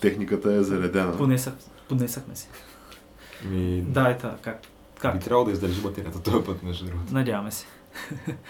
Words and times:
Техниката 0.00 0.52
е 0.52 0.62
заредена. 0.62 1.16
Понесах, 1.16 1.54
понесахме 1.88 2.36
си. 2.36 2.48
Ми, 3.44 3.82
Да, 3.82 4.10
и 4.10 4.18
така. 4.18 4.36
Как? 4.36 4.60
Би 4.94 5.00
Как? 5.00 5.20
трябвало 5.20 5.44
да 5.44 5.52
издържи 5.52 5.80
батерията 5.80 6.22
този 6.22 6.44
път, 6.44 6.62
между 6.62 6.84
другото. 6.86 7.14
Надяваме 7.14 7.50
се. 7.50 7.66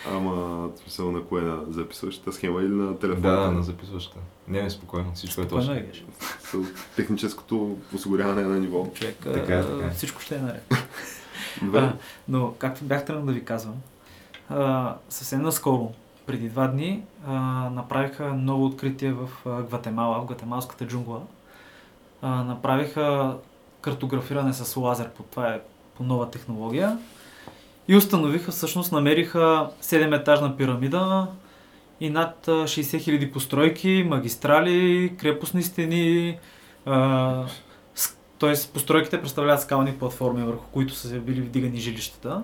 Ама, 0.09 0.69
смисъл 0.77 1.13
на 1.13 1.23
кое 1.23 1.43
на 1.43 1.59
записващата 1.69 2.33
схема 2.33 2.61
или 2.61 2.69
на 2.69 2.99
телефона? 2.99 3.37
Да, 3.37 3.51
на 3.51 3.63
записващата. 3.63 4.19
Не, 4.49 4.63
не, 4.63 4.71
спокойно, 4.71 5.13
всичко 5.15 5.41
е 5.41 5.45
Спокойно 5.45 5.67
точно. 5.67 5.75
е. 5.75 5.93
С 6.43 6.57
Техническото 6.97 7.77
осигуряване 7.95 8.43
е 8.43 8.45
на 8.45 8.59
ниво. 8.59 8.87
Човек, 8.95 9.17
Така 9.25 9.55
е, 9.55 9.59
а, 9.59 9.67
така 9.69 9.87
е. 9.87 9.91
всичко 9.91 10.21
ще 10.21 10.37
е 10.37 10.41
наред. 10.41 10.75
Добре. 11.63 11.79
А, 11.79 11.97
но, 12.29 12.55
както 12.55 12.85
бях 12.85 13.05
тръгнал 13.05 13.27
да 13.27 13.33
ви 13.33 13.45
казвам, 13.45 13.75
а, 14.49 14.95
съвсем 15.09 15.43
наскоро, 15.43 15.93
преди 16.27 16.49
два 16.49 16.67
дни, 16.67 17.03
а, 17.27 17.33
направиха 17.71 18.33
ново 18.35 18.65
откритие 18.67 19.13
в 19.13 19.29
а, 19.47 19.63
Гватемала, 19.63 20.21
в 20.21 20.27
гватемалската 20.27 20.87
джунгла. 20.87 21.23
А, 22.23 22.45
направиха 22.45 23.37
картографиране 23.81 24.53
с 24.53 24.77
лазер, 24.77 25.11
по 25.11 25.23
това 25.23 25.49
е 25.49 25.61
по 25.97 26.03
нова 26.03 26.31
технология. 26.31 26.99
И 27.89 27.97
установиха, 27.97 28.51
всъщност 28.51 28.93
намериха 28.93 29.71
7-етажна 29.83 30.57
пирамида 30.57 31.27
и 32.01 32.11
над 32.11 32.49
а, 32.49 32.51
60 32.51 32.81
000 32.81 33.33
постройки, 33.33 34.05
магистрали, 34.09 35.17
крепостни 35.17 35.63
стени, 35.63 36.39
а, 36.87 37.45
Тоест, 38.39 38.73
постройките 38.73 39.21
представляват 39.21 39.63
скални 39.63 39.99
платформи, 39.99 40.43
върху 40.43 40.65
които 40.73 40.95
са 40.95 41.21
били 41.21 41.41
вдигани 41.41 41.77
жилищата. 41.77 42.43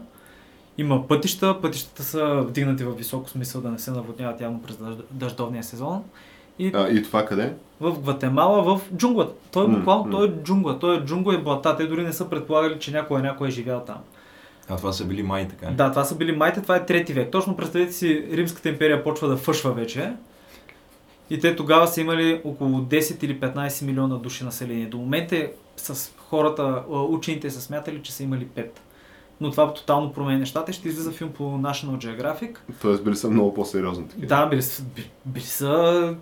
Има 0.78 1.08
пътища, 1.08 1.60
пътищата 1.60 2.02
са 2.02 2.44
вдигнати 2.48 2.84
в 2.84 2.92
високо 2.92 3.30
смисъл 3.30 3.60
да 3.60 3.70
не 3.70 3.78
се 3.78 3.90
наводняват 3.90 4.40
явно 4.40 4.62
през 4.62 4.76
дъжд- 4.76 5.04
дъждовния 5.10 5.64
сезон. 5.64 6.04
И 6.58 6.70
А, 6.74 6.88
и 6.88 7.02
това 7.02 7.26
къде? 7.26 7.52
в 7.80 8.00
Гватемала, 8.00 8.62
в 8.64 8.94
джунглата. 8.96 9.32
Той 9.52 9.64
е 9.64 9.68
буквално, 9.68 10.10
той 10.10 10.26
е 10.26 10.32
джунгла, 10.32 10.78
той 10.78 10.96
е 10.96 11.00
джунгла 11.00 11.34
и 11.34 11.38
блата. 11.38 11.76
Те 11.76 11.86
дори 11.86 12.02
не 12.02 12.12
са 12.12 12.30
предполагали, 12.30 12.78
че 12.78 12.92
някой 12.92 13.22
някой 13.22 13.48
е 13.48 13.50
живял 13.50 13.80
там. 13.80 13.96
А 14.68 14.76
това 14.76 14.92
са 14.92 15.04
били 15.04 15.22
май, 15.22 15.48
така. 15.48 15.66
Да, 15.66 15.90
това 15.90 16.04
са 16.04 16.16
били 16.16 16.32
майте, 16.32 16.62
това 16.62 16.76
е 16.76 16.86
трети 16.86 17.12
век. 17.12 17.30
Точно 17.30 17.56
представете 17.56 17.92
си, 17.92 18.26
Римската 18.32 18.68
империя 18.68 19.04
почва 19.04 19.28
да 19.28 19.36
фъшва 19.36 19.72
вече. 19.72 20.12
И 21.30 21.40
те 21.40 21.56
тогава 21.56 21.86
са 21.88 22.00
имали 22.00 22.40
около 22.44 22.70
10 22.70 23.24
или 23.24 23.40
15 23.40 23.84
милиона 23.84 24.16
души 24.16 24.44
население. 24.44 24.86
До 24.86 24.96
момента 24.96 25.46
с 25.76 26.12
хората, 26.18 26.82
учените 26.88 27.50
са 27.50 27.60
смятали, 27.60 28.02
че 28.02 28.12
са 28.12 28.22
имали 28.22 28.46
5. 28.48 28.66
Но 29.40 29.50
това 29.50 29.74
тотално 29.74 30.12
променя 30.12 30.38
нещата. 30.38 30.72
Ще 30.72 30.88
излиза 30.88 31.12
филм 31.12 31.30
по 31.30 31.42
National 31.44 31.96
Geographic. 31.98 32.56
Тоест 32.82 33.04
били 33.04 33.16
са 33.16 33.30
много 33.30 33.54
по-сериозни 33.54 34.08
такива. 34.08 34.26
Да, 34.26 34.46
били, 34.46 34.62
са- 34.62 34.82
би- 34.84 35.10
били 35.26 35.44
са 35.44 36.14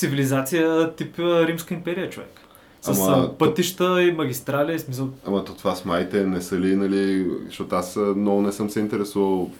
цивилизация 0.00 0.94
тип 0.94 1.18
Римска 1.18 1.74
империя, 1.74 2.10
човек. 2.10 2.40
С 2.82 2.88
Ама, 2.88 3.38
пътища 3.38 4.02
и 4.02 4.12
магистрали, 4.12 4.78
смисъл, 4.78 5.08
Ама 5.26 5.44
то 5.44 5.54
това 5.54 5.74
с 5.74 5.84
майте 5.84 6.26
не 6.26 6.40
са 6.40 6.58
ли, 6.58 6.76
нали, 6.76 7.30
защото 7.46 7.76
аз 7.76 7.96
много 8.16 8.42
не 8.42 8.52
съм 8.52 8.70
се 8.70 8.80
интересувал 8.80 9.50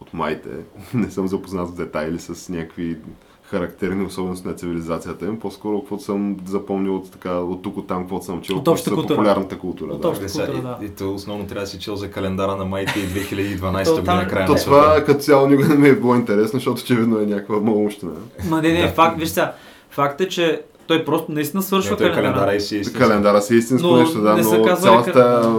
от 0.00 0.14
майте. 0.14 0.48
Не 0.94 1.10
съм 1.10 1.28
запознат 1.28 1.68
в 1.68 1.74
детайли 1.74 2.18
с 2.18 2.48
някакви 2.48 2.96
характерни 3.42 4.04
особености 4.04 4.48
на 4.48 4.54
цивилизацията 4.54 5.26
им. 5.26 5.40
По-скоро, 5.40 5.80
каквото 5.80 6.02
съм 6.02 6.36
запомнил 6.46 6.96
от, 6.96 7.10
така, 7.10 7.32
от 7.32 7.62
тук, 7.62 7.76
от 7.76 7.86
там, 7.86 8.02
каквото 8.02 8.24
съм 8.24 8.40
чел, 8.42 8.56
От 8.56 8.68
общата 8.68 8.94
култура. 8.94 9.16
популярната 9.16 9.58
култура. 9.58 9.92
От 9.92 10.00
да. 10.00 10.08
общата 10.08 10.32
култура, 10.32 10.62
да. 10.62 10.78
и, 10.82 10.86
и, 10.86 10.88
то 10.88 11.14
основно 11.14 11.46
трябва 11.46 11.60
да 11.60 11.66
си 11.66 11.78
чел 11.78 11.96
за 11.96 12.10
календара 12.10 12.56
на 12.56 12.64
майте 12.64 13.00
и 13.00 13.02
2012 13.02 13.84
То 13.84 13.94
година 13.94 14.28
края 14.28 14.46
То 14.46 14.52
на 14.52 14.58
това 14.58 15.04
като 15.06 15.20
цяло 15.20 15.46
никога 15.46 15.68
не 15.68 15.76
ми 15.76 15.88
е 15.88 15.94
било 15.94 16.14
интересно, 16.14 16.58
защото 16.58 16.80
очевидно 16.82 17.18
е 17.18 17.26
някаква 17.26 17.60
малумщина. 17.60 18.12
Ма 18.48 18.62
не, 18.62 18.72
не, 18.72 18.88
факт, 18.88 19.18
виж 19.18 19.28
сега, 19.28 19.54
факт 19.90 20.20
е, 20.20 20.28
че 20.28 20.62
той 20.86 21.04
просто 21.04 21.32
наистина 21.32 21.62
свършва 21.62 21.90
Не, 21.90 21.96
календара. 21.96 22.22
календара 22.22 22.54
и 22.54 22.60
си 22.60 22.76
е 22.76 22.78
истински. 22.78 23.02
Календара 23.02 23.42
си 23.42 23.54
е 23.54 23.56
истинско 23.56 23.88
Но 23.88 23.96
нещо, 23.96 24.20
да, 24.20 24.34
не 24.34 24.42
но 24.42 24.64
казвали 24.64 24.76
цялата 24.82 25.52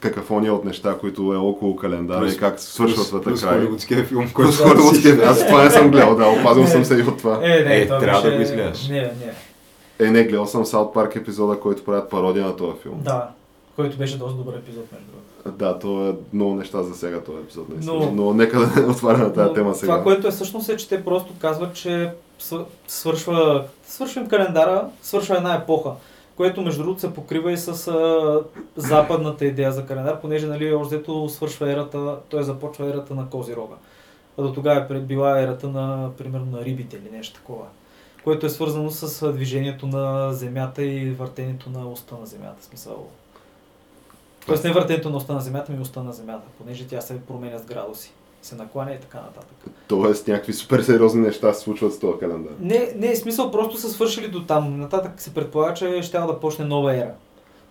какафония 0.00 0.54
от 0.54 0.64
неща, 0.64 0.94
които 1.00 1.32
е 1.32 1.36
около 1.36 1.76
календара 1.76 2.28
и 2.28 2.36
как 2.36 2.60
свършва 2.60 3.04
света 3.04 3.24
плюс 3.24 3.42
край. 3.42 3.54
холивудския 3.54 4.04
филм, 4.04 4.30
който 4.34 4.52
холивудския, 4.52 5.20
аз 5.28 5.46
това 5.46 5.64
не 5.64 5.70
съм 5.70 5.90
гледал, 5.90 6.16
да, 6.16 6.26
опазил 6.26 6.66
съм 6.66 6.84
се 6.84 6.94
и 6.98 7.02
от 7.02 7.18
това. 7.18 7.40
Е, 7.42 7.64
не, 7.64 7.76
Е, 7.76 7.86
това 7.86 7.98
трябва 7.98 8.30
да 8.30 8.36
го 8.36 8.42
изгледаш. 8.42 8.88
Не, 8.88 9.00
не. 9.00 10.06
Е, 10.06 10.10
не, 10.10 10.24
гледал 10.24 10.46
съм 10.46 10.66
Саут 10.66 10.94
Парк 10.94 11.16
епизода, 11.16 11.60
който 11.60 11.84
правят 11.84 12.10
пародия 12.10 12.46
на 12.46 12.56
този 12.56 12.72
филм. 12.82 12.94
Да, 13.04 13.28
който 13.76 13.96
беше 13.96 14.18
доста 14.18 14.36
добър 14.36 14.52
епизод, 14.54 14.84
между 14.92 15.06
другото. 15.06 15.58
Да, 15.58 15.78
то 15.78 16.08
е 16.08 16.14
много 16.32 16.54
неща 16.54 16.82
за 16.82 16.94
сега 16.94 17.20
този 17.20 17.38
епизод, 17.38 17.68
наистина. 17.68 17.94
Но- 17.96 18.10
Но, 18.12 18.34
нека 18.34 18.60
да 18.60 18.80
не 18.80 18.86
отваряме 18.86 19.32
тази 19.32 19.54
тема 19.54 19.74
сега. 19.74 19.92
Това, 19.92 20.02
което 20.02 20.28
е 20.28 20.30
всъщност 20.30 20.68
е, 20.68 20.76
че 20.76 20.88
те 20.88 21.04
просто 21.04 21.32
казват, 21.38 21.74
че 21.74 22.10
свър- 22.40 22.64
свършва, 22.88 23.64
свършва 23.84 24.20
им 24.20 24.28
календара, 24.28 24.88
свършва 25.02 25.36
една 25.36 25.54
епоха, 25.54 25.90
което 26.36 26.62
между 26.62 26.82
другото 26.82 27.00
се 27.00 27.14
покрива 27.14 27.52
и 27.52 27.56
с 27.56 27.88
а, 27.88 28.40
западната 28.76 29.44
идея 29.44 29.72
за 29.72 29.86
календар, 29.86 30.20
понеже 30.20 30.46
нали, 30.46 30.74
още 30.74 30.94
взето 30.94 31.28
свършва 31.28 31.72
ерата, 31.72 32.16
т.е. 32.30 32.42
започва 32.42 32.86
ерата 32.86 33.14
на 33.14 33.28
Козирога. 33.28 33.74
А 34.38 34.42
до 34.42 34.52
тогава 34.52 34.86
е 34.90 34.98
била 34.98 35.40
ерата 35.40 35.68
на, 35.68 36.10
примерно, 36.18 36.46
на 36.48 36.64
рибите 36.64 36.96
или 36.98 37.16
нещо 37.16 37.34
такова. 37.34 37.64
Което 38.24 38.46
е 38.46 38.50
свързано 38.50 38.90
с 38.90 39.32
движението 39.32 39.86
на 39.86 40.32
Земята 40.32 40.82
и 40.84 41.10
въртенето 41.10 41.70
на 41.70 41.88
уста 41.88 42.14
на 42.20 42.26
Земята. 42.26 42.56
Смисъл. 42.60 43.06
Тоест 44.46 44.64
не 44.64 44.72
въртенето 44.72 45.10
на 45.10 45.16
уста 45.16 45.32
на 45.32 45.40
Земята, 45.40 45.72
ми 45.72 45.80
уста 45.80 46.02
на 46.02 46.12
Земята, 46.12 46.42
понеже 46.58 46.86
тя 46.86 47.00
се 47.00 47.20
променя 47.20 47.58
с 47.58 47.64
градуси. 47.64 48.12
Се 48.42 48.54
накланя 48.54 48.92
и 48.92 49.00
така 49.00 49.18
нататък. 49.18 49.56
Тоест, 49.88 50.28
някакви 50.28 50.52
супер 50.52 50.80
сериозни 50.80 51.20
неща 51.20 51.52
се 51.52 51.60
случват 51.60 51.94
с 51.94 51.98
този 51.98 52.18
календар. 52.18 52.52
Не, 52.60 52.92
не, 52.96 53.14
в 53.14 53.18
смисъл 53.18 53.50
просто 53.50 53.76
са 53.76 53.88
свършили 53.88 54.28
до 54.28 54.44
там. 54.44 54.80
Нататък 54.80 55.20
се 55.20 55.34
предполага, 55.34 55.74
че 55.74 56.02
ще 56.02 56.18
да 56.18 56.40
почне 56.40 56.64
нова 56.64 56.96
ера. 56.96 57.14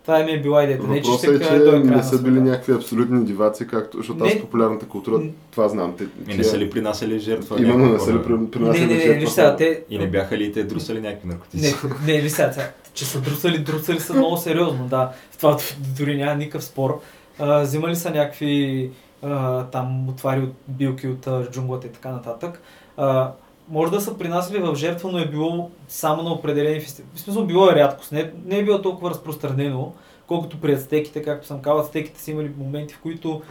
Това 0.06 0.24
ми 0.24 0.32
е 0.32 0.42
била 0.42 0.64
идеята. 0.64 0.88
Не, 0.88 1.02
че 1.02 1.12
ще 1.12 1.28
е, 1.28 1.40
че 1.40 1.48
края 1.48 1.80
не 1.80 2.04
са 2.04 2.22
били 2.22 2.42
някакви 2.42 2.74
абсолютни 2.74 3.26
диваци, 3.26 3.68
както, 3.68 3.98
защото 3.98 4.24
аз 4.24 4.34
Не. 4.34 4.42
популярната 4.42 4.86
култура 4.86 5.22
това 5.52 5.68
знам. 5.68 5.94
Те, 5.98 6.04
И 6.34 6.38
не 6.38 6.44
са 6.44 6.58
ли 6.58 6.70
принасяли 6.70 7.20
жертва? 7.20 7.62
Именно 7.62 7.94
не 7.94 8.00
са 8.00 8.14
ли 8.14 8.24
принасяли 8.52 8.86
Не, 8.86 8.88
не, 8.88 9.06
не, 9.06 9.20
жертва 9.20 9.44
хора? 9.44 9.56
те... 9.56 9.84
И 9.90 9.98
не 9.98 10.08
бяха 10.08 10.38
ли 10.38 10.52
те 10.52 10.64
друсали 10.64 11.02
някакви 11.02 11.28
наркотици? 11.28 11.76
Не, 12.06 12.22
не, 12.22 12.30
сега, 12.30 12.52
сега, 12.52 12.72
че 12.94 13.06
са 13.06 13.22
друсали, 13.22 13.58
друсали 13.58 14.00
са 14.00 14.14
много 14.14 14.38
сериозно, 14.38 14.88
да. 14.88 15.12
В 15.32 15.38
това 15.38 15.58
дори 15.98 16.18
няма 16.18 16.36
никакъв 16.36 16.64
спор. 16.64 17.02
А, 17.40 17.62
взимали 17.62 17.96
са 17.96 18.12
някакви 18.12 18.90
а, 19.22 19.64
там 19.64 20.10
отвари 20.10 20.40
от 20.40 20.54
билки 20.68 21.08
от 21.08 21.28
а, 21.28 21.48
джунглата 21.52 21.88
и 21.88 21.92
така 21.92 22.10
нататък. 22.10 22.62
А, 22.98 23.32
може 23.70 23.92
да 23.92 24.02
са 24.02 24.18
принасяли 24.18 24.60
в 24.60 24.76
жертва, 24.76 25.12
но 25.12 25.18
е 25.18 25.26
било 25.26 25.72
само 25.88 26.24
на 26.24 26.32
определени 26.32 26.80
фестивали. 26.82 27.12
В 27.16 27.20
смисъл 27.20 27.46
било 27.46 27.70
е 27.70 27.76
рядкост. 27.76 28.12
Не, 28.12 28.32
не 28.46 28.58
е 28.58 28.64
било 28.64 28.82
толкова 28.82 29.10
разпространено, 29.10 29.94
колкото 30.28 30.62
при 30.62 30.74
ацтеките, 30.74 31.24
както 31.24 31.48
съм 31.48 31.62
казал, 31.62 31.80
ацтеките 31.80 32.22
са 32.22 32.32
имали 32.32 32.52
моменти, 32.58 32.94
в 32.94 33.00
които 33.00 33.42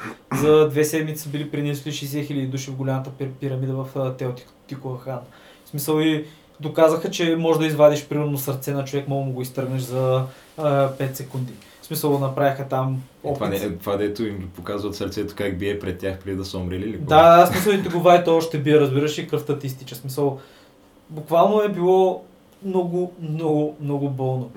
за 0.40 0.68
две 0.68 0.84
седмици 0.84 1.22
са 1.22 1.28
били 1.28 1.50
принесли 1.50 1.92
60 1.92 2.06
000 2.06 2.48
души 2.48 2.70
в 2.70 2.76
голямата 2.76 3.10
пир- 3.10 3.32
пирамида 3.40 3.72
в 3.72 4.14
Теотикуахан. 4.18 5.20
В 5.64 5.68
смисъл 5.68 6.00
и 6.00 6.24
доказаха, 6.60 7.10
че 7.10 7.36
може 7.36 7.58
да 7.58 7.66
извадиш 7.66 8.06
примерно 8.06 8.38
сърце 8.38 8.72
на 8.72 8.84
човек, 8.84 9.08
мога 9.08 9.20
да 9.20 9.26
му 9.26 9.32
го 9.32 9.42
изтръгнеш 9.42 9.82
за 9.82 10.24
а, 10.58 10.88
5 10.88 11.12
секунди. 11.12 11.52
В 11.84 11.86
смисъл 11.86 12.18
направиха 12.18 12.68
там 12.68 13.02
Е, 13.24 13.34
това, 13.34 13.48
не, 13.48 13.56
опит. 13.56 13.66
е, 13.66 13.76
това 13.76 13.96
дето 13.96 14.24
им 14.24 14.50
показват 14.56 14.94
сърцето 14.94 15.34
как 15.36 15.58
бие 15.58 15.78
пред 15.78 15.98
тях 15.98 16.18
преди 16.18 16.36
да 16.36 16.44
са 16.44 16.58
умрели 16.58 16.86
ли? 16.86 16.96
Да, 16.98 17.36
да, 17.36 17.46
смисъл 17.46 17.72
и 17.72 17.82
те 17.82 17.88
го 17.88 18.00
вади, 18.00 18.24
то 18.24 18.36
още 18.36 18.58
бие, 18.58 18.80
разбираш 18.80 19.18
и 19.18 19.28
кръвта 19.28 19.58
ти 19.58 19.66
изтича. 19.66 19.94
Смисъл, 19.94 20.40
буквално 21.10 21.60
е 21.60 21.68
било 21.68 22.22
много, 22.64 23.12
много, 23.22 23.76
много 23.80 24.10
болно. 24.10 24.50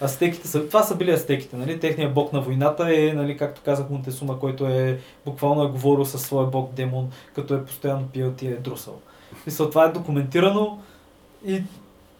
Астеките 0.00 0.48
са, 0.48 0.66
това 0.66 0.82
са 0.82 0.96
били 0.96 1.10
астеките, 1.10 1.56
нали? 1.56 1.80
Техният 1.80 2.14
бог 2.14 2.32
на 2.32 2.40
войната 2.40 2.86
е, 2.90 3.12
нали, 3.12 3.36
както 3.36 3.60
казах 3.64 3.90
Монтесума, 3.90 4.38
който 4.38 4.66
е 4.66 4.98
буквално 5.26 5.64
е 5.64 5.68
говорил 5.68 6.04
със 6.04 6.22
своя 6.22 6.46
бог 6.46 6.72
демон, 6.72 7.08
като 7.34 7.54
е 7.54 7.64
постоянно 7.64 8.06
пил 8.06 8.32
и 8.42 8.46
е 8.46 8.56
друсал. 8.56 9.00
Мисъл, 9.46 9.70
това 9.70 9.84
е 9.84 9.92
документирано 9.92 10.78
и 11.46 11.62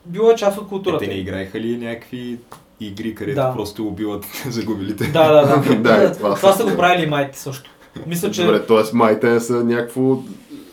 било 0.06 0.30
е 0.30 0.36
част 0.36 0.58
от 0.58 0.64
Е, 0.64 0.68
културата. 0.68 1.04
те 1.04 1.10
не 1.10 1.14
играеха 1.14 1.60
ли 1.60 1.76
някакви 1.76 2.38
игри, 2.80 3.14
където 3.14 3.36
Да. 3.36 3.52
просто 3.52 3.86
убиват 3.86 4.24
загубилите? 4.48 5.04
Да, 5.04 5.32
да, 5.32 5.46
да. 5.60 5.74
Да, 5.76 5.96
да, 5.96 6.04
и 6.04 6.12
това 6.12 6.34
това, 6.34 6.52
са- 6.52 6.64
го 6.64 6.76
правили 6.76 7.02
и 7.02 7.08
майите 7.08 7.38
също. 7.38 7.70
Мисля, 8.06 8.30
че... 8.30 8.44
Добре, 8.44 8.62
т.е. 8.62 8.82
майте 8.92 9.30
не 9.30 9.40
са 9.40 9.54
някакво... 9.54 10.18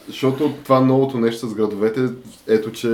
Защото 0.07 0.53
това 0.63 0.79
новото 0.79 1.17
нещо 1.17 1.47
с 1.47 1.53
градовете, 1.53 2.01
ето 2.47 2.71
че 2.71 2.89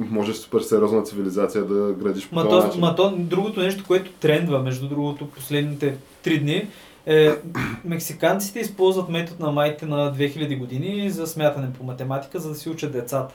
може 0.00 0.34
супер 0.34 0.60
сериозна 0.60 1.02
цивилизация 1.02 1.64
да 1.64 1.92
градиш 1.94 2.28
по 2.28 2.34
Ма 2.34 2.42
този 2.42 2.60
то, 2.60 2.66
начин. 2.66 2.80
ма 2.80 2.94
то, 2.94 3.14
другото 3.18 3.60
нещо, 3.60 3.84
което 3.86 4.10
трендва, 4.12 4.58
между 4.58 4.88
другото, 4.88 5.26
последните 5.26 5.94
три 6.22 6.38
дни, 6.38 6.68
е, 7.06 7.30
мексиканците 7.84 8.60
използват 8.60 9.08
метод 9.08 9.46
на 9.46 9.52
майите 9.52 9.86
на 9.86 10.14
2000 10.14 10.58
години 10.58 11.10
за 11.10 11.26
смятане 11.26 11.72
по 11.72 11.84
математика, 11.84 12.38
за 12.38 12.48
да 12.48 12.54
си 12.54 12.70
учат 12.70 12.92
децата. 12.92 13.34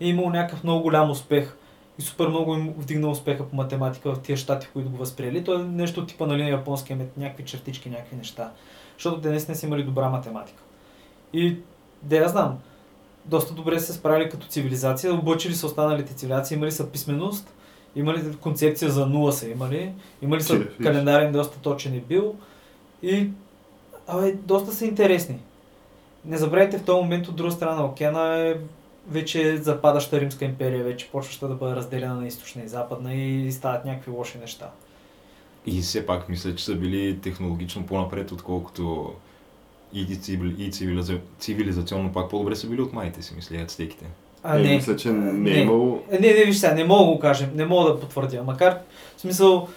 И 0.00 0.06
е 0.06 0.10
имало 0.10 0.30
някакъв 0.30 0.64
много 0.64 0.82
голям 0.82 1.10
успех. 1.10 1.54
И 2.02 2.04
супер 2.04 2.28
много 2.28 2.54
им 2.54 2.74
вдигна 2.78 3.10
успеха 3.10 3.48
по 3.48 3.56
математика 3.56 4.14
в 4.14 4.20
тия 4.20 4.36
щати, 4.36 4.68
които 4.72 4.90
го 4.90 4.96
възприели. 4.96 5.44
То 5.44 5.54
е 5.54 5.64
нещо 5.64 6.06
типа 6.06 6.26
нали, 6.26 6.42
на 6.42 6.48
японския 6.48 6.96
метод, 6.96 7.12
някакви 7.16 7.44
чертички, 7.44 7.90
някакви 7.90 8.16
неща. 8.16 8.52
Защото 8.96 9.20
те 9.20 9.28
наистина 9.28 9.56
са 9.56 9.66
имали 9.66 9.82
добра 9.82 10.08
математика. 10.08 10.62
И 11.32 11.56
да 12.02 12.16
я 12.16 12.28
знам, 12.28 12.58
доста 13.24 13.54
добре 13.54 13.80
са 13.80 13.86
се 13.86 13.92
справили 13.92 14.30
като 14.30 14.46
цивилизация, 14.46 15.14
обучили 15.14 15.54
са 15.54 15.66
останалите 15.66 16.14
цивилизации, 16.14 16.56
имали 16.56 16.72
са 16.72 16.90
писменост, 16.90 17.54
имали 17.96 18.36
концепция 18.36 18.90
за 18.90 19.06
нула 19.06 19.32
са 19.32 19.48
имали, 19.48 19.92
имали 20.22 20.42
са 20.42 20.56
Фиш. 20.56 20.66
календарен 20.82 21.32
доста 21.32 21.58
точен 21.58 21.94
е 21.94 22.00
бил 22.00 22.34
и 23.02 23.30
абе, 24.06 24.32
доста 24.32 24.72
са 24.72 24.84
интересни. 24.84 25.38
Не 26.24 26.36
забравяйте 26.36 26.78
в 26.78 26.84
този 26.84 27.02
момент 27.02 27.28
от 27.28 27.36
друга 27.36 27.52
страна 27.52 27.74
на 27.74 27.84
океана 27.84 28.38
е 28.38 28.56
вече 29.08 29.56
западаща 29.56 30.20
Римска 30.20 30.44
империя, 30.44 30.84
вече 30.84 31.10
почваща 31.12 31.48
да 31.48 31.54
бъде 31.54 31.76
разделена 31.76 32.14
на 32.14 32.26
източна 32.26 32.62
и 32.62 32.68
западна 32.68 33.14
и 33.14 33.52
стават 33.52 33.84
някакви 33.84 34.10
лоши 34.10 34.38
неща. 34.38 34.70
И 35.66 35.80
все 35.80 36.06
пак 36.06 36.28
мисля, 36.28 36.54
че 36.54 36.64
са 36.64 36.74
били 36.74 37.18
технологично 37.22 37.86
по-напред, 37.86 38.32
отколкото 38.32 39.12
и, 39.92 40.16
цивили, 40.16 40.64
и 40.64 40.70
цивилиза, 40.70 41.18
цивилизационно 41.38 42.12
пак 42.12 42.30
по-добре 42.30 42.56
са 42.56 42.66
били 42.66 42.80
от 42.80 42.92
майите 42.92 43.22
си, 43.22 43.34
мисля, 43.34 43.56
ацтеките. 43.56 44.04
А, 44.42 44.58
е, 44.58 44.62
не. 44.62 44.74
Мисля, 44.74 44.96
че 44.96 45.08
не, 45.08 45.32
не. 45.32 45.50
е 45.50 45.60
имало... 45.60 46.02
Е, 46.10 46.18
Не, 46.18 46.32
не, 46.32 46.44
виж 46.44 46.56
сега, 46.56 46.74
не 46.74 46.84
мога 46.84 47.04
да 47.04 47.12
го 47.12 47.18
кажем, 47.18 47.50
не 47.54 47.64
мога 47.64 47.92
да 47.92 48.00
потвърдя. 48.00 48.42
Макар, 48.42 48.78
в 49.16 49.20
смисъл, 49.20 49.68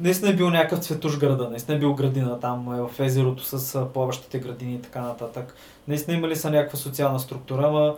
наистина 0.00 0.30
е 0.30 0.36
бил 0.36 0.50
някакъв 0.50 0.84
цветуш 0.84 1.18
града, 1.18 1.50
наистина 1.50 1.76
е 1.76 1.80
бил 1.80 1.94
градина 1.94 2.40
там 2.40 2.74
е, 2.74 2.80
в 2.80 3.00
езерото 3.00 3.44
с 3.44 3.86
плаващите 3.94 4.38
градини 4.38 4.74
и 4.74 4.82
така 4.82 5.00
нататък. 5.00 5.54
Наистина 5.88 6.16
имали 6.16 6.36
са 6.36 6.50
някаква 6.50 6.78
социална 6.78 7.20
структура, 7.20 7.62
ама 7.66 7.94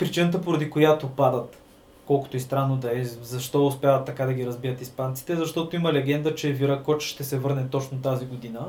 причината 0.00 0.40
поради 0.40 0.70
която 0.70 1.08
падат, 1.08 1.62
колкото 2.06 2.36
и 2.36 2.40
странно 2.40 2.76
да 2.76 3.00
е, 3.00 3.04
защо 3.04 3.66
успяват 3.66 4.06
така 4.06 4.26
да 4.26 4.32
ги 4.32 4.46
разбият 4.46 4.80
испанците, 4.80 5.36
защото 5.36 5.76
има 5.76 5.92
легенда, 5.92 6.34
че 6.34 6.52
Виракоч 6.52 7.02
ще 7.02 7.24
се 7.24 7.38
върне 7.38 7.68
точно 7.68 7.98
тази 7.98 8.26
година. 8.26 8.60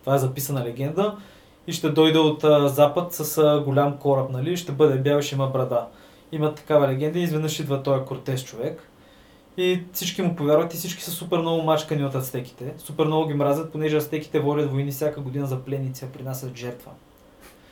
Това 0.00 0.14
е 0.14 0.18
записана 0.18 0.64
легенда 0.64 1.16
и 1.66 1.72
ще 1.72 1.88
дойде 1.88 2.18
от 2.18 2.44
а, 2.44 2.68
запад 2.68 3.12
с 3.14 3.38
а, 3.38 3.60
голям 3.60 3.96
кораб, 3.98 4.30
нали? 4.30 4.56
Ще 4.56 4.72
бъде 4.72 4.98
бял 4.98 5.22
ще 5.22 5.34
има 5.34 5.46
брада. 5.46 5.86
Има 6.32 6.54
такава 6.54 6.88
легенда 6.88 7.18
и 7.18 7.22
изведнъж 7.22 7.60
идва 7.60 7.82
този 7.82 8.04
Кортес 8.04 8.44
човек. 8.44 8.90
И 9.56 9.80
всички 9.92 10.22
му 10.22 10.36
повярват 10.36 10.74
и 10.74 10.76
всички 10.76 11.02
са 11.02 11.10
супер 11.10 11.38
много 11.38 11.62
мачкани 11.62 12.04
от 12.04 12.14
ацтеките. 12.14 12.74
Супер 12.78 13.04
много 13.04 13.26
ги 13.26 13.34
мразят, 13.34 13.72
понеже 13.72 13.96
ацтеките 13.96 14.40
водят 14.40 14.70
войни 14.70 14.90
всяка 14.90 15.20
година 15.20 15.46
за 15.46 15.60
пленници, 15.60 16.04
а 16.04 16.08
принасят 16.08 16.56
жертва. 16.56 16.90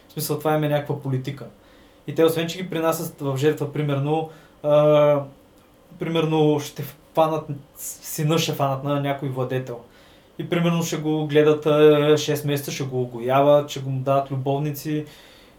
В 0.09 0.13
смисъл 0.13 0.39
това 0.39 0.55
им 0.55 0.65
е 0.65 0.69
някаква 0.69 1.01
политика. 1.01 1.47
И 2.07 2.15
те 2.15 2.25
освен, 2.25 2.49
че 2.49 2.59
ги 2.63 2.71
принасят 2.71 3.21
в 3.21 3.37
жертва, 3.37 3.73
примерно, 3.73 4.31
а, 4.63 5.21
примерно 5.99 6.61
ще 6.61 6.85
фанат, 7.15 7.47
сина 7.77 8.39
ще 8.39 8.53
фанат 8.53 8.85
на 8.85 9.01
някой 9.01 9.29
владетел. 9.29 9.81
И 10.39 10.49
примерно 10.49 10.83
ще 10.83 10.97
го 10.97 11.27
гледат 11.27 11.67
а, 11.67 11.71
6 11.71 12.47
месеца, 12.47 12.73
ще 12.73 12.85
го 12.85 13.03
огояват, 13.03 13.71
ще 13.71 13.81
го 13.81 13.91
дават 13.91 14.31
любовници, 14.31 15.05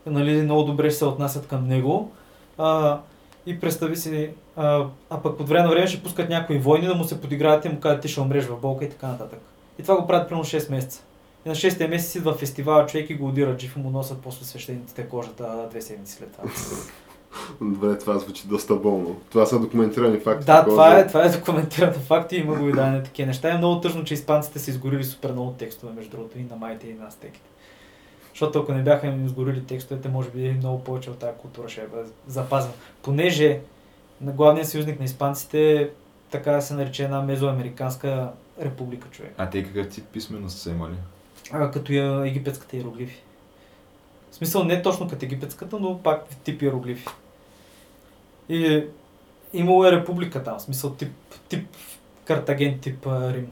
нали, 0.05 0.41
много 0.41 0.63
добре 0.63 0.89
ще 0.89 0.97
се 0.97 1.05
отнасят 1.05 1.47
към 1.47 1.67
него. 1.67 2.11
А, 2.57 2.99
и 3.45 3.59
представи 3.59 3.95
си, 3.95 4.29
а, 4.55 4.85
а 5.09 5.21
пък 5.21 5.39
от 5.39 5.49
време 5.49 5.63
на 5.63 5.69
време 5.69 5.87
ще 5.87 6.03
пускат 6.03 6.29
някои 6.29 6.57
войни 6.57 6.87
да 6.87 6.95
му 6.95 7.03
се 7.03 7.21
подиграват 7.21 7.65
и 7.65 7.69
му 7.69 7.79
кажат 7.79 8.01
ти 8.01 8.07
ще 8.07 8.21
умреш 8.21 8.45
в 8.45 8.59
болка 8.61 8.85
и 8.85 8.89
така 8.89 9.07
нататък. 9.07 9.39
И 9.79 9.81
това 9.81 9.95
го 9.95 10.07
правят 10.07 10.27
примерно 10.27 10.45
6 10.45 10.71
месеца. 10.71 11.03
И 11.45 11.49
на 11.49 11.55
6 11.55 11.87
месец 11.87 12.15
идва 12.15 12.33
фестивал, 12.33 12.85
човек 12.85 13.09
и 13.09 13.15
го 13.15 13.27
удират 13.27 13.61
жив 13.61 13.75
и 13.75 13.79
му 13.79 13.89
носят 13.89 14.21
после 14.21 14.45
свещениците 14.45 15.07
кожата 15.07 15.67
две 15.69 15.81
седмици 15.81 16.13
след 16.13 16.31
това. 16.31 16.43
Добре, 17.61 17.97
това 17.97 18.19
звучи 18.19 18.47
доста 18.47 18.75
болно. 18.75 19.15
Това 19.29 19.45
са 19.45 19.59
документирани 19.59 20.19
факти. 20.19 20.45
Да, 20.45 20.65
това 20.65 20.91
за- 20.91 20.99
е, 20.99 21.07
това 21.07 21.23
е 21.23 21.29
документирано 21.29 21.93
факт 21.93 22.31
и 22.31 22.35
има 22.35 22.55
го 22.55 22.69
и 22.69 22.71
да 22.71 22.85
на 22.85 23.03
такива 23.03 23.27
неща. 23.27 23.49
Е 23.49 23.57
много 23.57 23.81
тъжно, 23.81 24.03
че 24.03 24.13
испанците 24.13 24.59
са 24.59 24.71
изгорили 24.71 25.03
супер 25.03 25.31
много 25.31 25.51
текстове, 25.51 25.93
между 25.93 26.11
другото, 26.11 26.39
и 26.39 26.43
на 26.43 26.55
майте, 26.55 26.87
и 26.87 26.93
на 26.93 27.07
астеките. 27.07 27.49
Защото 28.29 28.59
ако 28.59 28.73
не 28.73 28.83
бяха 28.83 29.07
им 29.07 29.25
изгорили 29.25 29.63
текстовете, 29.65 30.09
може 30.09 30.29
би 30.29 30.51
много 30.51 30.83
повече 30.83 31.09
от 31.09 31.17
тази 31.19 31.37
култура 31.37 31.69
ще 31.69 31.87
бъде 31.87 32.09
запазена. 32.27 32.73
Понеже 33.01 33.59
на 34.21 34.31
главният 34.31 34.69
съюзник 34.69 34.99
на 34.99 35.05
испанците 35.05 35.89
така 36.31 36.61
се 36.61 36.73
нарече 36.73 37.03
една 37.03 37.21
мезоамериканска 37.21 38.29
република 38.61 39.07
човек. 39.11 39.33
А 39.37 39.49
те 39.49 39.63
какъв 39.63 39.89
тип 39.89 40.05
писменост 40.05 40.57
са 40.57 40.69
имали? 40.69 40.95
А, 41.51 41.71
като 41.71 41.93
я 41.93 42.27
египетската 42.27 42.77
иероглифи. 42.77 43.21
В 44.31 44.35
смисъл 44.35 44.63
не 44.63 44.81
точно 44.81 45.07
като 45.07 45.25
египетската, 45.25 45.79
но 45.79 45.99
пак 46.03 46.25
тип 46.43 46.61
иероглифи. 46.61 47.07
И 48.49 48.83
имало 49.53 49.85
е 49.85 49.91
република 49.91 50.43
там, 50.43 50.57
в 50.57 50.61
смисъл 50.61 50.93
тип, 50.93 51.11
тип 51.49 51.67
Картаген, 52.25 52.79
тип 52.79 53.07
а, 53.07 53.33
Рим. 53.33 53.47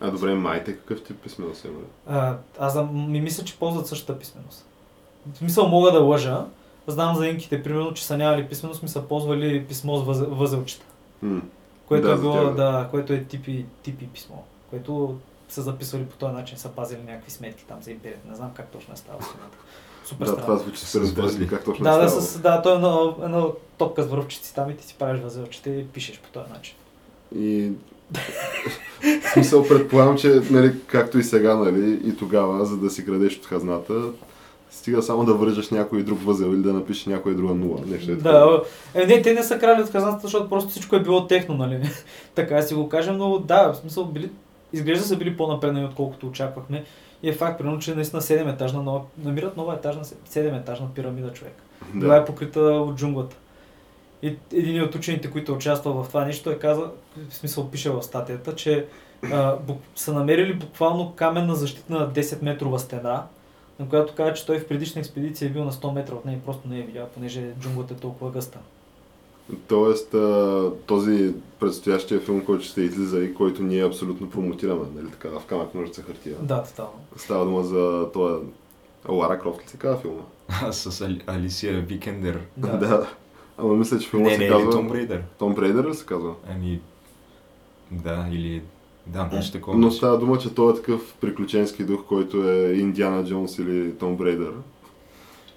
А 0.00 0.10
добре, 0.10 0.34
майте 0.34 0.76
какъв 0.76 1.04
тип 1.04 1.22
писмено 1.22 1.54
са 1.54 1.68
имали? 1.68 1.84
А, 2.06 2.36
аз 2.58 2.78
ми 2.92 3.20
мисля, 3.20 3.44
че 3.44 3.58
ползват 3.58 3.86
същата 3.86 4.18
писменост. 4.18 4.66
В 5.32 5.36
смисъл 5.38 5.68
мога 5.68 5.92
да 5.92 6.00
лъжа. 6.00 6.44
Знам 6.86 7.16
за 7.16 7.26
инките, 7.28 7.62
примерно, 7.62 7.94
че 7.94 8.04
са 8.06 8.16
нямали 8.16 8.48
писменост, 8.48 8.82
ми 8.82 8.88
са 8.88 9.02
ползвали 9.02 9.64
писмо 9.64 9.96
с 9.96 10.04
възел- 10.06 10.28
възелчета. 10.30 10.84
М. 11.22 11.40
Което 11.86 12.06
Да, 12.06 12.12
е 12.14 12.16
било, 12.16 12.52
да, 12.52 12.88
което 12.90 13.12
е 13.12 13.24
типи, 13.24 13.66
типи 13.82 14.06
писмо. 14.06 14.36
Което 14.70 15.16
са 15.54 15.62
записвали 15.62 16.04
по 16.04 16.16
този 16.16 16.32
начин, 16.34 16.58
са 16.58 16.68
пазили 16.68 17.00
някакви 17.06 17.30
сметки 17.30 17.64
там 17.68 17.82
за 17.82 17.90
империята. 17.90 18.28
Не 18.28 18.34
знам 18.36 18.50
как 18.54 18.68
точно 18.68 18.94
е 18.94 18.96
ставало 18.96 19.22
с 19.22 19.34
имената. 19.34 19.56
Супер 20.04 20.24
Да, 20.24 20.30
странно. 20.32 20.46
това 20.46 20.56
звучи 20.56 20.80
супер 20.80 21.04
С 21.04 21.08
интересно 21.08 21.22
възли. 21.22 21.48
как 21.48 21.64
точно 21.64 21.84
Да, 21.84 21.94
е 21.94 21.98
да, 21.98 22.08
с, 22.08 22.38
да, 22.38 22.62
той 22.62 22.72
е 22.72 22.74
една, 22.74 22.98
една 23.24 23.44
топка 23.78 24.02
с 24.02 24.06
връвчици 24.06 24.54
там 24.54 24.70
и 24.70 24.76
ти 24.76 24.86
си 24.86 24.94
правиш 24.98 25.20
възелчета 25.22 25.70
и 25.70 25.86
пишеш 25.86 26.20
по 26.20 26.28
този 26.28 26.52
начин. 26.52 26.74
И 27.36 27.72
в 29.02 29.32
смисъл 29.32 29.68
предполагам, 29.68 30.18
че 30.18 30.40
нали, 30.50 30.74
както 30.86 31.18
и 31.18 31.22
сега, 31.24 31.56
нали, 31.56 32.00
и 32.04 32.16
тогава, 32.16 32.64
за 32.66 32.76
да 32.76 32.90
си 32.90 33.02
градеш 33.02 33.36
от 33.38 33.46
хазната, 33.46 33.94
стига 34.70 35.02
само 35.02 35.24
да 35.24 35.34
вържеш 35.34 35.70
някой 35.70 36.02
друг 36.02 36.24
възел 36.24 36.46
или 36.46 36.62
да 36.62 36.72
напишеш 36.72 37.06
някоя 37.06 37.34
друга 37.34 37.54
нула. 37.54 37.80
Нещо 37.86 38.12
е. 38.12 38.14
Да, 38.14 38.62
е, 38.94 39.06
не, 39.06 39.22
те 39.22 39.34
не 39.34 39.42
са 39.42 39.58
крали 39.58 39.82
от 39.82 39.90
хазната, 39.90 40.18
защото 40.22 40.48
просто 40.48 40.70
всичко 40.70 40.96
е 40.96 41.02
било 41.02 41.26
техно, 41.26 41.54
нали? 41.54 41.90
така 42.34 42.54
да 42.54 42.62
си 42.62 42.74
го 42.74 42.88
кажем, 42.88 43.16
но 43.16 43.38
да, 43.38 43.72
в 43.72 43.76
смисъл 43.76 44.04
били, 44.04 44.30
изглежда 44.74 45.04
са 45.04 45.16
били 45.16 45.36
по-напреднали, 45.36 45.84
отколкото 45.84 46.26
очаквахме. 46.26 46.84
И 47.22 47.28
е 47.28 47.32
факт, 47.32 47.58
примерно, 47.58 47.78
че 47.78 47.94
наистина 47.94 48.22
7 48.22 48.52
етажна, 48.52 48.82
нова, 48.82 49.00
намират 49.18 49.56
нова 49.56 49.74
етажна, 49.74 50.04
7 50.04 50.60
етажна 50.60 50.88
пирамида 50.94 51.32
човек. 51.32 51.54
Била 51.94 52.16
е 52.16 52.24
покрита 52.24 52.60
от 52.60 52.96
джунглата. 52.96 53.36
И 54.22 54.36
един 54.52 54.82
от 54.82 54.94
учените, 54.94 55.30
които 55.30 55.52
е 55.52 55.54
участвал 55.54 56.02
в 56.02 56.08
това 56.08 56.24
нещо, 56.24 56.50
е 56.50 56.58
казал, 56.58 56.92
в 57.30 57.34
смисъл 57.34 57.70
пише 57.70 57.90
в 57.90 58.02
статията, 58.02 58.54
че 58.54 58.86
а, 59.32 59.56
бук, 59.56 59.80
са 59.94 60.12
намерили 60.12 60.54
буквално 60.54 61.12
каменна 61.16 61.54
защитна 61.54 62.10
10 62.12 62.42
метрова 62.42 62.78
стена, 62.78 63.22
на 63.78 63.88
която 63.88 64.14
казва, 64.14 64.34
че 64.34 64.46
той 64.46 64.58
в 64.58 64.68
предишна 64.68 65.00
експедиция 65.00 65.46
е 65.46 65.50
бил 65.50 65.64
на 65.64 65.72
100 65.72 65.92
метра 65.92 66.14
от 66.14 66.24
нея 66.24 66.36
и 66.36 66.40
просто 66.40 66.68
не 66.68 66.78
е 66.78 66.82
видял, 66.82 67.06
понеже 67.14 67.52
джунглата 67.60 67.94
е 67.94 67.96
толкова 67.96 68.30
гъста. 68.30 68.58
Тоест, 69.68 70.14
а, 70.14 70.70
този 70.86 71.34
предстоящия 71.60 72.20
филм, 72.20 72.44
който 72.44 72.64
ще 72.64 72.80
излиза 72.80 73.24
и 73.24 73.34
който 73.34 73.62
ние 73.62 73.86
абсолютно 73.86 74.30
промотираме, 74.30 74.84
нали 74.96 75.10
така, 75.10 75.28
в 75.28 75.42
камък 75.46 75.74
ножица 75.74 76.02
хартия. 76.02 76.36
Да, 76.42 76.62
тотално. 76.62 77.00
Става 77.16 77.44
дума 77.44 77.62
за 77.62 78.08
това 78.12 78.40
Лара 79.08 79.38
Крофт 79.38 79.64
ли 79.64 79.68
се 79.68 79.76
казва 79.76 80.00
филма? 80.00 80.22
с 80.72 81.00
Али- 81.00 81.22
Алисия 81.26 81.80
Викендер. 81.80 82.40
Да. 82.56 82.68
да. 82.78 83.08
Ама 83.58 83.74
мисля, 83.74 83.98
че 83.98 84.08
филма 84.08 84.28
Не, 84.28 84.34
се 84.34 84.38
не, 84.38 84.48
казва... 84.48 84.62
или 84.62 84.70
Том 84.70 84.88
Брейдър. 84.88 85.22
Том 85.38 85.54
Брейдър 85.54 85.88
ли 85.88 85.94
се 85.94 86.06
казва? 86.06 86.34
Ами, 86.50 86.80
да, 87.90 88.26
или... 88.32 88.62
Да, 89.06 89.28
нещо 89.32 89.52
такова. 89.52 89.78
Но 89.78 89.90
става 89.90 90.18
дума, 90.18 90.38
че 90.38 90.54
той 90.54 90.72
е 90.72 90.76
такъв 90.76 91.14
приключенски 91.20 91.84
дух, 91.84 92.04
който 92.08 92.50
е 92.50 92.72
Индиана 92.72 93.24
Джонс 93.24 93.58
или 93.58 93.94
Том 93.94 94.16
Брейдър. 94.16 94.52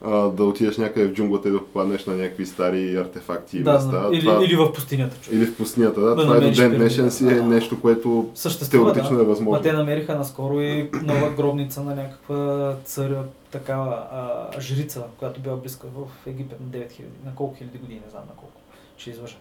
А, 0.05 0.27
да 0.27 0.43
отидеш 0.43 0.77
някъде 0.77 1.07
в 1.07 1.13
джунглата 1.13 1.49
и 1.49 1.51
да 1.51 1.59
попаднеш 1.59 2.05
на 2.05 2.13
някакви 2.15 2.45
стари 2.45 2.97
артефакти 2.97 3.57
и 3.57 3.63
Да, 3.63 3.73
места. 3.73 4.09
или, 4.11 4.19
това... 4.19 4.43
или 4.45 4.55
в 4.55 4.73
пустинята, 4.73 5.21
човек. 5.21 5.39
или 5.39 5.45
в 5.45 5.57
пустинята, 5.57 6.01
да. 6.01 6.15
Да 6.15 6.21
това 6.21 6.37
е 6.37 6.39
до 6.39 6.51
ден 6.51 6.71
днешен 6.77 7.11
си 7.11 7.27
е 7.27 7.41
нещо, 7.41 7.81
което 7.81 8.29
Съществува, 8.35 8.85
теоретично 8.93 9.17
да. 9.17 9.23
е 9.23 9.25
възможно. 9.25 9.51
Ма 9.51 9.61
те 9.61 9.73
намериха 9.73 10.15
наскоро 10.15 10.61
и 10.61 10.89
нова 11.03 11.29
гробница 11.29 11.83
на 11.83 11.95
някаква 11.95 12.75
царя, 12.85 13.23
такава 13.51 14.07
а, 14.11 14.61
жрица, 14.61 15.03
която 15.17 15.39
била 15.41 15.55
близка 15.55 15.87
в 15.95 16.27
Египет 16.27 16.59
на 16.59 16.67
9000, 16.67 17.01
на 17.25 17.35
колко 17.35 17.57
хиляди 17.57 17.77
години, 17.77 18.01
не 18.05 18.11
знам 18.11 18.23
на 18.29 18.35
колко, 18.35 18.59
ще 18.97 19.09
излъжа. 19.09 19.35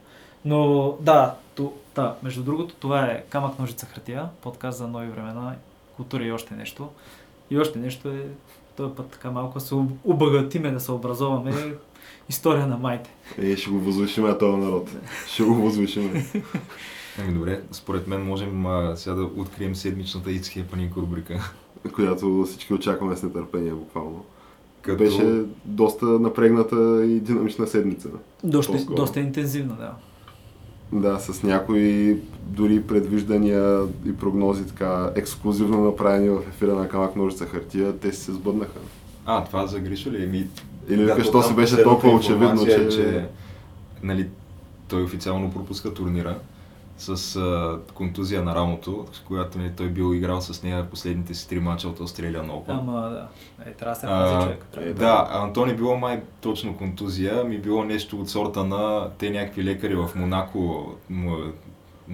Но 0.45 0.93
да, 1.01 1.35
то, 1.55 1.73
да, 1.95 2.15
между 2.23 2.43
другото, 2.43 2.75
това 2.75 3.05
е 3.05 3.25
Камък, 3.29 3.59
ножица, 3.59 3.87
хартия, 3.87 4.29
подкаст 4.41 4.79
за 4.79 4.89
нови 4.89 5.07
времена, 5.07 5.55
култура 5.97 6.25
и 6.25 6.33
още 6.33 6.55
нещо. 6.55 6.89
И 7.51 7.59
още 7.59 7.79
нещо 7.79 8.09
е 8.09 8.27
този 8.77 8.95
път 8.95 9.07
така 9.11 9.31
малко 9.31 9.61
се 9.61 9.75
обогатиме 10.05 10.71
да 10.71 10.81
се 10.81 10.93
образоваме. 10.93 11.53
История 12.29 12.67
на 12.67 12.77
майте. 12.77 13.11
Е, 13.39 13.57
ще 13.57 13.71
го 13.71 13.81
възвишим 13.81 14.35
този 14.41 14.57
народ. 14.57 14.91
Ще 15.27 15.43
го 15.43 15.55
възвишим. 15.55 16.25
Ами 17.19 17.35
добре, 17.35 17.61
според 17.73 18.07
мен 18.07 18.23
можем 18.23 18.67
а, 18.67 18.97
сега 18.97 19.17
да 19.17 19.23
открием 19.23 19.75
седмичната 19.75 20.31
It's 20.31 20.65
Happening 20.65 20.97
рубрика. 20.97 21.53
Която 21.95 22.45
всички 22.45 22.75
очакваме 22.75 23.17
с 23.17 23.23
нетърпение 23.23 23.73
буквално. 23.73 24.25
Като... 24.83 24.99
Беше 24.99 25.43
доста 25.65 26.07
напрегната 26.07 27.05
и 27.07 27.21
динамична 27.21 27.67
седмица. 27.67 28.09
Доста, 28.45 28.85
доста 28.85 29.21
интензивна, 29.21 29.75
да. 29.75 29.93
Да, 30.93 31.19
с 31.19 31.43
някои 31.43 32.21
дори 32.43 32.83
предвиждания 32.83 33.81
и 34.07 34.17
прогнози 34.17 34.67
така 34.67 35.11
ексклюзивно 35.15 35.85
направени 35.85 36.29
в 36.29 36.43
ефира 36.49 36.75
на 36.75 36.89
Камак 36.89 37.17
Ножица 37.17 37.47
хартия, 37.47 37.99
те 37.99 38.13
си 38.13 38.21
се 38.21 38.33
сбъднаха. 38.33 38.79
А, 39.27 39.45
това 39.45 39.67
за 39.67 39.81
Гришо 39.81 40.11
ли? 40.11 40.23
Еми, 40.23 40.47
Или 40.89 41.05
да, 41.05 41.31
там 41.33 41.43
си 41.43 41.55
беше 41.55 41.83
толкова 41.83 42.15
очевидно, 42.15 42.67
че... 42.67 42.89
че 42.89 43.27
нали, 44.03 44.29
той 44.89 45.03
официално 45.03 45.53
пропуска 45.53 45.95
турнира 45.95 46.39
с 46.99 47.37
а, 47.37 47.79
контузия 47.95 48.43
на 48.43 48.55
рамото, 48.55 49.05
с 49.13 49.19
която 49.19 49.59
нали, 49.59 49.71
той 49.71 49.87
бил 49.87 50.15
играл 50.15 50.41
с 50.41 50.63
нея 50.63 50.85
последните 50.85 51.35
си 51.35 51.49
три 51.49 51.61
мача 51.61 51.89
от 51.89 51.99
Australian 51.99 52.47
Open. 52.47 52.63
Ама 52.71 53.01
да. 53.01 53.29
Е, 53.67 53.73
трябва 53.73 53.95
да 53.95 54.01
се 54.01 54.07
пази 54.07 54.45
човек. 54.45 54.67
Трябва 54.73 54.91
е, 54.91 54.93
да- 54.93 55.27
Антони 55.31 55.75
било 55.75 55.97
май 55.97 56.23
точно 56.41 56.77
контузия, 56.77 57.45
ми 57.45 57.59
било 57.59 57.85
нещо 57.85 58.17
от 58.17 58.29
сорта 58.31 58.65
на 58.65 59.09
те 59.11 59.31
някакви 59.31 59.65
лекари 59.65 59.95
в 59.95 60.11
Монако 60.17 60.87
му 61.11 61.33
е 61.33 61.53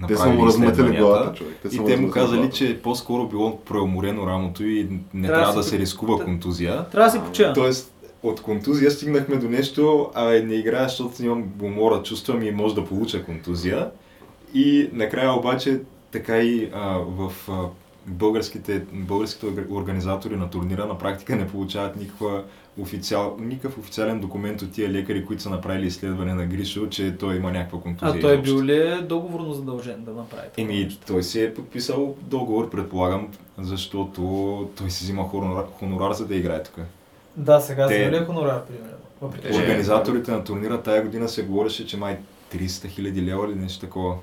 Те 0.09 0.17
са 0.17 0.29
му 0.29 0.47
размътили 0.47 0.97
главата, 0.97 1.35
човек. 1.35 1.57
И 1.65 1.69
са 1.69 1.85
те 1.85 1.97
му 1.97 2.11
казали, 2.11 2.37
главата. 2.37 2.57
че 2.57 2.83
по-скоро 2.83 3.29
било 3.29 3.61
преуморено 3.61 4.27
рамото 4.27 4.65
и 4.65 4.89
не 5.15 5.29
Трябва 5.29 5.39
трябва, 5.39 5.53
да 5.53 5.59
да 5.59 5.63
се- 5.63 5.71
се 5.71 5.79
рискува 5.79 6.17
да- 6.19 6.25
контузия. 6.25 6.85
Трябва 6.85 7.07
да 7.07 7.13
си 7.13 7.21
почина. 7.21 7.53
Тоест, 7.53 7.95
от 8.23 8.41
контузия 8.43 8.91
стигнахме 8.91 9.37
до 9.37 9.49
нещо, 9.49 10.11
а 10.15 10.25
не 10.25 10.55
играя, 10.55 10.89
защото 10.89 11.25
имам 11.25 11.45
умора, 11.63 12.03
чувствам 12.03 12.43
и 12.43 12.51
може 12.51 12.75
да 12.75 12.85
получа 12.85 13.25
контузия. 13.25 13.91
И 14.55 14.91
накрая 14.93 15.33
обаче 15.33 15.81
така 16.11 16.39
и 16.39 16.71
а, 16.75 16.81
в 16.99 17.33
а, 17.49 17.65
българските, 18.07 18.83
българските 18.93 19.47
орга- 19.47 19.71
организатори 19.73 20.37
на 20.37 20.51
турнира 20.51 20.87
на 20.87 20.99
практика 20.99 21.37
не 21.37 21.49
получават 21.49 21.97
никаква 21.97 22.43
официал, 22.79 23.37
никакъв 23.41 23.79
официален 23.79 24.21
документ 24.21 24.63
от 24.63 24.73
тия 24.73 24.91
лекари, 24.91 25.27
които 25.27 25.43
са 25.43 25.51
направили 25.51 25.87
изследване 25.87 26.35
на 26.35 26.47
Гришо, 26.47 26.89
че 26.89 27.17
той 27.17 27.37
има 27.37 27.53
някаква 27.53 27.81
контузия. 27.81 28.15
А 28.15 28.21
той 28.21 28.33
изобщо. 28.35 28.55
бил 28.55 28.65
ли 28.65 28.77
е 28.79 28.97
договорно 28.97 29.53
задължен 29.53 30.05
да 30.05 30.13
направи 30.13 30.43
това? 30.49 30.63
Еми, 30.65 30.99
той 31.07 31.23
си 31.23 31.43
е 31.43 31.55
подписал 31.55 32.17
договор, 32.21 32.71
предполагам, 32.71 33.29
защото 33.59 34.23
той 34.77 34.91
си 34.91 35.05
взима 35.05 35.23
хонорар, 35.25 35.65
хонорар 35.73 36.13
за 36.13 36.27
да 36.27 36.35
играе 36.35 36.63
тук. 36.63 36.75
Да, 37.37 37.61
сега 37.61 37.89
Те- 37.89 38.05
Те... 38.05 38.13
ли 38.13 38.17
е 38.17 38.25
хонорар, 38.25 38.65
примерно? 38.65 38.97
Въпреки, 39.21 39.47
Е. 39.49 39.61
Организаторите 39.61 40.31
на 40.31 40.45
турнира 40.45 40.83
тая 40.83 41.03
година 41.03 41.29
се 41.29 41.43
говореше, 41.43 41.87
че 41.87 41.97
май 41.97 42.19
300 42.55 42.89
хиляди 42.89 43.23
лева 43.23 43.47
или 43.47 43.55
нещо 43.55 43.81
такова. 43.81 44.15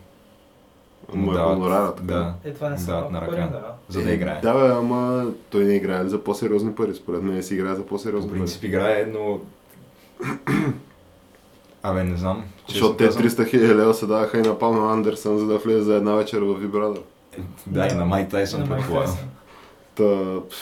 Му 1.14 1.32
е 1.32 1.36
дават. 1.36 1.54
хонорара, 1.54 1.92
така. 1.92 2.04
Да, 2.06 2.34
Е, 2.44 2.54
това 2.54 2.70
не 2.70 2.78
са 2.78 2.86
дават 2.86 3.12
малко 3.12 3.26
на 3.26 3.38
ръка, 3.38 3.48
да. 3.48 3.74
за 3.90 4.02
да 4.02 4.12
Е, 4.12 4.14
играе. 4.14 4.40
Да, 4.44 4.54
бе, 4.56 4.70
ама 4.70 5.26
той 5.50 5.64
не 5.64 5.74
играе 5.74 6.06
за 6.06 6.24
по-сериозни 6.24 6.76
пари. 6.76 6.94
Според 6.96 7.22
мен 7.24 7.44
си 7.44 7.56
играе 7.56 7.76
за 7.76 7.82
По 7.82 7.88
по-сериозни 7.88 8.30
пари. 8.30 8.40
принцип 8.40 8.64
играе, 8.64 9.12
но... 9.14 9.40
Абе, 11.84 12.04
не 12.04 12.18
знам. 12.18 12.44
Защото 12.68 12.96
те 12.96 13.06
казвам. 13.06 13.24
300 13.24 13.48
хиляди 13.48 13.76
лева 13.76 13.94
се 13.94 14.06
даваха 14.06 14.38
и 14.38 14.42
на 14.42 14.60
Палма 14.60 14.94
Андерсън, 14.94 15.38
за 15.38 15.46
да 15.46 15.58
влезе 15.58 15.82
за 15.82 15.96
една 15.96 16.14
вечер 16.14 16.40
в 16.40 16.54
Вибрадър. 16.56 17.02
Да, 17.68 17.88
и 17.88 17.96
на 17.96 18.06
Май 18.06 18.30
Тайсън 18.30 18.70
предполагам. 18.70 19.16
Та, 19.96 20.04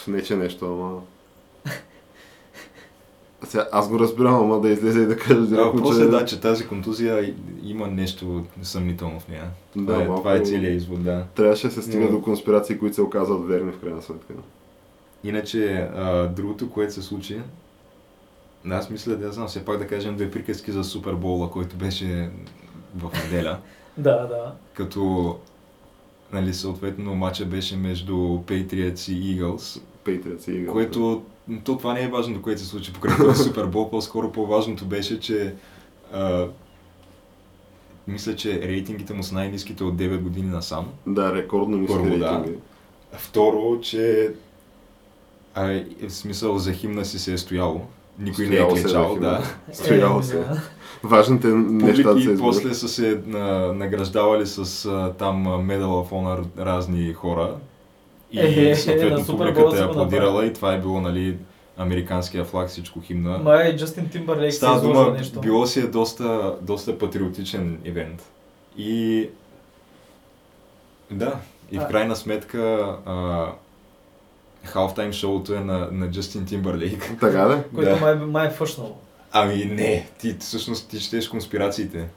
не 0.07 0.23
че 0.23 0.35
нещо, 0.35 0.65
ама... 0.65 0.99
Сега, 3.43 3.67
аз 3.71 3.89
го 3.89 3.99
разбирам, 3.99 4.35
ама 4.35 4.59
да 4.61 4.69
излезе 4.69 4.99
и 4.99 5.05
да 5.05 5.17
каже 5.17 5.39
А, 5.39 5.45
директно, 5.45 5.81
после 5.81 6.03
че... 6.03 6.09
да, 6.09 6.25
че 6.25 6.41
тази 6.41 6.67
контузия 6.67 7.35
има 7.63 7.87
нещо 7.87 8.45
съмнително 8.61 9.19
в 9.19 9.27
нея. 9.27 9.43
Да, 9.75 9.85
това, 9.85 9.95
е, 9.95 10.07
малко- 10.07 10.21
това 10.21 10.35
е 10.35 10.39
целият 10.39 10.75
извод, 10.75 11.03
да. 11.03 11.25
Трябваше 11.35 11.67
да 11.67 11.73
се 11.73 11.81
стига 11.81 12.05
Но- 12.05 12.11
до 12.11 12.21
конспирации, 12.21 12.77
които 12.77 12.95
се 12.95 13.01
оказват 13.01 13.47
верни 13.47 13.71
в 13.71 13.79
крайна 13.79 14.01
сметка. 14.01 14.33
Иначе, 15.23 15.67
а, 15.95 16.27
другото, 16.27 16.69
което 16.69 16.93
се 16.93 17.01
случи, 17.01 17.41
да, 18.65 18.75
аз 18.75 18.89
мисля, 18.89 19.15
да 19.15 19.31
знам, 19.31 19.47
все 19.47 19.65
пак 19.65 19.77
да 19.77 19.87
кажем 19.87 20.15
две 20.15 20.31
приказки 20.31 20.71
за 20.71 20.83
Супербола, 20.83 21.51
който 21.51 21.75
беше 21.75 22.29
в 22.97 23.11
неделя. 23.23 23.57
Да, 23.97 24.11
да. 24.17 24.53
като 24.73 25.35
нали, 26.33 26.53
съответно 26.53 27.15
матча 27.15 27.45
беше 27.45 27.77
между 27.77 28.13
Patriots 28.15 29.11
и 29.11 29.41
Eagles, 29.41 29.81
Patriots 30.07 30.51
и 30.51 30.65
Eagles. 30.65 30.71
което 30.71 31.23
то 31.63 31.77
това 31.77 31.93
не 31.93 32.03
е 32.03 32.07
важното, 32.07 32.41
което 32.41 32.61
се 32.61 32.67
случи 32.67 32.93
покрай 32.93 33.17
този 33.17 33.43
Супербол, 33.49 33.89
по-скоро 33.89 34.31
по-важното 34.31 34.85
беше, 34.85 35.19
че 35.19 35.53
а, 36.13 36.47
мисля, 38.07 38.35
че 38.35 38.61
рейтингите 38.61 39.13
му 39.13 39.23
са 39.23 39.35
най-низките 39.35 39.83
от 39.83 39.95
9 39.95 40.19
години 40.19 40.47
насам. 40.47 40.85
Да, 41.07 41.33
рекордно 41.35 41.77
ниски 41.77 41.93
Първо, 41.95 42.17
да. 42.17 42.31
рейтинги. 42.31 42.57
Второ, 43.13 43.79
че 43.81 44.31
а, 45.55 45.71
е, 45.71 45.85
в 46.01 46.13
смисъл 46.13 46.57
за 46.57 46.73
химна 46.73 47.05
си 47.05 47.19
се 47.19 47.33
е 47.33 47.37
стояло. 47.37 47.81
Никой 48.19 48.45
Стояло 48.45 48.73
не 48.73 48.79
е 48.79 48.83
клечал, 48.83 49.15
да. 49.15 49.43
Стояло 49.73 50.19
Е, 50.19 50.23
се. 50.23 50.37
да. 50.37 50.61
Важните 51.03 51.47
неща 51.47 52.03
да 52.03 52.13
се 52.13 52.19
изберат. 52.19 52.39
после 52.39 52.73
са 52.73 52.87
се 52.87 53.21
на, 53.25 53.73
награждавали 53.73 54.45
с 54.47 54.57
а, 54.85 55.13
там 55.13 55.47
а, 55.47 55.51
Medal 55.51 55.83
of 55.83 56.09
Honor 56.09 56.45
разни 56.57 57.13
хора. 57.13 57.55
И 58.31 58.39
Е, 58.39 58.69
е, 58.69 58.75
съответно 58.75 59.17
на 59.17 59.25
Супер 59.25 59.51
Боул 59.51 59.53
публиката 59.53 59.83
е 59.83 59.85
аплодирала 59.85 60.45
и 60.45 60.53
това 60.53 60.73
е 60.73 60.79
било 60.79 61.01
нали, 61.01 61.37
американския 61.77 62.45
флаг, 62.45 62.69
всичко 62.69 63.01
химна. 63.01 63.37
Май 63.37 63.75
Джастин 63.75 64.09
Тимбърлейк 64.09 64.53
се 64.53 64.65
дума, 64.65 65.11
нещо. 65.11 65.39
било 65.41 65.67
си 65.67 65.79
е 65.79 65.87
доста, 65.87 66.55
доста 66.61 66.97
патриотичен 66.97 67.79
ивент. 67.85 68.23
И 68.77 69.29
да, 71.11 71.35
и 71.71 71.79
в 71.79 71.87
крайна 71.87 72.15
сметка 72.15 72.59
а, 73.05 73.45
халфтайм 74.63 75.13
шоуто 75.13 75.53
е 75.53 75.59
на, 75.59 75.89
на 75.91 76.11
Джастин 76.11 76.45
Тимбърлейк. 76.45 77.17
Така 77.19 77.41
да? 77.41 77.63
Който 77.75 77.89
Да. 77.89 77.95
май, 77.95 78.15
май 78.15 78.47
е 78.47 78.49
фъшнал. 78.49 78.97
Ами 79.31 79.65
не, 79.65 80.07
ти 80.19 80.35
всъщност 80.39 80.89
ти 80.89 80.99
четеш 80.99 81.27
конспирациите. 81.27 82.07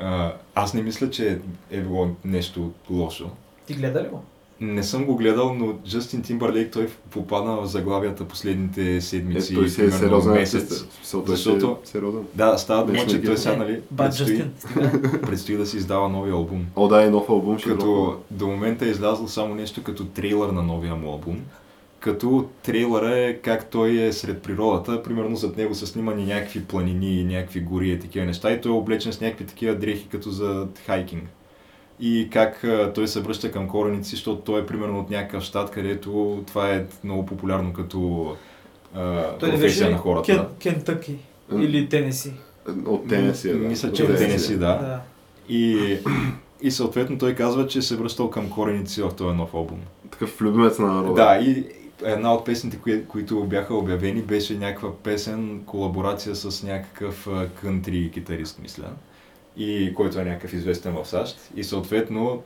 А, 0.00 0.32
аз 0.54 0.74
не 0.74 0.82
мисля, 0.82 1.10
че 1.10 1.38
е 1.70 1.80
било 1.80 2.08
нещо 2.24 2.72
лошо. 2.90 3.30
Ти 3.66 3.74
гледа 3.74 4.02
ли 4.02 4.08
го? 4.08 4.22
Не 4.60 4.82
съм 4.82 5.04
го 5.04 5.16
гледал, 5.16 5.54
но 5.54 5.74
Джастин 5.86 6.22
Тимбърлейк 6.22 6.72
той 6.72 6.88
попадна 7.10 7.56
в 7.56 7.66
заглавията 7.66 8.24
последните 8.24 8.96
Е, 8.96 9.00
седмици, 9.00 9.54
той 9.54 9.68
си 9.68 9.74
е 9.74 9.84
примерно 9.84 9.98
сериозен 10.00 10.32
месец. 10.32 10.68
той 10.68 10.76
си 10.76 10.84
Защото- 11.26 11.78
е 11.84 11.86
сериозен. 11.86 12.22
Да, 12.34 12.58
става 12.58 12.86
дума, 12.86 13.06
че 13.06 13.22
той 13.22 13.36
сега, 13.36 13.54
Е, 13.54 13.56
нали, 13.56 13.80
предстои, 13.96 14.44
предстои 15.22 15.56
да 15.56 15.66
си 15.66 15.76
издава 15.76 16.08
новия 16.08 16.34
албум. 16.34 16.66
О, 16.76 16.88
да, 16.88 17.02
и 17.02 17.10
нов 17.10 17.28
албум 17.28 17.58
ще 17.58 17.68
Като 17.68 17.84
дропва. 17.84 18.16
до 18.30 18.46
момента 18.46 18.86
е 18.86 18.90
излязло 18.90 19.28
само 19.28 19.54
нещо 19.54 19.82
като 19.82 20.04
трейлър 20.04 20.48
на 20.48 20.62
новия 20.62 20.94
му 20.94 21.08
албум. 21.08 21.36
Като 22.00 22.48
трейлъра 22.62 23.18
е 23.18 23.34
как 23.34 23.66
той 23.66 23.92
е 23.92 24.12
сред 24.12 24.42
природата, 24.42 25.02
примерно 25.02 25.36
зад 25.36 25.56
него 25.56 25.74
са 25.74 25.86
снимани 25.86 26.24
някакви 26.24 26.64
планини, 26.64 27.24
някакви 27.24 27.60
гори 27.60 27.90
и 27.90 27.98
такива 27.98 28.26
неща 28.26 28.52
и 28.52 28.60
той 28.60 28.72
е 28.72 28.74
облечен 28.74 29.12
с 29.12 29.20
някакви 29.20 29.46
такива 29.46 29.74
дрехи 29.74 30.08
като 30.08 30.30
за 30.30 30.66
хайкинг. 30.86 31.24
И 32.00 32.28
как 32.32 32.64
той 32.94 33.08
се 33.08 33.20
връща 33.20 33.52
към 33.52 33.68
корените 33.68 34.08
си, 34.08 34.16
защото 34.16 34.40
той 34.40 34.60
е 34.60 34.66
примерно 34.66 35.00
от 35.00 35.10
някакъв 35.10 35.42
щат, 35.42 35.70
където 35.70 36.42
това 36.46 36.70
е 36.74 36.84
много 37.04 37.26
популярно 37.26 37.72
като 37.72 38.36
а, 38.94 39.22
Той 39.38 39.50
беше 39.50 39.60
професия 39.60 39.88
ли 39.88 39.92
на 39.92 39.98
хората. 39.98 40.26
Кен, 40.32 40.72
Кентъки 40.72 41.16
или 41.58 41.88
Тенеси. 41.88 42.32
От 42.86 43.08
Тенеси, 43.08 43.48
да. 43.48 43.58
Мисля, 43.58 43.92
че 43.92 44.02
от 44.02 44.08
Тенеси 44.08 44.24
е. 44.24 44.28
Тенеси, 44.28 44.52
да. 44.52 44.66
да. 44.66 45.00
И, 45.48 45.96
и 46.62 46.70
съответно 46.70 47.18
той 47.18 47.34
казва, 47.34 47.66
че 47.66 47.82
се 47.82 47.96
връщал 47.96 48.30
към 48.30 48.50
корените 48.50 48.90
си 48.90 49.02
в 49.02 49.10
този 49.16 49.36
нов 49.36 49.54
албум. 49.54 49.80
Такъв 50.10 50.40
любимец 50.40 50.78
на 50.78 50.92
народа. 50.92 51.14
Да, 51.14 51.38
и 51.42 51.64
една 52.04 52.34
от 52.34 52.44
песните, 52.44 52.76
кои, 52.76 53.06
които 53.06 53.44
бяха 53.44 53.74
обявени, 53.74 54.22
беше 54.22 54.58
някаква 54.58 54.96
песен, 54.96 55.60
колаборация 55.66 56.34
с 56.34 56.62
някакъв 56.62 57.28
кънтри 57.60 58.10
китарист, 58.10 58.58
мисля. 58.62 58.84
И 59.58 59.94
който 59.94 60.20
е 60.20 60.24
някакъв 60.24 60.52
известен 60.52 60.92
в 60.92 61.08
САЩ. 61.08 61.50
И 61.56 61.64
съответно 61.64 62.42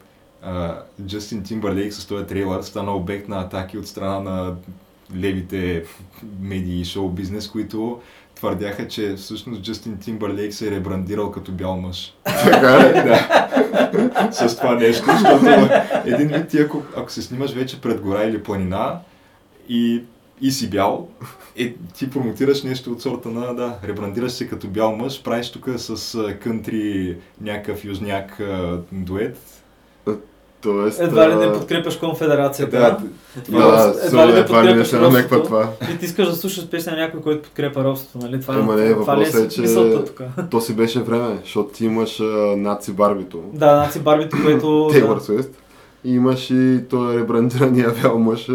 Джастин 1.07 1.42
Тимбърлейк 1.42 1.92
с 1.92 2.07
този 2.07 2.26
трейлър 2.26 2.62
стана 2.62 2.97
обект 2.97 3.28
на 3.28 3.40
атаки 3.40 3.78
от 3.78 3.87
страна 3.87 4.21
на 4.21 4.54
левите 5.16 5.85
медии 6.40 6.81
и 6.81 6.85
шоу 6.85 7.09
бизнес, 7.09 7.49
които 7.49 8.00
твърдяха, 8.35 8.88
че 8.88 9.14
всъщност 9.14 9.62
Джастин 9.62 9.99
Тимбърлейк 9.99 10.54
се 10.54 10.69
е 10.69 10.71
ребрандирал 10.71 11.31
като 11.31 11.52
бял 11.52 11.76
мъж. 11.76 12.14
Така 12.25 12.92
е. 12.95 13.02
да. 13.09 14.33
С 14.33 14.57
това 14.57 14.75
нещо, 14.75 15.04
защото 15.07 15.69
един 16.04 16.28
вид 16.28 16.49
ти, 16.49 16.59
ако, 16.59 16.83
ако 16.97 17.12
се 17.12 17.23
снимаш 17.23 17.52
вече 17.52 17.81
пред 17.81 18.00
гора 18.00 18.25
или 18.25 18.42
планина 18.42 18.99
и, 19.69 20.02
и 20.42 20.50
си 20.50 20.70
бял, 20.70 21.08
е, 21.56 21.75
ти 21.99 22.11
промотираш 22.11 22.62
нещо 22.62 22.92
от 22.92 23.02
сорта 23.02 23.28
на, 23.28 23.54
да, 23.54 23.78
ребрандираш 23.84 24.32
се 24.32 24.49
като 24.49 24.68
бял 24.68 24.96
мъж, 24.96 25.22
правиш 25.22 25.52
тук 25.52 25.68
с 25.76 26.18
кънтри 26.40 27.16
някакъв 27.40 27.84
южняк 27.84 28.40
дует 28.92 29.38
Тоест, 30.62 31.00
Едва 31.00 31.30
ли 31.30 31.34
не 31.34 31.52
подкрепяш 31.52 31.96
конфедерацията. 31.96 32.78
Да, 32.78 32.99
Да, 33.50 33.92
да, 33.92 34.06
едва 34.06 34.26
ли 34.26 34.32
не 34.32 34.38
едва 34.38 34.64
ли 34.64 34.68
не 34.68 34.72
подкрепяш 34.76 34.88
се 34.88 34.99
намеква 34.99 35.37
робството. 35.37 35.44
това. 35.44 35.68
И 35.94 35.99
ти 35.99 36.04
искаш 36.04 36.28
да 36.28 36.37
слушаш 36.37 36.68
песня 36.68 36.92
на 36.92 36.99
някой, 36.99 37.20
който 37.20 37.42
подкрепа 37.42 37.84
робството, 37.84 38.26
нали? 38.26 38.40
Това, 38.40 38.54
Ема 38.54 38.76
не, 38.76 38.92
това 38.92 39.16
ли 39.16 39.25
въпросът 39.25 39.44
е, 39.44 39.49
че-? 39.49 40.49
То 40.50 40.61
си 40.61 40.76
беше 40.76 41.02
време, 41.02 41.38
защото 41.42 41.72
ти 41.72 41.84
имаш 41.84 42.22
наци 42.56 42.92
Барбито, 42.92 43.42
Да, 43.52 43.76
наци 43.76 44.00
Барбито, 44.00 44.37
което... 44.44 44.88
Тейлър 44.92 45.14
да. 45.14 45.20
Суист, 45.20 45.50
и 46.04 46.14
имаш 46.14 46.50
и 46.50 46.80
той 46.90 47.21
ребрандирания 47.21 47.94
бял 48.02 48.18
мъж 48.18 48.50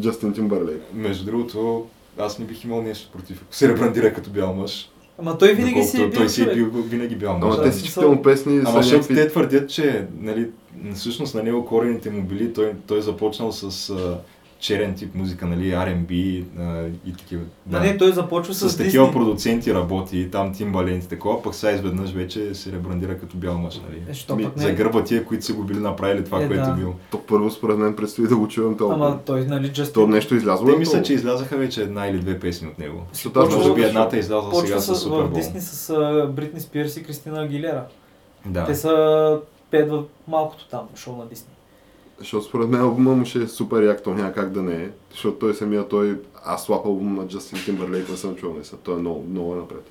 Джастин 0.00 0.32
Тимбърлейк. 0.32 0.82
Между 0.94 1.24
другото, 1.24 1.86
аз 2.18 2.38
не 2.38 2.44
бих 2.44 2.64
имал 2.64 2.82
нещо 2.82 3.10
против, 3.12 3.42
ако 3.42 3.54
се 3.54 3.68
ребрандира 3.68 4.14
като 4.14 4.30
бял 4.30 4.54
мъж. 4.54 4.90
Ама 5.18 5.38
той 5.38 5.54
винаги 5.54 5.82
си 5.82 6.02
е 6.02 6.08
бил 6.08 6.18
Той 6.18 6.28
си 6.28 6.42
е 6.42 6.54
бил 6.54 6.70
винаги 6.70 7.16
бял 7.16 7.38
мъж. 7.38 7.44
Ама 7.44 7.56
да, 7.56 7.62
те 7.62 7.70
всичките 7.70 8.06
му 8.06 8.22
песни 8.22 8.58
Ама 8.58 8.70
са 8.70 8.76
защото 8.76 8.94
някакви... 8.94 9.14
те 9.14 9.28
твърдят, 9.28 9.70
че 9.70 10.06
нали, 10.20 10.48
всъщност 10.94 11.34
на 11.34 11.42
него 11.42 11.66
корените 11.66 12.10
му 12.10 12.22
били, 12.22 12.52
той, 12.52 12.72
той 12.86 13.02
започнал 13.02 13.52
с 13.52 13.92
черен 14.60 14.94
тип 14.94 15.14
музика, 15.14 15.46
нали, 15.46 15.70
R&B 15.70 16.44
а, 16.58 16.86
и 17.06 17.12
такива. 17.12 17.42
Да. 17.66 17.80
Не, 17.80 17.96
той 17.98 18.12
започва 18.12 18.54
с, 18.54 18.70
с 18.70 18.76
такива 18.76 19.04
Дисни. 19.04 19.20
продуценти 19.20 19.74
работи, 19.74 20.28
там 20.30 20.54
Timbaland 20.54 21.04
и 21.04 21.08
такова, 21.08 21.42
пък 21.42 21.54
сега 21.54 21.72
изведнъж 21.72 22.10
вече 22.10 22.54
се 22.54 22.72
ребрандира 22.72 23.18
като 23.18 23.36
бял 23.36 23.58
мъж, 23.58 23.80
нали? 23.80 24.02
Е, 24.10 24.14
що 24.14 24.36
Ми, 24.36 24.42
не? 24.56 24.62
Загърба 24.62 25.04
тия, 25.04 25.24
които 25.24 25.44
са 25.44 25.52
го 25.52 25.62
били 25.64 25.78
направили 25.78 26.24
това, 26.24 26.42
Е, 26.42 26.46
което 26.46 26.62
да. 26.62 26.70
е 26.70 26.74
бил. 26.74 26.94
То 27.10 27.20
първо 27.20 27.50
според 27.50 27.78
мен 27.78 27.96
предстои 27.96 28.26
да 28.26 28.36
го 28.36 28.48
чуем 28.48 28.76
толкова. 28.76 29.06
Ама 29.06 29.18
той, 29.26 29.44
нали, 29.44 29.68
Джастин... 29.68 29.94
То 29.94 30.06
нещо 30.06 30.34
излязло 30.34 30.66
Те 30.66 30.72
ли 30.72 30.76
мисля, 30.76 31.02
че 31.02 31.12
излязаха 31.14 31.56
вече 31.56 31.82
една 31.82 32.06
или 32.06 32.18
две 32.18 32.40
песни 32.40 32.68
от 32.68 32.78
него. 32.78 33.02
Почва- 33.24 33.56
Може 33.56 33.74
би 33.74 33.82
едната 33.82 34.16
е 34.16 34.20
излязла 34.20 34.54
сега 34.56 34.80
с 34.80 34.84
с, 34.84 34.88
в 34.88 34.96
Супербол. 34.96 35.28
Дисни 35.30 35.60
с 35.60 35.94
Бритни 36.30 36.60
Спирс 36.60 36.96
и 36.96 37.02
Кристина 37.02 37.42
Агилера. 37.42 37.84
Да. 38.46 38.64
Те 38.64 38.74
са 38.74 39.40
пет 39.70 39.90
в 39.90 40.02
малкото 40.28 40.68
там, 40.68 40.80
шоу 40.96 41.16
на 41.16 41.26
Дисни. 41.26 41.48
Защото 42.18 42.44
според 42.44 42.68
мен 42.68 42.80
албума 42.80 43.14
му 43.14 43.24
ще 43.24 43.38
е 43.38 43.46
супер 43.48 43.82
як, 43.82 44.02
то 44.02 44.14
няма 44.14 44.32
как 44.32 44.50
да 44.50 44.62
не 44.62 44.74
е. 44.74 44.88
Защото 45.10 45.38
той 45.38 45.54
самия, 45.54 45.88
той... 45.88 46.20
Аз 46.44 46.64
слаб 46.64 46.86
албум 46.86 47.14
на 47.14 47.26
Джастин 47.28 47.58
Тимбърлейк 47.64 48.08
не 48.08 48.16
съм 48.16 48.36
чувал, 48.36 48.56
не 48.58 48.64
съм. 48.64 48.78
Той 48.82 48.94
е 48.94 49.00
много, 49.00 49.24
много 49.30 49.54
напред. 49.54 49.90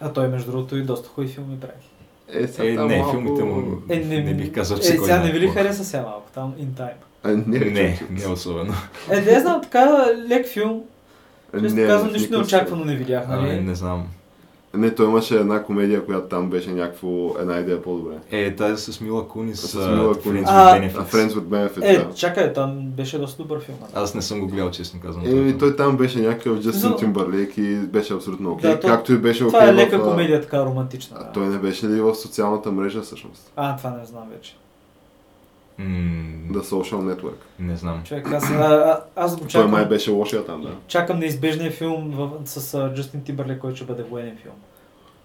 А 0.00 0.12
той, 0.12 0.28
между 0.28 0.50
другото, 0.50 0.76
и 0.76 0.82
доста 0.82 1.08
хубави 1.08 1.32
филми 1.32 1.60
прави. 1.60 1.72
Е, 2.28 2.48
сега 2.48 2.68
Е, 2.68 2.76
там 2.76 2.88
не, 2.88 2.96
малко... 2.98 3.10
филмите 3.10 3.44
му 3.44 3.82
Е, 3.88 3.96
не, 3.96 4.34
бих 4.34 4.52
казал, 4.52 4.76
е, 4.76 4.80
че 4.80 4.96
кой 4.96 5.06
сега 5.06 5.22
не 5.22 5.32
ви 5.32 5.40
ли 5.40 5.48
хареса 5.48 5.84
сега 5.84 6.02
малко 6.02 6.30
там, 6.34 6.54
In 6.54 6.66
Time? 6.80 6.90
А, 7.22 7.28
не, 7.28 7.58
Не, 7.58 7.98
че- 7.98 8.04
не 8.10 8.32
особено. 8.32 8.74
Е, 9.10 9.20
не 9.20 9.40
знам, 9.40 9.62
така 9.62 10.06
лек 10.28 10.46
филм. 10.46 10.82
Е, 11.54 11.60
Често 11.60 11.76
не, 11.76 11.86
казвам, 11.86 12.12
нищо 12.12 12.22
никакъв 12.22 12.38
неочаквано 12.52 12.84
не 12.84 12.94
видях, 12.96 13.24
А, 13.28 13.36
нали? 13.36 13.60
не 13.60 13.74
знам. 13.74 14.06
Не, 14.76 14.94
той 14.94 15.06
имаше 15.06 15.36
една 15.36 15.62
комедия, 15.62 16.04
която 16.04 16.28
там 16.28 16.50
беше 16.50 16.70
някакво, 16.70 17.08
една 17.40 17.58
идея 17.58 17.82
по-добре. 17.82 18.14
Е, 18.30 18.56
тази 18.56 18.92
с 18.92 19.00
Мила 19.00 19.28
Кунис, 19.28 19.60
С 19.60 19.74
Мила 19.76 19.86
Friends 20.14 20.22
Кунис. 20.22 20.42
with 20.42 20.46
А, 20.48 20.74
Benefits. 20.74 20.96
А 20.98 21.04
Friends 21.06 21.28
with 21.28 21.40
Benefits, 21.40 21.84
Е, 21.84 21.98
да. 21.98 22.14
чакай, 22.14 22.52
там 22.52 22.82
беше 22.86 23.18
доста 23.18 23.42
добър 23.42 23.60
филм. 23.60 23.78
нали? 23.80 23.92
Аз 23.94 24.14
не 24.14 24.22
съм 24.22 24.40
го 24.40 24.46
гледал, 24.46 24.70
честно 24.70 25.00
казвам. 25.00 25.26
Еми, 25.26 25.58
той 25.58 25.76
там 25.76 25.96
беше 25.96 26.18
някакъв 26.20 26.54
Джастин 26.54 26.72
Смисъл- 26.72 26.96
Тимбърлейк 26.96 27.56
и 27.56 27.76
беше 27.76 28.14
абсолютно 28.14 28.50
окей. 28.52 28.70
Да, 28.70 28.80
то- 28.80 28.88
Както 28.88 29.12
и 29.12 29.18
беше 29.18 29.44
окей 29.44 29.50
Това 29.50 29.64
е 29.64 29.72
в, 29.72 29.76
лека 29.76 29.96
а, 29.96 30.02
комедия, 30.02 30.40
така 30.40 30.64
романтична. 30.64 31.16
А 31.20 31.24
да. 31.24 31.32
той 31.32 31.46
не 31.46 31.58
беше 31.58 31.86
ли 31.86 32.00
в 32.00 32.14
социалната 32.14 32.72
мрежа 32.72 33.02
всъщност? 33.02 33.52
А, 33.56 33.76
това 33.76 33.90
не 33.90 34.04
знам 34.06 34.24
вече. 34.30 34.56
М, 35.78 35.84
The 36.50 36.60
Social 36.60 37.14
Network. 37.14 37.34
Не 37.58 37.76
знам. 37.76 38.02
Човек, 38.04 38.32
аз, 38.32 38.50
а, 38.50 39.00
аз 39.16 39.34
го 39.34 39.40
Той 39.40 39.48
чакам. 39.48 39.70
май 39.70 39.86
беше 39.86 40.10
лошия 40.10 40.44
там, 40.44 40.62
да. 40.62 40.68
Чакам 40.88 41.18
неизбежния 41.18 41.70
филм 41.70 42.10
в, 42.10 42.30
с 42.44 42.90
Джастин 42.94 43.22
Тибърле, 43.22 43.58
който 43.58 43.76
ще 43.76 43.84
бъде 43.84 44.02
военен 44.02 44.36
филм. 44.36 44.54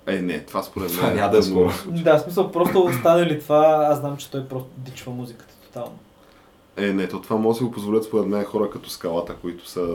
Е, 0.08 0.22
не, 0.22 0.40
това 0.40 0.64
според 0.64 0.90
мен. 0.90 0.98
Това 0.98 1.14
няма 1.14 1.32
да 1.32 1.38
е 1.38 1.42
скоро. 1.42 1.70
Да, 1.88 2.20
смисъл, 2.20 2.52
просто 2.52 2.84
остане 2.84 3.26
ли 3.26 3.40
това, 3.40 3.88
аз 3.90 4.00
знам, 4.00 4.18
че 4.18 4.32
той 4.32 4.46
просто 4.46 4.70
дичва 4.78 5.12
музиката 5.12 5.54
тотално. 5.64 5.98
Е, 6.78 6.94
не, 6.94 7.08
то 7.08 7.22
това 7.22 7.36
може 7.36 7.56
да 7.56 7.58
си 7.58 7.64
го 7.64 7.72
позволят 7.72 8.04
според 8.04 8.28
мен 8.28 8.44
хора 8.44 8.70
като 8.70 8.90
скалата, 8.90 9.36
които 9.42 9.70
са 9.70 9.88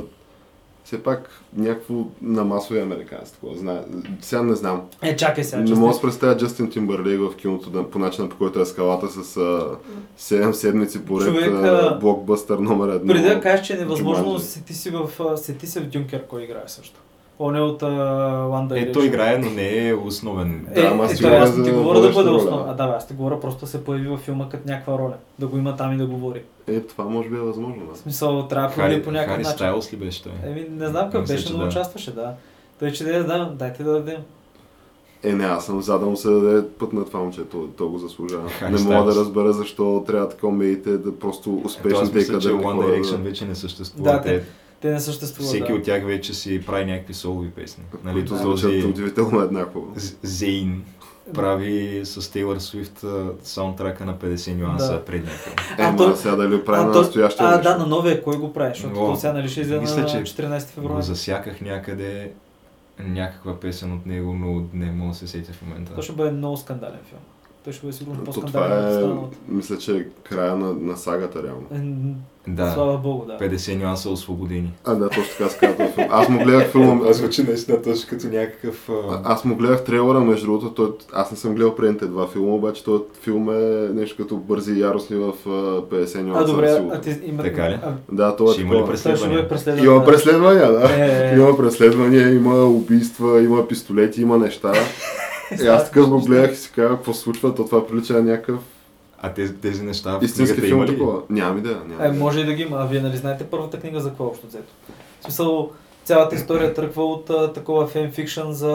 все 0.87 1.03
пак 1.03 1.31
някакво 1.57 1.95
на 2.23 2.45
масови 2.45 2.81
американци. 2.81 3.33
такова. 3.33 3.85
Сега 4.21 4.43
не 4.43 4.55
знам. 4.55 4.83
Е, 5.03 5.17
чакай 5.17 5.45
сега. 5.45 5.63
Не 5.63 5.75
мога 5.75 5.89
да 5.89 5.95
си 5.95 6.03
представя 6.03 6.37
Джастин 6.37 6.71
Тимбърлейк 6.71 7.21
в 7.21 7.37
киното 7.37 7.71
да, 7.71 7.91
по 7.91 7.99
начина 7.99 8.29
по 8.29 8.37
който 8.37 8.61
е 8.61 8.67
скалата 8.67 9.09
с 9.09 9.37
а, 9.37 9.77
7 10.19 10.53
седмици 10.53 11.05
поред 11.05 11.29
Човек, 11.29 11.51
а, 11.53 11.99
блокбъстър 12.01 12.59
номер 12.59 12.89
едно. 12.95 13.15
Преди 13.15 13.29
да 13.29 13.41
кажеш, 13.41 13.67
че 13.67 13.73
е 13.73 13.77
невъзможно, 13.77 14.25
Джуманджи. 14.25 14.45
сети 14.45 14.75
си 14.75 14.91
в, 14.91 15.37
сети 15.37 15.67
се 15.67 15.81
в 15.81 15.87
Дюнкер, 15.87 16.27
кой 16.27 16.43
играе 16.43 16.63
също. 16.67 17.01
Он 17.39 17.57
е 17.57 17.61
от 17.61 17.83
One 17.83 18.69
Direction. 18.69 18.89
Е, 18.89 18.93
той 18.93 19.07
играе, 19.07 19.39
но 19.39 19.51
не 19.51 19.89
е 19.89 19.95
основен. 19.95 20.67
Е, 20.75 20.81
Да, 20.83 20.89
ама 20.89 21.03
е, 21.05 21.07
аз 21.07 21.21
е, 21.21 21.27
аз 21.27 21.65
ти 21.65 21.71
говоря 21.71 22.01
да 22.01 22.11
бъде 22.11 22.31
основа. 22.31 22.65
А, 22.69 22.75
да, 22.75 22.95
аз 22.97 23.07
ти 23.09 23.15
говоря 23.15 23.41
просто 23.41 23.61
да 23.61 23.67
се 23.67 23.85
появи 23.85 24.09
във 24.09 24.21
филма 24.21 24.49
като 24.49 24.69
някаква 24.69 24.99
роля. 24.99 25.15
Да 25.39 25.47
го 25.47 25.59
има 25.59 25.77
там 25.77 25.93
и 25.93 25.97
да 25.97 26.07
говори. 26.07 26.43
Е, 26.67 26.81
това 26.81 27.05
може 27.05 27.29
би 27.29 27.37
е 27.37 27.41
възможно. 27.41 27.87
В 27.87 27.93
Да. 27.93 27.97
смисъл, 27.97 28.49
трябва 28.49 28.69
да 28.69 28.75
Хари, 28.75 29.03
по 29.03 29.11
някакъв 29.11 29.35
Хари 29.35 29.43
начин. 29.43 29.57
Стайлс 29.57 29.93
ли 29.93 29.97
беше 29.97 30.23
той? 30.23 30.33
Еми, 30.45 30.67
не 30.71 30.87
знам 30.87 31.05
какъв 31.05 31.21
Мисля, 31.21 31.35
беше, 31.35 31.53
но 31.53 31.59
да. 31.59 31.65
участваше, 31.67 32.15
да. 32.15 32.35
Той 32.79 32.93
че 32.93 33.05
да, 33.05 33.25
да, 33.25 33.53
дайте 33.55 33.83
да 33.83 33.93
дадем. 33.93 34.21
Е, 35.23 35.33
не, 35.33 35.45
аз 35.45 35.67
съм 35.67 35.83
за 35.83 35.99
да 35.99 36.07
му 36.07 36.17
се 36.17 36.31
даде 36.31 36.69
път 36.79 36.93
на 36.93 37.05
това 37.05 37.21
момче, 37.21 37.45
то, 37.45 37.69
то 37.77 37.89
го 37.89 37.99
заслужава. 37.99 38.51
Не 38.71 38.81
мога 38.81 39.13
да 39.13 39.21
разбера 39.21 39.53
защо 39.53 40.05
трябва 40.07 40.29
така 40.29 40.49
медиите 40.49 40.91
да 40.99 41.19
просто 41.19 41.63
успешните 41.65 42.13
и 42.13 42.19
мисля, 42.19 42.39
че 42.39 42.49
One 42.49 43.03
Direction 43.03 43.17
да... 43.17 43.23
вече 43.23 43.45
не 43.45 43.55
съществува. 43.55 44.13
Да, 44.13 44.23
Те, 44.23 44.43
Те 44.81 44.91
не 44.91 45.01
съществуват. 45.01 45.49
всеки 45.49 45.69
да. 45.69 45.75
от 45.75 45.85
тях 45.85 46.05
вече 46.05 46.35
си 46.35 46.63
прави 46.67 46.85
някакви 46.85 47.15
солови 47.15 47.51
песни. 47.51 47.85
Нали, 48.05 48.25
този 48.27 48.43
звучат 48.43 48.85
удивително 48.85 49.41
еднакво. 49.41 49.85
З- 49.97 50.17
Зейн 50.23 50.85
прави 51.35 52.01
с 52.05 52.33
Тейлър 52.33 52.59
Свифт 52.59 53.05
саундтрака 53.43 54.05
на 54.05 54.15
50 54.15 54.55
нюанса 54.55 54.93
Да. 54.93 55.05
предния 55.05 55.35
филм. 55.35 55.55
Е, 55.79 55.83
А, 55.83 55.91
ма 55.91 55.97
то- 55.97 56.17
сега 56.17 56.37
дали 56.37 56.65
прави 56.65 56.87
на 56.87 56.93
то- 56.93 56.99
настоящия 56.99 57.49
а 57.49 57.59
да, 57.59 57.77
на 57.79 57.87
новия 57.87 58.23
кой 58.23 58.37
го 58.37 58.53
прави, 58.53 58.75
защото 58.75 59.17
сега 59.17 59.33
нали 59.33 59.49
ще 59.49 59.61
излезе 59.61 60.01
на 60.01 60.07
че 60.07 60.17
14 60.17 60.67
Го 60.67 60.73
февруари. 60.73 61.03
засяках 61.03 61.61
някъде 61.61 62.33
някаква 62.99 63.61
песен 63.61 63.93
от 63.93 64.07
него, 64.07 64.33
но 64.33 64.65
не 64.73 64.91
мога 64.93 65.11
да 65.11 65.19
се 65.19 65.27
сетя 65.29 65.53
в 65.53 65.63
момента. 65.63 65.95
То 65.95 66.03
ще 66.03 66.13
бъде 66.13 66.31
много 66.31 66.57
скандален 66.57 66.99
филм. 67.09 67.21
Той 67.67 67.73
ще 67.73 67.87
бъде 67.87 67.97
сигурно 67.97 68.25
по-скандален 68.25 69.05
е, 69.05 69.15
мисля, 69.49 69.79
че 69.79 69.93
е 69.93 70.05
края 70.23 70.57
на, 70.57 70.73
на 70.73 70.97
сагата 70.97 71.43
реално. 71.43 71.67
Е, 71.75 72.51
Да, 72.51 72.71
Слава 72.71 72.99
богу, 72.99 73.27
да. 73.27 73.39
50 73.39 73.83
нюанса 73.83 74.11
освободени. 74.11 74.73
А, 74.85 74.95
да, 74.95 75.09
точно 75.09 75.25
така 75.39 75.51
се 75.51 75.59
казва 75.59 75.87
филм. 75.89 76.07
Аз 76.11 76.29
му 76.29 76.45
гледах 76.45 76.71
филма, 76.71 77.07
Аз 77.11 77.17
звучи 77.17 77.43
наистина 77.43 77.83
точно 77.83 78.09
като 78.11 78.27
някакъв... 78.27 78.89
А- 79.11 79.21
Аз 79.25 79.45
му 79.45 79.57
гледах 79.57 79.85
трейлера, 79.85 80.21
между 80.21 80.47
другото, 80.47 80.71
той, 80.71 80.93
аз 81.13 81.31
не 81.31 81.37
съм 81.37 81.55
гледал 81.55 81.75
предните 81.75 82.07
два 82.07 82.27
филма, 82.27 82.53
обаче 82.53 82.85
този 82.85 83.03
филм 83.23 83.51
е 83.51 83.61
нещо 83.95 84.23
като 84.23 84.37
бързи 84.37 84.73
и 84.73 84.81
яростни 84.81 85.17
в 85.17 85.33
а, 85.47 85.51
50 85.51 86.19
А, 86.19 86.23
нюанса. 86.23 86.41
на 86.41 86.47
добре, 86.47 86.71
а 86.93 87.01
ти 87.01 87.21
има... 87.25 87.43
Така 87.43 87.71
ли? 87.71 87.79
А, 87.83 87.93
Да, 88.13 88.37
това 88.37 88.51
е 88.51 88.55
Ще 88.55 88.63
има 88.63 88.75
ли 88.75 88.85
преследвания? 88.87 89.49
преследван. 89.49 89.85
Има 89.85 89.99
да. 89.99 90.05
преследвания, 90.05 90.73
да. 90.73 90.95
Е, 90.95 91.31
е. 91.31 91.39
Има 91.39 91.57
преследвания, 91.57 92.35
има 92.35 92.65
убийства, 92.65 93.43
има 93.43 93.69
пистолети, 93.69 94.23
има 94.23 94.39
неща. 94.39 94.73
И 95.63 95.67
аз 95.67 95.85
така 95.85 96.07
го 96.07 96.21
гледах 96.21 96.53
и 96.53 96.57
си 96.57 96.73
казах, 96.73 96.91
какво 96.91 97.13
случва, 97.15 97.55
то 97.55 97.65
това 97.65 97.87
прилича 97.87 98.13
на 98.13 98.23
някакъв 98.23 98.61
А 99.19 99.33
тези, 99.35 99.55
тези 99.55 99.83
неща 99.83 100.19
в 100.19 100.23
истински 100.23 100.57
книгата 100.57 100.67
филм 100.69 100.79
има 100.79 100.87
ли? 100.87 100.93
такова. 100.93 101.23
Нямам 101.31 101.59
идея. 101.59 101.81
Нямам 101.89 102.07
Е, 102.07 102.19
може 102.19 102.41
и 102.41 102.45
да 102.45 102.53
ги 102.53 102.63
има. 102.63 102.77
А 102.77 102.87
вие 102.87 103.01
нали 103.01 103.17
знаете 103.17 103.45
първата 103.45 103.81
книга 103.81 104.01
за 104.01 104.09
какво 104.09 104.25
е 104.25 104.29
общо 104.29 104.47
взето? 104.47 104.73
В 105.21 105.25
смисъл, 105.25 105.71
цялата 106.05 106.35
история 106.35 106.75
тръгва 106.75 107.05
от 107.05 107.31
а, 107.31 107.53
такова 107.53 107.87
фенфикшн 107.87 108.51
за 108.51 108.71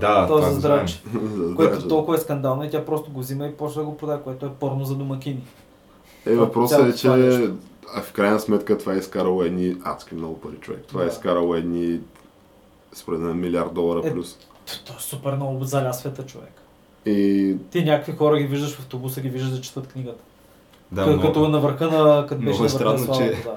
Да, 0.00 0.26
този 0.26 0.54
здрач. 0.54 1.02
За 1.34 1.54
Което 1.54 1.88
толкова 1.88 2.16
е 2.16 2.20
скандално 2.20 2.64
и 2.64 2.70
тя 2.70 2.84
просто 2.84 3.10
го 3.10 3.20
взима 3.20 3.46
и 3.46 3.52
почва 3.52 3.80
да 3.82 3.86
го 3.86 3.96
продава, 3.96 4.22
което 4.22 4.46
е 4.46 4.50
порно 4.50 4.84
за 4.84 4.94
домакини. 4.94 5.42
Е, 6.26 6.34
въпросът 6.34 6.94
е, 6.94 6.96
че 6.96 7.08
а 7.94 8.02
в 8.02 8.12
крайна 8.12 8.40
сметка 8.40 8.78
това 8.78 8.94
е 8.94 8.98
изкарало 8.98 9.42
едни 9.42 9.76
адски 9.84 10.14
много 10.14 10.40
пари 10.40 10.56
човек. 10.60 10.84
Това 10.88 11.02
е 11.02 11.04
Да. 11.04 11.10
изкарало 11.12 11.54
едни 11.54 12.00
според 12.92 13.20
мен 13.20 13.40
милиард 13.40 13.74
долара 13.74 14.00
Е, 14.04 14.12
плюс. 14.12 14.38
То 14.86 14.92
е 14.92 15.00
супер 15.00 15.32
много 15.32 15.64
заля 15.64 15.92
света 15.92 16.26
човек. 16.26 16.52
И 17.06 17.56
Ти 17.70 17.84
някакви 17.84 18.12
хора 18.12 18.38
ги 18.38 18.46
виждаш 18.46 18.74
в 18.74 18.78
автобуса, 18.78 19.20
ги 19.20 19.28
виждаш 19.28 19.50
да 19.50 19.60
четат 19.60 19.86
книгата. 19.86 20.22
Да, 20.92 21.00
Като- 21.00 21.12
много. 21.12 21.28
като 21.28 21.48
на 21.48 21.60
върха 21.60 21.84
на... 21.90 22.26
Като 22.28 22.42
много 22.42 22.62
беше 22.62 22.74
е 22.76 22.78
на 22.78 22.84
върха 22.84 22.92
на 22.92 22.98
странно, 22.98 23.14
славата, 23.14 23.36
че- 23.36 23.42
да. 23.42 23.56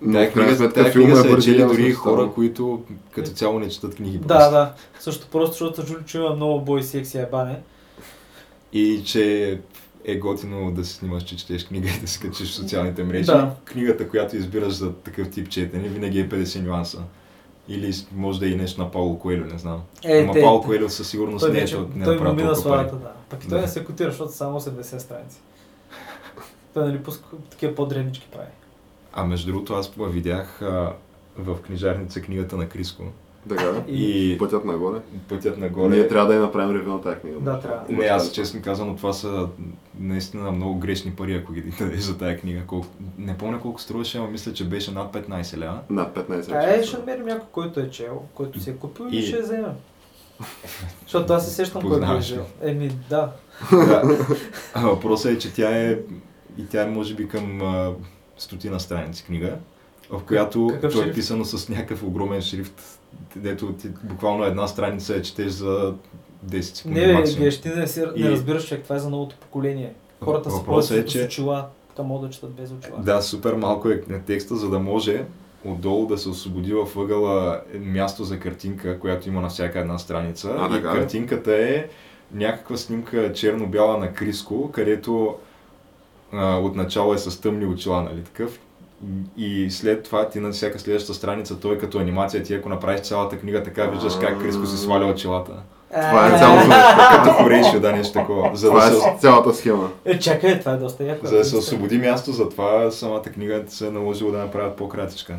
но 0.00 0.12
Тая 0.12 0.30
в 0.30 0.34
крайна 0.34 0.48
книга, 0.48 0.56
сметка 0.56 0.74
тая 0.82 0.92
филма 0.92 1.22
книга 1.22 1.38
е 1.38 1.40
чели 1.40 1.62
дори 1.64 1.92
хора, 1.92 2.30
които 2.34 2.82
като 3.10 3.30
цяло 3.30 3.58
не 3.58 3.68
четат 3.68 3.94
книги. 3.94 4.18
Да, 4.18 4.26
просто. 4.26 4.50
да. 4.50 4.72
Също 5.00 5.26
просто, 5.26 5.50
защото 5.52 5.86
чули, 5.86 6.04
че 6.06 6.18
има 6.18 6.30
много 6.30 6.60
бой, 6.60 6.82
секси 6.82 7.16
и 7.16 7.20
ебане. 7.20 7.58
И 8.72 9.02
че 9.04 9.58
е 10.04 10.16
готино 10.16 10.70
да 10.72 10.84
се 10.84 10.94
снимаш, 10.94 11.22
че 11.22 11.36
четеш 11.36 11.64
книга 11.66 11.88
и 11.88 12.00
да 12.00 12.08
се 12.08 12.20
качиш 12.20 12.50
в 12.50 12.54
социалните 12.54 13.04
мрежи. 13.04 13.24
Да. 13.26 13.54
Книгата, 13.64 14.08
която 14.08 14.36
избираш 14.36 14.72
за 14.72 14.92
такъв 14.92 15.30
тип 15.30 15.48
четене, 15.48 15.88
винаги 15.88 16.20
е 16.20 16.28
50 16.28 16.60
нюанса. 16.66 16.98
Или 17.70 17.92
може 18.14 18.40
да 18.40 18.46
е 18.46 18.50
и 18.50 18.56
нещо 18.56 18.80
на 18.80 18.90
Пауло 18.90 19.18
Коелho, 19.18 19.52
не 19.52 19.58
знам. 19.58 19.82
Е, 20.04 20.20
Ама 20.20 20.32
те- 20.32 20.40
Пауло 20.42 20.62
Коелho 20.62 20.88
със 20.88 21.08
сигурност 21.08 21.42
Той 21.42 21.52
не 21.52 21.58
е, 21.58 21.60
вече, 21.60 21.74
то- 21.74 21.88
не 21.94 22.02
е 22.02 22.04
той 22.04 22.14
мина 22.16 22.26
толкова 22.36 22.56
славата, 22.56 22.96
да. 22.96 23.12
Пък 23.28 23.44
и 23.44 23.48
той 23.48 23.58
Да. 23.58 23.62
не 23.62 23.68
се 23.68 23.84
котира, 23.84 24.10
защото 24.10 24.32
само 24.32 24.60
80 24.60 24.98
страници. 24.98 25.36
Той 26.74 26.86
нали 26.86 27.02
пуска 27.02 27.24
такива 27.50 27.74
по-древнички 27.74 28.28
прави. 28.32 28.48
А 29.12 29.24
между 29.24 29.52
другото, 29.52 29.74
аз 29.74 29.88
видях 30.08 30.62
а, 30.62 30.92
в 31.38 31.56
книжарница 31.56 32.22
книгата 32.22 32.56
на 32.56 32.68
Криско. 32.68 33.02
Така, 33.48 33.82
И- 33.88 34.36
пътят 34.38 34.64
нагоре. 34.64 34.98
Пътят 35.28 35.58
нагоре. 35.58 35.88
Ние 35.88 36.08
трябва 36.08 36.28
да 36.28 36.34
я 36.34 36.40
направим 36.40 36.76
ревю 36.76 36.90
на 36.90 37.00
тази 37.00 37.16
книга. 37.16 37.36
Да, 37.40 37.60
трябва. 37.60 37.82
Не, 37.88 38.04
аз 38.04 38.32
честно 38.32 38.62
казано, 38.62 38.96
това 38.96 39.12
са 39.12 39.48
наистина 40.00 40.52
много 40.52 40.78
грешни 40.78 41.10
пари, 41.10 41.34
ако 41.34 41.52
ги 41.52 41.60
дадеш 41.78 42.00
за 42.00 42.18
тази 42.18 42.36
книга. 42.36 42.60
Колко... 42.66 42.86
Не 43.18 43.38
помня 43.38 43.60
колко 43.60 43.80
струваше, 43.80 44.18
ама 44.18 44.28
мисля, 44.28 44.52
че 44.52 44.64
беше 44.64 44.90
над 44.92 45.12
15 45.14 45.56
лева. 45.56 45.78
Над 45.90 46.16
15 46.16 46.52
А 46.52 46.74
е, 46.74 46.82
ще 46.82 46.98
намерим 46.98 47.26
някой, 47.26 47.46
който 47.52 47.80
е 47.80 47.90
чел, 47.90 48.22
който 48.34 48.60
си 48.60 48.70
е 48.70 48.74
купил 48.76 49.06
и, 49.10 49.16
И- 49.16 49.22
ще 49.22 49.36
я 49.36 49.42
вземем. 49.42 49.72
Защото 51.02 51.32
аз 51.32 51.48
се 51.48 51.54
сещам 51.54 51.82
кой 51.82 52.16
е 52.16 52.18
взел. 52.18 52.46
Еми, 52.62 52.90
да. 53.10 53.32
да. 53.72 54.18
А 54.74 54.86
въпросът 54.86 55.32
е, 55.32 55.38
че 55.38 55.54
тя 55.54 55.76
е 55.76 55.98
и 56.58 56.66
тя 56.70 56.82
е 56.82 56.86
може 56.86 57.14
би 57.14 57.28
към 57.28 57.62
а, 57.62 57.92
стотина 58.38 58.80
страници 58.80 59.24
книга, 59.24 59.56
в 60.10 60.20
която 60.26 60.66
Какъв 60.72 60.92
то 60.92 61.00
е 61.00 61.02
шрифт? 61.02 61.14
писано 61.14 61.44
с 61.44 61.68
някакъв 61.68 62.02
огромен 62.02 62.40
шрифт, 62.42 62.99
дето 63.36 63.72
ти 63.72 63.88
буквално 64.02 64.44
една 64.44 64.68
страница 64.68 65.14
я 65.14 65.22
четеш 65.22 65.48
за 65.48 65.94
10 66.46 66.60
секунди 66.60 67.00
Не, 67.00 67.12
максимум. 67.12 67.44
геш, 67.44 67.60
ти 67.60 67.68
не, 67.68 67.86
си, 67.86 68.04
И- 68.16 68.22
не 68.22 68.30
разбираш, 68.30 68.64
че 68.64 68.76
това 68.76 68.96
е 68.96 68.98
за 68.98 69.10
новото 69.10 69.36
поколение. 69.36 69.92
Хората 70.20 70.50
са 70.50 70.64
просто 70.64 70.94
е, 70.94 71.02
с 71.02 71.04
че- 71.04 71.24
очила, 71.24 71.66
така 71.88 72.02
могат 72.02 72.22
да 72.22 72.34
четат 72.34 72.50
без 72.50 72.70
очила. 72.72 72.98
Да, 72.98 73.22
супер 73.22 73.54
малко 73.54 73.88
е 73.88 74.02
на 74.08 74.20
текста, 74.20 74.56
за 74.56 74.68
да 74.70 74.78
може 74.78 75.24
отдолу 75.64 76.06
да 76.06 76.18
се 76.18 76.28
освободи 76.28 76.72
във 76.72 76.96
ъгъла 76.96 77.60
място 77.74 78.24
за 78.24 78.38
картинка, 78.38 78.98
която 78.98 79.28
има 79.28 79.40
на 79.40 79.48
всяка 79.48 79.78
една 79.78 79.98
страница. 79.98 80.54
А, 80.60 80.78
и 80.78 80.82
картинката 80.82 81.52
е 81.54 81.86
някаква 82.32 82.76
снимка 82.76 83.32
черно-бяла 83.32 83.98
на 83.98 84.12
Криско, 84.12 84.70
където 84.72 85.34
а, 86.32 86.58
отначало 86.58 87.14
е 87.14 87.18
с 87.18 87.40
тъмни 87.40 87.66
очила, 87.66 88.02
нали 88.02 88.22
такъв. 88.24 88.60
И 89.36 89.70
след 89.70 90.02
това 90.04 90.28
ти 90.28 90.40
на 90.40 90.50
всяка 90.50 90.78
следваща 90.78 91.14
страница, 91.14 91.60
той 91.60 91.78
като 91.78 91.98
анимация, 91.98 92.42
ти 92.42 92.54
ако 92.54 92.68
направиш 92.68 93.00
цялата 93.00 93.38
книга 93.38 93.62
така, 93.62 93.86
виждаш 93.86 94.14
как 94.20 94.40
Криско 94.40 94.66
си 94.66 94.76
сваля 94.76 95.06
очилата. 95.06 95.52
Това 95.88 96.26
е 96.34 96.38
цялото. 96.38 96.68
Като 97.24 97.30
хорейшо, 97.42 97.80
да, 97.80 97.92
нещо 97.92 98.12
такова. 98.12 98.56
За 98.56 98.66
да, 98.66 98.72
Това 98.72 98.90
се, 98.90 99.08
е 99.08 99.16
цялата 99.20 99.54
схема. 99.54 99.90
Е, 100.04 100.18
чакай, 100.18 100.60
това 100.60 100.72
е 100.72 100.76
доста 100.76 101.04
яко. 101.04 101.26
за 101.26 101.36
да 101.36 101.44
се 101.44 101.56
освободи 101.56 101.98
място, 101.98 102.32
затова 102.32 102.90
самата 102.90 103.22
книга 103.22 103.64
се 103.68 103.86
е 103.86 103.90
наложила 103.90 104.32
да 104.32 104.38
направят 104.38 104.76
по-кратичка. 104.76 105.36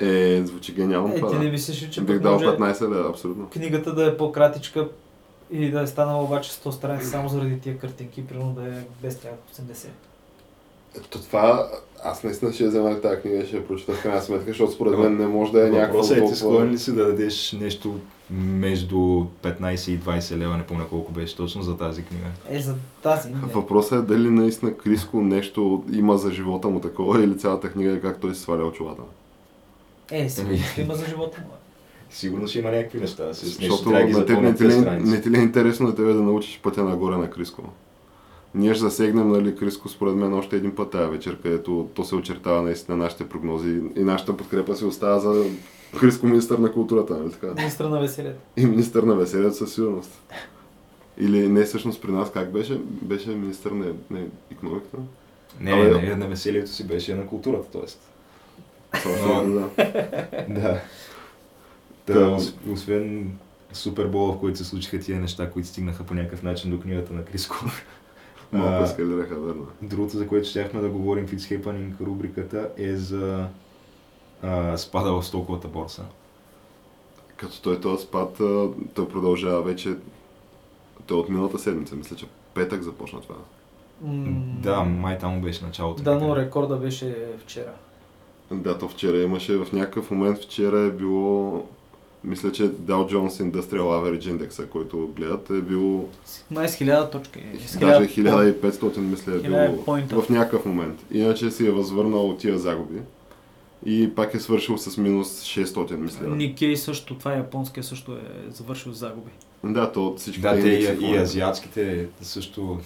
Е, 0.00 0.42
звучи 0.44 0.72
гениално 0.74 1.14
Е, 1.14 1.14
ти 1.14 1.20
да. 1.20 1.38
не 1.38 1.50
мислиш 1.50 1.82
ли, 1.82 1.90
че 1.90 2.00
Бих 2.00 2.18
дал 2.18 2.32
може 2.32 2.46
15 2.46 2.82
лева, 2.82 3.08
абсолютно. 3.08 3.48
книгата 3.48 3.94
да 3.94 4.06
е 4.06 4.16
по-кратичка 4.16 4.88
и 5.50 5.70
да 5.70 5.80
е 5.80 5.86
станала 5.86 6.24
обаче 6.24 6.50
100 6.50 6.70
страници 6.70 7.06
само 7.06 7.28
заради 7.28 7.60
тия 7.60 7.78
картинки, 7.78 8.26
примерно 8.26 8.52
да 8.52 8.62
е 8.62 8.72
без 9.02 9.18
тях 9.18 9.32
80. 9.72 9.86
Ето 10.96 11.18
това, 11.22 11.68
аз 12.04 12.24
наистина 12.24 12.52
ще 12.52 12.68
взема 12.68 13.00
тази 13.00 13.20
книга 13.20 13.36
и 13.38 13.46
ще 13.46 13.56
я 13.56 13.66
прочита 13.66 13.92
в 13.92 14.02
крайна 14.02 14.22
сметка, 14.22 14.46
защото 14.46 14.72
според 14.72 14.98
мен 14.98 15.16
не 15.16 15.26
може 15.26 15.52
да 15.52 15.66
е 15.66 15.70
някакво 15.70 15.98
Въпросът 15.98 16.18
е, 16.18 16.24
ти 16.24 16.36
склонен 16.36 16.70
ли 16.70 16.78
си 16.78 16.94
да 16.94 17.04
дадеш 17.04 17.52
нещо 17.52 18.00
между 18.30 18.96
15 19.42 19.90
и 19.90 20.00
20 20.00 20.36
лева, 20.36 20.56
не 20.56 20.62
помня 20.62 20.88
колко 20.88 21.12
беше 21.12 21.36
точно 21.36 21.62
за 21.62 21.76
тази 21.76 22.02
книга. 22.02 22.26
Е, 22.50 22.60
за 22.60 22.74
тази. 23.02 23.30
Не. 23.30 23.36
Въпросът 23.54 23.92
е 23.92 24.14
дали 24.14 24.30
наистина 24.30 24.76
Криско 24.76 25.20
нещо 25.20 25.84
има 25.92 26.18
за 26.18 26.32
живота 26.32 26.68
му 26.68 26.80
такова 26.80 27.24
или 27.24 27.38
цялата 27.38 27.72
книга 27.72 27.92
е 27.92 28.00
как 28.00 28.20
той 28.20 28.34
си 28.34 28.40
сваля 28.40 28.64
очилата. 28.64 29.02
Е, 30.10 30.28
сигурно 30.28 30.54
Еми. 30.54 30.64
ще 30.72 30.80
има 30.80 30.94
за 30.94 31.06
живота 31.06 31.40
му. 31.40 31.54
Сигурно 32.10 32.48
ще 32.48 32.58
има 32.58 32.70
някакви 32.70 33.00
неща. 33.00 33.34
С 33.34 33.42
нещо 33.42 33.60
Защото 33.60 33.90
теб 34.26 34.40
не 35.04 35.20
ти 35.20 35.30
ли 35.30 35.38
е 35.38 35.42
интересно 35.42 35.86
на 35.86 35.94
тебе 35.94 36.12
да 36.12 36.22
научиш 36.22 36.60
пътя 36.62 36.84
нагоре 36.84 37.16
на 37.16 37.30
Криско? 37.30 37.62
Ние 38.54 38.74
ще 38.74 38.80
засегнем 38.80 39.28
нали, 39.28 39.56
Криско 39.56 39.88
според 39.88 40.14
мен 40.14 40.34
още 40.34 40.56
един 40.56 40.74
път 40.74 40.90
тази 40.90 41.10
вечер, 41.10 41.38
където 41.42 41.88
то 41.94 42.04
се 42.04 42.14
очертава 42.14 42.62
наистина 42.62 42.96
нашите 42.96 43.28
прогнози 43.28 43.80
и 43.96 44.00
нашата 44.00 44.36
подкрепа 44.36 44.76
си 44.76 44.84
остава 44.84 45.18
за 45.18 45.44
Криско 46.00 46.26
министър 46.26 46.58
на 46.58 46.72
културата, 46.72 47.16
нали 47.16 47.32
така? 47.32 47.46
Министра 47.54 47.88
на 47.88 48.00
веселието. 48.00 48.38
И 48.56 48.66
министър 48.66 49.02
на 49.02 49.14
веселието 49.14 49.56
със 49.56 49.74
сигурност. 49.74 50.22
Или 51.18 51.48
не 51.48 51.64
всъщност 51.64 52.02
при 52.02 52.12
нас 52.12 52.32
как 52.32 52.52
беше? 52.52 52.80
Беше 52.84 53.30
министър 53.30 53.70
на, 53.70 53.86
на 54.10 54.20
економиката? 54.52 54.96
Не, 55.60 55.72
Абе, 55.72 56.02
не, 56.02 56.16
на 56.16 56.26
веселието 56.28 56.70
си 56.70 56.86
беше 56.86 57.14
на 57.14 57.26
културата, 57.26 57.70
т.е. 57.72 57.86
Да. 59.44 59.68
Да. 60.48 60.80
Та- 62.06 62.14
Та, 62.14 62.20
ос- 62.20 62.54
освен 62.72 63.30
Супербола, 63.72 64.32
в 64.32 64.38
който 64.38 64.58
се 64.58 64.64
случиха 64.64 65.00
тия 65.00 65.20
неща, 65.20 65.50
които 65.50 65.68
стигнаха 65.68 66.04
по 66.04 66.14
някакъв 66.14 66.42
начин 66.42 66.70
до 66.70 66.80
книгата 66.80 67.12
на 67.12 67.24
Криско. 67.24 67.56
Малко 68.52 68.84
ескалираха, 68.84 69.34
верно. 69.34 69.66
Другото, 69.82 70.16
за 70.16 70.28
което 70.28 70.48
щяхме 70.48 70.80
да 70.80 70.88
говорим 70.88 71.26
в 71.26 71.32
It's 71.32 71.60
Happening 71.60 72.00
рубриката 72.00 72.70
е 72.76 72.96
за 72.96 73.46
а, 74.42 74.76
спада 74.76 75.12
в 75.12 75.26
стоковата 75.26 75.68
борса. 75.68 76.04
Като 77.36 77.62
той 77.62 77.80
този 77.80 78.04
спад, 78.04 78.36
той 78.94 79.08
продължава 79.08 79.62
вече... 79.62 79.96
Той 81.06 81.16
е 81.16 81.20
от 81.20 81.28
миналата 81.28 81.58
седмица, 81.58 81.96
мисля, 81.96 82.16
че 82.16 82.26
петък 82.54 82.82
започна 82.82 83.20
това. 83.20 83.34
Да, 84.62 84.80
май 84.82 85.18
там 85.18 85.40
беше 85.40 85.64
началото. 85.64 86.02
Да, 86.02 86.18
но 86.18 86.36
рекорда 86.36 86.76
беше 86.76 87.28
вчера. 87.38 87.72
Да, 88.50 88.78
то 88.78 88.88
вчера 88.88 89.16
имаше, 89.16 89.56
в 89.56 89.72
някакъв 89.72 90.10
момент 90.10 90.38
вчера 90.38 90.78
е 90.78 90.90
било, 90.90 91.66
мисля, 92.24 92.52
че 92.52 92.62
Dow 92.62 93.12
Jones 93.12 93.50
Industrial 93.50 93.82
Average 93.82 94.22
Index, 94.22 94.68
който 94.68 95.10
гледат, 95.16 95.50
е 95.50 95.60
бил 95.60 96.08
Май 96.50 96.68
с 96.68 96.76
1000 96.76 97.12
точки. 97.12 97.40
С 97.66 97.78
даже 97.78 98.08
1000 98.08 98.60
1500, 98.60 98.98
мисля, 98.98 99.32
е 99.32 99.38
1000 99.38 99.42
било 100.08 100.22
в 100.22 100.28
някакъв 100.28 100.64
момент. 100.64 101.04
Иначе 101.10 101.50
си 101.50 101.66
е 101.66 101.70
възвърнал 101.70 102.30
от 102.30 102.38
тия 102.38 102.58
загуби 102.58 102.98
и 103.86 104.14
пак 104.14 104.34
е 104.34 104.40
свършил 104.40 104.78
с 104.78 104.96
минус 104.96 105.42
600, 105.42 105.96
мисля. 105.96 106.28
Никей 106.28 106.76
също, 106.76 107.14
това 107.14 107.34
е 107.34 107.36
японския 107.36 107.84
също 107.84 108.12
е 108.12 108.50
завършил 108.50 108.92
с 108.92 108.98
загуби. 108.98 109.30
Да, 109.64 109.92
то 109.92 110.06
от 110.06 110.18
всички 110.18 110.40
Да, 110.40 110.60
те 110.60 110.68
и, 110.68 111.06
и 111.12 111.16
азиатските 111.16 112.06
също 112.22 112.80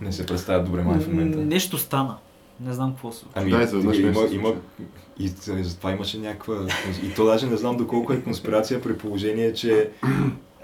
не 0.00 0.12
се 0.12 0.26
представят 0.26 0.64
добре 0.64 0.82
май 0.82 0.98
в 0.98 1.08
момента. 1.08 1.38
Нещо 1.38 1.78
стана. 1.78 2.16
Не 2.60 2.72
знам 2.72 2.90
какво 2.90 3.12
се. 3.12 3.24
Ами, 3.34 3.50
Да, 3.50 3.62
изведнъж 3.62 3.98
има, 3.98 4.28
се 4.28 4.34
има, 4.34 4.52
и 5.18 5.28
за- 5.28 5.58
затова 5.62 5.92
имаше 5.92 6.18
някаква... 6.18 6.66
И 7.02 7.14
то 7.14 7.24
даже 7.24 7.46
не 7.46 7.56
знам 7.56 7.76
доколко 7.76 8.12
е 8.12 8.20
конспирация 8.20 8.80
при 8.80 8.98
положение, 8.98 9.52
че 9.52 9.90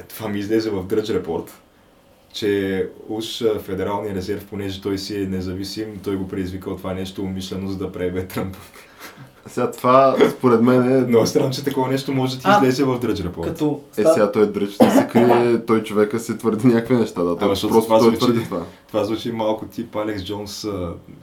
това 0.09 0.29
ми 0.29 0.39
излезе 0.39 0.71
в 0.71 0.85
Drudge 0.85 1.23
Report, 1.23 1.49
че 2.33 2.89
уж 3.09 3.43
а, 3.43 3.59
Федералния 3.59 4.15
резерв, 4.15 4.45
понеже 4.45 4.81
той 4.81 4.99
си 4.99 5.17
е 5.17 5.27
независим, 5.27 5.87
той 6.05 6.17
го 6.17 6.29
предизвикал 6.29 6.77
това 6.77 6.95
нещо 6.95 7.23
умишлено, 7.23 7.69
за 7.69 7.79
да 7.79 7.93
преебе 7.93 8.27
Тръмп. 8.27 8.57
Сега 9.47 9.71
това, 9.71 10.17
според 10.31 10.63
мен 10.63 10.93
е... 10.93 11.01
Но 11.01 11.23
е 11.23 11.27
странно, 11.27 11.51
че 11.51 11.65
такова 11.65 11.89
нещо 11.89 12.13
може 12.13 12.37
да 12.37 12.41
ти 12.41 12.49
А, 12.49 12.57
излезе 12.57 12.85
в 12.85 13.01
Drudge 13.01 13.29
Report. 13.29 13.43
Като 13.43 13.81
Е, 13.97 14.03
сега 14.05 14.33
той 14.33 14.53
дръч 14.53 14.77
да 14.77 14.91
се 14.91 15.09
крие, 15.13 15.65
той 15.67 15.83
човека 15.83 16.19
си 16.19 16.39
твърди 16.39 16.67
някакви 16.67 16.97
неща, 16.97 17.23
да. 17.23 17.37
Той, 17.37 17.49
защото 17.49 17.75
просто 17.75 17.89
това 17.89 17.99
той 17.99 18.17
твърди 18.17 18.45
това. 18.45 18.63
Това 18.95 19.05
звучи 19.05 19.33
малко 19.33 19.67
тип 19.67 19.97
Алекс 19.97 20.25
Джонс 20.25 20.67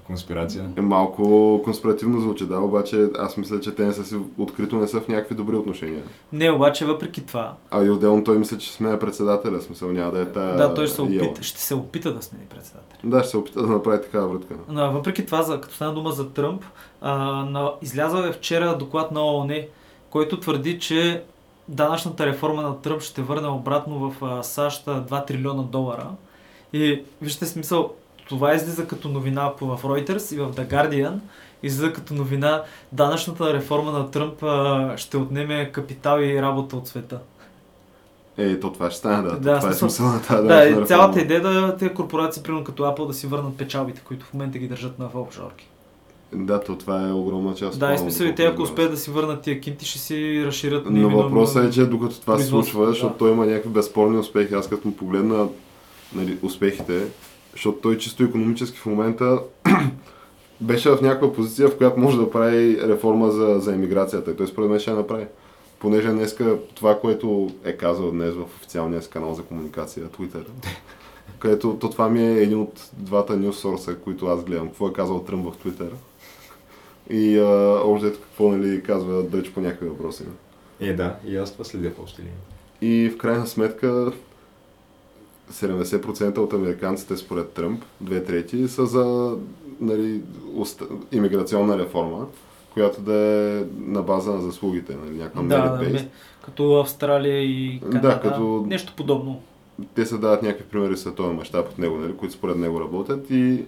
конспирация. 0.07 0.69
Е 0.77 0.81
малко 0.81 1.61
конспиративно 1.63 2.21
звучи, 2.21 2.45
да, 2.45 2.59
обаче 2.59 3.09
аз 3.19 3.37
мисля, 3.37 3.59
че 3.59 3.75
те 3.75 3.85
не 3.85 3.93
са 3.93 4.05
си, 4.05 4.15
открито 4.37 4.75
не 4.75 4.87
са 4.87 5.01
в 5.01 5.07
някакви 5.07 5.35
добри 5.35 5.55
отношения. 5.55 6.03
Не, 6.33 6.51
обаче 6.51 6.85
въпреки 6.85 7.25
това, 7.25 7.53
А 7.71 7.83
и 7.83 7.89
отделно 7.89 8.23
той 8.23 8.37
мисля, 8.37 8.57
че 8.57 8.71
сме 8.71 8.99
председателя, 8.99 9.61
смисъл 9.61 9.91
няма 9.91 10.11
да 10.11 10.21
е 10.21 10.25
тая... 10.25 10.57
да, 10.57 10.73
той 10.73 10.87
ще 10.87 10.95
се, 10.95 11.01
опита, 11.01 11.43
ще 11.43 11.61
се 11.61 11.75
опита 11.75 12.13
да 12.13 12.21
смени 12.21 12.45
председател. 12.45 12.97
Да, 13.03 13.19
ще 13.19 13.29
се 13.29 13.37
опита 13.37 13.61
да 13.61 13.67
направи 13.67 14.01
такава 14.01 14.27
врътка. 14.27 14.55
Но 14.69 14.91
въпреки 14.91 15.25
това, 15.25 15.43
за, 15.43 15.61
като 15.61 15.75
стана 15.75 15.93
дума 15.93 16.11
за 16.11 16.29
Тръмп, 16.29 16.63
а, 17.01 17.15
на, 17.45 17.71
излязъл 17.81 18.23
е 18.23 18.31
вчера 18.31 18.77
доклад 18.77 19.11
на 19.11 19.25
ООН, 19.25 19.55
който 20.09 20.39
твърди, 20.39 20.79
че 20.79 21.23
данъчната 21.67 22.25
реформа 22.25 22.61
на 22.61 22.81
Тръмп 22.81 23.01
ще 23.01 23.21
върне 23.21 23.47
обратно 23.47 24.11
в 24.11 24.25
а, 24.25 24.43
САЩ 24.43 24.85
2 24.85 25.27
трилиона 25.27 25.63
долара. 25.63 26.07
И 26.73 27.03
вижте 27.21 27.45
смисъл, 27.45 27.93
това 28.29 28.55
излиза 28.55 28.87
като 28.87 29.07
новина 29.09 29.51
в 29.61 29.83
Reuters 29.83 30.35
и 30.35 30.39
в 30.39 30.53
The 30.53 30.67
Guardian. 30.71 31.13
Излиза 31.63 31.93
като 31.93 32.13
новина, 32.13 32.63
данъчната 32.91 33.53
реформа 33.53 33.91
на 33.91 34.11
Тръмп 34.11 34.43
а, 34.43 34.93
ще 34.97 35.17
отнеме 35.17 35.71
капитал 35.71 36.19
и 36.19 36.41
работа 36.41 36.75
от 36.75 36.87
света. 36.87 37.19
Е, 38.37 38.59
то 38.59 38.71
това 38.73 38.89
ще 38.89 38.99
стане, 38.99 39.29
да. 39.29 39.29
Да, 39.39 39.39
това 39.39 39.69
е 39.69 39.73
смисъл- 39.73 39.89
смисъл 39.89 40.05
на 40.05 40.21
тази 40.21 40.47
Да, 40.47 40.65
и 40.65 40.85
цялата 40.85 40.91
реформа. 40.91 41.21
идея 41.21 41.41
да 41.41 41.77
тези 41.77 41.93
корпорации, 41.93 42.43
примерно 42.43 42.63
като 42.63 42.83
Apple, 42.83 43.07
да 43.07 43.13
си 43.13 43.27
върнат 43.27 43.57
печалбите, 43.57 44.01
които 44.05 44.25
в 44.25 44.33
момента 44.33 44.57
ги 44.57 44.67
държат 44.67 44.99
на 44.99 45.09
офшорки. 45.15 45.67
Да, 46.33 46.61
то 46.63 46.75
това 46.77 47.09
е 47.09 47.11
огромна 47.11 47.55
част. 47.55 47.79
Да, 47.79 47.93
и 47.93 47.97
смисъл 47.97 48.25
и 48.25 48.35
те, 48.35 48.45
ако 48.45 48.61
успеят 48.61 48.91
да 48.91 48.97
си 48.97 49.11
върнат 49.11 49.41
тия 49.41 49.61
кинти, 49.61 49.85
ще 49.85 49.99
си 49.99 50.43
разширят 50.45 50.85
Но 50.89 51.09
въпросът 51.09 51.65
е, 51.65 51.71
че 51.71 51.85
докато 51.85 52.21
това 52.21 52.37
се 52.37 52.45
случва, 52.45 52.85
да. 52.85 52.91
защото 52.91 53.15
той 53.17 53.31
има 53.31 53.45
някакви 53.45 53.69
безспорни 53.69 54.17
успехи, 54.17 54.53
аз 54.53 54.69
като 54.69 54.87
му 54.87 54.95
погледна 54.95 55.47
нали, 56.15 56.37
успехите, 56.41 57.07
защото 57.51 57.77
той 57.77 57.97
чисто 57.97 58.23
економически 58.23 58.77
в 58.77 58.85
момента 58.85 59.39
беше 60.61 60.89
в 60.89 61.01
някаква 61.01 61.33
позиция, 61.33 61.67
в 61.67 61.77
която 61.77 61.99
може 61.99 62.17
да 62.17 62.31
прави 62.31 62.81
реформа 62.87 63.31
за, 63.31 63.59
за 63.59 63.73
емиграцията. 63.73 64.31
И 64.31 64.35
той 64.35 64.47
според 64.47 64.69
мен 64.69 64.79
ще 64.79 64.91
я 64.91 64.97
направи. 64.97 65.25
Понеже 65.79 66.09
днеска 66.09 66.57
това, 66.75 66.99
което 66.99 67.51
е 67.63 67.77
казал 67.77 68.11
днес 68.11 68.33
в 68.33 68.41
официалния 68.41 69.01
си 69.01 69.09
канал 69.09 69.33
за 69.33 69.43
комуникация, 69.43 70.05
Twitter, 70.05 70.43
където 71.39 71.77
то 71.79 71.89
това 71.89 72.09
ми 72.09 72.21
е 72.21 72.41
един 72.41 72.59
от 72.59 72.89
двата 72.93 73.33
news 73.33 73.51
сорса, 73.51 73.95
които 73.95 74.27
аз 74.27 74.43
гледам. 74.43 74.67
Какво 74.67 74.87
е 74.87 74.93
казал 74.93 75.23
Тръмп 75.23 75.53
в 75.53 75.57
Twitter. 75.57 75.89
И 77.09 77.39
а, 77.39 77.81
още 77.85 78.13
какво 78.13 78.51
нали, 78.51 78.83
казва 78.83 79.23
Дъч 79.23 79.51
по 79.51 79.61
някакви 79.61 79.87
въпроси. 79.87 80.23
Е, 80.79 80.93
да, 80.93 81.15
и 81.25 81.37
аз 81.37 81.51
това 81.53 81.65
следя 81.65 81.91
линии. 82.19 82.33
И 82.81 83.09
в 83.09 83.17
крайна 83.17 83.47
сметка 83.47 84.11
70% 85.51 86.37
от 86.37 86.53
американците 86.53 87.17
според 87.17 87.49
Тръмп, 87.49 87.83
две 88.01 88.23
трети, 88.23 88.67
са 88.67 88.85
за 88.85 89.35
нали, 89.81 90.21
уста, 90.55 90.85
иммиграционна 91.11 91.77
реформа, 91.79 92.25
която 92.73 93.01
да 93.01 93.13
е 93.15 93.63
на 93.79 94.01
база 94.01 94.31
на 94.31 94.41
заслугите, 94.41 94.95
нали, 94.95 95.17
някаква 95.17 95.41
Да, 95.41 95.69
да, 95.69 95.83
ме- 95.83 96.09
като 96.41 96.73
Австралия 96.73 97.41
и 97.41 97.79
Да, 97.79 97.89
Канада. 97.91 98.19
като- 98.21 98.63
Нещо 98.67 98.93
подобно. 98.97 99.41
Те 99.95 100.05
се 100.05 100.17
дават 100.17 100.43
някакви 100.43 100.65
примери 100.65 100.93
в 100.93 100.99
световен 100.99 101.35
мащаб 101.35 101.69
от 101.69 101.77
него, 101.79 101.97
нали, 101.97 102.13
които 102.13 102.33
според 102.33 102.57
него 102.57 102.81
работят 102.81 103.25
и 103.29 103.63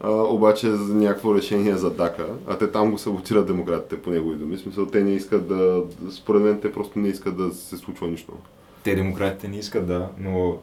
а, 0.00 0.10
обаче 0.12 0.70
за 0.70 0.94
някакво 0.94 1.34
решение 1.34 1.76
за 1.76 1.90
Дака, 1.90 2.26
а 2.46 2.58
те 2.58 2.70
там 2.70 2.90
го 2.90 2.98
саботират 2.98 3.46
демократите 3.46 4.02
по 4.02 4.10
негови 4.10 4.36
думи. 4.36 4.58
Смисъл, 4.58 4.86
те 4.86 5.02
не 5.02 5.10
искат 5.10 5.48
да, 5.48 5.82
според 6.10 6.42
мен 6.42 6.60
те 6.60 6.72
просто 6.72 6.98
не 6.98 7.08
искат 7.08 7.36
да 7.36 7.52
се 7.52 7.76
случва 7.76 8.06
нищо. 8.06 8.32
Те 8.82 8.94
демократите 8.94 9.48
не 9.48 9.56
искат, 9.56 9.86
да, 9.86 10.08
но 10.18 10.56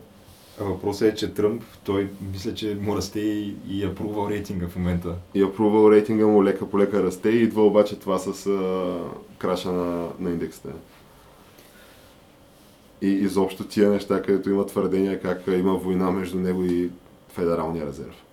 въпросът 0.63 1.13
е, 1.13 1.15
че 1.15 1.33
Тръмп, 1.33 1.63
той 1.83 2.09
мисля, 2.31 2.53
че 2.53 2.77
му 2.81 2.95
расте 2.95 3.19
и, 3.19 3.55
и 3.69 3.83
апрувал 3.85 4.29
рейтинга 4.29 4.67
в 4.67 4.75
момента. 4.75 5.15
И 5.33 5.41
апрувал 5.41 5.91
рейтинга 5.91 6.27
му 6.27 6.43
лека 6.43 6.69
по 6.69 6.79
лека 6.79 7.03
расте 7.03 7.29
и 7.29 7.43
идва 7.43 7.65
обаче 7.65 7.99
това 7.99 8.19
с 8.19 8.47
а, 8.47 8.97
краша 9.37 9.71
на, 9.71 10.07
на 10.19 10.29
индексите. 10.29 10.69
И 13.01 13.07
изобщо 13.07 13.63
тия 13.63 13.89
неща, 13.89 14.21
където 14.21 14.49
има 14.49 14.65
твърдения 14.65 15.21
как 15.21 15.43
има 15.47 15.73
война 15.73 16.11
между 16.11 16.39
него 16.39 16.63
и 16.63 16.89
Федералния 17.29 17.85
резерв. 17.85 18.25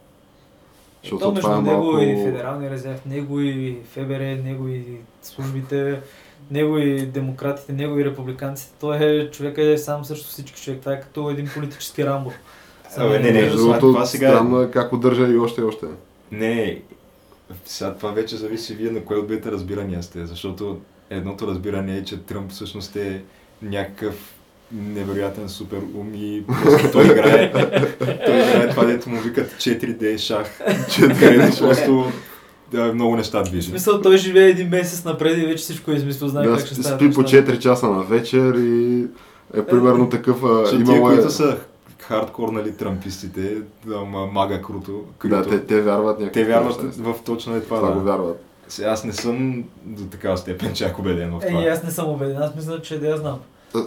Защото 1.02 1.24
То 1.24 1.32
между 1.32 1.48
това 1.48 1.58
е 1.58 1.62
него 1.62 1.82
малко... 1.82 1.98
и 2.00 2.24
Федералния 2.24 2.70
резерв, 2.70 3.06
него 3.06 3.40
и 3.40 3.78
ФБР, 3.92 4.42
него 4.44 4.68
и 4.68 4.84
службите, 5.22 6.00
него 6.50 6.78
и 6.78 7.06
демократите, 7.06 7.72
него 7.72 7.98
и 7.98 8.04
републиканците. 8.04 8.72
Той 8.80 8.96
е 8.96 9.30
човек 9.30 9.58
е 9.58 9.78
сам 9.78 10.04
също 10.04 10.28
всички 10.28 10.62
човек. 10.62 10.80
Това 10.80 10.92
е 10.92 11.00
като 11.00 11.30
един 11.30 11.48
политически 11.54 12.06
рамбо. 12.06 12.32
Абе, 12.96 13.18
не, 13.18 13.30
не, 13.30 13.48
това- 13.50 13.56
другото, 13.56 13.80
това 13.80 14.06
сега 14.06 14.42
е 14.68 14.70
как 14.70 14.92
удържа 14.92 15.28
и 15.28 15.38
още 15.38 15.60
и 15.60 15.64
още. 15.64 15.86
Не, 16.32 16.80
сега 17.64 17.94
това 17.94 18.10
вече 18.10 18.36
зависи 18.36 18.74
вие 18.74 18.90
на 18.90 19.04
кое 19.04 19.16
от 19.16 19.26
двете 19.26 19.50
разбирания 19.52 20.02
сте, 20.02 20.26
защото 20.26 20.80
едното 21.10 21.46
разбиране 21.46 21.96
е, 21.96 22.04
че 22.04 22.22
Тръмп 22.22 22.50
всъщност 22.50 22.96
е 22.96 23.22
някакъв 23.62 24.34
невероятен 24.72 25.48
супер 25.48 25.78
ум 25.94 26.14
и 26.14 26.44
просто 26.46 26.90
той 26.92 27.04
играе, 27.06 27.52
той 28.26 28.36
играе 28.36 28.68
това, 28.68 28.84
дето 28.84 29.08
му 29.10 29.20
викат 29.20 29.52
4D 29.52 30.18
шах, 30.18 30.58
където 31.20 31.58
просто 31.58 31.92
да, 31.92 32.12
много 32.94 33.16
неща 33.16 33.40
В 33.40 33.44
движи. 33.44 33.68
смисъл, 33.70 34.02
той 34.02 34.16
живее 34.16 34.48
един 34.48 34.68
месец 34.68 35.04
напред 35.04 35.38
и 35.38 35.46
вече 35.46 35.62
всичко 35.62 35.90
е 35.90 35.94
измислил, 35.94 36.28
знае 36.28 36.48
Да, 36.48 36.56
как 36.56 36.66
ще 36.66 36.74
става. 36.74 36.96
спи 36.96 37.10
по 37.10 37.22
4 37.22 37.58
часа 37.58 37.88
на 37.88 38.02
вечер 38.02 38.54
и 38.54 39.06
е 39.54 39.66
примерно 39.66 40.08
такъв... 40.08 40.44
а, 40.44 40.48
Защото 40.56 40.84
тия, 40.84 40.96
Имало 40.96 41.10
е... 41.10 41.14
които 41.14 41.30
са 41.30 41.56
хардкор, 41.98 42.48
нали, 42.48 42.72
трампистите, 42.72 43.56
мага 44.32 44.62
круто, 44.62 44.92
Да, 45.24 45.42
круто. 45.42 45.48
те, 45.50 45.60
те 45.60 45.80
вярват 45.80 46.18
някакви 46.20 46.32
те 46.34 46.44
вярват 46.44 46.82
неща. 46.82 47.02
в 47.02 47.14
точно 47.24 47.56
е 47.56 47.60
това, 47.60 47.76
Това 47.76 47.88
да. 47.88 47.94
го 47.94 48.00
вярват. 48.00 48.42
Сега 48.68 48.88
аз 48.88 49.04
не 49.04 49.12
съм 49.12 49.64
до 49.84 50.04
такава 50.04 50.36
степен 50.36 50.74
чак 50.74 50.98
убеден 50.98 51.30
в 51.30 51.46
това. 51.46 51.62
Е, 51.62 51.66
аз 51.66 51.82
не 51.82 51.90
съм 51.90 52.08
убеден, 52.08 52.36
аз 52.38 52.54
мисля, 52.54 52.82
че 52.82 52.98
да 52.98 53.08
я 53.08 53.16
знам. 53.16 53.38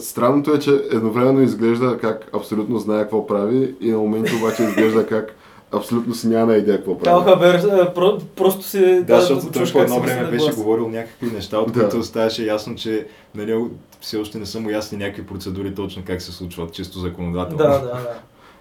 Странното 0.01 0.53
е, 0.53 0.59
че 0.59 0.71
едновременно 0.91 1.41
изглежда 1.41 1.97
как 1.97 2.29
абсолютно 2.35 2.79
знае 2.79 3.01
какво 3.01 3.27
прави 3.27 3.75
и 3.81 3.91
на 3.91 3.97
моменти 3.97 4.31
обаче 4.35 4.63
изглежда 4.63 5.07
как 5.07 5.35
абсолютно 5.71 6.15
си 6.15 6.27
няма 6.27 6.53
идея 6.53 6.77
какво 6.77 6.97
прави. 6.97 7.23
Хабер 7.23 7.53
е, 7.53 7.93
про, 7.93 8.17
просто 8.36 8.63
си... 8.63 9.03
Да, 9.03 9.21
защото 9.21 9.45
го 9.45 9.51
той 9.51 9.71
по 9.71 9.79
едно 9.82 9.95
се 9.95 10.01
време 10.01 10.27
беше 10.27 10.45
глас. 10.45 10.55
говорил 10.55 10.88
някакви 10.88 11.27
неща, 11.27 11.58
от 11.58 11.73
Да. 11.73 11.79
които 11.82 12.03
ставаше 12.03 12.45
ясно, 12.45 12.75
че 12.75 13.08
на 13.36 13.45
него 13.45 13.69
все 14.01 14.17
още 14.17 14.38
не 14.38 14.45
са 14.45 14.60
му 14.60 14.69
ясни 14.69 14.97
някакви 14.97 15.25
процедури 15.25 15.75
точно 15.75 16.03
как 16.08 16.21
се 16.21 16.32
случват, 16.32 16.73
чисто 16.73 16.99
законодателно. 16.99 17.58
Да, 17.58 17.69
да, 17.69 17.86
да. 17.86 18.19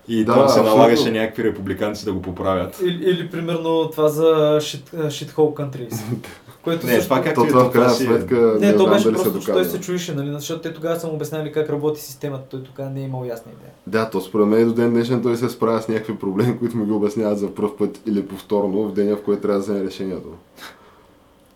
И 0.08 0.24
Да, 0.24 0.32
там 0.32 0.40
се 0.40 0.44
абсолютно. 0.44 0.76
налагаше 0.76 1.10
някакви 1.10 1.44
републиканци 1.44 2.04
да 2.04 2.12
го 2.12 2.22
поправят. 2.22 2.80
Или, 2.82 3.10
или 3.10 3.30
примерно 3.30 3.90
това 3.90 4.08
за 4.08 4.24
shit, 4.60 4.94
shithole 4.94 5.34
countries. 5.54 5.94
което 6.68 6.86
Не, 6.86 6.92
също... 6.92 7.08
това 7.08 7.22
как- 7.22 7.34
То 7.34 7.40
Както 7.40 7.46
и 7.46 7.52
това 7.52 7.64
в 7.64 7.72
крайна 7.72 7.92
е. 7.92 7.94
сметка 7.94 8.34
не, 8.60 8.66
Не, 8.66 8.72
то 8.72 8.78
знам 8.78 8.92
беше 8.92 9.04
дали 9.04 9.16
се 9.16 9.22
просто, 9.22 9.40
че 9.40 9.52
той 9.52 9.64
се 9.64 9.80
чуеше, 9.80 10.14
нали, 10.14 10.32
защото 10.32 10.60
те 10.60 10.74
тогава 10.74 11.00
са 11.00 11.06
му 11.06 11.12
обясняли 11.12 11.52
как 11.52 11.70
работи 11.70 12.00
системата, 12.00 12.44
той 12.48 12.62
тогава 12.62 12.90
не 12.90 13.00
е 13.00 13.04
имал 13.04 13.24
ясна 13.24 13.52
идея. 13.52 13.72
Да, 13.86 14.10
то 14.10 14.20
според 14.20 14.46
мен 14.46 14.68
до 14.68 14.74
ден 14.74 14.90
днешен 14.90 15.22
той 15.22 15.36
се 15.36 15.48
справя 15.48 15.82
с 15.82 15.88
някакви 15.88 16.16
проблеми, 16.16 16.58
които 16.58 16.76
му 16.76 16.84
ги 16.84 16.92
обясняват 16.92 17.38
за 17.38 17.54
първ 17.54 17.76
път 17.78 18.00
или 18.06 18.26
повторно 18.26 18.88
в 18.88 18.92
деня, 18.92 19.16
в 19.16 19.22
който 19.22 19.42
трябва 19.42 19.58
да 19.58 19.64
вземе 19.64 19.84
решението. 19.84 20.28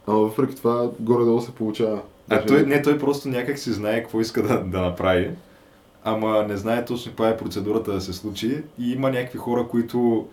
Ама 0.06 0.18
въпреки 0.18 0.56
това, 0.56 0.90
горе-долу 1.00 1.40
се 1.40 1.52
получава. 1.52 2.00
А 2.30 2.44
той, 2.44 2.62
не, 2.62 2.82
той 2.82 2.98
просто 2.98 3.28
някак 3.28 3.58
си 3.58 3.72
знае 3.72 4.02
какво 4.02 4.20
иска 4.20 4.42
да, 4.42 4.60
да 4.60 4.80
направи, 4.80 5.30
ама 6.04 6.44
не 6.48 6.56
знае 6.56 6.84
точно 6.84 7.10
каква 7.12 7.28
е 7.28 7.36
процедурата 7.36 7.92
да 7.92 8.00
се 8.00 8.12
случи 8.12 8.62
и 8.78 8.92
има 8.92 9.10
някакви 9.10 9.38
хора, 9.38 9.66
които 9.68 10.26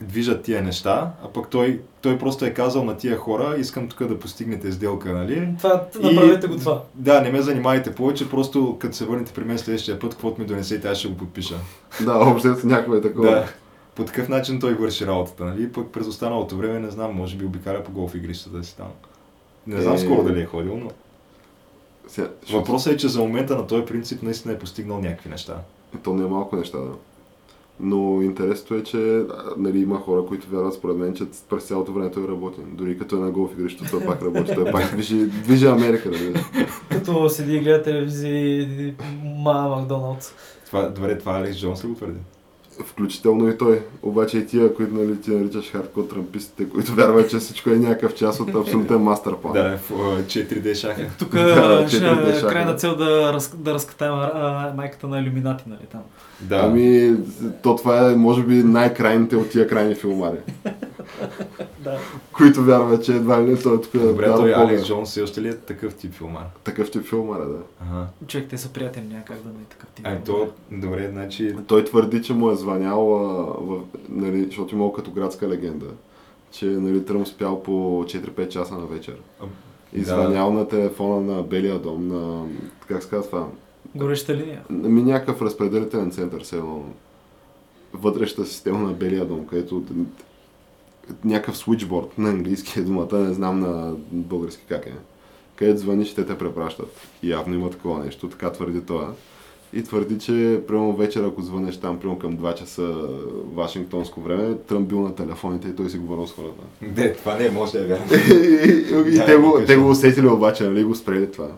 движат 0.00 0.42
тия 0.42 0.62
неща, 0.62 1.10
а 1.24 1.28
пък 1.28 1.48
той, 1.48 1.80
той 2.00 2.18
просто 2.18 2.44
е 2.44 2.54
казал 2.54 2.84
на 2.84 2.96
тия 2.96 3.16
хора, 3.16 3.56
искам 3.58 3.88
тук 3.88 4.06
да 4.06 4.18
постигнете 4.18 4.72
сделка, 4.72 5.12
нали? 5.12 5.48
Това, 5.58 5.86
направете 6.00 6.46
го 6.46 6.56
това. 6.56 6.82
Да, 6.94 7.20
не 7.20 7.30
ме 7.30 7.42
занимайте 7.42 7.94
повече, 7.94 8.30
просто 8.30 8.76
като 8.80 8.96
се 8.96 9.04
върнете 9.04 9.32
при 9.32 9.44
мен 9.44 9.58
следващия 9.58 9.98
път, 9.98 10.10
каквото 10.10 10.40
ми 10.40 10.46
донесете, 10.46 10.88
аз 10.88 10.98
ще 10.98 11.08
го 11.08 11.16
подпиша. 11.16 11.54
Да, 12.04 12.12
общо 12.14 12.56
някакво 12.64 12.94
е 12.94 13.00
такова. 13.00 13.30
Да. 13.30 13.48
По 13.94 14.04
такъв 14.04 14.28
начин 14.28 14.60
той 14.60 14.74
върши 14.74 15.06
работата, 15.06 15.44
нали? 15.44 15.72
Пък 15.72 15.92
през 15.92 16.06
останалото 16.06 16.56
време 16.56 16.78
не 16.78 16.90
знам, 16.90 17.14
може 17.14 17.36
би 17.36 17.44
обикаля 17.44 17.84
по 17.84 17.92
голф 17.92 18.14
игрищата 18.14 18.64
си 18.64 18.76
там. 18.76 18.88
Не 19.66 19.80
знам 19.82 19.94
Е. 19.94 19.98
скоро 19.98 20.22
дали 20.22 20.40
е 20.40 20.46
ходил, 20.46 20.76
но 20.76 20.90
Сега, 22.08 22.28
въпросът 22.52 22.92
е, 22.92 22.96
че 22.96 23.08
за 23.08 23.20
момента 23.20 23.56
на 23.56 23.66
този 23.66 23.84
принцип 23.84 24.22
наистина 24.22 24.54
е 24.54 24.58
постигнал 24.58 25.00
някакви 25.00 25.30
неща. 25.30 25.56
То 26.02 26.14
не 26.14 26.24
е 26.24 26.28
малко 26.28 26.56
неща, 26.56 26.78
да. 26.78 26.90
Но 27.80 28.22
интересното 28.22 28.74
е, 28.74 28.82
че 28.82 29.22
нали, 29.56 29.78
има 29.78 29.96
хора, 29.96 30.24
които 30.26 30.50
вярват 30.50 30.74
според 30.74 30.96
мен, 30.96 31.14
че 31.14 31.24
през 31.50 31.64
цялото 31.64 31.92
време 31.92 32.10
той 32.10 32.28
работи. 32.28 32.60
Дори 32.72 32.98
като 32.98 33.16
е 33.16 33.20
на 33.20 33.30
голф 33.30 33.52
игрището, 33.52 33.90
той 33.90 34.06
пак 34.06 34.22
работи. 34.22 34.54
Той 34.54 34.72
пак 34.72 34.92
движи, 34.92 35.26
движи 35.26 35.66
Америка, 35.66 36.10
нали? 36.10 36.34
Като 36.90 37.28
седи 37.28 37.56
и 37.56 37.60
гледа 37.60 37.82
телевизия 37.82 38.62
и 38.62 38.94
ма 39.24 39.68
Макдоналдс. 39.68 40.34
Това, 40.66 40.88
добре, 40.88 41.18
това 41.18 41.32
Алекс 41.32 41.60
Джонс 41.60 41.84
ли 41.84 41.88
го 41.88 41.94
твърди? 41.94 42.18
Включително 42.86 43.48
и 43.48 43.58
той. 43.58 43.80
Обаче 44.02 44.38
и 44.38 44.46
тия, 44.46 44.74
които 44.74 44.94
нали, 44.94 45.20
ти 45.20 45.30
наричаш 45.30 45.72
хардкор 45.72 46.02
трампистите, 46.02 46.68
които 46.68 46.94
вярват, 46.94 47.30
че 47.30 47.38
всичко 47.38 47.70
е 47.70 47.76
някакъв 47.76 48.14
част 48.14 48.40
от 48.40 48.54
абсолютен 48.54 48.98
мастер 48.98 49.36
план. 49.36 49.52
Да, 49.52 49.78
в 49.78 49.90
а, 49.90 50.22
4D 50.22 50.74
шаха. 50.74 51.06
Тук 51.18 51.32
Да, 51.34 51.88
ще 51.88 52.06
е 52.06 52.40
крайна 52.48 52.74
цел 52.74 52.96
да, 52.96 53.32
раз, 53.32 53.54
да 53.56 53.74
разкатаем 53.74 54.14
а, 54.14 54.72
майката 54.76 55.08
на 55.08 55.18
иллюминати, 55.20 55.64
нали 55.66 55.86
там. 55.92 56.00
Да. 56.40 56.60
Ами, 56.64 57.16
то 57.62 57.76
това 57.76 58.10
е, 58.10 58.14
може 58.14 58.42
би, 58.42 58.54
най-крайните 58.54 59.36
от 59.36 59.50
тия 59.50 59.68
крайни 59.68 59.94
филмари, 59.94 60.38
Да. 61.84 61.98
които 62.32 62.62
вярват, 62.62 63.04
че 63.04 63.12
едва 63.16 63.42
ли 63.42 63.50
не 63.50 63.58
той 63.58 63.80
тук 63.80 63.92
Добре, 63.92 64.26
дава 64.26 64.38
той. 64.38 64.54
Алекс 64.54 64.86
Джонс 64.86 65.10
все 65.10 65.22
още 65.22 65.42
ли 65.42 65.48
е 65.48 65.56
такъв 65.56 65.94
тип 65.94 66.12
филмар? 66.14 66.44
Такъв 66.64 66.90
тип 66.90 67.04
филмари, 67.04 67.42
да. 67.42 67.58
Ага. 67.80 68.06
Човек, 68.26 68.48
те 68.48 68.58
са 68.58 68.68
приятели, 68.68 69.04
някак 69.04 69.42
да 69.42 69.48
не 69.48 69.60
е 69.62 69.64
такъв 69.64 69.88
тип. 69.88 70.06
Ами 70.08 70.18
то, 70.26 70.48
добре, 70.70 71.08
значи... 71.12 71.54
Той 71.66 71.84
твърди, 71.84 72.22
че 72.22 72.34
му 72.34 72.50
е 72.50 72.54
звънял, 72.54 73.14
а, 73.16 73.44
в, 73.60 73.80
нали, 74.08 74.44
защото 74.44 74.74
имал 74.74 74.92
като 74.92 75.10
градска 75.10 75.48
легенда, 75.48 75.86
че 76.50 76.66
нали, 76.66 77.04
Тръмп 77.04 77.26
спял 77.26 77.62
по 77.62 77.70
4-5 78.04 78.48
часа 78.48 78.74
на 78.74 78.86
вечер. 78.86 79.16
И 79.92 80.00
Да. 80.00 80.04
звънял 80.04 80.52
на 80.52 80.68
телефона 80.68 81.34
на 81.34 81.42
Белия 81.42 81.78
дом, 81.78 82.08
на, 82.08 82.46
как 82.88 83.02
се 83.02 83.10
казва 83.10 83.26
това, 83.30 83.46
Гореща 83.94 84.34
линия. 84.34 84.62
Ми 84.70 85.02
някакъв 85.02 85.42
разпределителен 85.42 86.10
център, 86.10 86.42
все 86.42 86.56
едно 86.56 86.84
вътрешната 87.92 88.50
система 88.50 88.78
на 88.78 88.92
Белия 88.92 89.24
дом, 89.24 89.46
където 89.46 89.82
някакъв 91.24 91.56
switchboard 91.56 92.08
на 92.18 92.28
английски 92.28 92.80
е 92.80 92.82
думата, 92.82 93.18
не 93.18 93.34
знам 93.34 93.60
на 93.60 93.94
български 94.10 94.62
как 94.68 94.86
е. 94.86 94.92
Където 95.56 95.78
звъниш, 95.80 96.14
те 96.14 96.26
те 96.26 96.38
препращат. 96.38 97.00
И 97.22 97.30
явно 97.30 97.54
има 97.54 97.70
такова 97.70 98.04
нещо, 98.04 98.28
така 98.28 98.52
твърди 98.52 98.80
това. 98.80 99.12
И 99.72 99.82
твърди, 99.82 100.18
че 100.18 100.60
примерно 100.66 100.96
вечер, 100.96 101.24
ако 101.24 101.42
звънеш 101.42 101.76
там, 101.80 101.98
примерно 101.98 102.18
към 102.18 102.38
2 102.38 102.54
часа 102.54 102.94
Вашингтонско 103.54 104.20
време, 104.20 104.54
Тръмп 104.54 104.88
бил 104.88 105.00
на 105.00 105.14
телефоните 105.14 105.68
и 105.68 105.76
той 105.76 105.90
си 105.90 105.98
говорил 105.98 106.26
с 106.26 106.32
хората. 106.32 106.62
Не, 106.96 107.12
това 107.12 107.36
не 107.36 107.50
може 107.50 107.72
да 107.72 107.80
е 107.80 107.86
вярно. 107.86 108.04
и 109.06 109.12
и 109.14 109.16
Да, 109.16 109.26
те, 109.26 109.36
го, 109.36 109.52
кажи. 109.54 109.66
те 109.66 109.76
го 109.76 109.90
усетили 109.90 110.26
обаче, 110.26 110.64
нали, 110.64 110.84
го 110.84 110.94
спрели 110.94 111.30
това. 111.32 111.48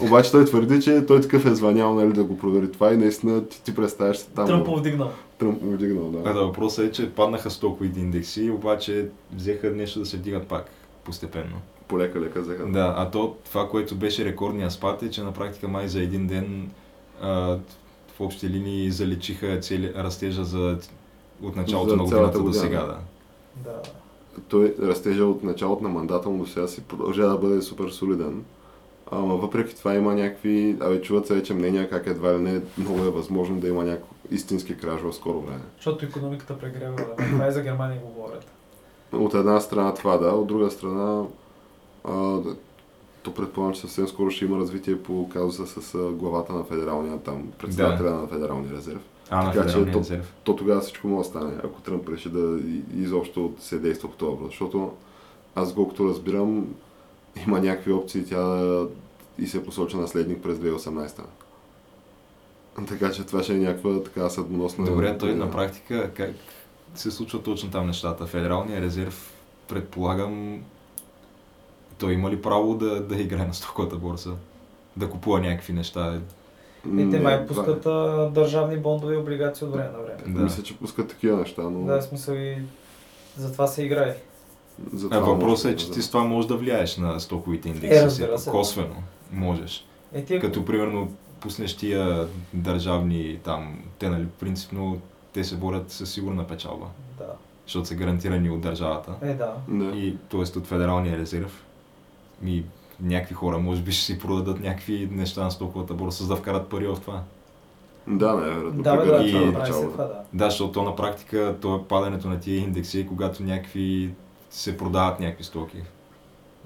Обаче 0.00 0.30
той 0.30 0.44
твърди, 0.44 0.82
че 0.82 1.06
той 1.06 1.20
такъв 1.20 1.46
е 1.46 1.54
звънял, 1.54 1.94
нали, 1.94 2.12
да 2.12 2.24
го 2.24 2.38
провери 2.38 2.72
това 2.72 2.92
и 2.92 2.96
наистина 2.96 3.46
ти, 3.46 3.62
ти 3.62 3.74
представяш 3.74 4.16
се 4.16 4.26
там. 4.26 4.46
Тръмп 4.46 4.66
в- 4.66 4.68
му 4.68 4.76
вдигнал. 4.76 5.10
Тръмп 5.38 5.62
му 5.62 5.70
вдигнал, 5.70 6.08
А 6.08 6.10
да. 6.12 6.34
да, 6.34 6.40
въпросът 6.40 6.84
е, 6.86 6.92
че 6.92 7.10
паднаха 7.10 7.50
стоковите 7.50 8.00
индекси, 8.00 8.50
обаче 8.50 9.08
взеха 9.32 9.70
нещо 9.70 9.98
да 9.98 10.06
се 10.06 10.16
вдигат 10.16 10.46
пак 10.46 10.70
постепенно. 11.04 11.56
Полека 11.88 12.20
лека 12.20 12.40
взеха. 12.40 12.66
Да, 12.66 12.94
а 12.96 13.10
то 13.10 13.36
това, 13.44 13.68
което 13.68 13.94
беше 13.94 14.24
рекордния 14.24 14.70
спад 14.70 15.02
е, 15.02 15.10
че 15.10 15.22
на 15.22 15.32
практика 15.32 15.68
май 15.68 15.88
за 15.88 16.00
един 16.00 16.26
ден 16.26 16.70
а, 17.22 17.56
в 18.08 18.20
общи 18.20 18.48
линии 18.48 18.90
заличиха 18.90 19.60
цели, 19.60 19.92
растежа 19.96 20.44
за, 20.44 20.78
от 21.42 21.56
началото 21.56 21.90
За 21.90 21.96
на 21.96 22.02
годината 22.04 22.38
до 22.38 22.52
сега. 22.52 22.78
да. 22.78 22.86
Да. 22.86 22.96
Да. 23.64 23.82
Той 24.48 24.74
растежа 24.82 25.24
от 25.24 25.42
началото 25.42 25.82
на 25.82 25.88
мандата 25.88 26.28
му 26.28 26.38
до 26.38 26.46
сега 26.46 26.66
си 26.66 26.80
продължава 26.80 27.30
да 27.30 27.38
бъде 27.38 27.62
супер 27.62 27.88
солиден. 27.88 28.44
Ама 29.10 29.36
въпреки 29.36 29.76
това 29.76 29.94
има 29.94 30.14
някакви, 30.14 30.76
абе 30.80 31.00
чуват 31.02 31.26
се 31.26 31.34
вече 31.34 31.54
мнения 31.54 31.90
как 31.90 32.06
едва 32.06 32.34
ли 32.34 32.38
не 32.38 32.60
много 32.78 32.98
е 32.98 33.10
възможно 33.10 33.60
да 33.60 33.68
има 33.68 33.84
някакво 33.84 34.14
истински 34.30 34.76
краж 34.76 35.00
в 35.00 35.12
скоро 35.12 35.40
време. 35.40 35.60
Защото 35.76 36.04
економиката 36.04 36.58
прегрява. 36.58 36.96
Да. 36.96 37.16
Това 37.16 37.46
и 37.46 37.52
за 37.52 37.62
Германия 37.62 38.00
говорят. 38.00 38.46
От 39.12 39.34
една 39.34 39.60
страна 39.60 39.94
това 39.94 40.16
да, 40.18 40.28
от 40.28 40.46
друга 40.46 40.70
страна 40.70 41.24
а, 42.04 42.38
то 43.22 43.34
предполагам, 43.34 43.74
че 43.74 43.80
съвсем 43.80 44.08
скоро 44.08 44.30
ще 44.30 44.44
има 44.44 44.58
развитие 44.58 45.02
по 45.02 45.28
казуса 45.28 45.66
с 45.82 45.98
главата 46.12 46.52
на 46.52 46.64
федералния 46.64 47.18
там, 47.18 47.52
председателя 47.58 48.10
на 48.10 48.26
федералния 48.26 48.72
резерв. 48.72 49.00
А, 49.30 49.44
Така 49.52 49.62
че 49.62 49.68
федералния 49.68 49.94
то- 49.94 49.98
резерв. 50.00 50.34
То 50.44 50.56
тогава 50.56 50.80
всичко 50.80 51.08
може 51.08 51.18
да 51.18 51.38
стане, 51.38 51.52
ако 51.64 51.80
Тръмп 51.80 52.08
реши 52.08 52.28
да 52.28 52.58
изобщо 52.96 53.52
се 53.58 53.78
действа 53.78 54.10
по 54.10 54.16
този 54.16 54.30
въпрос. 54.30 54.48
Защото 54.48 54.90
аз 55.54 55.74
колкото 55.74 56.08
разбирам, 56.08 56.66
има 57.46 57.60
някакви 57.60 57.92
опции 57.92 58.24
тя 58.24 58.40
да 58.40 58.88
и 59.38 59.46
се 59.46 59.64
посоча 59.64 59.96
наследник 59.96 60.42
през 60.42 60.58
2018. 60.58 61.20
Така 62.88 63.12
че 63.12 63.24
това 63.24 63.42
ще 63.42 63.54
е 63.54 63.58
някаква 63.58 64.02
така 64.02 64.28
съдбоносна... 64.28 64.84
Добре, 64.84 65.18
той 65.18 65.34
на 65.34 65.50
практика 65.50 66.10
как 66.14 66.30
се 66.94 67.10
случва 67.10 67.42
точно 67.42 67.70
там 67.70 67.86
нещата? 67.86 68.26
Федералния 68.26 68.80
резерв, 68.80 69.32
предполагам, 69.68 70.62
той 71.98 72.12
има 72.12 72.30
ли 72.30 72.42
право 72.42 72.74
да, 72.74 73.00
да 73.00 73.16
играе 73.16 73.46
на 73.46 73.54
стоковата 73.54 73.96
борса? 73.96 74.30
Да 74.96 75.10
купува 75.10 75.40
някакви 75.40 75.72
неща? 75.72 76.20
И 76.86 76.90
те 76.90 76.90
Не, 76.90 77.20
май 77.20 77.46
това- 77.46 77.64
пускат 77.64 77.86
а, 77.86 78.30
държавни 78.34 78.76
бондове 78.76 79.14
и 79.14 79.16
облигации 79.16 79.66
от 79.66 79.72
време 79.72 79.90
на 79.90 79.98
време. 79.98 80.22
Да. 80.26 80.42
Мисля, 80.42 80.62
че 80.62 80.78
пускат 80.78 81.08
такива 81.08 81.36
неща, 81.36 81.62
но... 81.62 81.84
Да, 81.84 82.00
в 82.00 82.04
смисъл 82.04 82.34
и 82.34 82.56
за 83.36 83.52
това 83.52 83.66
се 83.66 83.82
играе. 83.82 84.16
За 84.92 85.06
А 85.06 85.10
това 85.10 85.32
въпросът 85.32 85.64
може 85.64 85.74
е, 85.74 85.76
че 85.76 85.86
да- 85.86 85.92
ти 85.92 86.02
с 86.02 86.08
това 86.08 86.24
можеш 86.24 86.48
да 86.48 86.56
влияеш 86.56 86.96
на 86.96 87.20
стоковите 87.20 87.68
индекси. 87.68 87.98
Е, 87.98 88.08
все 88.08 88.38
се. 88.38 88.44
пак. 88.44 88.54
Косвено 88.54 88.94
можеш. 89.32 89.86
Е, 90.12 90.24
тия, 90.24 90.40
Като 90.40 90.64
примерно 90.64 91.12
пуснеш 91.40 91.76
тия 91.76 92.26
държавни 92.54 93.38
там, 93.44 93.78
те 93.98 94.08
нали 94.08 94.26
принципно 94.40 94.98
те 95.32 95.44
се 95.44 95.56
борят 95.56 95.90
със 95.90 96.10
сигурна 96.12 96.46
печалба, 96.46 96.86
Да. 97.18 97.24
защото 97.66 97.86
са 97.86 97.94
гарантирани 97.94 98.50
от 98.50 98.60
държавата. 98.60 99.12
Е, 99.22 99.34
да. 99.34 99.52
Да. 99.68 99.84
И 99.96 100.16
т.е. 100.30 100.58
от 100.58 100.66
Федералния 100.66 101.18
резерв. 101.18 101.64
И 102.44 102.64
някакви 103.00 103.34
хора 103.34 103.58
може 103.58 103.82
би 103.82 103.92
ще 103.92 104.04
си 104.04 104.18
продадат 104.18 104.60
някакви 104.60 105.08
неща 105.12 105.44
на 105.44 105.50
стоковата 105.50 105.94
борса, 105.94 106.22
за 106.22 106.28
да 106.28 106.36
вкарат 106.36 106.68
пари 106.68 106.86
в 106.86 106.96
това. 107.00 107.22
Да, 108.06 108.32
най-вероятно. 108.32 108.82
Да, 108.82 108.96
да, 108.96 109.24
И- 109.24 109.30
това 109.32 109.68
и... 109.68 109.96
да. 109.96 110.10
Да, 110.32 110.44
защото 110.44 110.72
то 110.72 110.82
на 110.82 110.96
практика 110.96 111.56
то 111.60 111.76
е 111.76 111.82
падането 111.82 112.28
на 112.28 112.40
тия 112.40 112.56
индекси, 112.58 113.06
когато 113.06 113.42
някакви 113.42 114.10
се 114.50 114.76
продават 114.76 115.20
някакви 115.20 115.44
стоки. 115.44 115.76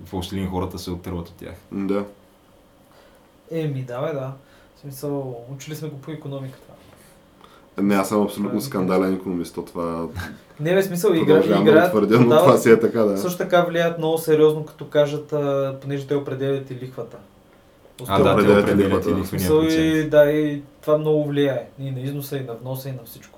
В 0.05 0.15
общи 0.15 0.47
хората 0.51 0.79
се 0.79 0.91
оттърват 0.91 1.29
от 1.29 1.35
тях. 1.35 1.55
Да. 1.73 2.05
Еми, 3.51 3.83
да, 3.83 4.01
бе, 4.01 4.13
да. 4.13 4.33
В 4.77 4.81
смисъл, 4.81 5.45
учили 5.51 5.77
сме 5.77 5.89
го 5.89 6.01
по 6.01 6.11
економиката. 6.11 6.73
Не, 7.79 7.95
аз 7.95 8.09
съм 8.09 8.23
абсолютно 8.23 8.59
е 8.59 8.63
скандален 8.63 9.15
економист, 9.15 9.55
то 9.55 9.63
това 9.63 10.09
Не, 10.61 10.75
бе, 10.75 10.83
смисъл, 10.83 11.13
игра, 11.13 11.35
да 11.35 11.61
играят, 11.61 11.91
твърдя, 11.91 12.21
но 12.21 12.29
да, 12.29 12.39
това 12.39 12.57
си 12.57 12.71
е 12.71 12.81
така, 12.81 13.03
да. 13.03 13.19
Също 13.19 13.39
така 13.39 13.63
влияят 13.63 13.99
много 13.99 14.19
сериозно, 14.19 14.65
като 14.65 14.89
кажат, 14.89 15.33
а, 15.33 15.77
понеже 15.83 16.07
те 16.07 16.15
определят 16.15 16.71
и 16.71 16.75
лихвата. 16.75 17.17
А, 18.07 18.19
да, 18.19 18.25
те 18.25 18.33
определят 18.33 18.71
и 18.71 18.75
лихвата. 18.75 19.27
Смисъл 19.27 19.63
и, 19.63 20.09
да, 20.09 20.31
и 20.31 20.63
това 20.81 20.99
много 20.99 21.25
влияе. 21.25 21.67
И 21.79 21.91
на 21.91 22.01
износа, 22.01 22.37
и 22.37 22.41
на 22.41 22.55
вноса, 22.55 22.89
и 22.89 22.93
на 22.93 23.05
всичко. 23.05 23.34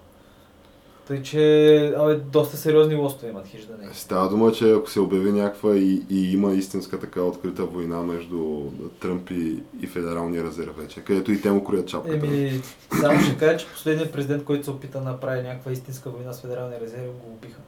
Тъй, 1.07 1.23
че, 1.23 1.95
абе, 1.99 2.15
доста 2.15 2.57
сериозни 2.57 2.95
лостове 2.95 3.31
имат 3.31 3.47
хиждане. 3.47 3.89
Става 3.93 4.29
дума, 4.29 4.53
че 4.53 4.73
ако 4.73 4.91
се 4.91 5.01
обяви 5.01 5.33
някаква 5.33 5.77
и, 5.77 6.03
и 6.11 6.33
има 6.33 6.53
истинска 6.53 6.99
така 6.99 7.23
открита 7.23 7.65
война 7.65 8.03
между 8.03 8.63
Тръмп 9.01 9.31
и, 9.31 9.63
и 9.81 9.87
Федералния 9.87 10.45
резерв 10.45 10.77
вече, 10.79 11.01
където 11.01 11.33
и 11.33 11.41
те 11.41 11.51
му 11.51 11.65
кроят 11.65 11.89
чапката. 11.89 12.27
Еми, 12.27 12.61
само 13.01 13.21
ще 13.21 13.39
кажа, 13.39 13.57
че 13.57 13.67
последният 13.67 14.13
президент, 14.13 14.45
който 14.45 14.65
се 14.65 14.71
опита 14.71 14.99
да 14.99 15.05
направи 15.05 15.43
някаква 15.43 15.73
истинска 15.73 16.11
война 16.11 16.33
с 16.33 16.41
Федералния 16.41 16.81
резерв, 16.81 17.03
го 17.25 17.33
убиха. 17.33 17.61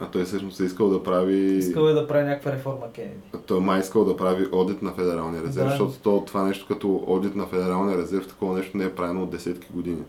А 0.00 0.06
той 0.06 0.24
всъщност 0.24 0.60
е 0.60 0.64
искал 0.64 0.88
да 0.88 1.02
прави... 1.02 1.36
Искал 1.36 1.88
е 1.88 1.92
да 1.92 2.08
прави 2.08 2.24
някаква 2.24 2.52
реформа 2.52 2.92
Кенеди. 2.94 3.20
Той 3.46 3.60
май 3.60 3.80
искал 3.80 4.04
да 4.04 4.16
прави 4.16 4.46
одит 4.52 4.82
на 4.82 4.92
Федералния 4.92 5.42
резерв, 5.42 5.64
Да. 5.64 5.70
защото 5.70 5.92
то, 6.02 6.24
това 6.26 6.44
нещо 6.44 6.66
като 6.68 7.04
одит 7.06 7.36
на 7.36 7.46
Федералния 7.46 7.98
резерв, 7.98 8.28
такова 8.28 8.58
нещо 8.58 8.76
не 8.76 8.84
е 8.84 8.94
правено 8.94 9.22
от 9.22 9.30
десетки 9.30 9.66
години. 9.70 10.02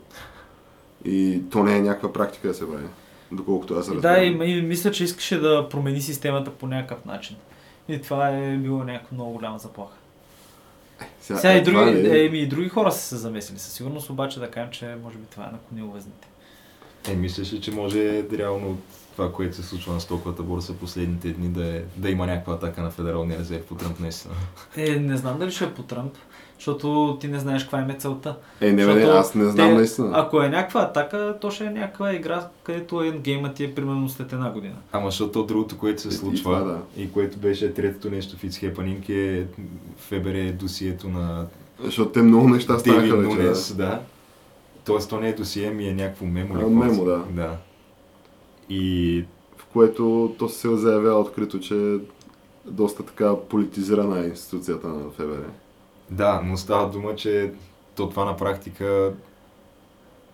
И 1.04 1.42
то 1.50 1.62
не 1.64 1.76
е 1.76 1.80
някаква 1.80 2.12
практика 2.12 2.48
да 2.48 2.54
се 2.54 2.70
прави, 2.70 2.86
доколкото 3.32 3.74
аз 3.74 3.88
И 3.88 3.90
разбирам. 3.90 4.38
да, 4.38 4.44
и, 4.44 4.58
и 4.58 4.62
мисля, 4.62 4.90
че 4.90 5.04
искаше 5.04 5.38
да 5.38 5.68
промени 5.68 6.00
системата 6.00 6.50
по 6.50 6.66
някакъв 6.66 7.04
начин. 7.04 7.36
И 7.88 8.02
това 8.02 8.28
е 8.28 8.56
било 8.56 8.84
някаква 8.84 9.14
много 9.14 9.32
голяма 9.32 9.58
заплаха. 9.58 9.94
Сега, 11.20 11.38
Сега 11.38 11.54
и 11.54 11.58
е, 11.58 11.62
това 11.62 11.84
други, 11.84 12.06
е- 12.06 12.10
е, 12.10 12.24
и 12.24 12.46
други 12.46 12.68
хора 12.68 12.92
са 12.92 13.00
се 13.00 13.16
замесили. 13.16 13.58
Със 13.58 13.72
сигурност 13.72 14.10
обаче 14.10 14.40
да 14.40 14.50
кажем, 14.50 14.70
че 14.70 14.96
може 15.04 15.16
би 15.16 15.24
това 15.24 15.44
е 15.44 15.52
наклонило 15.52 15.92
везните. 15.92 16.28
Е, 17.08 17.14
мислиш 17.14 17.52
ли, 17.52 17.60
че 17.60 17.70
може 17.70 18.24
реално 18.32 18.78
това, 19.12 19.32
което 19.32 19.56
се 19.56 19.62
случва 19.62 19.94
на 19.94 20.00
стоковата 20.00 20.42
борса 20.42 20.74
последните 20.74 21.30
дни, 21.30 21.48
да, 21.48 21.76
е, 21.76 21.82
да 21.96 22.10
има 22.10 22.26
някаква 22.26 22.54
атака 22.54 22.82
на 22.82 22.90
Федералния 22.90 23.38
резерв 23.38 23.64
по 23.64 23.74
Тръмп 23.74 24.00
наистина? 24.00 24.34
Е, 24.76 24.90
не 24.90 25.16
знам 25.16 25.38
дали 25.38 25.50
ще 25.50 25.64
е 25.64 25.74
по 25.74 25.82
Тръмп, 25.82 26.12
защото 26.58 26.88
ти 27.20 27.28
не 27.28 27.38
знаеш 27.38 27.62
каква 27.62 27.80
им 27.80 27.90
е 27.90 27.94
целта. 27.94 28.36
Е, 28.60 28.66
не, 28.66 28.76
бе, 28.76 28.86
не, 28.86 28.92
Защото 28.94 29.10
аз 29.10 29.34
не 29.34 29.44
знам 29.44 29.68
те- 29.68 29.74
наистина. 29.74 30.10
Ако 30.14 30.42
е 30.42 30.48
някаква 30.48 30.80
атака, 30.80 31.36
то 31.40 31.50
ще 31.50 31.64
е 31.64 31.70
някаква 31.70 32.14
игра, 32.14 32.46
където 32.62 33.02
ендгеймът 33.02 33.54
ти 33.54 33.64
е 33.64 33.74
примерно 33.74 34.08
след 34.08 34.32
една 34.32 34.50
година. 34.50 34.74
Ама 34.92 35.06
защото 35.06 35.42
другото, 35.44 35.78
което 35.78 36.02
се 36.02 36.08
И- 36.08 36.10
и 36.10 36.14
случва 36.14 36.42
това, 36.44 36.60
да. 36.62 36.78
и 36.96 37.12
което 37.12 37.38
беше 37.38 37.74
третото 37.74 38.10
нещо 38.10 38.36
в 38.36 38.42
It's 38.42 38.74
Happening 38.74 39.10
е 39.10 39.46
ФБР 39.98 40.52
досието 40.54 41.08
на 41.08 41.46
Защото 41.80 42.10
те 42.10 42.22
много 42.22 42.48
неща 42.48 42.78
станаха 42.78 43.16
вече. 43.16 43.74
да. 43.74 44.00
Тоест, 44.84 45.10
то 45.10 45.20
не 45.20 45.28
е 45.28 45.34
досие, 45.34 45.70
ми 45.70 45.88
е 45.88 45.94
някакво 45.94 46.26
мемо. 46.26 46.54
А, 46.56 46.66
мемо, 46.68 47.04
да. 47.04 47.22
да. 47.30 47.56
И 48.68 49.24
в 49.56 49.64
което 49.64 50.34
то 50.38 50.48
се 50.48 50.76
заявява 50.76 51.20
открито, 51.20 51.60
че 51.60 51.74
е 51.74 51.96
доста 52.66 53.02
така 53.02 53.36
политизирана 53.38 54.20
е 54.20 54.26
институцията 54.26 54.88
на 54.88 55.10
ФБР. 55.10 55.44
Да, 56.10 56.40
но 56.44 56.56
става 56.56 56.90
дума, 56.90 57.14
че 57.14 57.52
то 57.96 58.08
това 58.08 58.24
на 58.24 58.36
практика 58.36 59.12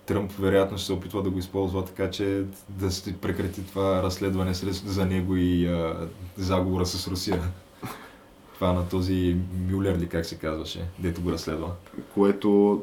Тръмп 0.06 0.32
вероятно 0.32 0.78
ще 0.78 0.86
се 0.86 0.92
опитва 0.92 1.22
да 1.22 1.30
го 1.30 1.38
използва 1.38 1.84
така, 1.84 2.10
че 2.10 2.42
да 2.68 2.90
се 2.90 3.16
прекрати 3.16 3.66
това 3.66 4.02
разследване 4.02 4.52
за 4.54 5.06
него 5.06 5.36
и 5.36 5.66
а, 5.66 6.08
заговора 6.36 6.86
с 6.86 7.08
Русия. 7.08 7.42
Това 8.54 8.72
на 8.72 8.88
този 8.88 9.36
Мюлер 9.70 9.98
ли 9.98 10.08
как 10.08 10.26
се 10.26 10.38
казваше, 10.38 10.84
дето 10.98 11.20
го 11.20 11.32
разследва. 11.32 11.68
Което 12.14 12.82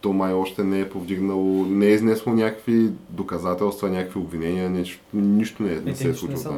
то 0.00 0.12
май 0.12 0.32
още 0.32 0.64
не 0.64 0.80
е 0.80 0.90
повдигнало, 0.90 1.66
не 1.66 1.86
е 1.86 1.90
изнесло 1.90 2.32
някакви 2.32 2.90
доказателства, 3.10 3.90
някакви 3.90 4.20
обвинения, 4.20 4.70
нищо, 4.70 5.00
нищо 5.12 5.62
не, 5.62 5.72
е, 5.72 5.76
Е, 5.76 5.80
не 5.80 5.94
се 5.94 6.04
е 6.04 6.08
не 6.08 6.14
случило. 6.14 6.54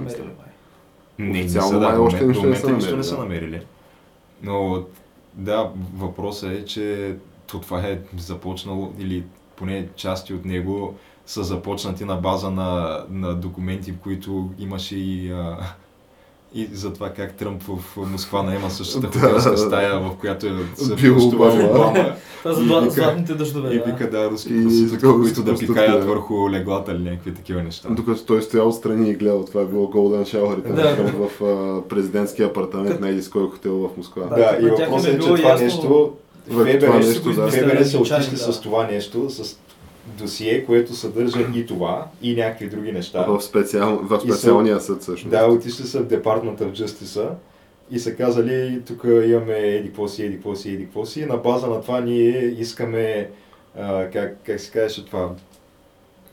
Не, 1.18 1.40
Официално 1.40 1.80
не 1.80 1.86
са, 1.86 1.92
да, 1.92 2.00
още 2.00 2.26
нищо 2.26 2.42
до 2.42 2.48
не 2.48 3.02
са 3.02 3.16
не 3.16 3.22
намерили. 3.22 3.62
Но 4.42 4.84
да, 5.36 5.72
въпросът 5.94 6.50
е, 6.50 6.64
че 6.64 7.16
то 7.46 7.60
това 7.60 7.80
е 7.80 8.00
започнало, 8.18 8.92
или 8.98 9.24
поне 9.56 9.88
части 9.96 10.34
от 10.34 10.44
него 10.44 10.94
са 11.26 11.44
започнати 11.44 12.04
на 12.04 12.16
база 12.16 12.50
на, 12.50 13.04
на 13.08 13.34
документи, 13.34 13.92
в 13.92 13.98
които 13.98 14.50
имаше 14.58 14.96
и, 14.96 15.32
а, 15.32 15.58
и 16.56 16.68
за 16.72 16.92
това 16.92 17.10
как 17.10 17.34
Тръмп 17.34 17.62
в 17.62 17.96
Москва 17.96 18.42
наема 18.42 18.70
същата 18.70 19.06
хотелска 19.18 19.58
стая, 19.58 20.00
в 20.00 20.10
която 20.20 20.46
е 20.46 20.50
се 20.76 20.94
Бил 20.94 21.28
Обама. 21.28 21.64
Обама. 21.64 22.12
Това 22.42 22.54
за 22.54 22.90
златните 22.90 23.34
дъждове, 23.34 23.74
И 23.74 23.78
да. 23.78 23.84
вика 23.84 24.10
да, 24.10 24.30
руски 24.30 24.62
проститутки, 24.62 25.06
които 25.06 25.42
да 25.42 25.54
пикаят 25.58 26.04
върху 26.04 26.50
леглата 26.50 26.92
или 26.92 27.02
някакви 27.02 27.34
такива 27.34 27.62
неща. 27.62 27.88
Докато 27.90 28.24
той 28.24 28.42
стоял 28.42 28.68
отстрани 28.68 29.10
и 29.10 29.14
гледал, 29.14 29.44
това 29.44 29.62
е 29.62 29.64
било 29.64 29.86
Golden 29.86 30.22
Shower 30.36 30.74
Да. 30.74 30.96
в 31.12 31.82
президентския 31.88 32.46
апартамент 32.46 33.00
на 33.00 33.08
Еди 33.08 33.22
с 33.22 33.28
кой 33.28 33.50
хотел 33.50 33.74
в 33.74 33.96
Москва. 33.96 34.24
Да, 34.24 34.56
и 34.60 34.66
въпросът 34.66 35.12
е 35.12 35.16
е, 35.16 35.18
че 35.18 35.26
това 35.34 35.56
нещо, 35.56 36.14
са 36.50 37.30
Измислили 37.30 37.96
отишли 37.96 38.36
с 38.36 38.60
това 38.60 38.86
нещо, 38.86 39.30
с 39.30 39.58
досие, 40.06 40.66
което 40.66 40.94
съдържа 40.94 41.46
и 41.54 41.66
това, 41.66 42.06
и 42.22 42.36
някакви 42.36 42.68
други 42.68 42.92
неща. 42.92 43.24
В, 43.28 43.40
специал, 43.40 43.98
в 44.02 44.20
специалния 44.20 44.80
съд 44.80 45.02
също. 45.02 45.28
Да, 45.28 45.46
отишли 45.46 45.84
са 45.84 46.00
в 46.00 46.06
Department 46.06 46.58
of 46.58 46.72
Justice 46.72 47.28
и 47.90 47.98
са 47.98 48.14
казали, 48.14 48.82
тук 48.86 49.04
имаме 49.04 49.58
еди 49.58 49.88
какво 49.88 50.08
си, 50.08 50.22
еди 50.24 50.34
какво 50.34 50.54
си, 50.54 50.70
еди 50.70 50.84
какво 50.84 51.06
си. 51.06 51.26
На 51.26 51.36
база 51.36 51.66
на 51.66 51.80
това 51.80 52.00
ние 52.00 52.44
искаме, 52.58 53.30
а, 53.78 54.10
как, 54.10 54.36
как 54.46 54.60
се 54.60 54.70
казваше 54.70 55.04
това, 55.06 55.30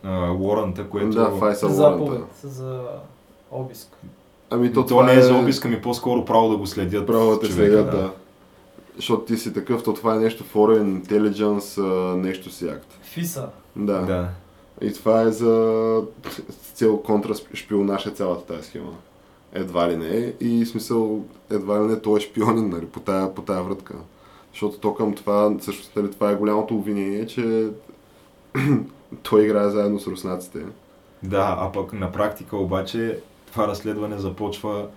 а, 0.04 0.30
warrant 0.30 0.90
което... 0.90 1.10
Да, 1.10 1.32
Файсал 1.32 1.70
Заповед 1.70 2.10
Лорента. 2.10 2.48
за 2.48 2.82
обиск. 3.52 3.98
Ами 4.50 4.74
то, 4.74 4.86
то, 4.86 5.04
не 5.04 5.14
е 5.14 5.22
за 5.22 5.36
обиск, 5.36 5.66
ами 5.66 5.82
по-скоро 5.82 6.26
право 6.26 6.50
да 6.50 6.58
го 6.58 6.68
следят. 6.68 7.08
Право 7.08 7.32
да 7.32 7.40
те 7.40 7.46
следят, 7.46 7.92
да. 7.92 8.12
Защото 8.96 9.26
ти 9.26 9.38
си 9.38 9.54
такъв, 9.54 9.84
то 9.84 9.94
това 9.94 10.16
е 10.16 10.20
нещо 10.20 10.44
Foreign 10.44 11.06
Intelligence, 11.06 11.82
нещо 12.16 12.52
си 12.52 12.68
акт. 12.68 13.00
ФИСА. 13.04 13.50
Да. 13.76 14.02
да. 14.02 14.30
И 14.82 14.94
това 14.94 15.22
е 15.22 15.32
за 15.32 16.02
цел 16.74 16.98
контраспионаж 16.98 18.06
е 18.06 18.12
цялата 18.12 18.46
тази 18.46 18.68
схема. 18.68 18.94
едва 19.54 19.90
ли 19.90 19.98
не. 19.98 20.34
И 20.40 20.66
смисъл, 20.66 21.26
едва 21.52 21.84
ли 21.84 21.88
не 21.88 22.00
той 22.00 22.18
е 22.18 22.22
шпионин 22.22 22.70
нали, 22.70 22.86
по, 22.86 23.00
тая, 23.00 23.36
по 23.36 23.42
тая 23.42 23.64
вратка. 23.64 23.96
Защото 24.52 24.78
то 24.78 24.94
към 24.94 25.14
това, 25.14 25.56
всъщност 25.60 25.96
нали, 25.96 26.12
това 26.12 26.32
е 26.32 26.36
голямото 26.36 26.76
обвинение, 26.76 27.28
че 27.28 27.70
той 29.24 29.44
играе 29.44 29.70
заедно 29.70 30.00
с 30.00 30.08
руснаците. 30.08 30.60
Да, 31.24 31.58
а 31.60 31.72
пък 31.72 31.94
на 31.94 32.12
практика 32.12 32.58
обаче 32.58 33.20
това 33.52 33.68
разследване 33.68 34.18
започва 34.18 34.88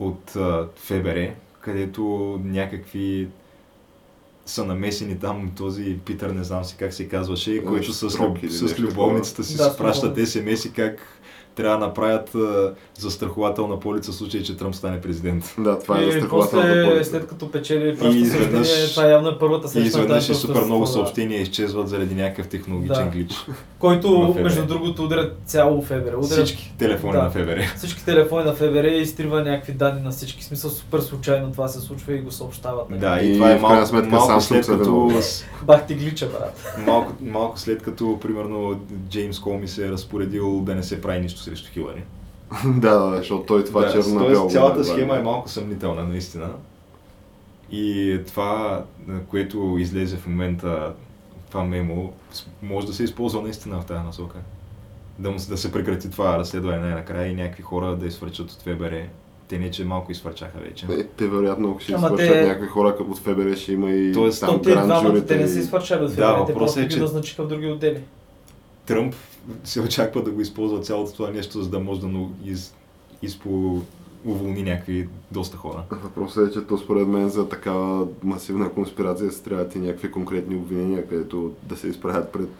от 0.00 0.36
а, 0.36 0.68
ФБР, 0.76 1.30
където 1.64 2.02
някакви 2.44 3.28
са 4.46 4.64
намесени 4.64 5.18
там 5.18 5.50
този 5.56 5.98
Питър, 6.04 6.30
не 6.30 6.44
знам 6.44 6.64
си 6.64 6.76
как 6.78 6.92
се 6.92 7.08
казваше, 7.08 7.64
който 7.64 7.92
с, 7.92 8.10
с 8.10 8.62
нещо 8.62 8.82
любовницата 8.82 9.44
си. 9.44 9.56
Да, 9.56 9.70
спращат 9.70 10.18
с 10.18 10.26
СМС-и 10.26 10.72
как 10.72 11.20
трябва 11.54 11.78
да 11.78 11.86
направят 11.86 12.34
а, 12.34 12.72
застрахователна 12.98 13.80
полица 13.80 14.12
в 14.12 14.14
случай, 14.14 14.42
че 14.42 14.56
Тръмп 14.56 14.74
стане 14.74 15.00
президент. 15.00 15.54
Да, 15.58 15.78
това 15.78 15.98
е 15.98 16.02
и 16.02 16.04
застрахователната 16.04 16.68
после, 16.68 16.84
полица. 16.84 17.10
след 17.10 17.26
като 17.26 17.50
печели, 17.50 17.88
И 18.04 18.08
изведнъж- 18.08 18.66
съобщение, 18.66 18.88
това 18.88 19.04
явно 19.04 19.28
е 19.28 19.38
първата 19.38 19.66
И 19.66 19.70
среща 19.70 19.80
на 19.80 19.88
изведнъж 20.02 20.24
и 20.24 20.28
тази 20.28 20.40
супер 20.40 20.60
много 20.60 20.86
съобщения 20.86 21.40
изчезват 21.40 21.88
заради 21.88 22.14
някакъв 22.14 22.48
технологичен 22.48 23.04
Да. 23.04 23.10
глич. 23.10 23.32
Който, 23.78 24.34
между 24.36 24.66
другото, 24.66 25.04
удря 25.04 25.30
цяло 25.46 25.82
ФБР. 25.82 25.94
Удря 26.14 26.22
Всички 26.26 26.74
телефони 26.78 27.12
Да. 27.12 27.22
на 27.22 27.30
ФБР. 27.30 27.60
всички 27.76 28.04
телефони 28.04 28.44
на 28.44 28.54
ФБР 28.54 28.84
и 28.84 28.98
изтрива 28.98 29.42
някакви 29.42 29.72
данни 29.72 30.00
на 30.02 30.10
всички. 30.10 30.40
В 30.40 30.44
смисъл 30.44 30.70
супер 30.70 31.00
случайно 31.00 31.52
това 31.52 31.68
се 31.68 31.80
случва 31.80 32.12
и 32.12 32.20
го 32.20 32.30
съобщават. 32.30 32.90
нали? 32.90 33.00
Да, 33.00 33.20
и, 33.20 33.30
И 33.30 33.34
това 33.34 33.50
е 33.50 33.58
малко, 33.58 33.86
сметка 33.86 34.08
малко 34.08 34.40
след 34.40 34.66
като. 34.66 35.10
Бах 35.62 35.86
ти 35.86 35.94
глича, 35.94 36.26
брат. 36.28 36.74
малко, 36.86 37.12
малко 37.22 37.58
след 37.58 37.82
като, 37.82 38.18
примерно, 38.18 38.80
Джеймс 39.08 39.38
Коми 39.38 39.68
се 39.68 39.86
е 39.86 39.90
разпоредил 39.90 40.60
да 40.60 40.74
не 40.74 40.82
се 40.82 41.00
прави 41.00 41.20
нищо 41.20 41.40
срещу 41.44 41.70
Хилари. 41.72 42.02
да, 42.66 42.98
да, 43.00 43.16
защото 43.16 43.44
той 43.44 43.64
това 43.64 43.80
да, 43.80 43.92
черно 43.92 44.14
на 44.14 44.20
тоест, 44.20 44.32
бяло. 44.32 44.50
цялата 44.50 44.78
го 44.78 44.84
схема 44.84 45.16
е 45.16 45.22
малко 45.22 45.48
съмнителна, 45.48 46.04
наистина. 46.04 46.50
И 47.70 48.18
това, 48.26 48.84
на 49.06 49.20
което 49.20 49.76
излезе 49.78 50.16
в 50.16 50.26
момента, 50.26 50.92
това 51.50 51.64
мемо, 51.64 52.12
може 52.62 52.86
да 52.86 52.92
се 52.92 53.04
използва 53.04 53.42
наистина 53.42 53.80
в 53.80 53.86
тази 53.86 54.00
насока. 54.00 54.38
Да, 55.18 55.30
му, 55.30 55.38
се- 55.38 55.48
да 55.48 55.56
се 55.56 55.72
прекрати 55.72 56.10
това 56.10 56.38
разследване 56.38 56.78
най-накрая 56.78 57.26
и 57.28 57.34
някакви 57.34 57.62
хора 57.62 57.96
да 57.96 58.06
изфърчат 58.06 58.50
от 58.50 58.62
ФБР. 58.62 59.02
Те 59.48 59.58
не, 59.58 59.70
че 59.70 59.84
малко 59.84 60.12
изфърчаха 60.12 60.58
вече. 60.58 60.86
Е, 60.90 61.04
те 61.06 61.26
вероятно, 61.26 61.70
ако 61.70 61.80
ще 61.80 61.92
Ама 61.92 62.06
свършат 62.08 62.28
те- 62.28 62.42
някакви 62.42 62.68
хора 62.68 62.96
от 63.00 63.18
ФБР, 63.18 63.56
ще 63.56 63.72
има 63.72 63.90
и 63.90 64.12
Тоест, 64.12 64.40
там 64.40 64.50
То 64.50 64.62
те 64.62 64.70
двамата, 64.72 65.26
те 65.26 65.36
не 65.36 65.48
се 65.48 65.58
изфърчали 65.58 66.04
от 66.04 66.08
Да, 66.08 66.14
ФБР, 66.14 66.46
те 66.46 66.52
въпросът 66.52 66.56
просто 66.56 66.80
е, 66.80 66.84
ги 66.84 66.90
че- 66.90 67.00
назначиха 67.00 67.42
в 67.42 67.48
други 67.48 67.66
отдели. 67.66 68.00
Тръмп 68.86 69.14
се 69.64 69.80
очаква 69.80 70.22
да 70.22 70.30
го 70.30 70.40
използва 70.40 70.80
цялото 70.80 71.12
това 71.12 71.30
нещо, 71.30 71.62
за 71.62 71.70
да 71.70 71.80
може 71.80 72.00
да 72.00 72.28
из, 72.44 72.74
изпо, 73.22 73.80
уволни 74.24 74.62
някакви 74.62 75.08
доста 75.30 75.56
хора. 75.56 75.82
Въпросът 75.90 76.50
е, 76.50 76.52
че 76.52 76.66
то 76.66 76.78
според 76.78 77.08
мен 77.08 77.28
за 77.28 77.48
такава 77.48 78.06
масивна 78.22 78.70
конспирация 78.70 79.32
се 79.32 79.42
трябват 79.42 79.74
и 79.74 79.78
някакви 79.78 80.10
конкретни 80.10 80.56
обвинения, 80.56 81.08
където 81.08 81.52
да 81.62 81.76
се 81.76 81.88
изправят 81.88 82.32
пред 82.32 82.50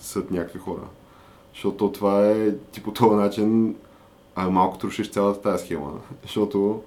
съд 0.00 0.30
някакви 0.30 0.58
хора. 0.58 0.82
Защото 1.54 1.92
това 1.92 2.30
е 2.30 2.54
ти 2.72 2.82
по 2.82 2.92
този 2.92 3.14
начин 3.14 3.74
а 4.36 4.50
малко 4.50 4.78
трушиш 4.78 5.10
цялата 5.10 5.40
тази 5.40 5.64
схема. 5.64 5.92
Защото 6.22 6.82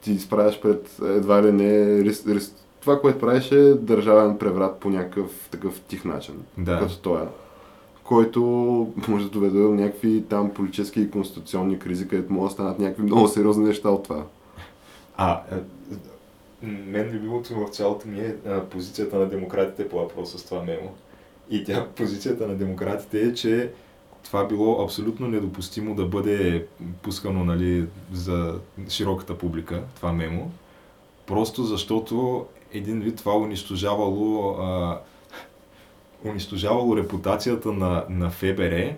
ти 0.00 0.12
изправяш 0.12 0.60
пред 0.60 0.96
едва 1.02 1.42
ли 1.42 1.52
не 1.52 2.00
рис, 2.04 2.26
рис, 2.26 2.54
това, 2.80 3.00
което 3.00 3.18
правиш 3.18 3.52
е 3.52 3.74
държавен 3.74 4.38
преврат 4.38 4.80
по 4.80 4.90
някакъв 4.90 5.48
такъв 5.50 5.80
тих 5.80 6.04
начин. 6.04 6.34
Да. 6.58 6.78
Като 6.78 6.98
този 6.98 7.24
който 8.08 8.40
може 9.08 9.24
да 9.24 9.30
доведе 9.30 9.58
до 9.58 9.68
някакви 9.68 10.24
там 10.28 10.50
политически 10.50 11.00
и 11.00 11.10
конституционни 11.10 11.78
кризи, 11.78 12.08
където 12.08 12.32
могат 12.32 12.48
да 12.48 12.52
станат 12.52 12.78
някакви 12.78 13.02
много 13.02 13.28
сериозни 13.28 13.64
неща 13.64 13.90
от 13.90 14.02
това. 14.02 14.24
А, 15.16 15.42
е, 15.52 16.66
мен 16.66 17.10
любимото 17.10 17.54
в 17.54 17.68
цялото 17.68 18.08
ми 18.08 18.20
е 18.20 18.34
позицията 18.70 19.18
на 19.18 19.26
демократите 19.26 19.88
по 19.88 19.98
въпроса 19.98 20.38
с 20.38 20.44
това 20.44 20.62
мемо. 20.62 20.94
И 21.50 21.64
тя, 21.64 21.86
позицията 21.96 22.46
на 22.46 22.54
демократите 22.54 23.20
е, 23.20 23.34
че 23.34 23.70
това 24.24 24.44
било 24.44 24.82
абсолютно 24.84 25.28
недопустимо 25.28 25.94
да 25.94 26.06
бъде 26.06 26.66
пускано 27.02 27.44
нали, 27.44 27.86
за 28.12 28.54
широката 28.88 29.38
публика, 29.38 29.82
това 29.96 30.12
мемо. 30.12 30.50
Просто 31.26 31.64
защото 31.64 32.46
един 32.72 33.00
вид 33.00 33.16
това 33.16 33.36
унищожавало, 33.36 34.50
а, 34.50 35.00
унищожавало 36.24 36.96
репутацията 36.96 37.72
на, 37.72 38.04
на 38.08 38.30
ФБР, 38.30 38.94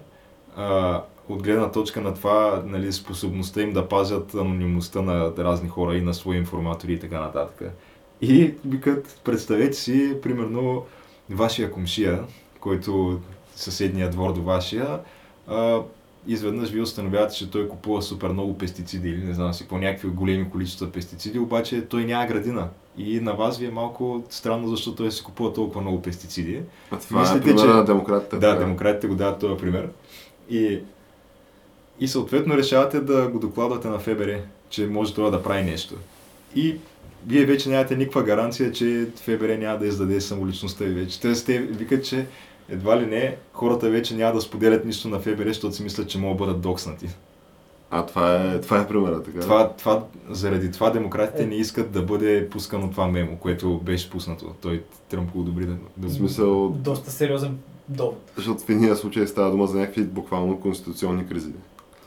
а, 0.56 1.02
от 1.28 1.42
гледна 1.42 1.72
точка 1.72 2.00
на 2.00 2.14
това, 2.14 2.62
нали, 2.66 2.92
способността 2.92 3.62
им 3.62 3.72
да 3.72 3.88
пазят 3.88 4.34
анонимността 4.34 5.02
на 5.02 5.32
разни 5.38 5.68
хора 5.68 5.96
и 5.96 6.00
на 6.00 6.14
свои 6.14 6.36
информатори 6.36 6.92
и 6.92 6.98
така 6.98 7.20
нататък. 7.20 7.72
И 8.20 8.54
викат, 8.64 9.20
представете 9.24 9.72
си, 9.72 10.16
примерно, 10.22 10.84
вашия 11.30 11.70
комшия, 11.70 12.24
който 12.60 13.20
съседния 13.56 14.10
двор 14.10 14.32
до 14.32 14.42
вашия, 14.42 15.00
а, 15.46 15.82
изведнъж 16.26 16.70
ви 16.70 16.80
установявате, 16.80 17.34
че 17.34 17.50
той 17.50 17.68
купува 17.68 18.02
супер 18.02 18.28
много 18.28 18.58
пестициди 18.58 19.08
или 19.08 19.24
не 19.24 19.34
знам 19.34 19.54
си, 19.54 19.68
по 19.68 19.78
някакви 19.78 20.08
големи 20.08 20.50
количества 20.50 20.92
пестициди, 20.92 21.38
обаче 21.38 21.82
той 21.82 22.04
няма 22.04 22.26
градина. 22.26 22.68
И 22.98 23.20
на 23.20 23.32
вас 23.32 23.58
ви 23.58 23.66
е 23.66 23.70
малко 23.70 24.24
странно, 24.30 24.68
защо 24.68 24.94
той 24.94 25.12
си 25.12 25.22
купува 25.24 25.52
толкова 25.52 25.80
много 25.80 26.02
пестициди. 26.02 26.60
А 26.90 26.98
това 26.98 27.20
Мислите, 27.20 27.38
е 27.38 27.42
примера 27.42 27.60
че- 27.60 27.74
на 27.74 27.84
демократите. 27.84 28.36
Да, 28.36 28.58
демократите 28.58 29.06
го 29.06 29.14
дават 29.14 29.40
този 29.40 29.60
пример. 29.60 29.88
И, 30.50 30.78
и 32.00 32.08
съответно 32.08 32.56
решавате 32.56 33.00
да 33.00 33.28
го 33.28 33.38
докладвате 33.38 33.88
на 33.88 33.98
ФБР, 33.98 34.40
че 34.70 34.86
може 34.86 35.14
това 35.14 35.30
да 35.30 35.42
прави 35.42 35.62
нещо. 35.62 35.94
И 36.54 36.76
вие 37.26 37.44
вече 37.44 37.68
нямате 37.68 37.96
никаква 37.96 38.22
гаранция, 38.22 38.72
че 38.72 39.06
ФБР 39.16 39.56
няма 39.58 39.78
да 39.78 39.86
издаде 39.86 40.20
самоличността 40.20 40.84
ви 40.84 40.94
вече. 40.94 41.20
Тоест 41.20 41.46
те 41.46 41.58
викат, 41.58 42.04
че 42.04 42.26
едва 42.70 43.00
ли 43.00 43.06
не, 43.06 43.36
хората 43.52 43.90
вече 43.90 44.14
няма 44.16 44.34
да 44.34 44.40
споделят 44.40 44.84
нищо 44.84 45.08
на 45.08 45.18
ФБР, 45.18 45.46
защото 45.46 45.74
си 45.74 45.82
мислят, 45.82 46.08
че 46.08 46.18
могат 46.18 46.38
да 46.38 46.44
бъдат 46.44 46.60
докснати. 46.60 47.08
А 47.90 48.06
това 48.06 48.36
е, 48.36 48.60
това 48.60 48.80
е 48.80 48.88
примера, 48.88 49.22
така. 49.22 49.40
Това, 49.40 49.72
това, 49.72 50.04
заради 50.30 50.72
това 50.72 50.90
демократите 50.90 51.46
не 51.46 51.54
искат 51.54 51.90
да 51.90 52.02
бъде 52.02 52.48
пускано 52.50 52.90
това 52.90 53.06
мемо, 53.06 53.36
което 53.36 53.78
беше 53.78 54.10
пуснато. 54.10 54.54
Той 54.62 54.82
Тръмп 55.08 55.32
го 55.32 55.40
одобри 55.40 55.66
да, 55.66 55.76
да 55.96 56.08
В 56.08 56.12
смисъл, 56.12 56.68
Доста 56.68 57.10
сериозен 57.10 57.58
довод. 57.88 58.30
защото 58.36 58.64
в 58.64 58.68
единия 58.68 58.96
случай 58.96 59.26
става 59.26 59.50
дума 59.50 59.66
за 59.66 59.78
някакви 59.78 60.02
буквално 60.02 60.60
конституционни 60.60 61.26
кризи. 61.26 61.52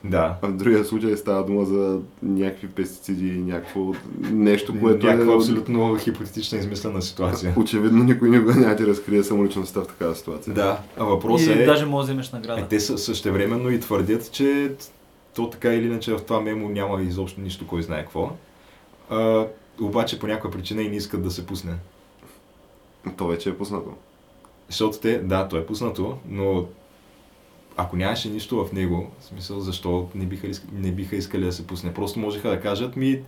Да. 0.04 0.36
А 0.42 0.48
в 0.48 0.54
другия 0.54 0.86
случай 0.86 1.18
става 1.18 1.46
дума 1.46 1.66
за 1.66 2.00
някакви 2.24 2.68
пестициди, 2.68 3.32
някакво 3.32 3.94
нещо, 4.20 4.80
което 4.82 5.06
Някаква 5.06 5.34
е... 5.34 5.36
абсолютно 5.36 5.98
хипотетична 5.98 6.58
измислена 6.58 7.02
ситуация. 7.02 7.54
Очевидно 7.58 8.04
никой 8.04 8.30
никога 8.30 8.56
няма 8.56 8.70
да 8.70 8.76
ти 8.76 8.88
разкрие 8.88 9.24
самоличността 9.24 9.82
в 9.82 9.88
такава 9.88 10.16
ситуация. 10.16 10.54
Да, 10.54 10.80
а 10.98 11.04
въпросът 11.04 11.56
и 11.56 11.62
е, 11.62 11.66
даже 11.66 11.86
може 11.86 12.08
да 12.08 12.14
вземеш 12.14 12.30
е, 12.30 12.36
награда. 12.36 12.68
те 12.70 12.80
са 12.80 12.98
същевременно 12.98 13.70
и 13.70 13.80
твърдят, 13.80 14.32
че 14.32 14.72
то 15.36 15.50
така 15.50 15.74
или 15.74 15.86
иначе 15.86 16.14
в 16.14 16.22
това 16.22 16.42
мемо 16.42 16.70
няма 16.70 17.02
изобщо 17.02 17.42
нищо, 17.42 17.68
кой 17.68 17.82
знае 17.84 18.02
какво. 18.02 18.32
А, 19.10 19.48
обаче 19.82 20.20
по 20.20 20.28
някаква 20.28 20.52
причина 20.52 20.82
и 20.82 20.90
не 20.90 20.96
искат 20.96 21.24
да 21.24 21.32
се 21.32 21.46
пусне. 21.46 21.74
То 23.18 23.28
вече 23.28 23.50
е 23.50 23.58
пуснато. 23.58 23.94
Защото 24.68 25.00
те, 25.00 25.20
да, 25.20 25.48
то 25.48 25.58
е 25.58 25.66
пуснато, 25.66 26.18
но 26.30 26.66
ако 27.78 27.96
нямаше 27.96 28.30
нищо 28.30 28.66
в 28.66 28.74
него, 28.74 29.08
в 29.20 29.24
смисъл 29.24 29.60
защо 29.60 30.08
не 30.16 30.26
биха, 30.26 30.48
не 30.74 30.92
биха 30.92 31.16
искали 31.16 31.46
да 31.46 31.52
се 31.52 31.68
пусне. 31.68 31.94
Просто 31.94 32.20
можеха 32.20 32.50
да 32.50 32.60
кажат 32.60 32.96
ми, 32.96 33.22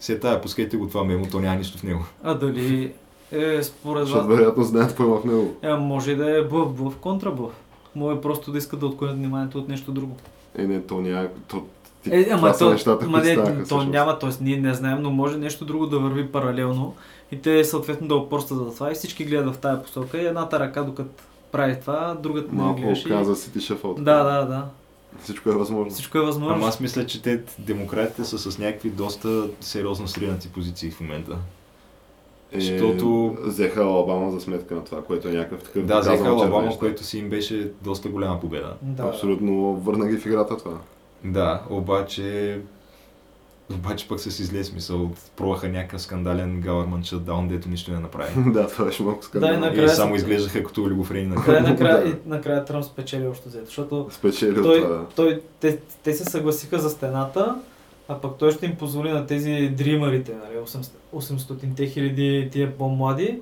се 0.00 0.18
тая, 0.18 0.40
пускайте 0.40 0.76
го 0.76 0.88
това 0.88 1.04
мемо, 1.04 1.26
то 1.30 1.40
няма 1.40 1.56
нищо 1.56 1.78
в 1.78 1.82
него. 1.82 2.04
А 2.22 2.34
дали 2.34 2.92
е 3.32 3.62
според 3.62 4.02
Защото 4.02 4.26
вас... 4.26 4.36
вероятно 4.36 4.62
знаят 4.62 4.88
какво 4.88 5.04
има 5.04 5.16
в 5.16 5.24
него. 5.24 5.56
Е, 5.62 5.74
може 5.74 6.10
и 6.10 6.16
да 6.16 6.38
е 6.38 6.42
бъв, 6.42 6.72
бъв, 6.72 6.96
контрабъв. 6.96 7.52
Може 7.94 8.20
просто 8.20 8.52
да 8.52 8.58
искат 8.58 8.80
да 8.80 8.86
отклонят 8.86 9.16
вниманието 9.16 9.58
от 9.58 9.68
нещо 9.68 9.92
друго. 9.92 10.16
Е, 10.58 10.66
не, 10.66 10.82
то 10.82 11.00
няма... 11.00 11.28
То, 11.48 11.64
ти, 12.02 12.10
Е, 12.12 12.24
това 12.24 12.36
ама 12.36 12.54
са 12.54 12.64
то, 12.64 12.70
нещата, 12.70 13.08
ма 13.08 13.18
не, 13.18 13.32
станаха 13.32 13.68
то 13.68 13.84
няма, 13.84 14.18
т.е. 14.18 14.30
ние 14.40 14.56
не 14.56 14.74
знаем, 14.74 15.02
но 15.02 15.10
може 15.10 15.38
нещо 15.38 15.64
друго 15.64 15.86
да 15.86 15.98
върви 15.98 16.26
паралелно 16.26 16.94
и 17.32 17.40
те 17.40 17.64
съответно 17.64 18.08
да 18.08 18.14
опорстват 18.14 18.58
за 18.58 18.74
това 18.74 18.90
и 18.90 18.94
всички 18.94 19.24
гледат 19.24 19.54
в 19.54 19.58
тая 19.58 19.82
посока 19.82 20.18
и 20.18 20.26
едната 20.26 20.60
ръка 20.60 20.82
докато 20.82 21.10
прави 21.52 21.80
това, 21.80 22.16
другата 22.22 22.48
не 22.52 22.62
Малко 22.62 22.80
гледаш 22.80 23.00
и... 23.00 23.08
каза 23.08 23.36
си 23.36 23.52
ти 23.52 23.60
шефа. 23.60 23.88
Да, 23.98 24.22
да, 24.24 24.46
да. 24.46 24.64
Всичко 25.22 25.48
е 25.50 25.52
възможно. 25.52 25.90
Всичко 25.92 26.18
е 26.18 26.20
възможно. 26.20 26.54
Ама 26.56 26.66
аз 26.66 26.80
мисля, 26.80 27.06
че 27.06 27.22
те, 27.22 27.40
демократите 27.58 28.24
са 28.24 28.38
с 28.38 28.58
някакви 28.58 28.90
доста 28.90 29.48
сериозно 29.60 30.08
сринати 30.08 30.48
позиции 30.48 30.90
в 30.90 31.00
момента. 31.00 31.38
Е, 32.52 32.60
Защото- 32.60 33.36
Взеха 33.40 33.82
Алабама 33.82 34.30
за 34.30 34.40
сметка 34.40 34.74
на 34.74 34.84
това, 34.84 35.04
което 35.04 35.28
е 35.28 35.32
някакъв 35.32 35.62
такъв 35.62 35.86
Да, 35.86 36.00
взеха 36.00 36.28
Алабама, 36.28 36.78
което 36.78 37.04
си 37.04 37.18
им 37.18 37.30
беше 37.30 37.70
доста 37.84 38.08
голяма 38.08 38.40
победа. 38.40 38.74
Да. 38.82 39.02
Абсолютно 39.02 39.74
върна 39.74 40.08
ги 40.08 40.16
в 40.16 40.26
играта 40.26 40.56
това. 40.56 40.78
Да, 41.24 41.62
обаче... 41.70 42.60
Обаче 43.74 44.08
пък 44.08 44.20
с 44.20 44.38
излез 44.40 44.66
смисъл, 44.66 45.10
пробваха 45.36 45.68
някакъв 45.68 46.02
скандален 46.02 46.62
government 46.62 47.02
shutdown, 47.14 47.48
дето 47.48 47.68
нищо 47.68 47.90
не 47.92 47.98
направи. 47.98 48.32
да, 48.52 48.68
това 48.68 48.84
беше 48.84 49.02
малко 49.02 49.20
Да, 49.20 49.24
и 49.24 49.28
скандално. 49.28 49.60
накрая 49.60 49.86
И 49.86 49.88
само 49.88 50.14
изглеждаха 50.14 50.64
като 50.64 50.82
олигофрени 50.82 51.26
на 51.26 51.34
Накрая, 51.34 51.62
накрая, 51.62 52.00
Да. 52.04 52.08
и 52.10 52.14
накрая 52.26 52.64
Тръмп 52.64 52.84
спечели 52.84 53.26
още 53.26 53.48
взето, 53.48 53.66
защото 53.66 54.06
Спечели 54.10 54.62
той, 54.62 54.80
това. 54.82 54.96
да. 54.96 55.06
той, 55.16 55.40
те, 55.60 55.78
те 56.02 56.12
се 56.14 56.24
съгласиха 56.24 56.78
за 56.78 56.90
стената, 56.90 57.54
А 58.08 58.20
пък 58.20 58.32
той 58.38 58.52
ще 58.52 58.66
им 58.66 58.76
позволи 58.76 59.10
на 59.10 59.26
тези 59.26 59.72
дримарите, 59.76 60.32
нали, 60.32 60.64
800-те 61.14 61.86
хиляди 61.86 62.48
тия 62.52 62.76
по-млади, 62.78 63.40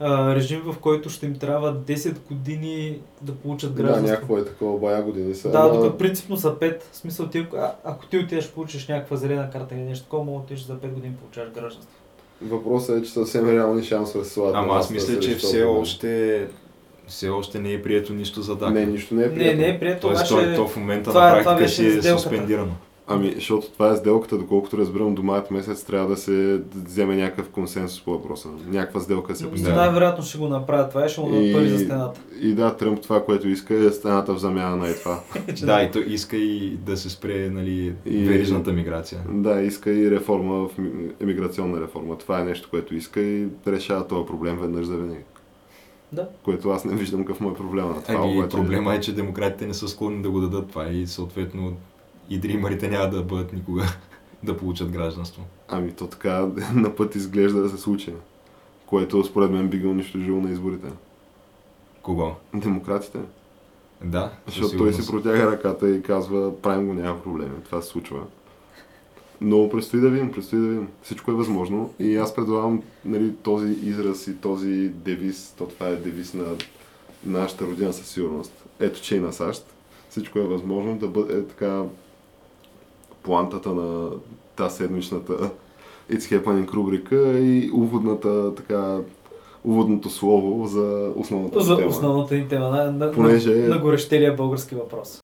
а, 0.00 0.34
режим, 0.34 0.62
в 0.62 0.78
който 0.78 1.10
ще 1.10 1.26
им 1.26 1.34
трябва 1.34 1.74
10 1.76 2.14
години 2.20 2.98
да 3.22 3.32
получат 3.32 3.74
Да, 3.74 3.82
гражданство. 3.82 4.10
някакво 4.10 4.38
е 4.38 4.44
такова, 4.44 4.78
бая 4.80 5.02
години 5.02 5.34
са. 5.34 5.50
Да, 5.50 5.58
ама- 5.58 5.74
докато 5.74 5.98
принципно 5.98 6.36
за 6.36 6.54
5, 6.54 6.82
в 6.82 6.96
смисъл 6.96 7.26
ти, 7.26 7.46
а, 7.56 7.72
ако 7.84 8.06
ти 8.06 8.18
отидеш 8.18 8.50
получиш 8.50 8.88
някаква 8.88 9.16
зелена 9.16 9.50
карта 9.50 9.74
или 9.74 9.82
нещо 9.82 10.04
такова, 10.04 10.24
мога 10.24 10.38
да 10.38 10.44
отидеш 10.44 10.62
за 10.62 10.74
5 10.74 10.88
години 10.88 11.14
получаваш 11.14 11.50
гражданство. 11.50 11.94
Въпросът 12.42 12.98
е, 12.98 13.02
че 13.02 13.10
съвсем 13.10 13.48
реални 13.48 13.82
шансове 13.82 14.24
се 14.24 14.30
слагат. 14.30 14.54
Ама 14.56 14.74
аз 14.74 14.90
мисля, 14.90 15.20
че 15.20 15.34
все 15.34 15.60
това. 15.60 15.72
още, 15.72 16.46
все 17.06 17.28
още 17.28 17.58
не 17.58 17.72
е 17.72 17.82
прието 17.82 18.12
нищо 18.12 18.42
за 18.42 18.56
ДАК. 18.56 18.70
Не, 18.70 18.86
нищо 18.86 19.14
не 19.14 19.22
е 19.22 19.26
Не, 19.26 19.34
прието. 19.34 19.56
не 19.56 19.68
е 19.68 19.80
прието, 19.80 20.00
Тоест, 20.00 20.30
обаче... 20.30 20.54
то 20.56 20.68
в 20.68 20.76
момента 20.76 21.10
това- 21.10 21.22
на 21.22 21.30
това 21.30 21.42
практика 21.44 21.64
беше 21.84 21.90
си 21.92 22.08
е 22.08 22.12
суспендирано. 22.12 22.72
Ами, 23.10 23.32
защото 23.34 23.70
това 23.70 23.90
е 23.90 23.96
сделката, 23.96 24.38
доколкото 24.38 24.78
разбирам, 24.78 25.14
до 25.14 25.22
март 25.22 25.50
месец 25.50 25.84
трябва 25.84 26.08
да 26.08 26.16
се 26.16 26.60
вземе 26.76 27.16
някакъв 27.16 27.48
консенсус 27.48 28.00
по 28.00 28.10
въпроса. 28.10 28.48
Някаква 28.66 29.00
сделка 29.00 29.36
се 29.36 29.50
постигне. 29.50 29.74
Най-вероятно 29.74 30.24
ще 30.24 30.38
го 30.38 30.48
направят 30.48 30.90
това 30.90 31.06
и 31.06 31.08
ще 31.08 31.20
му 31.20 31.28
дадат 31.28 31.52
пари 31.52 31.68
за 31.68 31.78
стената. 31.78 32.20
и 32.40 32.54
да, 32.54 32.76
Тръмп 32.76 33.00
това, 33.00 33.24
което 33.24 33.48
иска 33.48 33.74
е 33.76 33.90
стената 33.90 34.34
в 34.34 34.38
замяна 34.38 34.76
на 34.76 34.88
и 34.88 34.94
това. 34.94 35.20
Да, 35.62 35.82
и 35.82 35.90
той 35.90 36.02
иска 36.02 36.36
и 36.36 36.76
да 36.76 36.96
се 36.96 37.10
спре 37.10 37.50
нали, 37.50 37.94
И- 38.06 38.24
верижната 38.24 38.72
миграция. 38.72 39.20
Да, 39.28 39.60
иска 39.60 39.90
и 39.90 40.10
реформа 40.10 40.68
в 40.68 40.78
ми- 40.78 40.90
емиграционна 41.20 41.80
реформа. 41.80 42.18
Това 42.18 42.40
е 42.40 42.44
нещо, 42.44 42.68
което 42.70 42.94
иска 42.94 43.20
и 43.20 43.46
решава 43.66 44.06
този 44.06 44.26
проблем 44.26 44.58
веднъж 44.58 44.86
за 44.86 44.96
винаги. 44.96 45.20
Да. 46.12 46.28
Което 46.42 46.70
аз 46.70 46.84
не 46.84 46.96
виждам 46.96 47.20
какъв 47.20 47.40
му 47.40 47.50
е 47.50 47.54
проблема 47.54 47.88
на 47.88 48.02
това. 48.02 48.14
Ами, 48.14 48.38
обаче. 48.38 48.56
проблема 48.56 48.94
е, 48.94 49.00
че 49.00 49.14
демократите 49.14 49.66
не 49.66 49.74
са 49.74 49.88
склонни 49.88 50.22
да 50.22 50.30
го 50.30 50.40
дадат 50.40 50.68
това 50.68 50.88
и 50.88 51.06
съответно 51.06 51.72
и 52.30 52.38
дримарите 52.38 52.88
няма 52.88 53.10
да 53.10 53.22
бъдат 53.22 53.52
никога 53.52 53.84
да 54.42 54.56
получат 54.56 54.90
гражданство. 54.90 55.42
Ами 55.68 55.92
то 55.92 56.06
така 56.06 56.48
на 56.74 56.96
път 56.96 57.14
изглежда 57.14 57.62
да 57.62 57.68
се 57.68 57.76
случи. 57.76 58.12
Което 58.86 59.24
според 59.24 59.50
мен 59.50 59.68
би 59.68 59.78
ги 59.78 59.86
унищожило 59.86 60.40
на 60.40 60.50
изборите. 60.50 60.88
Кого? 62.02 62.34
Демократите. 62.54 63.18
Да, 64.04 64.32
Защото 64.46 64.76
той 64.76 64.92
си 64.92 65.10
протяга 65.10 65.52
ръката 65.52 65.90
и 65.90 66.02
казва, 66.02 66.60
правим 66.62 66.86
го, 66.86 66.94
няма 66.94 67.22
проблеми. 67.22 67.54
Това 67.64 67.82
се 67.82 67.88
случва. 67.88 68.20
Но 69.40 69.70
предстои 69.70 70.00
да 70.00 70.10
видим, 70.10 70.32
предстои 70.32 70.58
да 70.58 70.66
видим. 70.66 70.88
Всичко 71.02 71.30
е 71.30 71.34
възможно. 71.34 71.94
И 71.98 72.16
аз 72.16 72.34
предлагам 72.34 72.82
нали, 73.04 73.34
този 73.36 73.72
израз 73.72 74.26
и 74.26 74.36
този 74.36 74.88
девиз, 74.88 75.54
то 75.58 75.66
това 75.66 75.88
е 75.88 75.96
девиз 75.96 76.34
на 76.34 76.44
нашата 77.26 77.66
родина 77.66 77.92
със 77.92 78.06
сигурност. 78.06 78.64
Ето, 78.80 79.02
че 79.02 79.16
и 79.16 79.20
на 79.20 79.32
САЩ. 79.32 79.66
Всичко 80.10 80.38
е 80.38 80.42
възможно 80.42 80.98
да 80.98 81.08
бъде 81.08 81.38
е, 81.38 81.42
така 81.42 81.82
плантата 83.22 83.68
на 83.68 84.08
тази 84.56 84.76
седмичната 84.76 85.50
It's 86.12 86.40
Happening 86.40 86.72
рубрика 86.72 87.16
и 87.30 87.70
уводната 87.70 88.54
така 88.54 88.98
уводното 89.64 90.10
слово 90.10 90.66
за 90.66 91.12
основната 91.16 91.60
За 91.60 91.76
тема. 91.76 91.88
основната 91.88 92.34
ни 92.34 92.48
тема, 92.48 92.68
на, 92.68 92.84
на, 92.84 93.12
Понеже- 93.12 93.54
на, 93.54 93.68
на 93.68 93.78
горещелия 93.78 94.36
български 94.36 94.74
въпрос. 94.74 95.20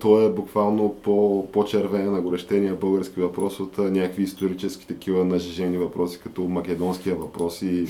Той 0.00 0.24
е 0.24 0.30
буквално 0.30 0.94
по, 0.94 1.46
по-червен 1.46 2.12
на 2.12 2.20
горещения 2.20 2.74
български 2.74 3.20
въпрос 3.20 3.60
от 3.60 3.78
някакви 3.78 4.22
исторически 4.22 4.86
такива 4.86 5.24
нажежени 5.24 5.78
въпроси, 5.78 6.18
като 6.18 6.42
македонския 6.42 7.16
въпрос 7.16 7.62
и, 7.62 7.86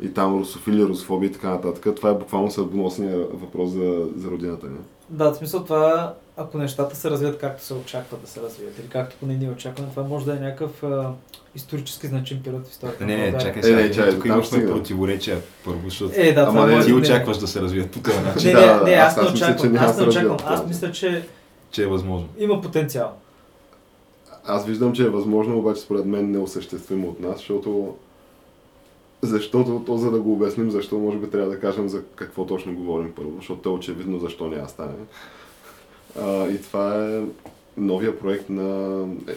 и 0.00 0.14
там 0.14 0.38
русофили, 0.38 0.84
русофобия 0.84 1.28
и 1.28 1.32
така 1.32 1.48
нататък. 1.50 1.96
Това 1.96 2.10
е 2.10 2.14
буквално 2.14 2.50
съдбоносния 2.50 3.18
въпрос 3.18 3.70
за, 3.70 4.06
за 4.16 4.28
родината 4.30 4.66
ни. 4.66 4.76
Да, 5.10 5.32
в 5.32 5.36
смисъл 5.36 5.64
това, 5.64 6.14
ако 6.36 6.58
нещата 6.58 6.96
се 6.96 7.10
развият 7.10 7.38
както 7.38 7.64
се 7.64 7.74
очаква 7.74 8.16
да 8.18 8.28
се 8.28 8.40
развият, 8.42 8.78
или 8.78 8.88
както 8.88 9.16
поне 9.20 9.34
ние 9.34 9.50
очакваме, 9.50 9.90
това 9.90 10.02
може 10.02 10.24
да 10.24 10.32
е 10.32 10.40
някакъв 10.40 10.82
а, 10.82 11.10
исторически 11.54 12.06
значим 12.06 12.40
период 12.44 12.66
в 12.66 12.70
историята. 12.70 13.04
Не, 13.04 13.12
на 13.12 13.18
не, 13.18 13.30
България. 13.30 13.46
чакай 13.46 13.60
Е, 13.60 13.64
сега. 13.64 13.76
не, 13.78 13.90
чакай, 13.90 14.14
тук 14.14 14.24
имахме 14.24 14.44
стига. 14.44 14.66
противоречия 14.68 15.38
първо, 15.64 15.80
защото 15.84 16.12
Е, 16.16 16.32
да, 16.32 16.40
Ама 16.42 16.66
не, 16.66 16.84
ти 16.84 16.90
да- 16.90 16.96
очакваш 16.96 17.36
да 17.36 17.46
се 17.46 17.60
развият 17.60 17.90
по 17.90 17.98
този 18.00 18.20
начин, 18.20 18.48
Не, 18.48 18.60
Да, 18.60 18.76
не, 18.76 18.90
не, 18.90 18.96
аз- 18.96 19.18
аз, 19.18 19.24
не 19.24 19.30
очаквам. 19.30 19.76
Аз 19.78 19.96
да 19.96 20.02
не 20.02 20.08
очаквам. 20.08 20.36
Аз 20.46 20.66
мисля, 20.66 20.92
че 20.92 21.22
че 21.70 21.82
е 21.82 21.86
възможно. 21.86 22.28
има 22.38 22.60
потенциал. 22.60 23.12
Аз 24.44 24.66
виждам, 24.66 24.92
че 24.92 25.04
е 25.04 25.08
възможно, 25.08 25.58
обаче 25.58 25.80
според 25.80 26.06
мен 26.06 26.30
неосъществимо 26.30 27.08
от 27.08 27.20
нас, 27.20 27.36
защото 27.36 27.94
защото 29.22 29.82
то, 29.86 29.96
за 29.96 30.10
да 30.10 30.20
го 30.20 30.32
обясним, 30.32 30.70
защо 30.70 30.98
може 30.98 31.18
би 31.18 31.30
трябва 31.30 31.50
да 31.50 31.60
кажем 31.60 31.88
за 31.88 32.02
какво 32.14 32.46
точно 32.46 32.74
говорим 32.74 33.12
първо, 33.16 33.32
защото 33.36 33.68
е 33.68 33.72
очевидно 33.72 34.18
защо 34.18 34.46
няма 34.46 34.68
стане. 34.68 34.92
А, 36.20 36.48
и 36.48 36.62
това 36.62 37.06
е 37.06 37.22
новия 37.76 38.18
проект 38.18 38.50
на 38.50 39.00
е, 39.28 39.32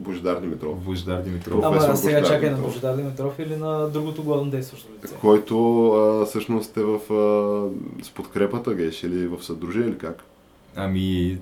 Божидар 0.00 0.40
Димитров, 0.40 0.78
Божидар 0.78 1.22
Димитров. 1.22 1.60
Ама 1.64 1.76
Професор 1.76 1.94
сега 1.94 2.20
Божидар 2.20 2.34
чакай 2.34 2.50
на 2.50 2.56
Димитров. 2.56 2.74
Божидар 2.74 2.96
Димитров 2.96 3.38
или 3.38 3.56
на 3.56 3.88
другото 3.88 4.22
главно 4.22 4.50
действащо 4.50 4.88
лице. 5.04 5.14
който 5.20 5.86
а, 5.92 6.26
всъщност 6.26 6.76
е 6.76 6.82
в 6.82 7.12
а, 7.12 8.04
с 8.04 8.10
подкрепата 8.10 8.74
геш 8.74 9.02
или 9.02 9.26
в 9.26 9.44
съдружие 9.44 9.86
или 9.86 9.98
как? 9.98 10.24
Ами, 10.76 11.38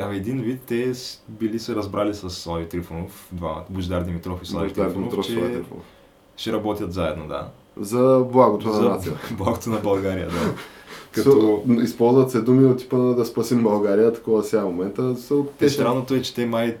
ами 0.00 0.16
един 0.16 0.42
вид 0.42 0.60
те 0.66 0.92
били 1.28 1.58
се 1.58 1.74
разбрали 1.74 2.14
с 2.14 2.30
Слави 2.30 2.68
Трифонов, 2.68 3.28
двамата, 3.32 3.64
Божидар 3.70 4.02
Димитров 4.02 4.42
и 4.42 4.46
Слави 4.46 4.68
Божидар 4.68 4.84
Трифонов, 4.86 5.08
Димитров, 5.10 5.26
че 5.26 5.32
Слави 5.32 5.52
Трифонов. 5.52 5.84
ще 6.36 6.52
работят 6.52 6.92
заедно, 6.92 7.28
да. 7.28 7.48
За 7.76 8.24
благото 8.32 8.68
на 8.68 8.88
нацията. 8.88 9.20
благото 9.38 9.70
на 9.70 9.78
България, 9.78 10.28
да. 10.28 10.54
Като 11.12 11.62
използват 11.82 12.30
се 12.30 12.40
думи 12.40 12.66
от 12.66 12.78
типа 12.78 12.96
на 12.96 13.14
да 13.14 13.24
спасим 13.24 13.62
България, 13.62 14.12
такова 14.12 14.42
сега 14.44 14.64
момента. 14.64 15.16
Са, 15.16 15.42
те 15.58 15.68
ще- 15.68 15.74
странното 15.74 16.14
е, 16.14 16.22
че 16.22 16.34
те 16.34 16.46
май 16.46 16.76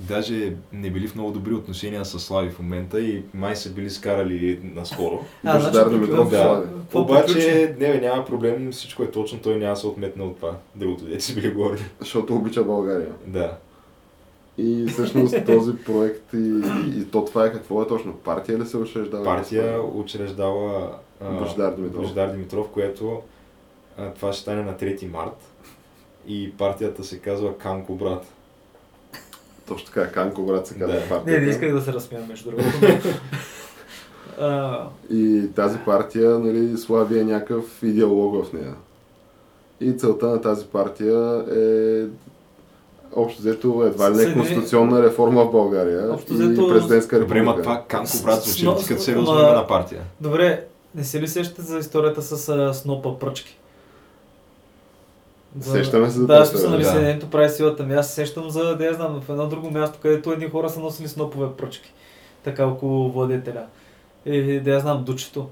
даже 0.00 0.56
не 0.72 0.90
били 0.90 1.08
в 1.08 1.14
много 1.14 1.30
добри 1.30 1.54
отношения 1.54 2.04
с 2.04 2.18
Слави 2.18 2.50
в 2.50 2.58
момента 2.58 3.00
и 3.00 3.22
май 3.34 3.56
са 3.56 3.70
били 3.70 3.90
скарали 3.90 4.60
наскоро. 4.74 5.24
А, 5.44 5.58
Божидар 5.58 5.88
значи, 5.88 5.94
Димитров, 5.94 6.30
да, 6.30 6.64
Обаче, 6.94 7.74
не, 7.78 7.92
бе, 7.92 8.00
няма 8.00 8.24
проблем, 8.24 8.72
всичко 8.72 9.02
е 9.02 9.10
точно, 9.10 9.38
той 9.38 9.56
няма 9.56 9.72
да 9.72 9.80
се 9.80 9.86
отметне 9.86 10.24
от 10.24 10.36
това. 10.36 10.56
Другото, 10.74 11.04
дете 11.04 11.20
си 11.20 11.34
били 11.34 11.50
говорили. 11.50 11.84
Защото 12.00 12.34
обича 12.34 12.64
България. 12.64 13.12
Да. 13.26 13.56
И 14.58 14.86
всъщност 14.86 15.36
този 15.46 15.76
проект 15.76 16.32
и, 16.34 16.62
и 16.98 17.04
то 17.12 17.24
това 17.24 17.46
е 17.46 17.52
какво 17.52 17.82
е 17.82 17.86
точно? 17.86 18.12
Партия 18.12 18.58
ли 18.58 18.66
се 18.66 18.76
учреждава? 18.76 19.24
Партия 19.24 19.82
учреждава 19.82 20.90
а, 21.20 21.30
Божидар 21.30 21.74
Димитров. 21.74 22.02
Божидар 22.02 22.28
Димитров, 22.28 22.68
което 22.68 23.22
а, 23.98 24.10
това 24.10 24.32
ще 24.32 24.42
стане 24.42 24.62
на 24.62 24.74
3 24.74 25.10
март. 25.10 25.36
И 26.26 26.52
партията 26.58 27.04
се 27.04 27.18
казва 27.18 27.58
Канко 27.58 27.94
брат. 27.94 28.26
Точно 29.68 29.86
така, 29.86 30.08
Канко 30.08 30.42
брат 30.42 30.66
се 30.66 30.74
казва 30.74 30.94
Да. 30.94 31.00
партията. 31.00 31.30
Не, 31.30 31.38
не 31.38 31.50
исках 31.50 31.72
да 31.72 31.80
се 31.80 31.92
разсмея 31.92 32.24
между 32.28 32.50
другото. 32.50 32.68
А, 34.40 34.80
И 35.10 35.48
тази 35.56 35.78
партия, 35.78 36.30
нали, 36.30 36.78
Слави 36.78 37.18
е 37.20 37.24
някакъв 37.24 37.82
идеолог 37.82 38.44
в 38.44 38.52
нея. 38.52 38.74
И 39.80 39.92
целта 39.92 40.26
на 40.26 40.40
тази 40.40 40.64
партия 40.66 41.44
е 41.52 42.04
общо 43.12 43.40
взето 43.40 43.84
едва 43.86 44.10
ли 44.12 44.16
не 44.16 44.34
конституционна 44.34 45.02
реформа 45.02 45.44
в 45.44 45.50
България 45.50 46.12
Общо 46.12 46.32
и 46.32 46.36
взето- 46.36 46.68
президентска 46.68 47.18
Добре, 47.18 47.34
република. 47.34 47.56
ма 47.56 47.62
това 47.62 47.84
Канко 47.88 48.12
брат 48.24 48.42
звучи 48.42 48.86
като 48.88 49.02
сериозно 49.02 49.34
на 49.34 49.66
партия? 49.66 50.00
Добре, 50.20 50.64
не 50.94 51.04
се 51.04 51.20
ли 51.20 51.28
сещате 51.28 51.62
за 51.62 51.78
историята 51.78 52.22
с 52.22 52.48
а, 52.48 52.74
снопа 52.74 53.18
пръчки? 53.18 53.58
Сещаме 55.60 56.10
се 56.10 56.12
за 56.12 56.26
Да, 56.26 56.34
това, 56.34 56.44
смисъл, 56.44 56.70
нали, 56.70 56.82
да. 56.82 56.88
Съединението 56.88 57.30
прави 57.30 57.48
силата 57.48 57.82
ми. 57.82 57.94
Аз 57.94 58.08
се 58.08 58.14
сещам 58.14 58.50
за, 58.50 58.76
да 58.76 58.84
я 58.84 58.94
знам, 58.94 59.20
в 59.20 59.30
едно 59.30 59.46
друго 59.48 59.70
място, 59.70 59.98
където 60.02 60.32
едни 60.32 60.50
хора 60.50 60.70
са 60.70 60.80
носили 60.80 61.08
снопове 61.08 61.46
пръчки. 61.58 61.92
Така 62.44 62.66
около 62.66 63.12
владетеля. 63.12 63.66
И 64.26 64.60
да 64.60 64.70
я 64.70 64.80
знам, 64.80 65.04
дучето. 65.04 65.48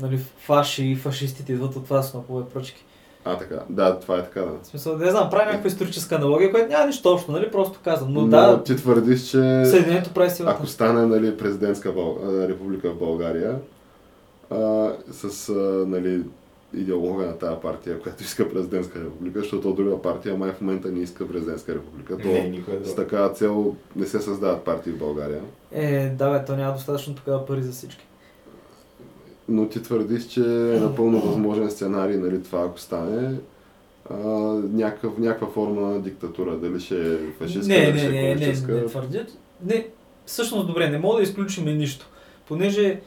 Нали, 0.00 0.18
фаши 0.38 0.84
и 0.84 0.96
фашистите 0.96 1.52
идват 1.52 1.76
от 1.76 1.84
това 1.84 2.02
снопове 2.02 2.44
пръчки. 2.54 2.84
А, 3.24 3.38
така. 3.38 3.58
Да, 3.68 4.00
това 4.00 4.18
е 4.18 4.22
така, 4.24 4.40
да. 4.40 4.52
В 4.62 4.66
смисъл, 4.66 4.98
я 5.00 5.10
знам, 5.10 5.30
прави 5.30 5.44
някаква 5.44 5.68
историческа 5.68 6.14
аналогия, 6.14 6.50
която 6.50 6.68
няма 6.68 6.86
нищо 6.86 7.12
общо, 7.12 7.32
нали, 7.32 7.50
просто 7.50 7.78
казвам. 7.84 8.12
Но, 8.12 8.20
Но 8.20 8.26
да, 8.26 8.62
ти 8.62 8.76
твърдиш, 8.76 9.20
че 9.22 9.64
Съединението 9.64 10.10
прави 10.14 10.30
силата. 10.30 10.56
ако 10.56 10.66
стане 10.66 11.06
нали, 11.06 11.36
президентска 11.36 11.92
Бъл... 11.92 12.18
република 12.48 12.90
в 12.90 12.98
България, 12.98 13.58
а, 14.50 14.90
с 15.12 15.48
а, 15.48 15.52
нали, 15.86 16.22
идеолога 16.74 17.26
на 17.26 17.38
тази 17.38 17.56
партия, 17.62 18.00
която 18.00 18.22
иска 18.22 18.48
президентска 18.48 19.00
република, 19.00 19.40
защото 19.40 19.70
от 19.70 19.76
друга 19.76 20.02
партия 20.02 20.36
май 20.36 20.52
в 20.52 20.60
момента 20.60 20.92
не 20.92 21.00
иска 21.00 21.28
президентска 21.28 21.74
република. 21.74 22.18
То 22.18 22.28
Не, 22.28 22.48
никой 22.48 22.80
с 22.84 22.94
такава 22.94 23.32
цел 23.32 23.76
не 23.96 24.06
се 24.06 24.20
създават 24.20 24.64
партии 24.64 24.92
в 24.92 24.98
България. 24.98 25.40
Е, 25.72 26.08
да, 26.08 26.30
бе, 26.30 26.44
то 26.44 26.56
няма 26.56 26.72
достатъчно 26.72 27.14
тогава 27.14 27.46
пари 27.46 27.62
за 27.62 27.72
всички. 27.72 28.06
Но 29.48 29.68
ти 29.68 29.82
твърдиш, 29.82 30.26
че 30.26 30.40
е 30.40 30.80
напълно 30.80 31.20
възможен 31.20 31.70
сценарий, 31.70 32.16
нали, 32.16 32.42
това 32.42 32.64
ако 32.64 32.80
стане, 32.80 33.36
а, 34.10 34.16
някакъв, 34.72 35.18
някаква 35.18 35.48
форма 35.48 35.80
на 35.80 36.00
диктатура. 36.00 36.56
Дали 36.56 36.80
ще 36.80 37.14
е 37.14 37.16
фашистка, 37.38 37.74
не, 37.74 37.80
дали 37.80 37.92
не, 37.92 37.98
ще 37.98 38.08
е 38.08 38.10
не, 38.10 38.22
не, 38.22 38.22
комунистическа. 38.22 38.72
не, 38.72 38.86
твърдя. 38.86 39.26
Не, 39.64 39.86
всъщност 40.26 40.66
добре, 40.66 40.88
не 40.88 40.98
мога 40.98 41.16
да 41.16 41.22
изключим 41.22 41.64
нищо. 41.64 42.06
Понеже 42.48 43.00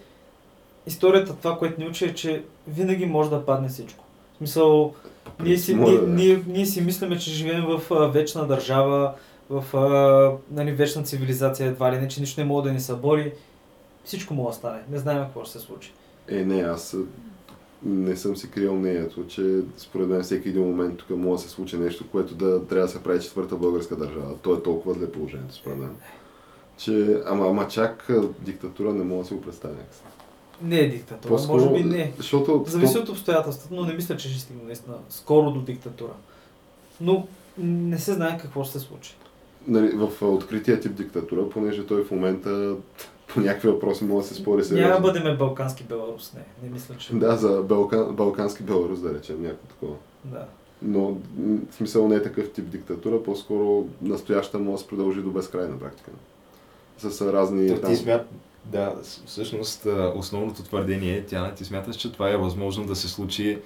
историята, 0.88 1.36
това, 1.36 1.58
което 1.58 1.82
ни 1.82 1.88
учи 1.88 2.06
е, 2.06 2.14
че 2.14 2.44
винаги 2.68 3.06
може 3.06 3.30
да 3.30 3.46
падне 3.46 3.70
всичко. 3.70 4.04
В 4.34 4.38
смисъл, 4.38 4.94
ние 5.40 5.58
си, 5.58 5.76
ние, 5.76 6.00
ние, 6.08 6.44
ние 6.48 6.66
си 6.66 6.82
мислиме, 6.82 7.18
че 7.18 7.32
живеем 7.32 7.66
в 7.66 7.82
а, 7.92 8.08
вечна 8.08 8.48
държава, 8.48 9.14
в 9.50 9.78
а, 9.78 10.32
нали, 10.52 10.72
вечна 10.72 11.04
цивилизация, 11.04 11.68
едва 11.68 11.92
ли 11.92 11.98
не, 11.98 12.08
че 12.08 12.20
нищо 12.20 12.42
не 12.42 12.48
може 12.48 12.64
да 12.64 12.74
ни 12.74 12.80
събори. 12.80 13.34
Всичко 14.06 14.34
може 14.34 14.48
да 14.48 14.54
стане. 14.54 14.80
Не 14.92 14.98
знаем 14.98 15.24
какво 15.24 15.44
ще 15.44 15.60
се 15.60 15.66
случи. 15.66 15.94
Е, 16.28 16.46
не, 16.46 16.62
аз 16.62 16.98
не 17.84 18.16
съм 18.16 18.38
си 18.38 18.52
криел 18.52 18.76
мнението, 18.76 19.28
че 19.28 19.60
според 19.78 20.08
мен 20.08 20.24
всеки 20.24 20.50
един 20.50 20.64
момент 20.64 20.98
тук 20.98 21.10
може 21.10 21.44
да 21.44 21.50
се 21.50 21.56
случи 21.56 21.78
нещо, 21.78 22.10
което 22.12 22.36
да 22.36 22.68
трябва 22.68 22.88
да 22.88 22.92
се 22.94 23.04
прави 23.04 23.22
четвърта 23.22 23.56
българска 23.56 23.96
държава. 23.96 24.38
То 24.42 24.54
е 24.54 24.64
толкова 24.64 24.94
зле 24.94 25.12
положението, 25.12 25.56
според 25.56 25.78
мен. 25.78 25.96
Че, 26.78 27.22
ама, 27.26 27.48
ама 27.50 27.68
чак 27.68 28.08
диктатура 28.40 28.94
не 28.94 29.04
мога 29.04 29.22
да 29.22 29.28
си 29.28 29.34
го 29.34 29.42
представя. 29.42 29.76
Не 30.62 30.80
е 30.80 30.89
диктатура, 30.89 31.32
По-скоро, 31.32 31.66
може 31.66 31.84
би 31.84 31.89
не. 31.89 32.14
Защото 32.18 32.64
Зависи 32.68 32.97
от 32.97 33.10
обстоятелствата, 33.10 33.76
но 33.76 33.86
не 33.86 33.93
мисля, 33.93 34.18
че 34.18 34.30
ще 34.30 34.39
стигне 34.39 34.64
наистина 34.64 34.95
скоро 35.10 35.51
до 35.51 35.62
диктатура. 35.62 36.12
Но 37.01 37.28
не 37.58 37.97
се 37.99 38.14
знае 38.14 38.38
какво 38.38 38.64
ще 38.64 38.80
се 38.80 38.86
случи. 38.86 39.16
нали, 39.68 39.89
в 39.95 40.22
открития 40.22 40.80
тип 40.80 40.93
диктатура, 40.93 41.49
понеже 41.49 41.86
той 41.86 42.03
в 42.03 42.12
момента 42.12 42.76
по 43.28 43.39
някакви 43.39 43.70
въпроси 43.70 44.03
може 44.03 44.28
да 44.28 44.34
се 44.34 44.41
спори 44.41 44.56
Няма 44.58 44.66
сериозно. 44.66 44.95
да 44.95 45.01
бъдем 45.01 45.38
балкански 45.38 45.84
Беларус, 45.84 46.34
не. 46.34 46.68
Не 46.68 46.74
мисля, 46.74 46.95
че... 46.97 47.14
Да, 47.16 47.36
за 47.36 47.62
Балкан, 47.62 48.16
балкански 48.16 48.64
Беларус, 48.64 48.99
да 49.01 49.14
речем, 49.14 49.41
някакво 49.41 49.68
такова. 49.68 49.95
да. 50.24 50.45
Но 50.82 51.18
в 51.70 51.76
смисъл 51.76 52.08
не 52.08 52.16
е 52.16 52.24
такъв 52.24 52.51
тип 52.51 52.70
диктатура, 52.70 53.24
по-скоро 53.24 53.86
настояща 54.01 54.60
може 54.60 54.72
да 54.72 54.78
се 54.78 54.88
продължи 54.88 55.22
до 55.22 55.30
безкрай 55.32 55.68
на 55.68 55.80
практика. 55.80 56.12
С 56.97 57.22
разни... 57.34 57.68
То 57.68 57.82
там- 57.82 57.91
ти 57.91 57.95
смят... 57.95 58.28
Да, 58.66 58.95
всъщност 59.26 59.88
основното 60.16 60.63
твърдение 60.63 61.18
е, 61.18 61.26
тя 61.26 61.53
ти 61.53 61.66
смяташ, 61.66 61.95
че 61.95 62.11
това 62.11 62.30
е 62.30 62.38
възможно 62.38 62.86
да 62.86 62.95
се 62.95 63.09
случи 63.09 63.59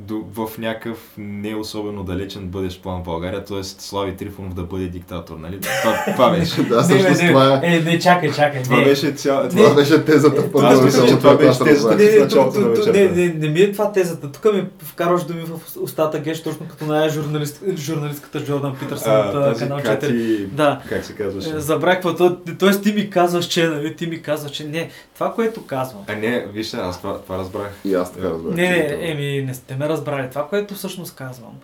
до, 0.00 0.24
в 0.34 0.58
някакъв 0.58 0.98
не 1.18 1.54
особено 1.54 2.04
далечен 2.04 2.46
бъдещ 2.48 2.82
план 2.82 3.00
в 3.00 3.04
България, 3.04 3.44
т.е. 3.44 3.64
Слави 3.64 4.16
Трифонов 4.16 4.54
да 4.54 4.62
бъде 4.62 4.86
диктатор, 4.86 5.36
нали? 5.36 5.60
Това, 5.82 6.04
това 6.12 6.30
беше. 6.30 6.62
Да, 6.62 6.82
всъщност 6.82 7.22
не, 7.22 7.28
това 7.28 7.60
е... 7.62 7.76
е, 7.76 7.80
не, 7.80 7.98
чакай, 7.98 8.32
чакай. 8.32 8.62
Това 8.62 8.76
не. 8.76 8.84
беше 8.84 9.12
цял... 9.12 9.48
Това 9.48 9.74
беше 9.74 10.04
тезата 10.04 10.42
в 10.42 10.64
Аз 10.64 10.82
мисля, 10.82 11.08
че 11.08 11.16
това 11.16 11.36
беше 11.36 11.58
тезата. 11.58 11.96
Не, 11.96 12.04
не, 12.04 12.18
началото 12.18 12.60
на 12.60 12.68
вечерта. 12.68 12.98
не, 12.98 13.08
не, 13.08 13.28
не 13.28 13.48
ми 13.48 13.60
е 13.60 13.72
това 13.72 13.92
тезата. 13.92 14.32
Тук 14.32 14.54
ми 14.54 14.64
вкарваш 14.78 15.24
думи 15.24 15.42
в 15.42 15.76
устата, 15.80 16.18
геш, 16.18 16.42
точно 16.42 16.68
като 16.68 16.84
на 16.84 17.08
журналист, 17.08 17.62
журналистката 17.76 18.44
Джордан 18.44 18.76
Питърсън 18.76 19.28
от 19.28 19.58
канал 19.58 19.78
4. 19.78 19.82
Кати... 19.82 20.46
Да. 20.46 20.80
Как 20.88 21.04
се 21.04 21.14
казваше? 21.14 21.48
Е, 21.48 22.00
то- 22.00 22.36
Тоест 22.58 22.82
ти 22.82 22.92
ми 22.92 23.10
казваш, 23.10 23.46
че, 23.46 23.66
нали, 23.66 23.96
ти 23.96 24.06
ми 24.06 24.22
казваш, 24.22 24.52
че 24.52 24.64
не. 24.64 24.90
Това, 25.14 25.32
което 25.32 25.66
казвам. 25.66 26.02
А 26.08 26.14
не, 26.16 26.46
вижте, 26.52 26.76
аз 26.76 27.00
това, 27.02 27.18
това 27.18 27.38
разбрах. 27.38 27.70
И 27.84 27.94
аз 27.94 28.12
така 28.12 28.30
разбрах. 28.30 28.54
Не, 28.54 28.62
не, 28.62 28.76
е. 28.76 28.98
еми, 29.00 29.42
не 29.46 29.54
сте 29.54 29.76
ме 29.76 29.85
разбрали. 29.88 30.30
Това, 30.30 30.48
което 30.48 30.74
всъщност 30.74 31.16
казвам, 31.16 31.54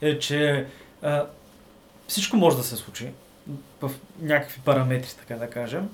е, 0.00 0.18
че 0.18 0.66
а, 1.02 1.24
всичко 2.08 2.36
може 2.36 2.56
да 2.56 2.62
се 2.62 2.76
случи 2.76 3.08
в 3.82 3.90
някакви 4.20 4.60
параметри, 4.60 5.08
така 5.18 5.34
да 5.36 5.50
кажем, 5.50 5.88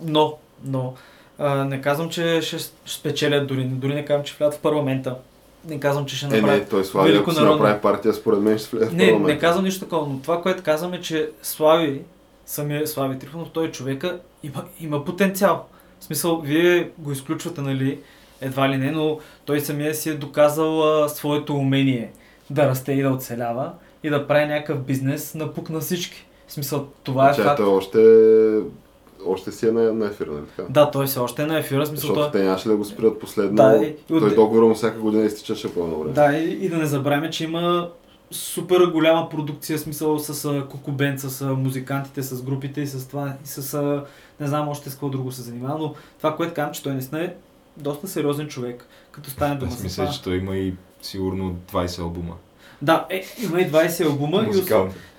но, 0.00 0.34
но 0.64 0.94
а, 1.38 1.54
не 1.54 1.80
казвам, 1.80 2.10
че 2.10 2.40
ще 2.42 2.58
спечелят 2.86 3.46
дори, 3.46 3.64
дори 3.64 3.94
не 3.94 4.04
казвам, 4.04 4.24
че 4.24 4.34
влядат 4.34 4.54
в 4.54 4.60
парламента. 4.60 5.16
Не 5.64 5.80
казвам, 5.80 6.06
че 6.06 6.16
ще 6.16 6.26
Е, 6.26 6.28
направят. 6.30 6.60
не, 6.60 6.68
той 6.68 6.84
Слави, 6.84 7.10
ако 7.10 7.30
Великонародно- 7.30 7.52
направи 7.52 7.80
партия, 7.80 8.14
според 8.14 8.40
мен 8.40 8.58
ще 8.58 8.76
влезе 8.76 8.90
в 8.90 8.94
Не, 8.94 9.12
не 9.12 9.38
казвам 9.38 9.64
нищо 9.64 9.80
такова, 9.80 10.06
но 10.06 10.18
това, 10.20 10.42
което 10.42 10.62
казвам 10.62 10.94
е, 10.94 11.00
че 11.00 11.30
Слави, 11.42 12.02
самия 12.46 12.86
Слави 12.86 13.18
Трифонов, 13.18 13.48
той 13.50 13.66
е 13.66 13.72
човека, 13.72 14.18
има, 14.42 14.64
има 14.80 15.04
потенциал. 15.04 15.66
В 16.00 16.04
смисъл, 16.04 16.40
вие 16.40 16.90
го 16.98 17.12
изключвате, 17.12 17.60
нали, 17.60 18.00
едва 18.40 18.68
ли 18.68 18.76
не, 18.76 18.90
но 18.90 19.18
той 19.44 19.60
самия 19.60 19.94
си 19.94 20.10
е 20.10 20.14
доказал 20.14 21.04
а, 21.04 21.08
своето 21.08 21.54
умение 21.56 22.12
да 22.50 22.68
расте 22.68 22.92
и 22.92 23.02
да 23.02 23.10
оцелява 23.10 23.72
и 24.02 24.10
да 24.10 24.26
прави 24.26 24.46
някакъв 24.46 24.78
бизнес 24.78 25.34
на 25.34 25.52
пук 25.52 25.70
на 25.70 25.80
всички. 25.80 26.26
В 26.46 26.52
смисъл, 26.52 26.86
това 27.02 27.30
е 27.30 27.34
Че 27.34 27.42
факт. 27.42 27.56
той 27.56 27.66
още, 27.66 27.98
още 29.26 29.52
си 29.52 29.68
е 29.68 29.72
на, 29.72 29.92
на 29.92 30.06
ефир, 30.06 30.26
нали 30.26 30.44
така? 30.56 30.68
Да, 30.70 30.90
той 30.90 31.06
все 31.06 31.18
още 31.18 31.42
е 31.42 31.46
на 31.46 31.58
ефира, 31.58 31.86
смисъл, 31.86 32.08
Защото 32.08 32.30
той... 32.30 32.40
те 32.40 32.46
нямаше 32.46 32.68
да 32.68 32.76
го 32.76 32.84
спрят 32.84 33.20
последно. 33.20 33.54
Да, 33.54 33.76
и- 33.76 33.96
той 34.08 34.34
договора 34.34 34.66
му 34.66 34.74
всяка 34.74 34.98
година 34.98 35.24
изтичаше 35.24 35.74
по 35.74 35.80
едно 35.80 35.98
време. 35.98 36.12
Да, 36.12 36.36
и, 36.36 36.64
и 36.64 36.68
да 36.68 36.76
не 36.76 36.86
забравяме, 36.86 37.30
че 37.30 37.44
има 37.44 37.90
супер 38.30 38.80
голяма 38.86 39.28
продукция, 39.28 39.78
смисъл 39.78 40.18
с 40.18 40.44
а, 40.44 40.66
Кукубен, 40.70 41.18
с 41.18 41.42
а, 41.42 41.46
музикантите, 41.46 42.22
с 42.22 42.42
групите 42.42 42.80
и 42.80 42.86
с 42.86 43.08
това, 43.08 43.32
и 43.44 43.46
с 43.48 43.74
а, 43.74 44.04
не 44.40 44.46
знам 44.46 44.68
още 44.68 44.90
с 44.90 44.92
какво 44.92 45.08
друго 45.08 45.32
се 45.32 45.42
занимава, 45.42 45.78
но 45.78 45.94
това, 46.18 46.36
което 46.36 46.54
казвам, 46.54 46.74
че 46.74 46.82
той 46.82 46.92
наистина 46.92 47.24
е 47.24 47.34
доста 47.76 48.08
сериозен 48.08 48.48
човек, 48.48 48.86
като 49.10 49.30
стане 49.30 49.54
дума 49.54 49.72
Аз 49.72 49.82
мисля, 49.82 50.10
че 50.10 50.22
той 50.22 50.36
има 50.36 50.56
и 50.56 50.74
сигурно 51.02 51.56
20 51.72 51.98
албума. 51.98 52.34
Да, 52.82 53.06
е, 53.10 53.24
има 53.44 53.60
и 53.60 53.70
20 53.70 54.06
албума 54.06 54.46
и, 54.54 54.62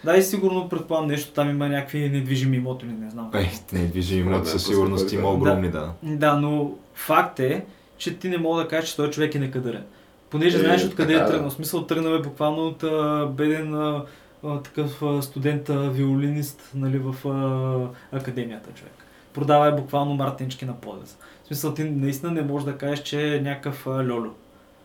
да, 0.03 0.17
и 0.17 0.23
сигурно 0.23 0.69
предполагам 0.69 1.07
нещо, 1.07 1.33
там 1.33 1.49
има 1.49 1.69
някакви 1.69 2.09
недвижими 2.09 2.57
имоти, 2.57 2.85
не 2.85 3.09
знам. 3.09 3.31
Е, 3.33 3.51
не, 3.73 3.85
движими 3.85 4.21
Според 4.21 4.35
имоти 4.35 4.49
със 4.49 4.65
сигурност 4.65 5.11
има 5.11 5.29
огромни, 5.29 5.71
да. 5.71 5.91
Да, 6.03 6.35
но 6.35 6.71
факт 6.93 7.39
е, 7.39 7.65
че 7.97 8.17
ти 8.17 8.29
не 8.29 8.37
мога 8.37 8.63
да 8.63 8.67
кажеш, 8.67 8.89
че 8.89 8.95
той 8.95 9.09
човек 9.09 9.35
е 9.35 9.39
некадърен. 9.39 9.83
Понеже 10.29 10.57
Е, 10.57 10.59
знаеш 10.59 10.85
откъде 10.85 11.13
така 11.13 11.25
е 11.25 11.27
тръгнал. 11.27 11.49
В 11.49 11.53
смисъл 11.53 11.85
тръгнал 11.85 12.15
е 12.15 12.21
буквално 12.21 12.67
от 12.67 12.83
а, 12.83 13.25
беден 13.25 13.75
а, 13.75 14.05
а, 14.43 14.59
такъв 14.59 15.03
а, 15.03 15.21
студент, 15.21 15.69
а, 15.69 15.73
виолинист 15.73 16.71
нали, 16.75 16.99
в 16.99 17.27
а, 17.27 18.17
академията 18.17 18.69
човек. 18.71 19.04
Продава 19.35 19.67
е 19.67 19.71
буквално 19.71 20.13
мартинчки 20.13 20.65
на 20.65 20.73
подес. 20.73 21.17
В 21.43 21.47
смисъл 21.47 21.73
ти 21.73 21.83
наистина 21.83 22.31
не 22.31 22.41
можеш 22.41 22.65
да 22.65 22.77
кажеш, 22.77 23.03
че 23.03 23.35
е 23.35 23.41
някакъв 23.41 23.87
а, 23.87 24.11
льоло. 24.11 24.31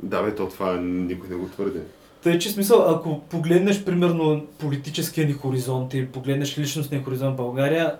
Да, 0.03 0.22
бе, 0.22 0.34
то 0.34 0.48
това 0.48 0.76
никой 0.76 1.28
не 1.28 1.36
го 1.36 1.48
твърди. 1.48 1.78
Тъй, 2.22 2.38
че 2.38 2.51
смисъл, 2.51 2.84
ако 2.88 3.20
погледнеш 3.20 3.84
примерно 3.84 4.46
политическия 4.59 5.26
ни 5.26 5.32
хоризонт 5.32 5.94
и 5.94 6.07
погледнеш 6.07 6.59
личностния 6.59 7.05
хоризонт 7.05 7.34
в 7.34 7.36
България, 7.36 7.94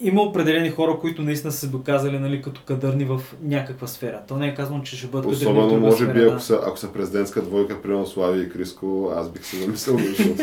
има 0.00 0.22
определени 0.22 0.70
хора, 0.70 0.98
които 1.00 1.22
наистина 1.22 1.52
са 1.52 1.58
се 1.58 1.66
доказали 1.66 2.18
нали, 2.18 2.42
като 2.42 2.60
кадърни 2.64 3.04
в 3.04 3.20
някаква 3.42 3.86
сфера. 3.86 4.20
То 4.28 4.36
не 4.36 4.48
е 4.48 4.54
казано, 4.54 4.82
че 4.82 4.96
ще 4.96 5.06
бъдат 5.06 5.30
кадърни 5.32 5.44
в 5.44 5.48
Особено, 5.48 5.68
друга 5.68 5.80
може 5.80 5.96
сфера. 5.96 6.12
би, 6.12 6.20
да. 6.20 6.26
ако 6.26 6.40
са, 6.40 6.60
ако 6.66 6.78
са 6.78 6.92
президентска 6.92 7.42
двойка, 7.42 7.82
примерно 7.82 8.06
Слави 8.06 8.42
и 8.42 8.48
Криско, 8.48 9.12
аз 9.16 9.30
бих 9.30 9.46
се 9.46 9.56
замислил, 9.56 9.98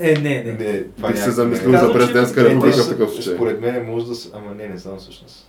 Е, 0.00 0.14
не, 0.20 0.42
не. 0.44 0.52
Не, 0.52 0.84
това 0.84 1.08
бих 1.08 1.18
се 1.18 1.30
замислил 1.30 1.70
не. 1.70 1.78
за 1.78 1.92
президентска 1.92 2.44
република 2.44 2.82
в 2.82 2.88
такъв 2.88 3.10
случай. 3.10 3.34
Според 3.34 3.60
мен 3.60 3.86
може 3.86 4.06
да 4.06 4.14
са... 4.14 4.30
Ама 4.34 4.54
не, 4.54 4.68
не 4.68 4.78
знам 4.78 4.96
всъщност. 4.98 5.46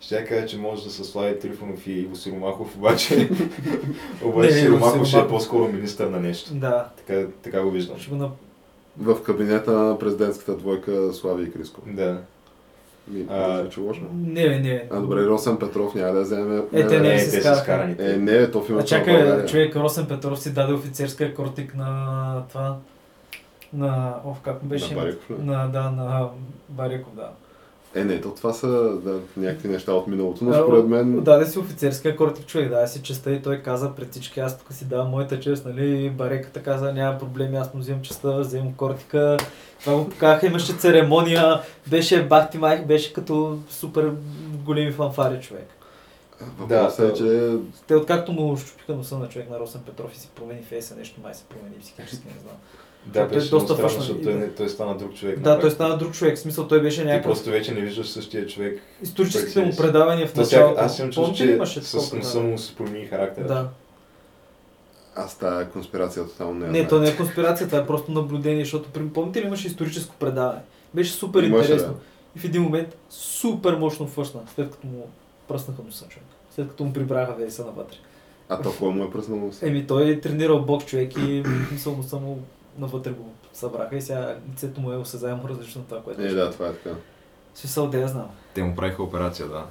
Ще 0.00 0.14
я 0.14 0.26
кажа, 0.26 0.46
че 0.46 0.58
може 0.58 0.84
да 0.84 0.90
са 0.90 1.04
Слави 1.04 1.38
Трифонов 1.38 1.86
и 1.86 1.92
Иво 1.92 2.16
Сиромахов, 2.16 2.76
обаче... 2.76 3.30
обаче 4.24 4.54
Не, 4.54 4.60
Сиромахов 4.60 5.06
ще 5.06 5.18
е 5.18 5.28
по-скоро 5.28 5.68
министър 5.72 6.06
на 6.06 6.20
нещо. 6.20 6.54
Да, 6.54 6.88
Така, 7.06 7.26
така 7.42 7.62
го 7.62 7.70
виждам. 7.70 7.98
ще 7.98 8.10
го 8.10 8.16
на... 8.16 8.30
В 8.98 9.22
кабинета 9.22 9.72
на 9.72 9.98
президентската 9.98 10.56
двойка 10.56 11.12
Слави 11.12 11.44
и 11.44 11.52
Криско. 11.52 11.80
Да. 11.86 12.20
Ми, 13.08 13.26
А, 13.28 13.48
не 13.48 13.60
звучи 13.62 13.80
лошо. 13.80 14.00
Не, 14.26 14.58
не. 14.58 14.84
А, 14.90 15.00
добре, 15.00 15.26
Росен 15.26 15.56
Петров 15.56 15.94
няма 15.94 16.12
да 16.12 16.22
вземе... 16.22 16.62
Е, 16.72 16.86
те 16.86 17.00
не 17.00 17.14
Е, 17.14 17.18
се 17.18 17.54
скарани. 17.54 17.96
Е, 17.98 18.16
не, 18.16 18.50
то 18.50 18.60
в 18.60 18.70
А 18.70 18.72
името 18.72 18.82
на 18.82 18.84
чакай, 18.84 19.46
човек 19.46 19.76
Росен 19.76 20.06
Петров 20.06 20.40
си 20.40 20.52
даде 20.52 20.72
офицерска 20.72 21.34
кортик 21.34 21.74
на 21.74 22.42
това... 22.48 22.76
На... 23.72 24.14
Ов, 24.24 24.40
как 24.40 24.64
беше? 24.64 24.94
На 24.94 25.00
Бариков, 25.00 25.30
ли? 25.30 25.34
На, 25.44 25.68
да, 25.68 25.90
на 25.90 26.28
Бариков, 26.68 27.14
да. 27.14 27.30
Е, 27.94 28.04
не, 28.04 28.20
то 28.20 28.30
това 28.30 28.52
са 28.52 28.68
да, 29.04 29.20
някакви 29.36 29.68
неща 29.68 29.92
от 29.92 30.06
миналото, 30.06 30.44
но 30.44 30.54
според 30.54 30.86
мен... 30.86 31.20
Даде 31.20 31.46
си 31.46 31.58
офицерския 31.58 32.16
кортик 32.16 32.46
човек, 32.46 32.70
даде 32.70 32.86
си 32.86 33.02
честа 33.02 33.32
и 33.32 33.42
той 33.42 33.58
каза 33.58 33.94
пред 33.94 34.10
всички, 34.10 34.40
аз 34.40 34.58
тук 34.58 34.72
си 34.72 34.84
давам 34.84 35.10
моята 35.10 35.40
чест, 35.40 35.66
нали, 35.66 36.10
Бареката 36.10 36.62
каза, 36.62 36.92
няма 36.92 37.18
проблеми, 37.18 37.56
аз 37.56 37.74
му 37.74 37.80
взимам 37.80 38.02
честа, 38.02 38.40
взимам 38.40 38.74
кортика. 38.74 39.36
Това 39.80 39.96
го 39.96 40.08
показаха, 40.08 40.46
имаше 40.46 40.72
церемония, 40.72 41.60
беше 41.86 42.26
бахти 42.26 42.58
майк, 42.58 42.86
беше 42.86 43.12
като 43.12 43.58
супер 43.68 44.12
големи 44.64 44.92
фанфари 44.92 45.40
човек. 45.40 45.68
Въпросът 46.58 47.06
Да, 47.06 47.12
е, 47.12 47.14
че 47.14 47.58
Те 47.86 47.96
откакто 47.96 48.32
му 48.32 48.56
щупиха 48.56 48.94
носа 48.94 49.18
на 49.18 49.28
човек 49.28 49.50
на 49.50 49.60
Росен 49.60 49.80
Петров 49.86 50.14
и 50.14 50.18
си 50.18 50.28
промени 50.34 50.62
фейса, 50.62 50.96
нещо 50.96 51.20
май 51.22 51.34
се 51.34 51.44
промени 51.44 51.74
психически, 51.80 52.26
не 52.26 52.40
знам. 52.40 52.56
Да, 53.06 53.12
Той 53.12 53.22
е 53.22 53.28
беше 53.28 53.50
доста 53.50 53.56
доста 53.58 53.74
странно, 53.74 53.88
фъшна 53.88 54.02
защото 54.02 54.22
той, 54.22 54.50
той 54.56 54.68
стана 54.68 54.98
друг 54.98 55.14
човек. 55.14 55.40
Да, 55.40 55.60
той 55.60 55.70
стана 55.70 55.98
друг 55.98 56.12
човек, 56.12 56.36
в 56.36 56.40
смисъл 56.40 56.68
той 56.68 56.82
беше 56.82 57.00
Ти 57.00 57.06
някакъв... 57.06 57.24
просто 57.24 57.50
вече 57.50 57.74
не 57.74 57.80
виждаш 57.80 58.08
същия 58.08 58.46
човек. 58.46 58.82
Историческите 59.02 59.64
му 59.64 59.76
предавания 59.76 60.26
в 60.28 60.36
началото. 60.36 60.80
аз 60.80 60.98
имам 60.98 61.12
чувство, 61.12 61.34
че 61.34 61.58
с 61.82 62.12
носа 62.12 62.40
му 62.40 62.58
се 62.58 62.74
промени 62.74 63.06
характера. 63.06 63.46
Да. 63.46 63.68
аз 65.14 65.38
тази 65.38 65.70
конспирация 65.70 66.24
тотално 66.26 66.58
не 66.58 66.66
я 66.66 66.72
Не, 66.72 66.88
то 66.88 67.00
не 67.00 67.08
е 67.08 67.16
конспирация, 67.16 67.66
това 67.66 67.78
е 67.78 67.86
просто 67.86 68.12
наблюдение, 68.12 68.64
защото 68.64 69.12
помните 69.14 69.42
ли 69.42 69.46
имаше 69.46 69.66
историческо 69.66 70.14
предаване? 70.18 70.60
Беше 70.94 71.12
супер 71.12 71.42
Имаше, 71.42 71.72
интересно. 71.72 71.92
да. 71.92 72.00
И 72.36 72.38
в 72.38 72.44
един 72.44 72.62
момент 72.62 72.96
супер 73.10 73.74
мощно 73.74 74.06
фъшна, 74.06 74.40
след 74.54 74.70
като 74.70 74.86
му 74.86 75.08
пръснаха 75.48 75.82
носа 75.86 76.08
човек. 76.08 76.28
След 76.54 76.68
като 76.68 76.84
му 76.84 76.92
прибраха 76.92 77.32
веса 77.32 77.64
навътре. 77.64 77.96
А 78.48 78.62
то 78.62 78.72
кой 78.78 78.90
му 78.90 79.04
е 79.04 79.10
пръснал 79.10 79.38
носа? 79.38 79.66
Еми 79.68 79.86
той 79.86 80.10
е 80.10 80.20
тренирал 80.20 80.60
бокс 80.60 80.86
човек 80.86 81.16
и 81.16 81.42
мисъл 81.72 81.94
му 81.94 82.38
навътре 82.78 83.10
го 83.10 83.24
събраха 83.52 83.96
и 83.96 84.02
сега 84.02 84.36
лицето 84.52 84.80
му 84.80 84.92
е 84.92 84.96
осезаемо 84.96 85.48
различно 85.48 85.80
от 85.80 85.88
това, 85.88 86.02
което 86.02 86.22
Е, 86.22 86.28
да, 86.28 86.50
това 86.50 86.66
е 86.66 86.72
така. 86.72 86.96
Смисъл, 87.54 87.86
да 87.86 87.98
я 87.98 88.08
знам. 88.08 88.26
Те 88.54 88.62
му 88.62 88.74
правиха 88.74 89.02
операция, 89.02 89.48
да. 89.48 89.64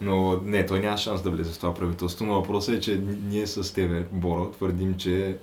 Но 0.00 0.40
не, 0.44 0.66
той 0.66 0.80
няма 0.80 0.96
шанс 0.96 1.22
да 1.22 1.30
влезе 1.30 1.52
в 1.52 1.58
това 1.58 1.74
правителство, 1.74 2.24
но 2.26 2.34
въпросът 2.34 2.74
е, 2.74 2.80
че 2.80 3.00
ние 3.22 3.46
с 3.46 3.74
тебе, 3.74 4.06
Боро, 4.12 4.46
твърдим, 4.46 4.94
че 4.94 5.36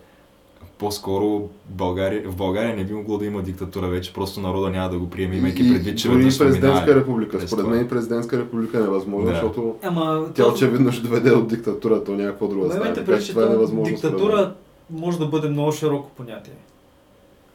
по-скоро 0.77 1.41
България, 1.65 2.29
в 2.29 2.35
България 2.35 2.75
не 2.75 2.83
би 2.83 2.93
могло 2.93 3.17
да 3.17 3.25
има 3.25 3.41
диктатура 3.41 3.87
вече, 3.87 4.13
просто 4.13 4.39
народа 4.41 4.69
няма 4.69 4.89
да 4.89 4.99
го 4.99 5.09
приеме, 5.09 5.35
имайки 5.35 5.73
предвид, 5.73 5.97
че 5.97 6.09
веднъж 6.09 6.37
президентска 6.39 6.95
република. 6.95 7.47
Според 7.47 7.67
мен 7.67 7.81
и 7.81 7.89
президентска 7.89 8.37
република 8.37 8.77
е 8.77 8.81
невъзможно, 8.81 9.25
Да. 9.25 9.31
защото 9.31 9.75
Ама, 9.83 10.27
тя 10.33 10.43
то- 10.43 10.49
очевидно 10.49 10.91
ще 10.91 11.01
доведе 11.01 11.31
от 11.31 11.47
диктатура, 11.47 12.03
то 12.03 12.11
някаква 12.11 12.47
друга 12.47 12.69
Така 12.69 12.93
предвид, 12.95 13.25
че 13.25 13.31
това 13.31 13.45
е 13.45 13.49
невъзможно. 13.49 13.95
диктатура 13.95 14.53
може 14.89 15.19
да 15.19 15.25
бъде 15.25 15.49
много 15.49 15.71
широко 15.71 16.09
понятие. 16.09 16.53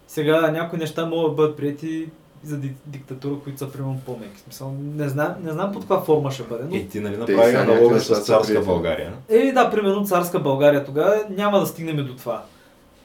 Сега 0.09 0.51
някои 0.51 0.79
неща 0.79 1.07
могат 1.07 1.33
да 1.33 1.35
бъдат 1.35 1.57
прияти 1.57 2.09
за 2.45 2.57
ди- 2.57 2.75
диктатура, 2.87 3.35
които 3.45 3.59
са 3.59 3.73
примерно 3.73 4.01
по-меки. 4.07 4.41
Смисъл, 4.41 4.75
не 4.97 5.09
знам, 5.09 5.35
не 5.43 5.53
знам 5.53 5.73
под 5.73 5.83
каква 5.83 6.03
форма 6.03 6.31
ще 6.31 6.43
бъде, 6.43 6.65
но... 6.71 6.77
Е, 6.77 6.87
ти 6.87 7.01
нали 7.01 7.17
направи 7.17 7.55
аналога 7.57 8.01
с 8.01 8.21
царска. 8.21 8.61
България. 8.61 9.13
Е, 9.29 9.53
да, 9.53 9.71
примерно 9.71 10.05
царска 10.05 10.39
България 10.41 10.85
тогава 10.85 11.25
няма 11.31 11.61
да 11.61 11.67
стигнем 11.67 12.07
до 12.07 12.17
това. 12.17 12.45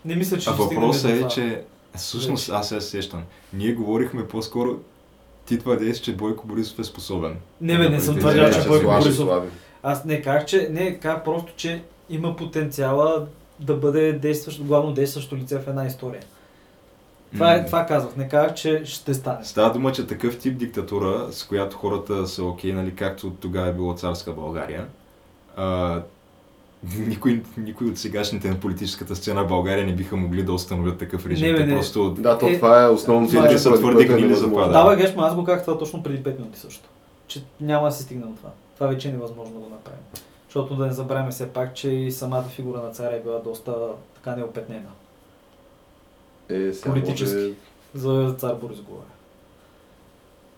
Не 0.06 0.16
мисля, 0.16 0.38
че 0.38 0.50
А 0.50 0.54
ще 0.54 0.64
стигнем 0.64 0.82
въпросът 0.82 1.10
до 1.12 1.16
е, 1.16 1.18
това. 1.18 1.30
че 1.30 1.62
всъщност 1.96 2.50
аз 2.50 2.70
сега 2.70 2.82
се 2.82 2.90
сещам. 2.90 3.24
Ние 3.54 3.74
говорихме 3.74 4.28
по-скоро 4.28 4.78
ти 5.46 5.60
твърдеш, 5.60 5.98
че 5.98 6.16
Бойко 6.16 6.48
Борисов 6.48 6.80
е 6.80 6.84
способен. 6.84 7.38
Не, 7.62 7.78
бе, 7.78 7.90
не 7.90 8.00
съм 8.02 8.20
твърдял, 8.20 8.52
че 8.52 8.68
Бойко 8.68 8.92
Борисов... 9.02 9.30
Аз 9.84 10.06
не 10.06 10.22
казах, 10.22 10.46
че... 10.46 10.70
Не, 10.72 11.00
казах 11.00 11.24
просто, 11.24 11.54
че 11.56 11.84
има 12.10 12.36
потенциала 12.36 13.26
да 13.60 13.74
бъде 13.76 14.14
действащо, 14.14 14.64
главно 14.64 14.94
действащо 14.94 15.36
лице 15.36 15.60
в 15.60 15.68
една 15.68 15.86
история. 15.86 16.22
Това, 17.34 17.54
е, 17.54 17.66
това 17.66 17.86
казах. 17.86 18.16
Не 18.16 18.28
казах, 18.28 18.54
че 18.54 18.82
ще 18.86 19.14
стане. 19.14 19.46
Става 19.46 19.74
дума, 19.74 19.92
че 19.92 20.08
такъв 20.08 20.40
тип 20.40 20.58
диктатура, 20.58 21.28
с 21.32 21.44
която 21.44 21.78
хората 21.78 22.28
са 22.28 22.44
окей, 22.44 22.74
нали, 22.74 22.96
както 22.96 23.30
тогава 23.32 23.68
е 23.68 23.74
било 23.74 23.94
царска 23.94 24.34
България, 24.34 24.88
а, 25.58 26.02
никой, 26.98 27.44
никой 27.58 27.88
от 27.88 27.98
сегашните 27.98 28.50
на 28.50 28.56
политическата 28.56 29.16
сцена 29.16 29.44
в 29.44 29.48
България 29.48 29.86
не 29.86 29.94
биха 29.94 30.18
могли 30.18 30.44
да 30.44 30.54
установят 30.54 30.98
такъв 30.98 31.26
режим. 31.26 31.48
Не, 31.48 31.54
бе, 31.54 31.60
Те 31.60 31.66
не. 31.66 31.76
просто 31.76 32.10
Да, 32.12 32.38
то 32.38 32.48
Е, 32.48 32.56
това 32.56 32.84
е 32.84 32.88
основното. 32.88 33.34
това 33.34 33.48
е- 33.48 33.58
са 33.58 33.74
твърде 33.74 34.06
гнили 34.06 34.36
за 34.36 34.44
това, 34.44 34.68
Да, 34.68 34.90
бе, 34.90 34.96
Геш, 34.96 35.16
ма 35.16 35.24
аз 35.24 35.36
го 35.36 35.44
казах 35.44 35.66
това 35.66 35.78
точно 35.78 36.04
преди 36.04 36.24
5 36.24 36.40
минути 36.40 36.60
също. 36.60 36.90
Че 37.28 37.44
няма 37.62 37.88
да 37.88 37.92
се 37.92 38.04
стигне 38.04 38.26
до 38.26 38.36
това. 38.36 38.50
Това 38.76 38.88
вече 38.88 39.10
е 39.10 39.12
невъзможно 39.12 39.54
да 39.54 39.60
го 39.60 39.70
направим. 39.70 40.00
Защото 40.56 40.76
да 40.76 40.86
не 40.86 40.94
забравяме 40.94 41.32
все 41.32 41.54
пак, 41.54 41.76
че 41.76 41.90
и 41.90 42.12
самата 42.12 42.44
фигура 42.44 42.82
на 42.82 42.92
царя 42.92 43.16
е 43.16 43.20
била 43.20 43.40
доста 43.40 43.76
така 44.16 44.36
неопетнена. 44.36 44.90
Е, 46.50 46.74
сега 46.74 46.90
Политически. 46.90 47.36
може- 47.36 47.54
За 47.96 48.36
цар 48.38 48.56
Борис 48.56 48.82
говоря. 48.82 49.06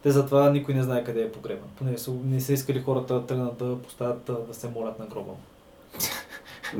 Те 0.03 0.11
затова 0.11 0.49
никой 0.49 0.73
не 0.73 0.83
знае 0.83 1.03
къде 1.03 1.21
е 1.21 1.31
погребан. 1.31 1.69
Поне 1.77 1.95
не 2.23 2.41
са 2.41 2.53
искали 2.53 2.81
хората 2.81 3.13
да 3.13 3.25
тръгнат 3.25 3.57
да 3.57 3.77
поставят 3.81 4.23
да, 4.47 4.53
се 4.53 4.69
молят 4.69 4.99
на 4.99 5.05
гроба. 5.05 5.31
му. 5.31 5.39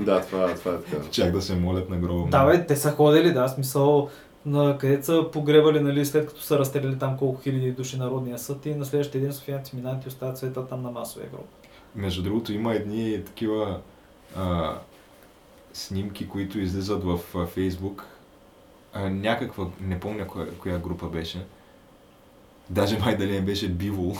Да, 0.04 0.22
това, 0.22 0.56
това 0.56 0.72
е 0.74 0.82
така. 0.82 1.10
чак 1.12 1.32
да 1.32 1.42
се 1.42 1.56
молят 1.56 1.90
на 1.90 1.98
гроба. 1.98 2.20
му. 2.20 2.28
Да, 2.28 2.46
бе, 2.46 2.66
те 2.66 2.76
са 2.76 2.92
ходили, 2.92 3.34
да, 3.34 3.48
смисъл 3.48 4.10
на 4.46 4.78
където 4.78 5.06
са 5.06 5.26
погребали, 5.34 5.80
нали, 5.80 6.06
след 6.06 6.28
като 6.28 6.42
са 6.42 6.60
разстреляли 6.60 7.00
там 7.00 7.18
колко 7.18 7.42
хиляди 7.42 7.72
души 7.72 7.98
народния 7.98 8.40
съд 8.40 8.66
и 8.66 8.76
на 8.76 8.86
следващия 8.86 9.22
ден 9.22 9.34
софиянци 9.34 9.76
минават 9.76 10.06
и 10.06 10.08
остават 10.08 10.38
света 10.38 10.68
там 10.68 10.82
на 10.82 10.92
масовия 10.92 11.30
гроб. 11.30 11.46
Между 11.98 12.24
другото 12.24 12.54
има 12.54 12.74
едни 12.74 13.24
такива 13.26 13.80
а, 14.36 14.78
снимки, 15.74 16.30
които 16.30 16.60
излизат 16.60 17.04
в 17.04 17.20
а, 17.36 17.46
Фейсбук. 17.46 18.06
А, 18.94 19.10
някаква, 19.10 19.68
не 19.82 20.00
помня 20.00 20.28
коя, 20.28 20.48
коя 20.60 20.78
група 20.78 21.08
беше. 21.10 21.46
Даже 22.70 23.00
май 23.00 23.18
дали 23.18 23.32
не 23.32 23.42
беше 23.42 23.70
Бивол. 23.70 24.16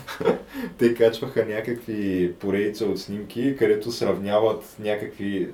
Те 0.78 0.94
качваха 0.94 1.46
някакви 1.46 2.34
поредица 2.34 2.84
от 2.84 3.00
снимки, 3.00 3.56
където 3.56 3.92
сравняват 3.92 4.76
някакви 4.78 5.48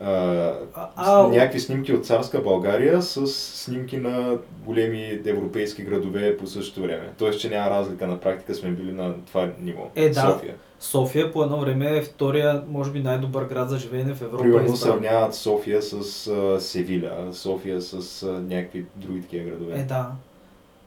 а, 0.00 1.28
някакви 1.28 1.60
снимки 1.60 1.92
от 1.92 2.06
царска 2.06 2.42
България 2.42 3.02
с 3.02 3.26
снимки 3.26 3.96
на 3.96 4.38
големи 4.64 5.20
европейски 5.26 5.82
градове 5.82 6.36
по 6.36 6.46
същото 6.46 6.82
време. 6.82 7.10
Тоест, 7.18 7.40
че 7.40 7.50
няма 7.50 7.70
разлика 7.70 8.06
на 8.06 8.20
практика, 8.20 8.54
сме 8.54 8.70
били 8.70 8.92
на 8.92 9.14
това 9.26 9.52
ниво. 9.60 9.90
Е, 9.94 10.08
да. 10.08 10.20
София. 10.20 10.54
София 10.80 11.32
по 11.32 11.42
едно 11.42 11.60
време 11.60 11.96
е 11.96 12.02
втория, 12.02 12.62
може 12.68 12.90
би 12.90 13.00
най-добър 13.00 13.44
град 13.44 13.70
за 13.70 13.78
живеене 13.78 14.14
в 14.14 14.22
Европа. 14.22 14.42
Примерно 14.42 14.64
избран. 14.64 14.76
сравняват 14.76 15.34
София 15.34 15.82
с 15.82 16.26
а, 16.26 16.60
Севиля, 16.60 17.28
София 17.32 17.82
с 17.82 18.22
а, 18.22 18.26
някакви 18.26 18.86
други 18.96 19.22
такива 19.22 19.50
градове. 19.50 19.80
Е, 19.80 19.82
да. 19.82 20.10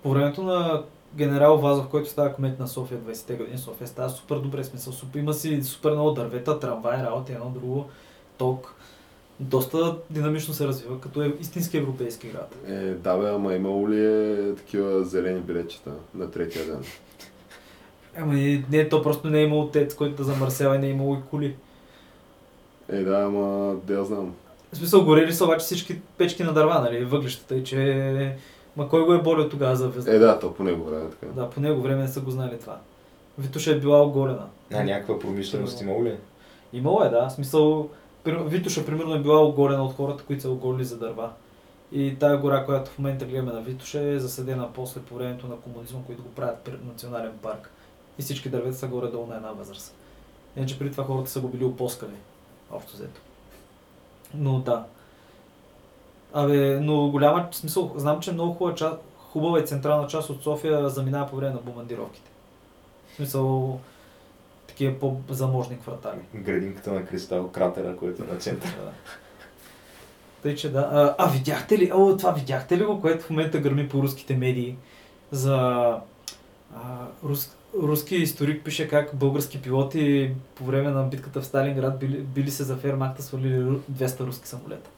По 0.03 0.09
времето 0.09 0.43
на 0.43 0.83
генерал 1.15 1.57
Вазов, 1.57 1.87
който 1.87 2.09
става 2.09 2.33
кмет 2.33 2.59
на 2.59 2.67
София 2.67 2.99
20-те 2.99 3.35
години, 3.35 3.57
София 3.57 3.87
става 3.87 4.09
супер 4.09 4.35
добре, 4.35 4.63
смисъл, 4.63 4.93
супер, 4.93 5.19
има 5.19 5.33
си 5.33 5.63
супер 5.63 5.91
много 5.91 6.11
дървета, 6.11 6.59
трамвай, 6.59 7.03
работи, 7.03 7.31
едно 7.31 7.49
друго, 7.49 7.85
ток. 8.37 8.75
Доста 9.39 9.97
динамично 10.09 10.53
се 10.53 10.67
развива, 10.67 11.01
като 11.01 11.21
е 11.21 11.33
истински 11.39 11.77
европейски 11.77 12.27
град. 12.27 12.55
Е, 12.67 12.93
да 12.93 13.17
бе, 13.17 13.29
ама 13.29 13.53
имало 13.53 13.89
ли 13.89 14.05
е 14.05 14.55
такива 14.55 15.03
зелени 15.03 15.39
билетчета 15.39 15.91
на 16.15 16.31
третия 16.31 16.65
ден? 16.65 16.83
Ама 18.17 18.35
и 18.35 18.63
не, 18.71 18.89
то 18.89 19.01
просто 19.01 19.29
не 19.29 19.39
е 19.39 19.43
имало 19.43 19.67
тец, 19.67 19.95
който 19.95 20.15
да 20.15 20.23
замърсява 20.23 20.75
и 20.75 20.79
не 20.79 20.87
е 20.87 20.89
имало 20.89 21.15
и 21.15 21.29
коли. 21.29 21.55
Е, 22.89 23.03
да, 23.03 23.21
ама 23.21 23.75
да 23.83 23.93
я 23.93 24.05
знам. 24.05 24.35
В 24.73 24.77
смисъл, 24.77 25.05
горели 25.05 25.33
са 25.33 25.43
обаче 25.45 25.65
всички 25.65 26.01
печки 26.17 26.43
на 26.43 26.53
дърва, 26.53 26.79
нали, 26.81 27.05
въглищата 27.05 27.55
и 27.55 27.63
че... 27.63 28.35
Ма 28.77 28.89
кой 28.89 29.05
го 29.05 29.13
е 29.13 29.21
болил 29.21 29.49
тогава 29.49 29.75
за 29.75 29.89
везда? 29.89 30.11
Е, 30.15 30.19
да, 30.19 30.39
то 30.39 30.53
по 30.53 30.63
него 30.63 30.83
време 30.83 31.09
така. 31.09 31.25
Да, 31.33 31.49
по 31.49 31.61
него 31.61 31.81
време 31.81 32.01
не 32.01 32.07
са 32.07 32.21
го 32.21 32.31
знали 32.31 32.59
това. 32.59 32.77
Витуша 33.37 33.71
е 33.71 33.79
била 33.79 34.01
оголена. 34.01 34.45
А 34.73 34.83
някаква 34.83 35.19
промишленост 35.19 35.81
имало 35.81 36.05
ли? 36.05 36.17
Имало 36.73 37.03
е, 37.03 37.09
да. 37.09 37.29
В 37.29 37.31
смисъл, 37.31 37.89
Витуша 38.25 38.85
примерно 38.85 39.15
е 39.15 39.19
била 39.19 39.45
оголена 39.45 39.85
от 39.85 39.95
хората, 39.95 40.23
които 40.23 40.41
са 40.41 40.49
оголили 40.49 40.85
за 40.85 40.97
дърва. 40.97 41.29
И 41.91 42.15
тая 42.19 42.37
гора, 42.37 42.65
която 42.65 42.91
в 42.91 42.99
момента 42.99 43.25
гледаме 43.25 43.53
на 43.53 43.61
Витуша 43.61 43.99
е 43.99 44.19
заседена 44.19 44.67
после 44.73 45.01
по 45.01 45.15
времето 45.15 45.47
на 45.47 45.55
комунизма, 45.55 45.99
които 46.05 46.23
го 46.23 46.29
правят 46.29 46.57
при 46.57 46.73
национален 46.87 47.31
парк. 47.41 47.71
И 48.19 48.21
всички 48.21 48.49
дървета 48.49 48.77
са 48.77 48.87
горе-долу 48.87 49.27
на 49.27 49.35
една 49.35 49.51
възраст. 49.51 49.95
Иначе 50.57 50.79
преди 50.79 50.91
това 50.91 51.03
хората 51.03 51.29
са 51.29 51.41
го 51.41 51.47
били 51.47 51.63
опоскали. 51.65 52.15
Общо 52.71 52.93
взето. 52.93 53.21
Но 54.33 54.59
да. 54.59 54.85
Абе, 56.33 56.79
но 56.79 57.09
голяма 57.09 57.47
смисъл, 57.51 57.93
знам, 57.95 58.19
че 58.19 58.31
много 58.31 58.53
хубава, 58.53 58.75
част, 58.75 58.97
хубава 59.17 59.59
и 59.59 59.65
централна 59.65 60.07
част 60.07 60.29
от 60.29 60.43
София 60.43 60.89
заминава 60.89 61.29
по 61.29 61.35
време 61.35 61.53
на 61.53 61.59
бомбардировките. 61.59 62.31
В 63.11 63.15
смисъл, 63.15 63.79
такива 64.67 64.99
по-заможни 64.99 65.79
квартали. 65.79 66.19
Градинката 66.35 66.93
на 66.93 67.05
Кристал, 67.05 67.47
кратера, 67.47 67.97
който 67.97 68.23
е 68.23 68.25
на 68.25 68.39
центъра. 68.39 68.91
Тъй, 70.43 70.55
че 70.55 70.71
да. 70.71 70.79
А, 70.79 71.15
а 71.17 71.29
видяхте 71.29 71.77
ли, 71.77 71.91
о, 71.93 72.17
това 72.17 72.31
видяхте 72.31 72.77
ли 72.77 72.83
го, 72.83 73.01
което 73.01 73.25
в 73.25 73.29
момента 73.29 73.59
гърми 73.59 73.89
по 73.89 74.03
руските 74.03 74.35
медии 74.35 74.77
за 75.31 75.55
а, 76.75 77.07
рус, 77.23 77.55
руски 77.75 78.15
историк 78.15 78.63
пише 78.63 78.87
как 78.87 79.15
български 79.15 79.61
пилоти 79.61 80.31
по 80.55 80.63
време 80.63 80.89
на 80.89 81.03
битката 81.03 81.41
в 81.41 81.45
Сталинград 81.45 81.99
били, 81.99 82.17
били 82.17 82.51
се 82.51 82.63
за 82.63 82.75
фермакта, 82.75 83.23
свалили 83.23 83.53
ру- 83.55 83.79
200 83.91 84.19
руски 84.19 84.47
самолета. 84.47 84.89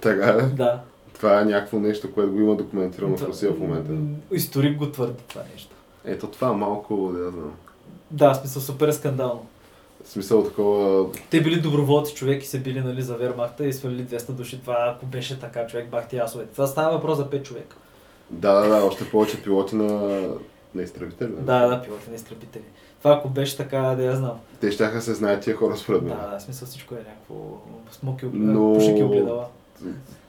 Така 0.00 0.26
е. 0.28 0.42
Да. 0.42 0.80
Това 1.14 1.40
е 1.40 1.44
някакво 1.44 1.78
нещо, 1.78 2.12
което 2.12 2.32
го 2.32 2.40
има 2.40 2.56
документирано 2.56 3.12
в 3.12 3.16
Това- 3.16 3.28
Русия 3.28 3.52
в 3.52 3.58
момента. 3.58 3.92
Историк 4.32 4.78
го 4.78 4.90
твърди 4.90 5.22
това 5.28 5.42
нещо. 5.54 5.70
Ето 6.04 6.26
това 6.26 6.48
е 6.48 6.52
малко, 6.52 7.12
да 7.12 7.30
знам. 7.30 7.52
Да, 8.10 8.32
в 8.32 8.36
смисъл 8.36 8.62
супер 8.62 8.90
скандално. 8.90 9.46
В 10.04 10.08
смисъл 10.08 10.44
такова... 10.44 11.06
Те 11.30 11.40
били 11.40 11.60
доброволци 11.60 12.14
човек 12.14 12.42
и 12.42 12.46
се 12.46 12.58
били 12.60 12.80
нали, 12.80 13.02
за 13.02 13.16
вермахта 13.16 13.66
и 13.66 13.72
свалили 13.72 14.02
200 14.04 14.30
души. 14.30 14.60
Това 14.60 14.94
ако 14.96 15.06
беше 15.06 15.40
така, 15.40 15.66
човек 15.66 15.88
бахти 15.88 16.16
асовете. 16.18 16.52
Това 16.52 16.66
става 16.66 16.92
въпрос 16.92 17.16
за 17.16 17.26
5 17.26 17.42
човека. 17.42 17.76
Да, 18.30 18.52
да, 18.54 18.68
да, 18.68 18.84
още 18.84 19.10
повече 19.10 19.42
пилоти 19.42 19.76
на, 19.76 20.20
на 20.74 20.82
изтребители. 20.82 21.28
нали? 21.28 21.44
Да, 21.44 21.66
да, 21.66 21.82
пилоти 21.82 22.10
на 22.10 22.16
изтребители. 22.16 22.62
Това 22.98 23.14
ако 23.14 23.28
беше 23.28 23.56
така, 23.56 23.80
да 23.80 24.04
я 24.04 24.16
знам. 24.16 24.40
Те 24.60 24.70
ще 24.72 25.00
се 25.00 25.14
знаят 25.14 25.42
тия 25.42 25.56
хора 25.56 25.76
според 25.76 26.02
мен. 26.02 26.16
Да, 26.16 26.30
да, 26.34 26.40
смисъл 26.40 26.68
всичко 26.68 26.94
е 26.94 26.98
някакво 26.98 27.34
смоки, 27.90 28.26
Но- 28.32 28.74
пушики 28.74 29.02
огледала. 29.02 29.46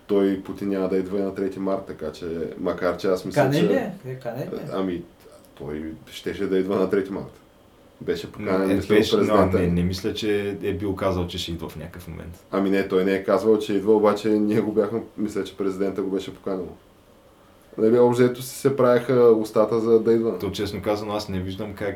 Той 0.07 0.41
Путин 0.43 0.69
няма 0.69 0.89
да 0.89 0.97
идва 0.97 1.19
и 1.19 1.21
на 1.21 1.33
3 1.35 1.57
март, 1.57 1.85
така 1.87 2.11
че, 2.11 2.25
макар 2.59 2.97
че 2.97 3.07
аз 3.07 3.25
мисля, 3.25 3.41
Кане 3.41 3.59
че... 3.59 3.67
ли 3.67 3.73
е? 3.73 4.19
Кане 4.23 4.37
ли 4.37 4.55
е? 4.55 4.69
Ами, 4.73 5.03
той 5.57 5.93
щеше 6.11 6.47
да 6.47 6.57
идва 6.57 6.75
на 6.75 6.89
3 6.89 7.09
март. 7.09 7.41
Беше 8.01 8.31
поканен, 8.31 8.71
е, 8.71 8.73
мисля, 8.73 8.95
беше, 8.95 9.15
от 9.15 9.21
но, 9.21 9.27
президента. 9.27 9.59
не, 9.59 9.67
не 9.67 9.83
мисля, 9.83 10.13
че 10.13 10.57
е 10.63 10.73
бил 10.73 10.95
казал, 10.95 11.27
че 11.27 11.37
ще 11.37 11.51
идва 11.51 11.69
в 11.69 11.75
някакъв 11.75 12.07
момент. 12.07 12.43
Ами 12.51 12.69
не, 12.69 12.87
той 12.87 13.05
не 13.05 13.13
е 13.13 13.23
казвал, 13.23 13.59
че 13.59 13.73
идва, 13.73 13.95
обаче 13.95 14.29
ние 14.29 14.61
го 14.61 14.71
бяхме, 14.71 15.03
мисля, 15.17 15.43
че 15.43 15.57
президента 15.57 16.01
го 16.01 16.09
беше 16.09 16.35
поканил. 16.35 16.67
Нали, 17.77 17.99
обжето 17.99 18.41
си 18.41 18.55
се 18.55 18.75
правеха 18.75 19.13
устата 19.13 19.79
за 19.79 19.99
да 19.99 20.13
идва. 20.13 20.39
То 20.39 20.51
честно 20.51 20.81
казано, 20.81 21.13
аз 21.13 21.29
не 21.29 21.39
виждам 21.39 21.73
как 21.73 21.95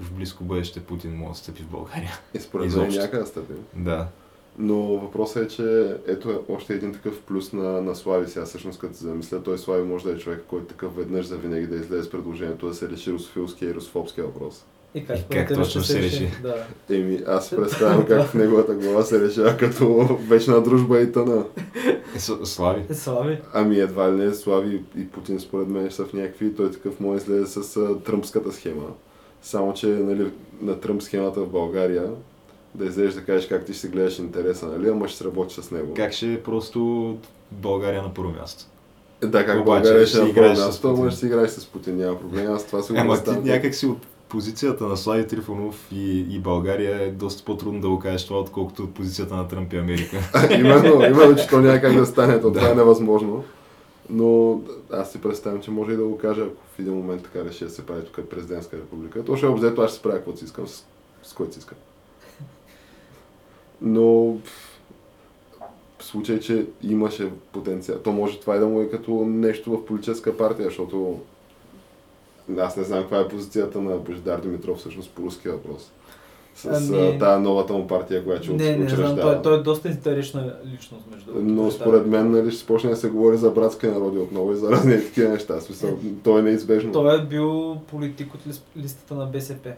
в 0.00 0.12
близко 0.12 0.44
бъдеще 0.44 0.80
Путин 0.80 1.16
може 1.16 1.32
да 1.32 1.38
стъпи 1.38 1.62
в 1.62 1.68
България. 1.68 2.18
И 2.34 2.38
според 2.40 2.76
мен 2.76 2.88
някъде 2.88 3.22
да 3.22 3.26
стъпи. 3.26 3.52
Да. 3.76 4.08
Но 4.58 4.76
въпросът 4.82 5.44
е, 5.44 5.48
че 5.48 5.96
ето 6.06 6.30
е 6.30 6.38
още 6.48 6.74
един 6.74 6.92
такъв 6.92 7.20
плюс 7.20 7.52
на, 7.52 7.82
на 7.82 7.94
Слави 7.94 8.28
сега, 8.28 8.44
всъщност 8.44 8.78
като 8.78 8.94
се 8.94 9.04
замисля, 9.04 9.42
той 9.42 9.58
Слави 9.58 9.82
може 9.82 10.04
да 10.04 10.12
е 10.12 10.18
човек, 10.18 10.44
който 10.48 10.66
такъв 10.66 10.96
веднъж 10.96 11.26
за 11.26 11.36
винаги 11.36 11.66
да 11.66 11.76
излезе 11.76 12.02
с 12.02 12.10
предложението 12.10 12.68
да 12.68 12.74
се 12.74 12.88
реши 12.88 13.12
русофилския 13.12 13.70
и 13.70 13.74
русофобския 13.74 14.24
въпрос. 14.24 14.64
И 14.94 15.06
как, 15.06 15.18
И 15.18 15.22
как 15.30 15.54
точно 15.54 15.82
се 15.82 16.02
реши? 16.02 16.30
Да. 16.42 16.66
Еми, 16.90 17.20
аз 17.26 17.50
представям 17.50 18.06
как 18.06 18.26
в 18.26 18.34
неговата 18.34 18.74
глава 18.74 19.02
се 19.02 19.20
решава 19.20 19.56
като 19.56 20.18
вечна 20.28 20.62
дружба 20.62 21.00
и 21.00 21.12
тъна. 21.12 21.44
Е, 22.16 22.18
Слави. 22.44 22.82
Е, 22.90 22.94
Слави. 22.94 23.38
Ами 23.52 23.78
едва 23.78 24.12
ли 24.12 24.16
не 24.16 24.34
Слави 24.34 24.82
и 24.96 25.08
Путин 25.08 25.40
според 25.40 25.68
мен 25.68 25.90
са 25.90 26.04
в 26.04 26.12
някакви, 26.12 26.54
той 26.54 26.70
такъв 26.70 26.94
да 27.00 27.16
излезе 27.16 27.62
с 27.62 27.76
а, 27.76 27.98
тръмпската 27.98 28.52
схема. 28.52 28.86
Само, 29.42 29.74
че 29.74 29.86
нали, 29.86 30.30
на 30.60 30.80
Тръмп 30.80 31.02
схемата 31.02 31.40
в 31.40 31.48
България 31.48 32.10
да 32.74 32.84
излезеш 32.84 33.14
да 33.14 33.24
кажеш 33.24 33.48
как 33.48 33.64
ти 33.64 33.72
ще 33.72 33.80
си 33.80 33.88
гледаш 33.88 34.18
интереса, 34.18 34.66
нали, 34.66 34.88
ама 34.88 35.08
ще 35.08 35.18
сработиш 35.18 35.56
с 35.56 35.70
него. 35.70 35.94
Как 35.94 36.12
ще 36.12 36.32
е 36.32 36.42
просто 36.42 37.16
България 37.50 38.02
на 38.02 38.14
първо 38.14 38.30
място? 38.30 38.64
Да, 39.22 39.46
как 39.46 39.60
Обаче 39.60 39.64
България 39.64 40.06
ще 40.06 40.18
ще 40.18 40.28
играеш 40.28 40.58
с 40.58 40.66
място, 40.66 40.88
ама 40.88 41.10
ще 41.10 41.20
си 41.20 41.26
играеш 41.26 41.50
с 41.50 41.66
Путин, 41.66 41.96
няма 41.96 42.20
проблем, 42.20 42.52
аз 42.52 42.66
това 42.66 42.82
си 42.82 42.92
го 42.92 42.98
Ама 42.98 43.24
ти 43.24 43.30
някак 43.30 43.74
си 43.74 43.86
от 43.86 44.06
позицията 44.32 44.84
на 44.84 44.96
Слави 44.96 45.26
Трифонов 45.26 45.88
и, 45.92 46.26
и 46.30 46.38
България 46.38 47.02
е 47.02 47.10
доста 47.10 47.44
по-трудно 47.44 47.80
да 47.80 47.88
го 47.88 47.98
кажеш 47.98 48.26
това, 48.26 48.40
отколкото 48.40 48.82
от 48.82 48.94
позицията 48.94 49.36
на 49.36 49.48
Тръмп 49.48 49.72
и 49.72 49.76
Америка. 49.76 50.16
именно, 50.50 51.04
именно, 51.04 51.36
че 51.36 51.48
то 51.48 51.60
няма 51.60 51.80
как 51.80 51.94
да 51.94 52.06
стане, 52.06 52.40
то 52.40 52.50
Да. 52.50 52.58
това 52.58 52.72
е 52.72 52.74
невъзможно. 52.74 53.44
Но 54.10 54.60
аз 54.92 55.12
си 55.12 55.20
представям, 55.20 55.60
че 55.60 55.70
може 55.70 55.92
и 55.92 55.96
да 55.96 56.04
го 56.04 56.18
кажа, 56.18 56.42
ако 56.42 56.62
в 56.76 56.78
един 56.78 56.94
момент 56.94 57.22
така 57.22 57.44
реши 57.44 57.64
да 57.64 57.70
се 57.70 57.86
прави 57.86 58.04
тук 58.04 58.28
президентска 58.28 58.76
република. 58.76 59.24
То 59.24 59.36
ще 59.36 59.46
обзето, 59.46 59.80
аз 59.80 59.90
ще 59.90 59.96
се 59.96 60.02
правя 60.02 60.16
каквото 60.16 60.38
си 60.38 60.44
искам, 60.44 60.68
с, 60.68 60.84
с 61.22 61.32
който 61.32 61.52
си 61.52 61.58
искам. 61.58 61.78
Но 63.80 64.36
в 65.98 66.04
случай, 66.04 66.40
че 66.40 66.66
имаше 66.82 67.30
потенциал, 67.52 67.98
то 67.98 68.12
може 68.12 68.40
това 68.40 68.56
и 68.56 68.58
да 68.58 68.66
му 68.66 68.80
е 68.80 68.88
като 68.88 69.24
нещо 69.24 69.70
в 69.70 69.84
политическа 69.84 70.36
партия, 70.36 70.64
защото 70.64 71.20
аз 72.58 72.76
не 72.76 72.84
знам 72.84 73.00
каква 73.00 73.20
е 73.20 73.28
позицията 73.28 73.80
на 73.80 73.96
Божидар 73.96 74.40
Димитров 74.40 74.78
всъщност 74.78 75.10
по 75.10 75.22
руския 75.22 75.52
въпрос. 75.52 75.90
С 76.54 76.90
Ами- 76.90 77.18
тази 77.18 77.42
новата 77.42 77.72
му 77.72 77.86
партия, 77.86 78.24
която 78.24 78.44
ще 78.44 78.52
Не, 78.52 78.76
не 78.76 78.88
знам, 78.88 79.16
той, 79.16 79.42
той 79.42 79.54
е 79.54 79.62
доста 79.62 79.88
интересна 79.88 80.54
личност 80.66 81.04
между 81.10 81.26
другото. 81.26 81.46
Но 81.46 81.64
Да. 81.64 81.70
според 81.70 82.06
мен 82.06 82.30
нали, 82.30 82.50
ще 82.50 82.66
почне 82.66 82.90
да 82.90 82.96
се 82.96 83.08
говори 83.08 83.36
за 83.36 83.50
братски 83.50 83.86
народи 83.86 84.18
отново 84.18 84.52
и 84.52 84.56
за 84.56 84.70
разни 84.70 84.96
такива 84.96 85.28
неща. 85.28 85.60
Смисъл, 85.60 85.98
то 86.24 86.38
е 86.38 86.42
неизбежно. 86.42 86.92
Той 86.92 87.18
е 87.18 87.22
бил 87.22 87.76
политик 87.80 88.34
от 88.34 88.40
лис- 88.46 88.62
листата 88.76 89.14
на 89.14 89.26
БСП. 89.26 89.72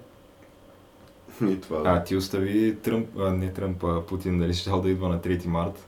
И 1.43 1.61
това. 1.61 1.83
А, 1.85 2.05
ти 2.05 2.17
остави 2.17 2.77
Тръмп, 2.77 3.09
а, 3.19 3.31
не 3.31 3.53
Тръмп, 3.53 3.85
а 3.85 4.01
Путин, 4.01 4.39
дали 4.39 4.55
ще 4.55 4.71
да 4.73 4.91
идва 4.91 5.09
на 5.09 5.19
3 5.19 5.47
март. 5.47 5.87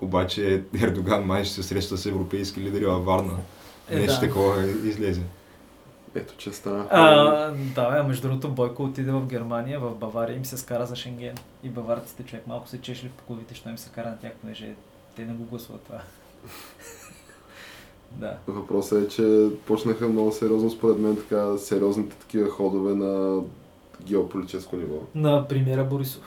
Обаче 0.00 0.62
Ердоган 0.82 1.24
май 1.24 1.44
ще 1.44 1.54
се 1.54 1.62
среща 1.62 1.96
с 1.96 2.06
европейски 2.06 2.60
лидери 2.60 2.84
във 2.86 3.04
Варна. 3.04 3.32
Е, 3.90 3.98
Нещо 3.98 4.20
да. 4.20 4.26
такова 4.26 4.62
излезе. 4.84 5.20
Ето, 6.14 6.34
че 6.36 6.52
стана. 6.52 6.86
А, 6.90 7.50
да, 7.74 8.02
между 8.02 8.28
другото 8.28 8.48
Бойко 8.48 8.84
отиде 8.84 9.12
в 9.12 9.26
Германия, 9.26 9.80
в 9.80 9.94
Бавария 9.94 10.36
им 10.36 10.44
се 10.44 10.56
скара 10.56 10.86
за 10.86 10.96
Шенген. 10.96 11.34
И 11.62 11.68
баварците 11.68 12.22
човек 12.22 12.46
малко 12.46 12.68
се 12.68 12.80
чешли 12.80 13.08
по 13.08 13.32
главите, 13.32 13.54
що 13.54 13.68
им 13.68 13.78
се 13.78 13.90
кара 13.90 14.08
на 14.08 14.18
тях, 14.18 14.32
понеже 14.40 14.74
те 15.16 15.24
не 15.24 15.32
го 15.32 15.44
гласуват 15.44 15.82
това. 15.82 16.00
да. 18.12 18.36
Въпросът 18.46 19.04
е, 19.04 19.08
че 19.08 19.48
почнаха 19.66 20.08
много 20.08 20.32
сериозно, 20.32 20.70
според 20.70 20.98
мен, 20.98 21.16
така 21.16 21.58
сериозните 21.58 22.16
такива 22.16 22.50
ходове 22.50 22.94
на 22.94 23.42
геополитическо 24.02 24.76
ниво. 24.76 24.96
На 25.14 25.48
премиера 25.48 25.84
Борисов. 25.84 26.22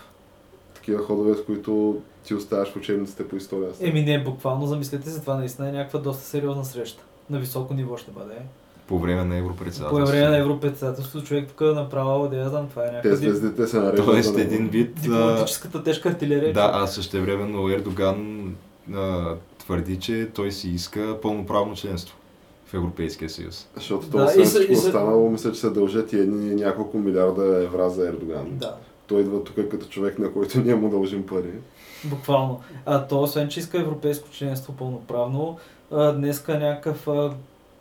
Такива 0.74 1.04
ходове, 1.04 1.36
с 1.36 1.46
които 1.46 2.02
ти 2.24 2.34
оставаш 2.34 2.70
в 2.70 2.76
учебниците 2.76 3.28
по 3.28 3.36
история. 3.36 3.70
Еми 3.82 4.02
не, 4.02 4.24
буквално 4.24 4.68
замислете 4.68 5.10
се, 5.10 5.22
това 5.22 5.36
наистина 5.36 5.70
е 5.70 5.72
някаква 5.72 6.00
доста 6.00 6.24
сериозна 6.24 6.66
среща. 6.66 7.04
На 7.30 7.40
високо 7.40 7.74
ниво 7.74 7.98
ще 7.98 8.12
бъде. 8.12 8.36
По 8.88 9.00
време 9.00 9.24
на 9.24 9.30
По 9.30 9.36
Европредседателството. 9.36 10.06
време 10.12 10.28
на 10.30 10.38
европредседателството 10.38 11.26
човек 11.26 11.48
тук 11.50 11.62
направо, 11.62 12.28
да 12.28 12.38
я 12.38 12.50
знам, 12.50 12.68
това 12.70 12.84
е 12.84 12.88
Те 12.88 12.92
някаква 12.92 13.10
ди- 13.12 13.30
звездите 13.30 13.68
се 13.68 13.80
нареждат. 13.80 14.06
Тоест 14.06 14.38
един 14.38 14.68
вид... 14.68 14.98
а, 14.98 15.02
дипломатическата 15.02 15.84
тежка 15.84 16.10
артилерия. 16.10 16.54
Да, 16.54 16.72
а 16.74 16.88
същевременно 16.88 17.70
Ердоган 17.70 18.52
а, 18.94 19.26
твърди, 19.60 20.00
че 20.00 20.30
той 20.34 20.52
си 20.52 20.70
иска 20.70 21.18
пълноправно 21.22 21.76
членство 21.76 22.16
в 22.66 22.74
Европейския 22.74 23.30
съюз. 23.30 23.68
Защото 23.76 24.06
Да, 24.06 24.12
това 24.12 24.24
и 24.24 24.28
освен 24.28 24.46
всичко 24.46 24.74
останало, 24.74 25.30
мисля, 25.30 25.52
че 25.52 25.60
се 25.60 25.70
дължат 25.70 26.14
и 26.14 26.20
едни 26.20 26.56
няколко 26.56 26.98
милиарда 26.98 27.64
евра 27.64 27.90
за 27.90 28.08
Ердоган. 28.08 28.46
Да, 28.50 28.76
Той 29.08 29.22
идва 29.22 29.44
тук 29.44 29.56
като 29.72 29.88
човек, 29.88 30.20
на 30.20 30.34
който 30.34 30.60
ние 30.60 30.76
му 30.76 30.90
дължим 30.90 31.26
пари. 31.26 31.52
буквално. 32.06 32.62
А 32.86 33.08
то, 33.08 33.22
освен 33.22 33.50
че 33.50 33.60
иска 33.60 33.78
европейско 33.80 34.30
членство 34.30 34.74
пълноправно, 34.74 35.58
днеска 35.92 36.60
някакъв 36.60 37.08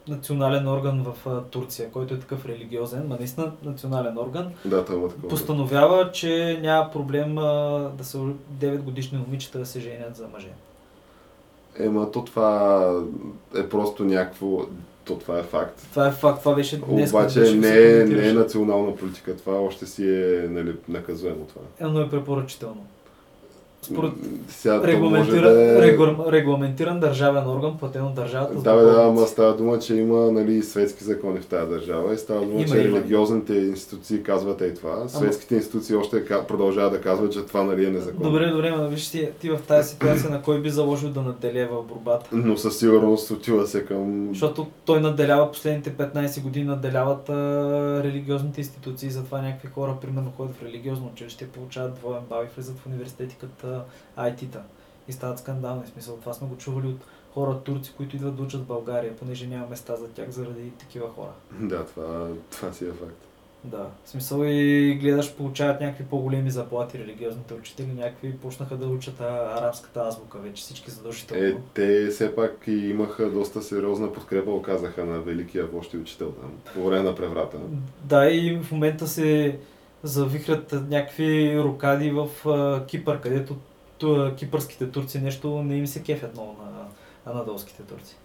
национален 0.08 0.68
орган 0.68 1.02
в 1.04 1.42
Турция, 1.50 1.90
който 1.90 2.14
е 2.14 2.18
такъв 2.18 2.46
религиозен, 2.46 3.06
ма 3.08 3.16
наистина 3.18 3.52
национален 3.62 4.18
орган, 4.18 4.52
Да, 4.64 4.84
той 4.84 4.96
има 4.96 5.08
такова. 5.08 5.28
постановява, 5.28 6.10
че 6.12 6.58
няма 6.62 6.90
проблем 6.90 7.38
а, 7.38 7.42
да 7.98 8.04
са 8.04 8.18
9 8.18 8.78
годишни 8.78 9.18
момичета 9.18 9.58
да 9.58 9.66
се 9.66 9.80
женят 9.80 10.16
за 10.16 10.28
мъже. 10.28 10.50
Ема 11.78 12.10
то 12.10 12.24
това 12.24 12.82
е 13.56 13.68
просто 13.68 14.04
някакво... 14.04 14.60
То 15.04 15.18
това 15.18 15.38
е 15.38 15.42
факт. 15.42 15.86
Това 15.90 16.06
е 16.08 16.12
факт, 16.12 16.38
това 16.38 16.54
беше 16.54 16.76
днес. 16.80 17.10
Обаче 17.10 17.40
не 17.40 18.04
не 18.04 18.28
е 18.28 18.32
национална 18.32 18.96
политика. 18.96 19.36
Това 19.36 19.60
още 19.60 19.86
си 19.86 20.08
е 20.08 20.46
нали, 20.50 20.76
наказуемо 20.88 21.44
това. 21.44 21.62
Е, 21.80 21.90
но 21.90 22.00
е 22.00 22.10
препоръчително. 22.10 22.86
Според 23.86 24.12
Сега 24.48 24.82
регламентиран, 24.86 25.54
да 25.54 25.86
е... 25.86 26.32
регламентиран 26.32 27.00
държавен 27.00 27.48
орган, 27.48 27.78
платен 27.78 28.04
от 28.04 28.14
държавата. 28.14 28.54
Да, 28.54 28.74
да, 28.76 29.02
ама 29.02 29.26
става 29.26 29.56
дума, 29.56 29.78
че 29.78 29.94
има 29.94 30.32
нали, 30.32 30.62
светски 30.62 31.04
закони 31.04 31.40
в 31.40 31.46
тази 31.46 31.70
държава 31.70 32.14
и 32.14 32.18
става 32.18 32.40
дума, 32.40 32.52
Има, 32.52 32.64
че 32.64 32.78
има. 32.78 32.84
религиозните 32.98 33.54
институции 33.54 34.22
казват 34.22 34.60
и 34.60 34.74
това. 34.74 35.08
Светските 35.08 35.54
институции 35.54 35.96
още 35.96 36.24
продължават 36.48 36.92
да 36.92 37.00
казват, 37.00 37.32
че 37.32 37.46
това 37.46 37.64
нали, 37.64 37.86
е 37.86 37.90
незаконно. 37.90 38.30
Добре, 38.30 38.50
добре, 38.50 38.70
но 38.70 38.88
виж 38.88 39.10
ти, 39.10 39.28
ти 39.40 39.50
в 39.50 39.58
тази 39.68 39.88
ситуация 39.88 40.30
на 40.30 40.42
кой 40.42 40.62
би 40.62 40.70
заложил 40.70 41.08
да 41.08 41.22
наделя 41.22 41.68
в 41.72 41.82
борбата. 41.82 42.28
Но 42.32 42.56
със 42.56 42.78
сигурност 42.78 43.30
отива 43.30 43.66
се 43.66 43.84
към... 43.84 44.28
Защото 44.28 44.66
той 44.84 45.00
наделява 45.00 45.52
последните 45.52 45.90
15 45.90 46.42
години, 46.42 46.64
наделяват 46.64 47.28
а, 47.28 47.34
религиозните 48.04 48.60
институции, 48.60 49.10
затова 49.10 49.42
някакви 49.42 49.68
хора, 49.68 49.96
примерно, 50.00 50.32
ходят 50.36 50.54
в 50.56 50.62
религиозно 50.62 51.10
училище, 51.12 51.48
получават 51.48 51.94
двоен 51.94 52.22
бал 52.28 52.42
и 52.44 52.54
влизат 52.56 52.78
в 52.78 52.86
университети 52.86 53.36
като 53.40 53.75
IT-та. 54.18 54.62
И 55.08 55.12
стават 55.12 55.38
скандални. 55.38 55.86
Смисъл, 55.86 56.16
това 56.16 56.32
сме 56.32 56.48
го 56.48 56.56
чували 56.56 56.86
от 56.86 57.00
хора 57.34 57.60
турци, 57.64 57.92
които 57.96 58.16
идват 58.16 58.36
да 58.36 58.42
учат 58.42 58.60
в 58.60 58.66
България, 58.66 59.16
понеже 59.16 59.46
няма 59.46 59.66
места 59.66 59.96
за 59.96 60.08
тях 60.08 60.30
заради 60.30 60.70
такива 60.70 61.08
хора. 61.08 61.32
Да, 61.60 61.86
това, 61.86 62.28
това 62.50 62.72
си 62.72 62.84
е 62.84 62.92
факт. 62.92 63.26
Да, 63.64 63.86
в 64.04 64.08
смисъл 64.08 64.44
и 64.44 64.98
гледаш, 65.00 65.34
получават 65.34 65.80
някакви 65.80 66.04
по-големи 66.04 66.50
заплати 66.50 66.98
религиозните 66.98 67.54
учители, 67.54 67.86
някакви 67.86 68.36
почнаха 68.36 68.76
да 68.76 68.86
учат 68.86 69.20
арабската 69.20 70.00
азбука 70.00 70.38
вече, 70.38 70.62
всички 70.62 70.90
задължително. 70.90 71.44
Е, 71.44 71.56
те 71.74 72.06
все 72.06 72.34
пак 72.34 72.64
и 72.66 72.72
имаха 72.72 73.30
доста 73.30 73.62
сериозна 73.62 74.12
подкрепа, 74.12 74.50
оказаха 74.50 75.04
на 75.04 75.20
великия 75.20 75.66
вожд 75.66 75.94
и 75.94 75.98
учител 75.98 76.32
там, 76.32 76.50
по 76.74 76.88
време 76.88 77.02
на 77.02 77.14
преврата. 77.14 77.58
Да, 78.04 78.30
и 78.30 78.60
в 78.62 78.72
момента 78.72 79.06
се 79.06 79.58
завихрят 80.06 80.72
някакви 80.88 81.58
рокади 81.58 82.10
в 82.10 82.48
а, 82.48 82.86
Кипър, 82.86 83.20
където 83.20 83.56
ту- 83.98 84.34
кипърските 84.36 84.90
турци 84.90 85.20
нещо 85.20 85.62
не 85.62 85.76
им 85.76 85.86
се 85.86 86.02
кефят 86.02 86.32
много 86.34 86.56
на 86.62 86.84
анадолските 87.32 87.82
турци. 87.82 88.16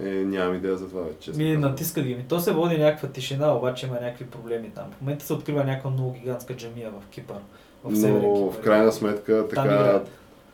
Е, 0.00 0.04
нямам 0.04 0.54
идея 0.56 0.76
за 0.76 0.88
това, 0.88 1.02
вече. 1.02 1.30
Ми 1.30 1.56
натискат 1.56 2.04
ги. 2.04 2.14
Ми, 2.14 2.24
то 2.28 2.40
се 2.40 2.52
води 2.52 2.78
някаква 2.78 3.08
тишина, 3.08 3.56
обаче 3.56 3.86
има 3.86 3.94
някакви 3.94 4.26
проблеми 4.26 4.70
там. 4.74 4.84
В 4.98 5.00
момента 5.00 5.24
се 5.24 5.32
открива 5.32 5.64
някаква 5.64 5.90
много 5.90 6.12
гигантска 6.12 6.56
джамия 6.56 6.90
в 6.90 7.08
Кипър. 7.10 7.36
В 7.84 7.96
Северен 7.96 8.22
Но 8.22 8.34
Кипър. 8.48 8.60
в 8.60 8.64
крайна 8.64 8.92
сметка, 8.92 9.46
така, 9.48 10.02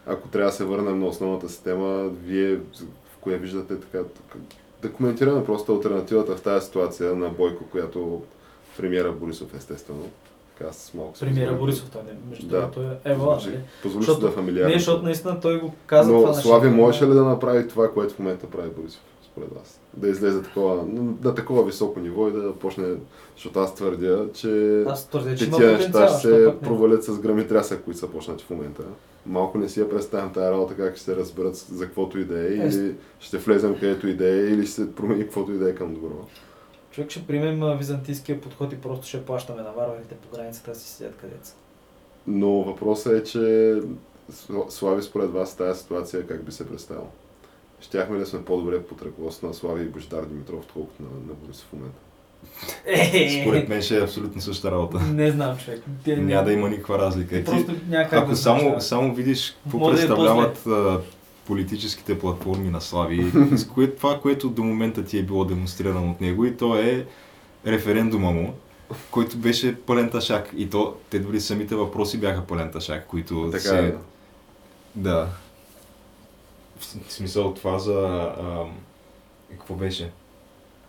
ако 0.07 0.29
трябва 0.29 0.51
да 0.51 0.57
се 0.57 0.65
върнем 0.65 1.01
на 1.01 1.07
основната 1.07 1.49
система, 1.49 2.09
вие 2.09 2.57
в 2.57 3.19
кое 3.21 3.37
виждате 3.37 3.81
така, 3.81 3.99
така 4.05 4.39
да 4.83 4.93
коментираме 4.93 5.45
просто 5.45 5.73
альтернативата 5.73 6.37
в 6.37 6.43
тази 6.43 6.67
ситуация 6.67 7.15
на 7.15 7.29
Бойко, 7.29 7.65
която 7.65 8.23
премиера 8.77 9.13
Борисов 9.13 9.55
естествено. 9.55 10.11
Така 10.61 10.73
с 10.73 10.95
малко 10.95 11.19
се 11.19 11.25
Премиера. 11.25 11.55
Борисов, 11.55 11.91
той 11.91 12.03
не, 12.03 12.19
между 12.31 12.47
Да. 12.49 12.61
другото 12.61 12.81
е 12.81 12.99
Ева, 13.05 13.25
Значи, 13.25 13.47
нали? 13.49 13.61
Позволи 13.83 14.05
Защото- 14.05 14.21
да 14.21 14.29
е 14.29 14.35
фамилиарен. 14.35 14.69
Не, 14.69 14.79
защото 14.79 15.03
наистина 15.03 15.41
той 15.41 15.61
го 15.61 15.73
каза 15.87 16.13
Но 16.13 16.21
това 16.21 16.35
Слави 16.35 16.67
шега. 16.67 16.77
можеше 16.77 17.05
ли 17.05 17.11
да 17.11 17.25
направи 17.25 17.69
това, 17.69 17.93
което 17.93 18.15
в 18.15 18.19
момента 18.19 18.47
прави 18.47 18.71
Борисов, 18.71 19.01
според 19.25 19.49
вас? 19.51 19.81
Да 19.95 20.09
излезе 20.09 20.43
такова, 20.43 20.85
на 21.23 21.35
такова 21.35 21.65
високо 21.65 22.01
ниво 22.01 22.29
и 22.29 22.33
да 22.33 22.55
почне, 22.55 22.85
защото 23.37 23.59
аз 23.59 23.75
твърдя, 23.75 24.27
че 24.33 24.83
Аз 24.83 25.09
твърдя, 25.09 25.37
че 25.37 25.51
тия 25.51 25.73
неща 25.73 26.09
ще 26.09 26.19
се 26.19 26.55
провалят 26.63 27.05
с 27.05 27.19
гръм 27.19 27.39
и 27.39 27.47
трясък, 27.47 27.85
които 27.85 28.01
са 28.01 28.09
почнати 28.09 28.45
в 28.45 28.51
момента. 28.51 28.83
Малко 29.27 29.59
не 29.59 29.69
си 29.69 29.81
я 29.81 29.91
представям 29.91 30.33
тази 30.33 30.51
работа, 30.51 30.75
как 30.75 30.95
ще 30.95 31.05
се 31.05 31.17
разберат 31.17 31.57
за 31.57 31.85
каквото 31.87 32.19
и 32.19 32.25
да 32.25 32.41
е, 32.41 32.47
Е, 32.47 32.55
или 32.57 32.95
ще 33.21 33.39
влезем 33.39 33.75
където 33.75 34.09
и 34.09 34.15
да 34.15 34.27
е, 34.27 34.39
или 34.39 34.63
ще 34.63 34.75
се 34.75 34.95
промени 34.95 35.23
каквото 35.23 35.53
и 35.53 35.59
да 35.59 35.71
е 35.71 35.75
към 35.75 35.95
добро. 35.95 36.27
Човек 36.91 37.11
ще 37.11 37.27
приемем 37.27 37.63
а, 37.63 37.75
византийския 37.77 38.41
подход 38.41 38.73
и 38.73 38.81
просто 38.81 39.07
ще 39.07 39.25
плащаме 39.25 39.63
на 39.63 39.73
варварите 39.73 40.15
по 40.15 40.37
границата 40.37 40.71
да 40.71 40.77
си 40.77 40.89
седят 40.89 41.17
където 41.21 41.47
са. 41.47 41.55
Но 42.27 42.51
въпросът 42.51 43.13
е, 43.13 43.25
че 43.25 43.39
Сл- 44.33 44.69
Слави, 44.69 45.03
според 45.03 45.31
вас 45.31 45.57
тази 45.57 45.81
ситуация 45.81 46.27
как 46.27 46.45
би 46.45 46.53
се 46.53 46.69
представила? 46.69 47.07
Щяхме 47.81 48.17
ли 48.17 48.21
да 48.21 48.27
сме 48.27 48.45
по-добре 48.45 48.83
под 48.83 49.03
ръководство 49.03 49.47
на 49.47 49.55
Слави 49.55 49.83
и 49.83 49.89
Бождар 49.89 50.25
Димитров, 50.25 50.59
отколкото 50.61 51.03
на, 51.03 51.09
на 51.09 51.35
Борисов 51.35 51.69
в 51.69 51.73
момента? 51.73 51.99
Е, 52.87 53.41
Според 53.43 53.69
мен 53.69 53.83
ще 53.83 53.97
е 53.99 54.03
абсолютно 54.03 54.41
същата 54.41 54.71
работа. 54.71 55.01
Не 55.01 55.31
знам, 55.31 55.59
човек. 55.59 55.83
Те, 56.05 56.17
Няма 56.17 56.45
да 56.45 56.53
има 56.53 56.69
никаква 56.69 56.99
разлика. 56.99 57.37
Ти, 57.37 57.45
Просто 57.45 57.73
някак 57.89 58.13
ако 58.23 58.37
само, 58.37 58.81
само 58.81 59.15
видиш 59.15 59.57
какво 59.63 59.79
да 59.79 59.93
е 59.93 59.97
представляват 59.97 60.67
а, 60.67 61.01
политическите 61.47 62.19
платформи 62.19 62.71
на 62.71 62.81
Слави, 62.81 63.33
с 63.53 63.67
кое, 63.67 63.87
това, 63.89 64.21
което 64.21 64.49
до 64.49 64.65
момента 64.65 65.05
ти 65.05 65.19
е 65.19 65.23
било 65.23 65.45
демонстрирано 65.45 66.11
от 66.11 66.21
него 66.21 66.45
и 66.45 66.57
то 66.57 66.79
е 66.79 67.07
референдума 67.67 68.31
му, 68.31 68.55
който 69.11 69.37
беше 69.37 69.77
пълен 69.77 70.11
ташак. 70.11 70.51
И 70.57 70.71
то, 70.71 70.95
те 71.11 71.19
дори 71.19 71.41
самите 71.41 71.75
въпроси 71.75 72.19
бяха 72.19 72.47
пълен 72.47 72.71
ташак, 72.73 73.07
които 73.07 73.49
Така 73.53 73.61
се... 73.61 73.79
е. 73.79 73.95
Да. 74.95 75.29
В 76.79 76.85
с- 76.85 76.99
в 76.99 77.13
смисъл 77.13 77.55
това 77.55 77.79
за... 77.79 78.31
Ам, 78.41 78.71
какво 79.51 79.75
беше? 79.75 80.11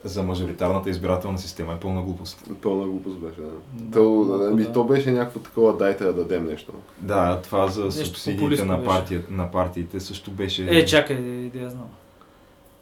За 0.04 0.24
мажоритарната 0.24 0.90
избирателна 0.90 1.38
система 1.38 1.74
е 1.74 1.80
пълна 1.80 2.02
глупост. 2.02 2.50
Пълна 2.62 2.88
глупост 2.88 3.18
беше, 3.18 3.42
да. 3.42 3.48
Да, 3.74 3.92
То, 3.94 4.04
малко, 4.04 4.44
ами, 4.44 4.64
да. 4.64 4.72
то 4.72 4.84
беше 4.84 5.12
някакво 5.12 5.40
такова, 5.40 5.78
дайте 5.78 6.04
да 6.04 6.14
дадем 6.14 6.46
нещо. 6.46 6.72
Да, 7.00 7.40
това 7.44 7.68
за 7.68 7.84
Нещо 7.84 8.06
субсидиите 8.06 8.66
на, 8.66 8.84
партия, 8.86 9.24
на 9.30 9.52
партиите 9.52 10.00
също 10.00 10.32
беше... 10.32 10.66
Е, 10.70 10.86
чакай, 10.86 11.18
да 11.54 11.60
я 11.60 11.70
знам. 11.70 11.88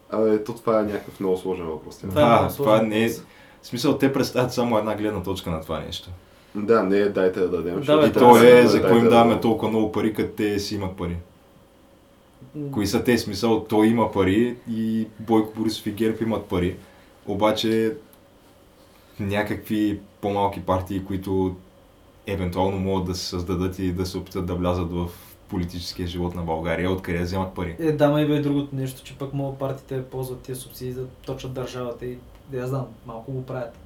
Абе, 0.10 0.44
то 0.44 0.54
това 0.54 0.80
е 0.80 0.84
някакъв 0.84 1.20
много 1.20 1.38
сложен 1.38 1.66
въпрос. 1.66 1.98
Това 1.98 2.12
Да, 2.22 2.48
това 2.58 2.82
не 2.82 3.06
е... 3.06 3.10
В 3.10 3.68
смисъл, 3.68 3.98
те 3.98 4.14
представят 4.14 4.54
само 4.54 4.78
една 4.78 4.96
гледна 4.96 5.24
точка 5.24 5.50
на 5.50 5.62
това 5.62 5.80
нещо. 5.80 6.10
Да, 6.56 6.84
не 6.84 6.98
е 6.98 7.10
дайте 7.10 7.40
да 7.40 7.50
дадем. 7.50 7.82
Да, 7.82 8.08
И 8.08 8.14
то 8.14 8.34
да 8.34 8.60
е 8.60 8.68
за 8.68 8.82
какво 8.82 8.96
им 8.98 9.04
да 9.04 9.10
даваме 9.10 9.30
дадем. 9.30 9.42
толкова 9.42 9.70
много 9.70 9.92
пари, 9.92 10.14
като 10.14 10.32
те 10.32 10.60
си 10.60 10.76
имат 10.76 10.96
пари. 10.98 11.18
Кои 12.72 12.88
са 12.88 13.04
те? 13.04 13.18
Смисъл, 13.18 13.64
той 13.64 13.88
има 13.88 14.12
пари 14.12 14.56
и 14.72 15.08
Бойко 15.20 15.54
Борисов 15.60 15.88
и 15.88 15.92
ГЕРБ 15.92 16.18
имат 16.22 16.46
пари. 16.46 16.76
Обаче 17.30 17.94
някакви 19.20 20.00
по-малки 20.22 20.62
партии, 20.62 21.06
които 21.06 21.56
евентуално 22.28 22.80
могат 22.80 23.06
да 23.06 23.16
се 23.16 23.26
създадат 23.26 23.80
и 23.80 23.92
да 23.92 24.06
се 24.06 24.18
опитат 24.18 24.46
да 24.46 24.56
влязат 24.56 24.92
в 24.92 25.08
политическия 25.50 26.08
живот 26.08 26.36
на 26.36 26.42
България, 26.42 26.92
откъде 26.92 27.18
да 27.18 27.24
вземат 27.24 27.54
пари. 27.54 27.76
Е, 27.80 27.92
да, 27.92 28.10
ма 28.10 28.22
и 28.22 28.28
бе 28.28 28.36
и 28.36 28.42
другото 28.42 28.76
нещо, 28.76 29.04
че 29.04 29.18
пък 29.18 29.34
могат 29.34 29.60
партиите 29.60 29.98
да 29.98 30.04
ползват 30.04 30.40
тия 30.40 30.56
субсидии 30.56 30.94
да 30.94 31.06
точат 31.26 31.54
държавата 31.54 32.06
и 32.06 32.18
да 32.48 32.58
я 32.58 32.68
знам, 32.68 32.86
малко 33.06 33.32
го 33.32 33.46
правят. 33.46 33.78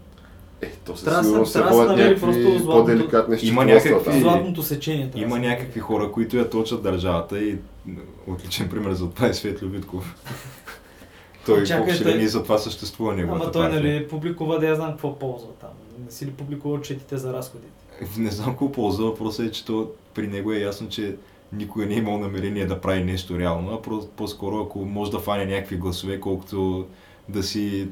Е, 0.62 0.72
то 0.86 0.96
със 0.96 1.26
сигурност 1.26 1.52
се 1.52 1.62
водят 1.62 1.88
намери 1.88 2.04
някакви 2.04 2.22
просто 2.22 2.42
златното- 2.42 2.72
по-деликатни 2.72 3.38
Има 3.42 3.66
някакви- 3.66 4.20
Златното 4.20 4.64
сечение. 4.64 5.12
Има 5.16 5.40
някакви 5.40 5.80
хора, 5.80 6.12
които 6.12 6.38
я 6.38 6.50
точат 6.50 6.84
държавата 6.84 7.40
и 7.40 7.58
отличен 8.28 8.70
пример 8.70 8.94
за 8.94 9.10
това 9.10 9.28
е 9.28 9.34
Светло 9.34 9.68
Витков. 9.68 10.16
Той 11.46 11.64
Чакай, 11.64 11.78
колко 11.84 11.94
ще 11.94 12.04
той- 12.04 12.22
и 12.22 12.28
за 12.28 12.44
това 12.44 12.58
съществува 12.58 13.16
неговата 13.16 13.44
Ама 13.44 13.52
той 13.52 13.64
партия. 13.64 13.84
нали 13.84 14.08
публикува 14.08 14.60
да 14.60 14.68
я 14.68 14.76
знам 14.76 14.92
какво 14.92 15.20
ползва 15.20 15.50
там. 15.62 15.70
Не 16.06 16.12
си 16.12 16.26
ли 16.26 16.32
публикува 16.32 16.76
отчетите 16.76 17.18
за 17.18 17.34
разходите? 17.34 17.72
Не 18.18 18.32
знам 18.32 18.50
какво 18.50 18.72
ползва, 18.72 19.06
въпросът 19.06 19.46
е, 19.46 19.52
че 19.52 19.66
то, 19.66 19.92
при 20.14 20.28
него 20.28 20.54
е 20.54 20.60
ясно, 20.60 20.90
че 20.90 21.16
никога 21.54 21.86
не 21.86 21.94
е 21.94 21.98
имал 21.98 22.18
намерение 22.18 22.66
да 22.66 22.82
прави 22.82 23.04
нещо 23.04 23.40
реално, 23.40 23.74
а 23.74 24.08
по-скоро 24.16 24.60
ако 24.60 24.80
може 24.80 25.12
да 25.12 25.20
фане 25.20 25.46
някакви 25.46 25.78
гласове, 25.78 26.20
колкото 26.20 26.86
да 27.30 27.44
си 27.44 27.88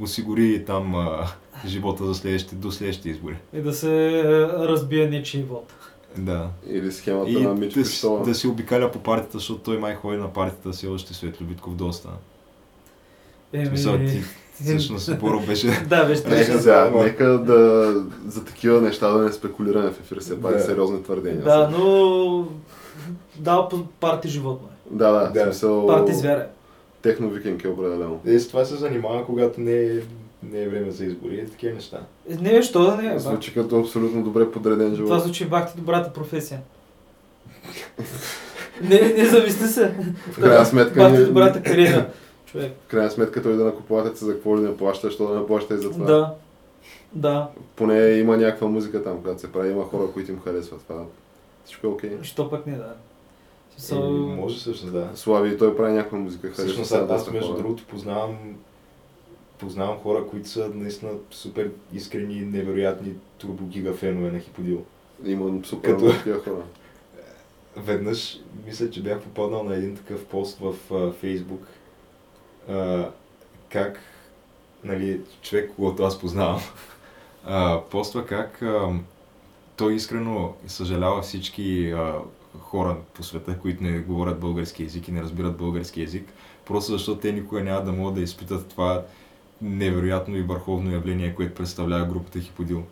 осигури 0.00 0.64
там 0.64 0.94
а, 0.94 1.26
живота 1.66 2.06
за 2.06 2.14
следващите, 2.14 2.54
до 2.54 2.72
следващите 2.72 3.08
избори. 3.08 3.36
И 3.52 3.60
да 3.60 3.72
се 3.72 4.18
е, 4.20 4.22
разбие 4.42 5.08
нечий 5.08 5.42
вод. 5.42 5.72
Да. 6.18 6.48
Или 6.66 6.92
схемата 6.92 7.30
И 7.30 7.42
на 7.42 7.54
Мич 7.54 7.74
да, 7.74 8.22
да 8.24 8.34
си 8.34 8.46
обикаля 8.46 8.90
по 8.90 8.98
партията, 8.98 9.38
защото 9.38 9.60
той 9.60 9.78
май 9.78 9.94
ходи 9.94 10.16
на 10.16 10.32
партията 10.32 10.72
си 10.74 10.86
още 10.86 11.14
Светло 11.14 11.46
Битков 11.46 11.74
доста. 11.74 12.08
В 13.54 13.66
смисъл, 13.66 13.98
ти 13.98 14.22
всъщност 14.54 15.18
Боро 15.18 15.40
беше... 15.40 15.66
Да, 15.88 16.04
беше 16.04 16.22
Нека, 16.28 16.58
сега, 16.58 16.90
нека 16.94 17.24
да 17.26 17.92
за 18.26 18.44
такива 18.44 18.80
неща 18.80 19.08
да 19.08 19.18
не 19.18 19.32
спекулираме 19.32 19.90
в 19.90 20.00
ефир, 20.00 20.20
все 20.20 20.40
пак 20.40 20.52
Да. 20.52 20.60
сериозни 20.60 21.02
твърдения. 21.02 21.42
Да, 21.42 21.70
са. 21.72 21.78
но 21.78 22.46
дава 23.36 23.68
по 23.68 23.84
парти 24.00 24.28
животно 24.28 24.68
е. 24.68 24.96
Да, 24.96 25.10
да, 25.12 25.30
Да. 25.30 25.44
смисъл... 25.44 25.86
Парти 25.86 26.14
звяра. 26.14 26.40
е. 26.40 26.46
Техно-викинг 27.02 27.64
е 27.64 27.68
определено. 27.68 28.20
Е, 28.26 28.38
с 28.38 28.48
това 28.48 28.64
се 28.64 28.76
занимава, 28.76 29.26
когато 29.26 29.60
не 29.60 29.72
е, 29.74 29.90
не 30.42 30.62
е 30.62 30.68
време 30.68 30.90
за 30.90 31.04
избори 31.04 31.34
и 31.36 31.46
такива 31.46 31.74
неща. 31.74 31.98
Е, 32.30 32.34
Не, 32.34 32.50
бе, 32.50 32.62
що 32.62 32.82
да 32.82 32.96
не 32.96 33.14
е. 33.14 33.18
Звучи 33.18 33.54
като 33.54 33.80
абсолютно 33.80 34.22
добре 34.24 34.50
подреден 34.50 34.94
живот. 34.94 35.08
Това 35.08 35.18
звучи 35.18 35.44
бах 35.44 35.72
ти 35.72 35.78
добрата 35.78 36.12
професия. 36.12 36.60
не, 38.82 39.14
не 39.16 39.24
замисли 39.24 39.66
се. 39.66 39.92
В 40.30 40.40
крайна 40.40 40.64
сметка, 40.66 40.94
Бах 40.94 41.10
ти 41.10 41.16
ние- 41.16 41.26
добрата 41.26 41.62
кариера. 41.62 42.06
Човек. 42.50 42.72
В 42.86 42.90
крайна 42.90 43.10
сметка 43.10 43.42
той 43.42 43.56
да 43.56 43.64
накупувате 43.64 44.24
за 44.24 44.32
какво 44.32 44.56
ли 44.58 44.60
не 44.60 44.76
плаща, 44.76 45.06
защото 45.06 45.32
да 45.32 45.40
не 45.40 45.46
плаща 45.46 45.74
и 45.74 45.78
за 45.78 45.90
това. 45.90 46.06
Да. 46.06 46.34
Да. 47.12 47.48
Поне 47.76 48.08
има 48.10 48.36
някаква 48.36 48.68
музика 48.68 49.02
там, 49.04 49.22
която 49.22 49.40
се 49.40 49.52
прави, 49.52 49.70
има 49.70 49.84
хора, 49.84 50.10
които 50.12 50.30
им 50.30 50.40
харесват 50.40 50.82
това. 50.82 51.04
Всичко 51.64 51.86
е 51.86 51.90
окей. 51.90 52.18
Що 52.22 52.50
пък 52.50 52.66
не, 52.66 52.76
да. 52.76 52.94
Е, 53.78 53.80
So... 53.80 54.10
може 54.36 54.56
всъщност 54.56 54.92
да. 54.92 55.08
Слави 55.14 55.54
и 55.54 55.58
той 55.58 55.76
прави 55.76 55.92
някаква 55.92 56.18
музика, 56.18 56.50
Всъщност 56.52 56.92
аз 56.92 57.08
доста 57.08 57.30
между 57.32 57.48
хора. 57.48 57.58
другото 57.58 57.84
познавам 57.84 58.36
познавам 59.58 59.98
хора, 59.98 60.26
които 60.26 60.48
са 60.48 60.70
наистина 60.74 61.10
супер 61.30 61.70
искрени, 61.92 62.40
невероятни 62.40 63.12
турбогига 63.38 63.92
фенове 63.92 64.30
на 64.30 64.38
Хиподил. 64.40 64.82
Имам 65.24 65.64
супер 65.64 65.90
Като- 65.90 66.40
хора. 66.44 66.62
Веднъж 67.76 68.40
мисля, 68.66 68.90
че 68.90 69.02
бях 69.02 69.20
попаднал 69.20 69.64
на 69.64 69.74
един 69.74 69.96
такъв 69.96 70.24
пост 70.24 70.58
в 70.60 70.74
Фейсбук, 71.12 71.60
как 73.68 74.00
нали, 74.84 75.20
човек, 75.42 75.72
когато 75.76 76.02
аз 76.02 76.18
познавам, 76.18 76.60
а, 77.46 77.80
поства 77.90 78.26
как 78.26 78.62
а, 78.62 78.88
той 79.76 79.94
искрено 79.94 80.54
съжалява 80.66 81.22
всички 81.22 81.90
а, 81.90 82.14
хора 82.58 82.96
по 83.14 83.22
света, 83.22 83.58
които 83.58 83.82
не 83.82 83.98
говорят 83.98 84.40
български 84.40 84.82
язик 84.82 85.08
и 85.08 85.12
не 85.12 85.22
разбират 85.22 85.56
български 85.56 86.00
язик, 86.00 86.32
просто 86.66 86.92
защото 86.92 87.20
те 87.20 87.32
никога 87.32 87.60
няма 87.60 87.84
да 87.84 87.92
могат 87.92 88.14
да 88.14 88.20
изпитат 88.20 88.68
това 88.68 89.02
невероятно 89.62 90.36
и 90.36 90.42
върховно 90.42 90.92
явление, 90.92 91.34
което 91.34 91.54
представлява 91.54 92.06
групата 92.06 92.40
Хиподил. 92.40 92.82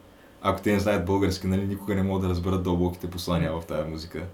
Ако 0.43 0.63
те 0.63 0.73
не 0.73 0.81
знаят 0.81 1.07
български, 1.07 1.47
нали, 1.47 1.67
никога 1.67 1.95
не 1.95 2.03
могат 2.03 2.23
да 2.23 2.29
разберат 2.29 2.63
дълбоките 2.63 3.11
послания 3.11 3.53
в 3.53 3.67
тази 3.67 3.91
музика. 3.91 4.27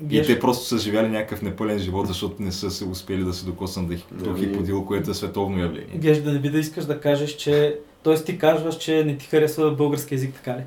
И 0.00 0.04
Геш, 0.04 0.26
те 0.26 0.40
просто 0.40 0.64
са 0.64 0.78
живяли 0.78 1.08
някакъв 1.08 1.42
непълен 1.42 1.78
живот, 1.78 2.06
защото 2.06 2.34
не 2.38 2.52
са 2.52 2.70
се 2.70 2.84
успели 2.84 3.24
да 3.24 3.32
се 3.32 3.44
докоснат 3.44 3.88
до, 3.88 3.94
хип- 3.94 4.12
до 4.12 4.30
Ами- 4.30 4.40
хиподил, 4.40 4.84
което 4.84 5.10
е 5.10 5.14
световно 5.14 5.58
явление. 5.58 5.96
Геш, 5.96 6.18
да 6.18 6.32
не 6.32 6.38
би 6.38 6.50
да 6.50 6.58
искаш 6.58 6.84
да 6.84 7.00
кажеш, 7.00 7.30
че... 7.30 7.76
Тоест 8.02 8.26
ти 8.26 8.38
казваш, 8.38 8.76
че 8.78 9.04
не 9.04 9.16
ти 9.16 9.26
харесва 9.26 9.70
български 9.70 10.14
язик, 10.14 10.34
така 10.34 10.58
ли? 10.58 10.62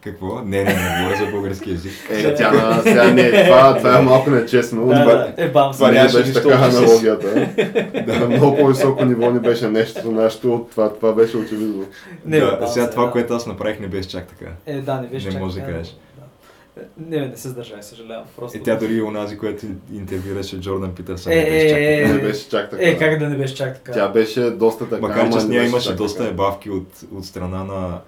Какво? 0.00 0.42
Не, 0.42 0.64
не, 0.64 0.74
не 0.74 1.02
говоря 1.02 1.16
за 1.24 1.30
български 1.30 1.70
язик. 1.70 1.92
Е, 2.10 2.34
тя 2.34 2.52
на 2.52 2.82
сега 2.82 3.10
не, 3.10 3.44
това, 3.44 3.76
това 3.78 3.98
е 3.98 4.02
малко 4.02 4.30
нечестно. 4.30 4.86
Да, 4.86 5.04
да, 5.04 5.34
е 5.36 5.48
бам 5.48 5.72
това 5.72 5.90
не 5.90 6.02
не 6.02 6.08
беше 6.12 6.32
така 6.32 6.54
аналогията. 6.54 7.48
На 8.18 8.28
много 8.28 8.56
по-високо 8.56 9.04
ниво 9.04 9.30
ни 9.30 9.38
беше 9.40 9.68
нещо, 9.68 10.10
нашето, 10.10 10.66
това, 10.70 10.94
това 10.94 11.12
беше 11.12 11.36
очевидно. 11.36 11.84
Не, 12.24 12.40
да, 12.40 12.66
сега 12.66 12.84
се, 12.84 12.90
това, 12.90 13.04
да. 13.04 13.10
което 13.10 13.34
аз 13.34 13.46
направих, 13.46 13.80
не 13.80 13.88
беше 13.88 14.08
чак 14.08 14.26
така. 14.26 14.50
Е, 14.66 14.80
да, 14.80 15.00
не 15.00 15.06
беше 15.06 15.26
Не 15.26 15.32
чак 15.32 15.40
може 15.40 15.60
да 15.60 15.66
кажеш. 15.66 15.96
Не, 16.98 17.28
не 17.28 17.36
се 17.36 17.48
сдържай, 17.48 17.82
съжалявам. 17.82 18.24
Просто... 18.36 18.58
Е, 18.58 18.62
тя 18.62 18.76
дори 18.76 18.94
и 18.94 19.02
онази, 19.02 19.38
която 19.38 19.66
интервюираше 19.92 20.60
Джордан 20.60 20.94
Питърсън, 20.94 21.32
Е, 21.32 21.36
не 21.36 21.48
беше 21.48 21.68
чак 21.68 21.82
е, 21.82 22.02
така. 22.02 22.14
Не 22.14 22.20
беше 22.20 22.48
чак 22.48 22.70
така. 22.70 22.82
Е, 22.82 22.98
как 22.98 23.18
да 23.18 23.28
не 23.28 23.36
беше 23.36 23.54
чак 23.54 23.74
така? 23.74 23.92
Тя 23.92 24.08
беше 24.08 24.50
доста 24.50 24.88
така. 24.88 25.02
Макар, 25.02 25.32
че 25.32 25.40
с 25.40 25.44
не 25.44 25.54
нея 25.54 25.68
имаше 25.68 25.94
доста 25.94 26.28
ебавки 26.28 26.70
от, 26.70 26.88
от 27.12 27.24
страна 27.24 27.64
на 27.64 28.00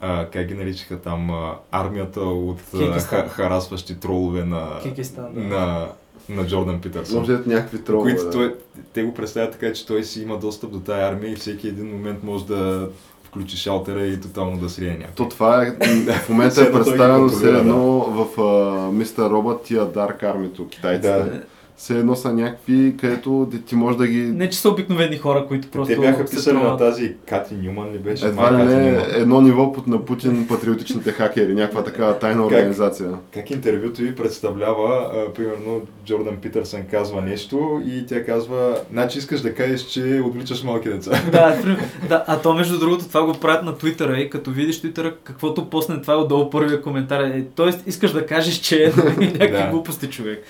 а, 0.00 0.26
как 0.26 0.46
ги 0.46 0.54
наричаха 0.54 0.98
там, 0.98 1.30
а, 1.30 1.54
армията 1.70 2.20
от 2.20 2.60
ха, 3.00 3.28
харасващи 3.28 4.00
тролове 4.00 4.44
на, 4.44 4.80
Киргизстан, 4.82 5.34
да. 5.34 5.40
на, 5.40 5.88
на 6.28 6.46
Джордан 6.46 6.80
Питърсън. 6.80 7.18
Може 7.18 7.32
някакви 7.32 7.84
тролове. 7.84 8.10
които 8.10 8.24
да. 8.24 8.30
той, 8.30 8.54
те 8.92 9.02
го 9.02 9.14
представят 9.14 9.52
така, 9.52 9.72
че 9.72 9.86
той 9.86 10.04
си 10.04 10.22
има 10.22 10.38
достъп 10.38 10.72
до 10.72 10.80
тая 10.80 11.08
армия 11.08 11.32
и 11.32 11.36
всеки 11.36 11.68
един 11.68 11.86
момент 11.86 12.22
може 12.22 12.46
да 12.46 12.88
включи 13.34 13.56
шалтера 13.56 14.06
и 14.06 14.20
тотално 14.20 14.58
да 14.58 14.68
срие 14.68 14.90
някой. 14.90 15.14
То 15.14 15.28
това 15.28 15.62
е, 15.62 15.70
в 16.12 16.28
момента 16.28 16.62
е 16.62 16.72
представено 16.72 17.28
все 17.28 17.48
едно 17.48 18.00
в 18.00 18.92
Мистер 18.92 19.30
Робът 19.30 19.62
тия 19.62 19.82
Dark 19.82 20.22
Army-то, 20.22 20.68
китайците. 20.68 21.08
Да. 21.08 21.42
Все 21.76 21.98
едно 21.98 22.14
са 22.14 22.32
някакви, 22.32 22.94
където 23.00 23.48
ти- 23.50 23.62
ти 23.62 23.74
можеш 23.74 23.98
да 23.98 24.06
ги... 24.06 24.16
Не, 24.18 24.50
че 24.50 24.58
са 24.58 24.68
обикновени 24.68 25.16
хора, 25.16 25.46
които 25.48 25.68
просто 25.68 25.94
Те 25.94 26.00
бяха 26.00 26.24
писали 26.24 26.56
на 26.56 26.76
тази 26.76 27.14
Кати 27.28 27.54
Нюман 27.54 27.92
ли 27.92 27.98
беше? 27.98 28.26
Едва 28.26 28.52
ли 28.52 28.64
не 28.64 29.02
едно 29.12 29.40
ниво 29.40 29.72
под 29.72 29.86
на 29.86 30.04
Путин 30.04 30.46
патриотичните 30.48 31.12
хакери, 31.12 31.54
някаква 31.54 31.84
такава 31.84 32.18
тайна 32.18 32.42
Как? 32.42 32.46
организация. 32.46 33.10
Как 33.34 33.50
интервюто 33.50 34.02
ви 34.02 34.14
представлява, 34.14 35.10
а, 35.14 35.32
примерно 35.32 35.80
Джордан 36.06 36.36
Питърсън 36.36 36.80
казва 36.90 37.22
нещо 37.22 37.82
и 37.86 38.06
тя 38.06 38.24
казва, 38.24 38.76
значи 38.92 39.18
искаш 39.18 39.40
да 39.40 39.54
кажеш, 39.54 39.80
че 39.82 40.22
отвличаш 40.24 40.62
малки 40.62 40.88
деца. 40.88 41.10
Да, 41.32 41.56
да, 42.08 42.24
а 42.26 42.38
то 42.38 42.54
между 42.54 42.78
другото 42.78 43.04
това 43.04 43.24
го 43.24 43.32
правят 43.32 43.64
на 43.64 43.78
Твитъра 43.78 44.18
и 44.18 44.30
като 44.30 44.50
видиш 44.50 44.80
Твитъра, 44.80 45.14
каквото 45.24 45.70
посне 45.70 46.00
това 46.00 46.14
е 46.14 46.16
отдолу 46.16 46.50
първия 46.50 46.82
коментар. 46.82 47.20
Е, 47.20 47.44
тоест 47.54 47.86
искаш 47.86 48.12
да 48.12 48.26
кажеш, 48.26 48.54
че 48.54 48.84
е 48.84 48.86
някакви 49.20 49.70
глупости 49.70 50.06
човек. 50.06 50.44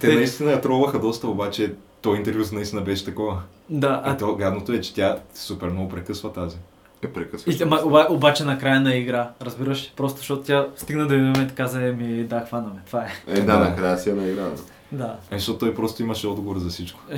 Те 0.00 0.11
наистина 0.14 0.50
я 0.50 0.60
тролваха 0.60 0.98
доста, 0.98 1.28
обаче 1.28 1.74
то 2.02 2.14
интервю 2.14 2.44
наистина 2.52 2.82
беше 2.82 3.04
такова. 3.04 3.42
Да, 3.68 4.02
А 4.04 4.12
а, 4.12 4.16
то 4.16 4.34
гадното 4.34 4.72
е, 4.72 4.80
че 4.80 4.94
тя 4.94 5.18
супер 5.34 5.68
много 5.68 5.88
прекъсва 5.88 6.32
тази. 6.32 6.56
Е 7.02 7.12
прекъсваш. 7.12 7.60
и, 7.60 7.64
оба, 7.64 8.06
обаче 8.10 8.44
накрая 8.44 8.80
на 8.80 8.94
игра, 8.94 9.30
разбираш, 9.42 9.92
просто 9.96 10.18
защото 10.18 10.42
тя 10.42 10.66
стигна 10.76 11.06
да 11.06 11.14
един 11.14 11.26
момент 11.26 11.54
каза, 11.54 11.78
ми 11.78 12.24
да, 12.24 12.40
хванаме, 12.40 12.80
това 12.86 13.00
е. 13.02 13.08
Е, 13.26 13.40
да, 13.40 13.58
накрая 13.58 13.98
си 13.98 14.10
е 14.10 14.12
наигра. 14.12 14.50
Да. 14.92 15.16
Е, 15.30 15.38
защото 15.38 15.58
той 15.58 15.74
просто 15.74 16.02
имаше 16.02 16.26
отговор 16.26 16.58
за 16.58 16.68
всичко. 16.68 17.00
Е, 17.10 17.16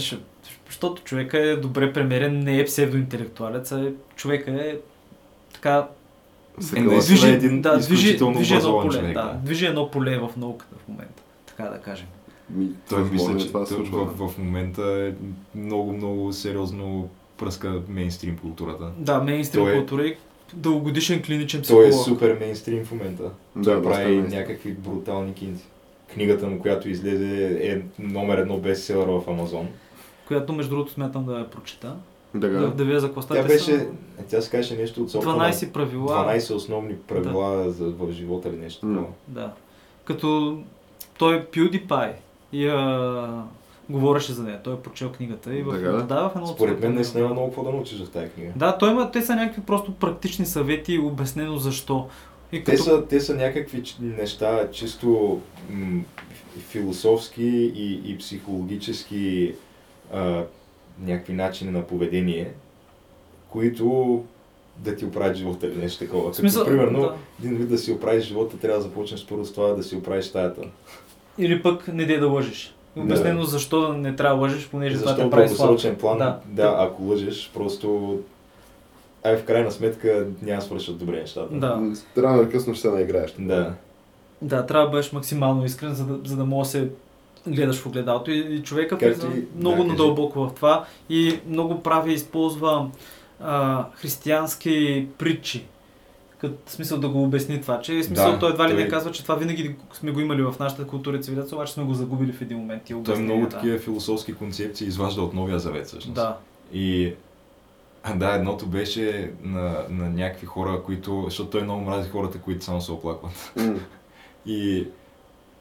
защото 0.66 1.02
човека 1.04 1.38
е 1.38 1.56
добре 1.56 1.92
премерен, 1.92 2.38
не 2.38 2.58
е 2.58 2.64
псевдоинтелектуалец, 2.64 3.72
а 3.72 3.80
е, 3.80 3.92
човека 4.16 4.50
е 4.50 4.76
така 5.52 5.88
Се 6.60 6.78
Е, 6.78 6.82
движи, 6.82 7.28
един 7.28 7.62
да, 7.62 7.78
движи, 7.78 8.16
движи 8.16 8.54
едно 8.54 8.80
поле, 8.80 8.98
човек, 8.98 9.14
да, 9.14 9.22
да. 9.22 9.38
движи 9.42 9.66
едно 9.66 9.90
поле 9.90 10.18
в 10.18 10.30
науката 10.36 10.76
в 10.84 10.88
момента, 10.88 11.22
така 11.46 11.64
да 11.64 11.78
кажем. 11.78 12.06
Ми, 12.50 12.68
Той 12.88 13.04
мисля, 13.04 13.32
е 13.32 13.36
че 13.36 13.46
това 13.48 13.60
да 13.60 13.66
се 13.66 13.74
той 13.76 13.86
случва. 13.86 14.04
в, 14.06 14.28
в 14.28 14.38
момента 14.38 14.82
е 14.82 15.12
много, 15.58 15.92
много 15.92 16.32
сериозно 16.32 17.08
пръска 17.38 17.80
мейнстрим 17.88 18.38
културата. 18.38 18.90
Да, 18.98 19.20
мейнстрим 19.20 19.62
Той 19.62 19.72
е- 19.72 19.76
култура 19.76 20.06
и 20.06 20.16
дългогодишен 20.54 21.22
клиничен 21.22 21.62
Той 21.62 21.84
психолог. 21.84 22.06
е 22.06 22.10
супер 22.10 22.38
мейнстрим 22.40 22.84
в 22.84 22.92
момента. 22.92 23.30
Да, 23.56 23.62
Той 23.64 23.82
прави 23.82 24.12
мейнстрим. 24.12 24.38
някакви 24.40 24.72
брутални 24.72 25.34
кинти. 25.34 25.64
Книгата 26.14 26.46
му, 26.46 26.60
която 26.60 26.88
излезе 26.88 27.58
е 27.62 27.80
номер 27.98 28.38
едно 28.38 28.58
бестселър 28.58 29.06
в 29.08 29.28
Амазон. 29.28 29.68
Която 30.26 30.52
между 30.52 30.70
другото 30.70 30.92
смятам 30.92 31.24
да 31.24 31.38
я 31.38 31.50
прочета. 31.50 31.96
Да, 32.34 32.48
Да, 32.50 32.70
да 32.70 32.84
видя 32.84 33.00
за 33.00 33.06
какво 33.06 33.22
става. 33.22 33.40
Тя 33.40 33.46
беше, 33.46 33.64
са 33.64 33.86
тя 34.28 34.40
се 34.40 34.50
каже 34.50 34.76
нещо 34.76 35.02
от 35.02 35.10
сорта 35.10 35.26
12 35.28 35.72
правила. 35.72 36.16
на 36.16 36.32
12 36.32 36.54
основни 36.54 36.94
правила 36.98 37.70
за, 37.70 37.84
в 37.86 38.12
живота 38.12 38.48
или 38.48 38.56
нещо 38.56 38.80
такова. 38.80 39.06
Да. 39.28 39.52
Като 40.04 40.58
той 41.18 41.36
е 41.36 41.44
PewDiePie 41.44 42.12
и 42.54 42.68
а, 42.68 43.42
говореше 43.90 44.32
за 44.32 44.42
нея. 44.42 44.60
Той 44.64 44.74
е 44.74 44.76
прочел 44.76 45.12
книгата 45.12 45.54
и 45.54 45.62
в, 45.62 45.72
да? 45.80 46.02
да, 46.02 46.28
в 46.28 46.32
едно 46.36 46.46
от 46.48 46.54
Според 46.56 46.80
мен 46.80 46.94
наистина 46.94 47.20
има 47.20 47.28
видеа. 47.28 47.34
много 47.34 47.48
какво 47.48 47.64
да 47.64 47.76
научиш 47.76 48.04
в 48.04 48.10
тази 48.10 48.28
книга. 48.30 48.52
Да, 48.56 48.78
той 48.78 48.90
има, 48.90 49.10
те 49.10 49.22
са 49.22 49.34
някакви 49.34 49.62
просто 49.62 49.94
практични 49.94 50.46
съвети 50.46 50.92
и 50.94 50.98
обяснено 50.98 51.56
защо. 51.58 52.08
И 52.52 52.64
Те 52.64 52.70
като... 52.70 52.82
са, 52.82 53.06
те 53.06 53.20
са 53.20 53.34
някакви 53.34 53.82
неща 54.00 54.70
чисто 54.72 55.40
м, 55.70 56.00
философски 56.58 57.44
и, 57.74 58.12
и 58.12 58.18
психологически 58.18 59.54
а, 60.12 60.44
някакви 61.00 61.32
начини 61.32 61.70
на 61.70 61.82
поведение, 61.82 62.52
които 63.48 64.24
да 64.76 64.96
ти 64.96 65.04
оправят 65.04 65.36
живота 65.36 65.66
или 65.66 65.76
нещо 65.76 65.98
такова. 66.04 66.34
Смисъл, 66.34 66.64
Като, 66.64 66.70
примерно, 66.76 67.00
да. 67.00 67.14
един 67.40 67.56
вид 67.56 67.68
да 67.68 67.78
си 67.78 67.92
оправиш 67.92 68.24
живота, 68.24 68.56
трябва 68.58 68.76
да 68.78 68.82
започнеш 68.82 69.26
първо 69.26 69.44
с 69.44 69.52
това 69.52 69.68
да 69.68 69.82
си 69.82 69.96
оправиш 69.96 70.24
стаята. 70.24 70.60
Или 71.38 71.62
пък 71.62 71.88
не 71.88 72.04
дей 72.04 72.18
да 72.18 72.28
лъжеш. 72.28 72.74
И 72.96 72.98
Да. 72.98 73.04
Обяснено 73.04 73.44
защо 73.44 73.92
не 73.92 74.16
трябва 74.16 74.36
да 74.36 74.42
лъжеш, 74.42 74.68
понеже 74.68 74.94
това 74.94 75.06
Защото 75.06 75.24
те 75.24 75.30
прави 75.30 75.48
слаб. 75.48 75.98
план, 75.98 76.18
Да. 76.18 76.38
да, 76.46 76.62
да, 76.62 76.76
ако 76.80 77.02
лъжеш, 77.02 77.50
просто 77.54 78.18
ай 79.24 79.36
в 79.36 79.44
крайна 79.44 79.70
сметка 79.70 80.26
няма 80.42 80.60
да 80.60 80.66
свършат 80.66 80.98
добре 80.98 81.20
нещата. 81.20 81.54
Да. 81.54 81.92
Рано 82.18 82.42
или 82.42 82.50
късно 82.50 82.74
ще 82.74 82.82
се 82.82 82.90
наиграеш. 82.90 83.34
Да. 83.38 83.72
Да, 84.42 84.66
трябва 84.66 84.86
да 84.86 84.90
бъдеш 84.90 85.12
максимално 85.12 85.64
искрен, 85.64 85.94
за 85.94 86.04
да, 86.06 86.28
за 86.28 86.36
да 86.36 86.44
може 86.44 86.64
да 86.64 86.70
се 86.70 86.88
гледаш 87.46 87.76
в 87.76 87.86
огледалото. 87.86 88.30
И, 88.30 88.38
и 88.38 88.62
човека 88.62 88.98
Както 88.98 89.26
и- 89.26 89.44
много 89.58 89.82
да, 89.82 89.88
надълбоко 89.88 90.40
в 90.40 90.54
това 90.56 90.84
и 91.08 91.38
много 91.48 91.82
прави, 91.82 92.12
използва 92.12 92.90
а, 93.40 93.84
християнски 93.94 95.06
притчи. 95.18 95.64
Като 96.44 96.72
смисъл 96.72 96.98
да 96.98 97.08
го 97.08 97.22
обясни 97.22 97.60
това, 97.60 97.80
че 97.80 97.94
в 97.94 98.04
смисъл 98.04 98.32
Да, 98.32 98.38
той 98.38 98.50
едва 98.50 98.68
ли 98.68 98.74
не 98.74 98.80
той- 98.80 98.88
казва, 98.88 99.12
че 99.12 99.22
това 99.22 99.34
винаги 99.34 99.76
сме 99.92 100.10
го 100.10 100.20
имали 100.20 100.42
в 100.42 100.54
нашата 100.60 100.86
култура 100.86 101.16
и 101.16 101.22
цивилизация, 101.22 101.56
обаче 101.56 101.72
сме 101.72 101.84
го 101.84 101.94
загубили 101.94 102.32
в 102.32 102.42
един 102.42 102.58
момент. 102.58 102.82
И 102.90 102.92
Той 102.92 102.96
обяснения, 103.00 103.24
много 103.24 103.42
да. 103.42 103.48
такива 103.56 103.78
философски 103.78 104.34
концепции 104.34 104.86
изважда 104.86 105.22
от 105.22 105.34
Новия 105.34 105.58
Завет 105.58 105.86
всъщност. 105.86 106.14
Да. 106.14 106.36
И 106.72 107.14
да, 108.16 108.34
едното 108.34 108.66
беше 108.66 109.32
на, 109.42 109.76
на 109.90 110.10
някакви 110.10 110.46
хора, 110.46 110.82
които, 110.82 111.22
защото 111.24 111.50
той 111.50 111.62
много 111.62 111.84
мрази 111.84 112.10
хората, 112.10 112.38
които 112.38 112.64
само 112.64 112.80
се 112.80 112.92
оплакват. 112.92 113.52
И 114.46 114.86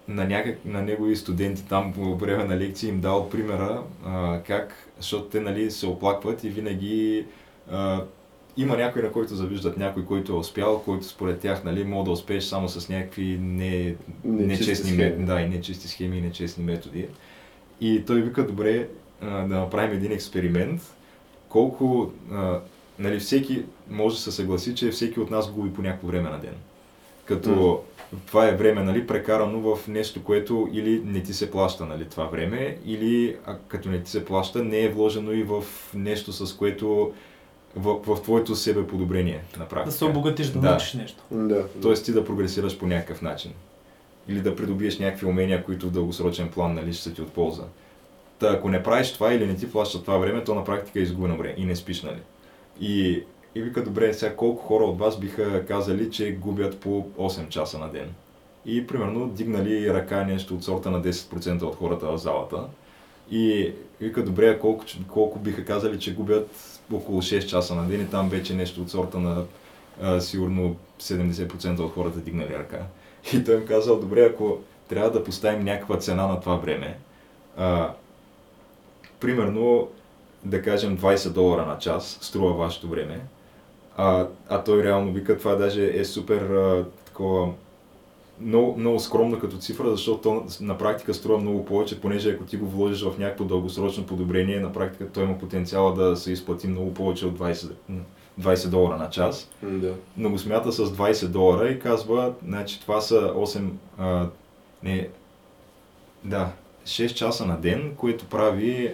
на, 0.07 0.25
някак, 0.25 0.65
на 0.65 0.81
негови 0.81 1.15
студенти 1.15 1.65
там 1.65 1.93
по 1.93 2.15
време 2.15 2.43
на 2.43 2.57
лекции 2.57 2.89
им 2.89 3.01
дал 3.01 3.29
примера 3.29 3.83
а, 4.05 4.39
как, 4.47 4.87
защото 4.99 5.23
те 5.23 5.39
нали, 5.39 5.71
се 5.71 5.87
оплакват 5.87 6.43
и 6.43 6.49
винаги 6.49 7.25
а, 7.71 8.01
има 8.57 8.77
някой, 8.77 9.01
на 9.01 9.11
който 9.11 9.35
завиждат, 9.35 9.77
някой, 9.77 10.05
който 10.05 10.31
е 10.31 10.35
успял, 10.35 10.81
който 10.85 11.05
според 11.05 11.39
тях 11.39 11.63
нали, 11.63 11.83
мога 11.83 12.03
да 12.05 12.11
успееш 12.11 12.43
само 12.43 12.69
с 12.69 12.89
някакви 12.89 13.37
не, 13.41 13.95
нечестни 14.23 14.91
схеми. 14.91 15.25
Да, 15.25 15.41
и 15.41 15.49
нечисти 15.49 15.87
схеми 15.87 16.17
и 16.17 16.21
нечестни 16.21 16.63
методи. 16.63 17.07
И 17.81 18.03
той 18.07 18.21
вика, 18.21 18.47
добре, 18.47 18.87
да 19.21 19.47
направим 19.47 19.97
един 19.97 20.11
експеримент. 20.11 20.81
Колко, 21.49 22.11
а, 22.31 22.59
нали, 22.99 23.19
всеки 23.19 23.63
може 23.89 24.15
да 24.15 24.21
се 24.21 24.31
съгласи, 24.31 24.75
че 24.75 24.91
всеки 24.91 25.19
от 25.19 25.31
нас 25.31 25.51
губи 25.51 25.73
по 25.73 25.81
някакво 25.81 26.07
време 26.07 26.29
на 26.29 26.39
ден. 26.39 26.55
Като 27.25 27.81
това 28.25 28.47
е 28.47 28.55
време, 28.55 28.83
нали, 28.83 29.07
прекарано 29.07 29.75
в 29.75 29.87
нещо, 29.87 30.23
което 30.23 30.69
или 30.73 31.01
не 31.05 31.23
ти 31.23 31.33
се 31.33 31.51
плаща, 31.51 31.85
нали, 31.85 32.05
това 32.05 32.25
време, 32.25 32.77
или 32.85 33.35
а, 33.45 33.57
като 33.67 33.89
не 33.89 34.03
ти 34.03 34.11
се 34.11 34.25
плаща, 34.25 34.63
не 34.63 34.79
е 34.79 34.89
вложено 34.89 35.31
и 35.31 35.43
в 35.43 35.63
нещо, 35.93 36.33
с 36.33 36.53
което 36.57 37.13
в, 37.75 37.99
в 38.05 38.21
твоето 38.21 38.55
себе 38.55 38.87
подобрение 38.87 39.43
на 39.59 39.67
практика. 39.67 39.85
Да 39.85 39.91
се 39.91 40.05
обогатиш, 40.05 40.47
да, 40.47 40.59
Да. 40.59 40.69
научиш 40.69 40.93
нещо. 40.93 41.23
Да. 41.31 41.65
Тоест 41.81 42.05
ти 42.05 42.11
да 42.11 42.25
прогресираш 42.25 42.77
по 42.77 42.87
някакъв 42.87 43.21
начин. 43.21 43.51
Или 44.27 44.41
да 44.41 44.55
придобиеш 44.55 44.99
някакви 44.99 45.25
умения, 45.25 45.63
които 45.63 45.87
в 45.87 45.91
дългосрочен 45.91 46.49
план 46.49 46.73
нали, 46.73 46.93
ще 46.93 47.03
са 47.03 47.13
ти 47.13 47.21
от 47.21 47.33
полза. 47.33 47.63
Та 48.39 48.47
ако 48.49 48.69
не 48.69 48.83
правиш 48.83 49.13
това 49.13 49.33
или 49.33 49.45
не 49.47 49.55
ти 49.55 49.71
плащат 49.71 50.01
това 50.01 50.17
време, 50.17 50.43
то 50.43 50.55
на 50.55 50.63
практика 50.63 50.99
е 50.99 51.01
изгубено 51.01 51.37
време 51.37 51.55
и 51.57 51.65
не 51.65 51.75
спиш, 51.75 52.01
нали? 52.01 52.19
И, 52.79 53.23
и 53.55 53.61
вика, 53.61 53.83
добре, 53.83 54.13
сега 54.13 54.35
колко 54.35 54.63
хора 54.63 54.83
от 54.83 54.99
вас 54.99 55.19
биха 55.19 55.65
казали, 55.65 56.11
че 56.11 56.31
губят 56.31 56.79
по 56.79 56.89
8 57.17 57.49
часа 57.49 57.79
на 57.79 57.89
ден? 57.89 58.13
И 58.65 58.87
примерно 58.87 59.27
дигнали 59.29 59.93
ръка 59.93 60.23
нещо 60.23 60.55
от 60.55 60.63
сорта 60.63 60.91
на 60.91 61.01
10% 61.01 61.61
от 61.61 61.75
хората 61.75 62.05
в 62.07 62.17
залата. 62.17 62.63
И 63.31 63.71
вика, 64.01 64.23
добре, 64.23 64.59
колко, 64.59 64.85
колко 65.07 65.39
биха 65.39 65.65
казали, 65.65 65.99
че 65.99 66.13
губят 66.13 66.72
около 66.91 67.21
6 67.21 67.45
часа 67.45 67.75
на 67.75 67.87
ден 67.87 68.01
и 68.01 68.09
там 68.09 68.29
вече 68.29 68.53
нещо 68.53 68.81
от 68.81 68.89
сорта 68.89 69.19
на 69.19 69.43
а, 70.01 70.21
сигурно 70.21 70.75
70% 71.01 71.79
от 71.79 71.93
хората 71.93 72.19
дигнали 72.19 72.53
ръка. 72.53 72.79
И 73.33 73.43
той 73.43 73.55
им 73.55 73.65
казал, 73.65 73.99
добре, 73.99 74.25
ако 74.33 74.57
трябва 74.89 75.11
да 75.11 75.23
поставим 75.23 75.63
някаква 75.63 75.97
цена 75.97 76.27
на 76.27 76.39
това 76.39 76.55
време, 76.55 76.97
а, 77.57 77.93
примерно, 79.19 79.89
да 80.43 80.61
кажем 80.61 80.97
20 80.97 81.29
долара 81.29 81.65
на 81.65 81.77
час 81.77 82.17
струва 82.21 82.53
вашето 82.53 82.87
време, 82.87 83.21
а, 83.97 84.27
а 84.49 84.63
той 84.63 84.83
реално 84.83 85.11
вика, 85.11 85.37
това 85.37 85.55
даже 85.55 85.99
е 85.99 86.05
супер 86.05 86.41
а, 86.41 86.85
такова 87.05 87.53
много, 88.39 88.77
много 88.77 88.99
скромно 88.99 89.39
като 89.39 89.57
цифра, 89.57 89.91
защото 89.91 90.21
то 90.21 90.63
на 90.63 90.77
практика 90.77 91.13
струва 91.13 91.37
много 91.37 91.65
повече, 91.65 92.01
понеже 92.01 92.31
ако 92.31 92.43
ти 92.43 92.57
го 92.57 92.67
вложиш 92.67 93.03
в 93.03 93.17
някакво 93.19 93.43
дългосрочно 93.45 94.05
подобрение, 94.05 94.59
на 94.59 94.73
практика 94.73 95.07
той 95.09 95.23
има 95.23 95.37
потенциала 95.37 95.93
да 95.93 96.17
се 96.17 96.31
изплати 96.31 96.67
много 96.67 96.93
повече 96.93 97.25
от 97.25 97.39
20, 97.39 97.71
20 98.41 98.67
долара 98.69 98.97
на 98.97 99.09
час 99.09 99.49
Да. 99.63 99.93
но 100.17 100.29
го 100.29 100.37
смята 100.39 100.71
с 100.71 100.85
20 100.85 101.27
долара 101.27 101.69
и 101.69 101.79
казва, 101.79 102.33
значи 102.47 102.81
това 102.81 103.01
са 103.01 103.15
8, 103.35 103.69
а, 103.97 104.27
не, 104.83 105.07
да, 106.23 106.51
6 106.85 107.13
часа 107.13 107.45
на 107.45 107.57
ден, 107.57 107.93
което 107.97 108.25
прави 108.25 108.91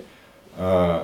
а, 0.60 1.02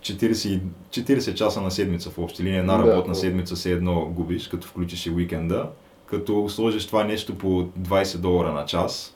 40, 0.00 0.60
40 0.90 1.34
часа 1.34 1.60
на 1.60 1.70
седмица 1.70 2.10
в 2.10 2.18
общи 2.18 2.42
линия. 2.42 2.60
Една 2.60 2.76
Да, 2.78 2.86
работна 2.86 3.12
о. 3.12 3.14
седмица 3.14 3.56
се 3.56 3.72
едно 3.72 4.06
губиш, 4.06 4.48
като 4.48 4.66
включиш 4.68 5.06
и 5.06 5.10
уикенда. 5.10 5.68
Като 6.10 6.48
сложиш 6.48 6.86
това 6.86 7.04
нещо 7.04 7.38
по 7.38 7.46
20 7.46 8.18
долара 8.18 8.52
на 8.52 8.66
час, 8.66 9.14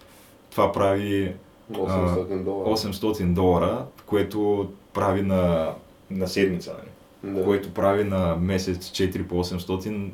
това 0.51 0.73
прави 0.73 1.33
800 1.73 2.43
долара. 2.45 2.77
800 2.77 3.35
долара, 3.35 3.85
което 4.07 4.69
прави 4.93 5.23
на, 5.23 5.73
на 6.11 6.29
седмица. 6.29 6.73
Нали? 6.79 6.89
Да. 7.25 7.45
което 7.45 7.75
прави 7.75 8.05
на 8.05 8.37
месец 8.37 8.91
4 8.91 9.23
по 9.23 9.45
800 9.45 10.11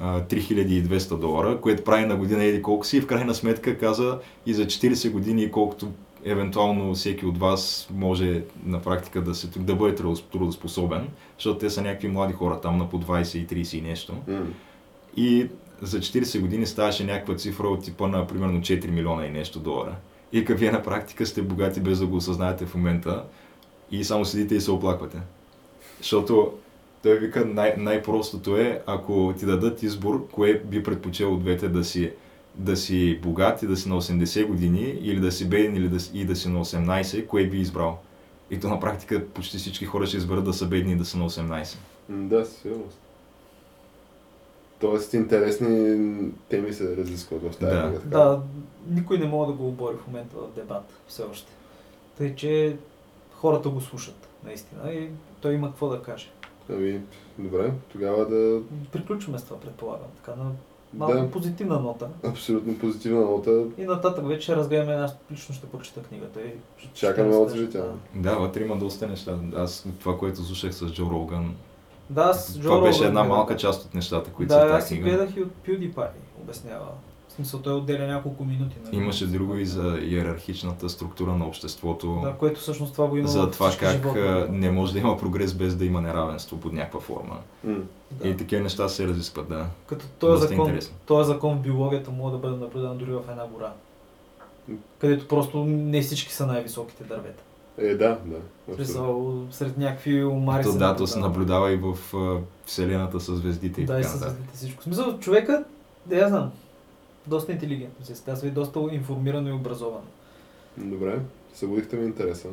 а, 0.00 0.20
3200 0.20 1.18
долара, 1.18 1.60
което 1.60 1.84
прави 1.84 2.06
на 2.06 2.16
година 2.16 2.44
еди 2.44 2.62
колко 2.62 2.86
си 2.86 2.96
и 2.96 3.00
в 3.00 3.06
крайна 3.06 3.34
сметка 3.34 3.78
каза 3.78 4.18
и 4.46 4.54
за 4.54 4.66
40 4.66 5.10
години 5.10 5.50
колкото 5.50 5.88
евентуално 6.24 6.94
всеки 6.94 7.26
от 7.26 7.38
вас 7.38 7.88
може 7.94 8.42
на 8.66 8.82
практика 8.82 9.22
да, 9.22 9.34
се, 9.34 9.48
да 9.58 9.74
бъде 9.74 9.96
трудос- 9.96 10.32
трудоспособен, 10.32 11.08
защото 11.38 11.58
те 11.58 11.70
са 11.70 11.82
някакви 11.82 12.08
млади 12.08 12.32
хора 12.32 12.60
там 12.60 12.78
на 12.78 12.90
по 12.90 13.00
20 13.00 13.38
и 13.38 13.64
30 13.64 13.78
и 13.78 13.82
нещо. 13.82 14.14
М. 14.28 14.46
И 15.16 15.48
за 15.82 15.98
40 15.98 16.40
години 16.40 16.66
ставаше 16.66 17.04
някаква 17.04 17.36
цифра 17.36 17.68
от 17.68 17.84
типа 17.84 18.08
на 18.08 18.26
примерно 18.26 18.60
4 18.60 18.90
милиона 18.90 19.26
и 19.26 19.30
нещо 19.30 19.60
долара. 19.60 19.96
И 20.32 20.44
как 20.44 20.58
вие 20.58 20.70
на 20.70 20.82
практика 20.82 21.26
сте 21.26 21.42
богати 21.42 21.80
без 21.80 21.98
да 21.98 22.06
го 22.06 22.16
осъзнаете 22.16 22.66
в 22.66 22.74
момента 22.74 23.24
и 23.90 24.04
само 24.04 24.24
седите 24.24 24.54
и 24.54 24.60
се 24.60 24.70
оплаквате. 24.70 25.18
Защото 25.98 26.52
той 27.02 27.18
вика 27.18 27.44
най- 27.44 27.74
най-простото 27.78 28.56
е, 28.56 28.82
ако 28.86 29.34
ти 29.38 29.46
дадат 29.46 29.82
избор, 29.82 30.28
кое 30.32 30.54
би 30.54 30.82
предпочел 30.82 31.34
от 31.34 31.40
двете 31.40 31.68
да 31.68 31.84
си, 31.84 32.10
да 32.54 32.76
си 32.76 33.18
богат 33.22 33.62
и 33.62 33.66
да 33.66 33.76
си 33.76 33.88
на 33.88 34.02
80 34.02 34.46
години 34.46 34.98
или 35.00 35.20
да 35.20 35.32
си 35.32 35.48
беден 35.48 35.76
или 35.76 35.88
да, 35.88 35.98
и 36.14 36.24
да 36.24 36.36
си 36.36 36.48
на 36.48 36.64
18, 36.64 37.26
кое 37.26 37.46
би 37.46 37.58
избрал? 37.58 37.98
И 38.50 38.60
то 38.60 38.68
на 38.68 38.80
практика 38.80 39.26
почти 39.26 39.58
всички 39.58 39.84
хора 39.84 40.06
ще 40.06 40.16
изберат 40.16 40.44
да 40.44 40.52
са 40.52 40.66
бедни 40.66 40.92
и 40.92 40.96
да 40.96 41.04
са 41.04 41.18
на 41.18 41.30
18. 41.30 41.76
М, 42.08 42.28
Да, 42.28 42.44
със. 42.44 42.72
Тоест 44.82 45.14
интересни 45.14 45.98
теми 46.48 46.72
се 46.72 46.96
разискват 46.96 47.42
в 47.42 47.56
тази 47.56 47.76
Да. 47.76 47.82
книга. 47.88 48.00
Да, 48.06 48.40
никой 48.88 49.18
не 49.18 49.26
мога 49.26 49.46
да 49.46 49.52
го 49.52 49.68
обори 49.68 49.96
в 49.96 50.06
момента 50.06 50.36
в 50.36 50.54
дебат, 50.56 50.84
все 51.06 51.22
още. 51.22 51.52
Тъй, 52.18 52.34
че 52.34 52.76
хората 53.32 53.68
го 53.68 53.80
слушат, 53.80 54.28
наистина, 54.44 54.92
и 54.92 55.08
той 55.40 55.54
има 55.54 55.68
какво 55.68 55.88
да 55.88 56.02
каже. 56.02 56.30
Ами, 56.70 57.00
добре, 57.38 57.72
тогава 57.92 58.26
да... 58.28 58.60
Приключваме 58.92 59.38
с 59.38 59.44
това, 59.44 59.60
предполагам, 59.60 60.06
така 60.16 60.38
на 60.38 60.50
малко 60.94 61.14
Да, 61.14 61.30
позитивна 61.30 61.80
нота. 61.80 62.08
абсолютно 62.24 62.78
позитивна 62.78 63.20
нота. 63.20 63.64
И 63.78 63.84
нататък 63.84 64.26
вече 64.26 64.42
ще 64.42 64.56
разгледаме, 64.56 64.92
аз 64.92 65.16
лично 65.32 65.54
ще 65.54 65.66
прочита 65.66 66.02
книгата. 66.02 66.40
И 66.40 66.52
Чакаме 66.94 67.36
от 67.36 67.70
да. 67.72 67.92
Да, 68.14 68.34
вътре 68.36 68.64
има 68.64 68.76
доста 68.76 69.08
неща. 69.08 69.38
Аз 69.56 69.86
това, 70.00 70.18
което 70.18 70.42
слушах 70.44 70.74
с 70.74 70.86
Джо 70.92 71.10
Роган, 71.10 71.54
Да, 72.12 72.34
с 72.34 72.60
Джо 72.60 72.68
това 72.68 72.80
беше 72.80 73.04
една 73.04 73.24
малка 73.24 73.56
част 73.56 73.84
от 73.84 73.94
нещата, 73.94 74.30
които 74.30 74.52
са 74.52 74.58
Да, 74.58 74.66
в 74.66 74.68
аз 74.68 74.72
тази 74.72 74.88
си 74.88 75.00
книга. 75.00 75.16
гледах 75.16 75.36
и 75.36 75.42
от 75.42 75.50
PewDiePie, 75.66 76.06
обяснява. 76.42 76.86
В 77.28 77.32
смисъл, 77.34 77.60
той 77.60 77.72
отделя 77.72 78.06
няколко 78.06 78.44
минути. 78.44 78.76
Нали? 78.84 78.96
Имаше 78.96 79.26
друго 79.26 79.56
и 79.56 79.66
за 79.66 79.98
иерархичната 80.02 80.88
структура 80.88 81.32
на 81.32 81.46
обществото, 81.46 82.20
Да, 82.24 82.32
което 82.32 82.60
всъщност 82.60 82.92
това 82.92 83.06
го 83.06 83.16
има 83.16 83.28
за 83.28 83.50
това 83.50 83.70
как 83.80 83.92
животни. 83.92 84.58
не 84.58 84.70
може 84.70 84.92
да 84.92 84.98
има 84.98 85.18
прогрес 85.18 85.54
без 85.54 85.76
да 85.76 85.84
има 85.84 86.00
неравенство 86.00 86.56
под 86.60 86.72
някаква 86.72 87.00
форма. 87.00 87.36
М. 87.64 87.76
Да. 88.10 88.28
И 88.28 88.36
такива 88.36 88.62
неща 88.62 88.88
се 88.88 89.06
разискват, 89.06 89.48
да. 89.48 89.66
Като 89.86 90.06
този 90.18 90.46
закон, 90.48 90.78
този 91.06 91.26
закон 91.28 91.58
в 91.58 91.60
биологията 91.60 92.10
може 92.10 92.32
да 92.32 92.38
бъде 92.38 92.56
наблюдан 92.56 92.98
дори 92.98 93.10
в 93.12 93.22
една 93.30 93.46
гора. 93.46 93.72
Където 94.98 95.28
просто 95.28 95.64
не 95.64 96.02
всички 96.02 96.32
са 96.32 96.46
най-високите 96.46 97.04
дървета. 97.04 97.42
Е, 97.78 97.94
да, 97.94 98.18
да. 98.24 98.74
Смисъл, 98.74 99.42
сред 99.50 99.78
някакви 99.78 100.24
омари 100.24 100.62
То, 100.62 100.72
се 100.72 100.78
да, 100.78 100.96
то 100.96 101.06
се 101.06 101.18
наблюдава. 101.18 101.72
и 101.72 101.76
в 101.76 102.16
а, 102.16 102.40
Вселената 102.66 103.20
с 103.20 103.36
звездите 103.36 103.80
и 103.80 103.84
Да, 103.84 104.00
и 104.00 104.04
със 104.04 104.14
нататък. 104.14 104.34
звездите 104.34 104.56
всичко. 104.56 104.80
В 104.80 104.84
смисъл, 104.84 105.18
човека, 105.18 105.64
да 106.06 106.16
я 106.16 106.28
знам, 106.28 106.52
доста 107.26 107.52
интелигентно 107.52 108.04
се 108.06 108.14
става 108.14 108.46
и 108.46 108.50
доста 108.50 108.80
информирано 108.92 109.48
и 109.48 109.52
образовано. 109.52 110.06
Добре, 110.76 111.18
събудихте 111.54 111.96
ми 111.96 112.04
интересен. 112.04 112.50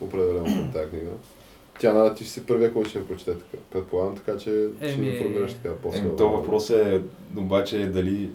Определено 0.00 0.44
към 0.44 0.72
тази 0.72 0.90
книга. 0.90 1.10
Тя 1.80 1.92
на 1.92 2.14
ти 2.14 2.24
ще 2.24 2.32
си 2.32 2.46
първия, 2.46 2.72
който 2.72 2.90
ще 2.90 2.98
я 2.98 3.08
прочете 3.08 3.34
така. 3.34 3.62
Предполагам 3.70 4.16
така, 4.16 4.38
че 4.38 4.68
ще 4.80 4.92
Еми, 4.92 5.06
ни 5.06 5.16
информираш 5.16 5.52
така 5.54 5.74
после. 5.82 5.98
Еми, 5.98 6.16
то 6.16 6.28
въпрос 6.28 6.70
е 6.70 7.02
обаче 7.36 7.86
дали 7.86 8.30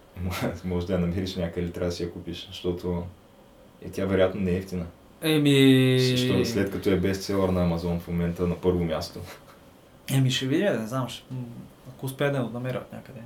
може 0.64 0.86
да 0.86 0.92
я 0.92 0.98
намериш 0.98 1.36
някъде 1.36 1.60
или 1.60 1.72
трябва 1.72 1.88
да 1.90 1.96
си 1.96 2.02
я 2.02 2.12
купиш, 2.12 2.46
защото 2.46 3.02
е, 3.82 3.90
тя 3.90 4.04
вероятно 4.06 4.40
не 4.40 4.50
е 4.50 4.56
ефтина. 4.56 4.86
Еми... 5.22 5.98
Защото 6.00 6.44
след 6.44 6.72
като 6.72 6.90
е 6.90 6.96
бестселър 6.96 7.48
на 7.48 7.64
Амазон 7.64 8.00
в 8.00 8.08
момента 8.08 8.46
на 8.46 8.56
първо 8.56 8.84
място. 8.84 9.20
Еми 10.12 10.30
ще 10.30 10.46
видя, 10.46 10.80
не 10.80 10.86
знам, 10.86 11.08
ще... 11.08 11.24
ако 11.88 12.06
успея 12.06 12.32
да 12.32 12.38
я 12.38 12.44
намеря 12.44 12.78
от 12.78 12.92
някъде. 12.92 13.20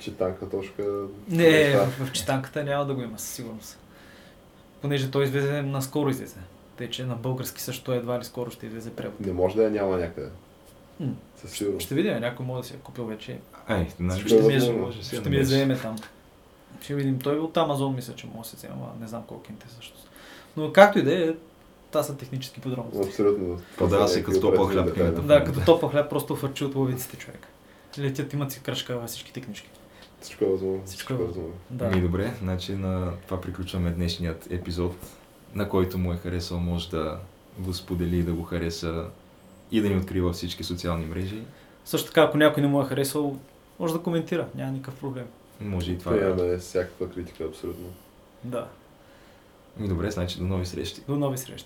Читанка 0.00 0.50
точка. 0.50 0.82
Не, 1.28 1.76
в, 1.76 2.04
в 2.04 2.12
читанката 2.12 2.64
няма 2.64 2.86
да 2.86 2.94
го 2.94 3.02
има 3.02 3.18
със 3.18 3.30
сигурност. 3.30 3.78
Понеже 4.82 5.10
той 5.10 5.24
излезе 5.24 5.62
наскоро 5.62 6.10
излезе. 6.10 6.36
Тъй, 6.76 6.90
че 6.90 7.04
на 7.04 7.14
български 7.14 7.62
също 7.62 7.92
едва 7.92 8.18
ли 8.18 8.24
скоро 8.24 8.50
ще 8.50 8.66
излезе 8.66 8.90
превод. 8.90 9.20
Не 9.20 9.32
може 9.32 9.56
да 9.56 9.62
я 9.62 9.70
няма 9.70 9.96
някъде. 9.96 10.28
М. 11.00 11.12
Със 11.36 11.50
сигурност. 11.50 11.86
Ще 11.86 11.94
видим, 11.94 12.20
някой 12.20 12.46
може 12.46 12.62
да 12.62 12.68
си 12.68 12.74
я 12.74 12.80
купил 12.80 13.06
вече. 13.06 13.38
Ай, 13.66 13.88
значи 13.98 14.24
е 14.24 14.28
Ще 14.28 14.42
ми, 14.42 14.54
е, 14.54 14.60
си 14.60 15.16
я 15.16 15.20
ще 15.20 15.30
ми 15.30 15.36
я 15.36 15.44
заеме 15.44 15.78
там. 15.78 15.96
Ще 16.80 16.94
видим. 16.94 17.18
Той 17.18 17.38
от 17.38 17.56
Амазон 17.56 17.94
мисля, 17.94 18.14
че 18.14 18.26
може 18.26 18.50
да 18.50 18.56
се 18.56 18.66
взема, 18.66 18.92
не 19.00 19.06
знам 19.06 19.22
колко 19.28 19.44
те 19.60 19.66
всъщност. 19.66 20.07
Но 20.56 20.72
както 20.72 20.98
и 20.98 21.02
да 21.02 21.24
е, 21.24 21.34
това 21.90 22.02
са 22.02 22.16
технически 22.16 22.60
подробности. 22.60 23.08
Абсолютно. 23.08 23.60
Продава 23.78 24.08
се 24.08 24.22
като 24.22 24.40
топъл 24.40 24.66
хляб 24.66 24.94
книгата. 24.94 25.22
Да, 25.22 25.44
като 25.44 25.60
топъл 25.64 25.88
хляб 25.88 26.10
просто 26.10 26.36
фърчи 26.36 26.64
от 26.64 26.74
лавиците 26.74 27.16
човек. 27.16 27.46
Летят, 27.98 28.32
имат 28.32 28.52
си 28.52 28.60
кръшка 28.62 28.96
във 28.96 29.08
всичките 29.08 29.40
книжки. 29.40 29.68
Всичко 30.20 30.44
е 30.44 30.48
възможно. 30.48 30.82
Всичко 30.86 31.12
е 31.12 31.16
възможно. 31.16 31.52
Да. 31.70 31.90
Ми 31.90 32.00
добре, 32.00 32.34
значи 32.42 32.72
на 32.72 33.12
това 33.26 33.40
приключваме 33.40 33.90
днешният 33.90 34.46
епизод, 34.50 34.96
на 35.54 35.68
който 35.68 35.98
му 35.98 36.12
е 36.12 36.16
харесал, 36.16 36.58
може 36.58 36.90
да 36.90 37.18
го 37.58 37.74
сподели 37.74 38.18
и 38.18 38.22
да 38.22 38.32
го 38.32 38.42
хареса 38.42 39.04
и 39.70 39.80
да 39.80 39.88
ни 39.88 39.96
открива 39.96 40.32
всички 40.32 40.64
социални 40.64 41.06
мрежи. 41.06 41.42
Също 41.84 42.08
така, 42.08 42.22
ако 42.22 42.36
някой 42.36 42.62
не 42.62 42.68
му 42.68 42.82
е 42.82 42.84
харесал, 42.84 43.36
може 43.78 43.94
да 43.94 44.00
коментира. 44.00 44.46
Няма 44.54 44.72
никакъв 44.72 45.00
проблем. 45.00 45.26
Може 45.60 45.92
и 45.92 45.98
това 45.98 46.12
да 46.12 46.18
е. 46.18 46.20
Приемаме 46.20 46.58
всякаква 46.58 47.10
критика, 47.10 47.44
абсолютно. 47.44 47.86
Да. 48.44 48.68
И 49.78 49.86
добре, 49.86 50.10
значи 50.10 50.38
до 50.38 50.44
нови 50.44 50.64
срещи. 50.64 50.96
До 51.06 51.16
нови 51.16 51.36
срещи. 51.36 51.64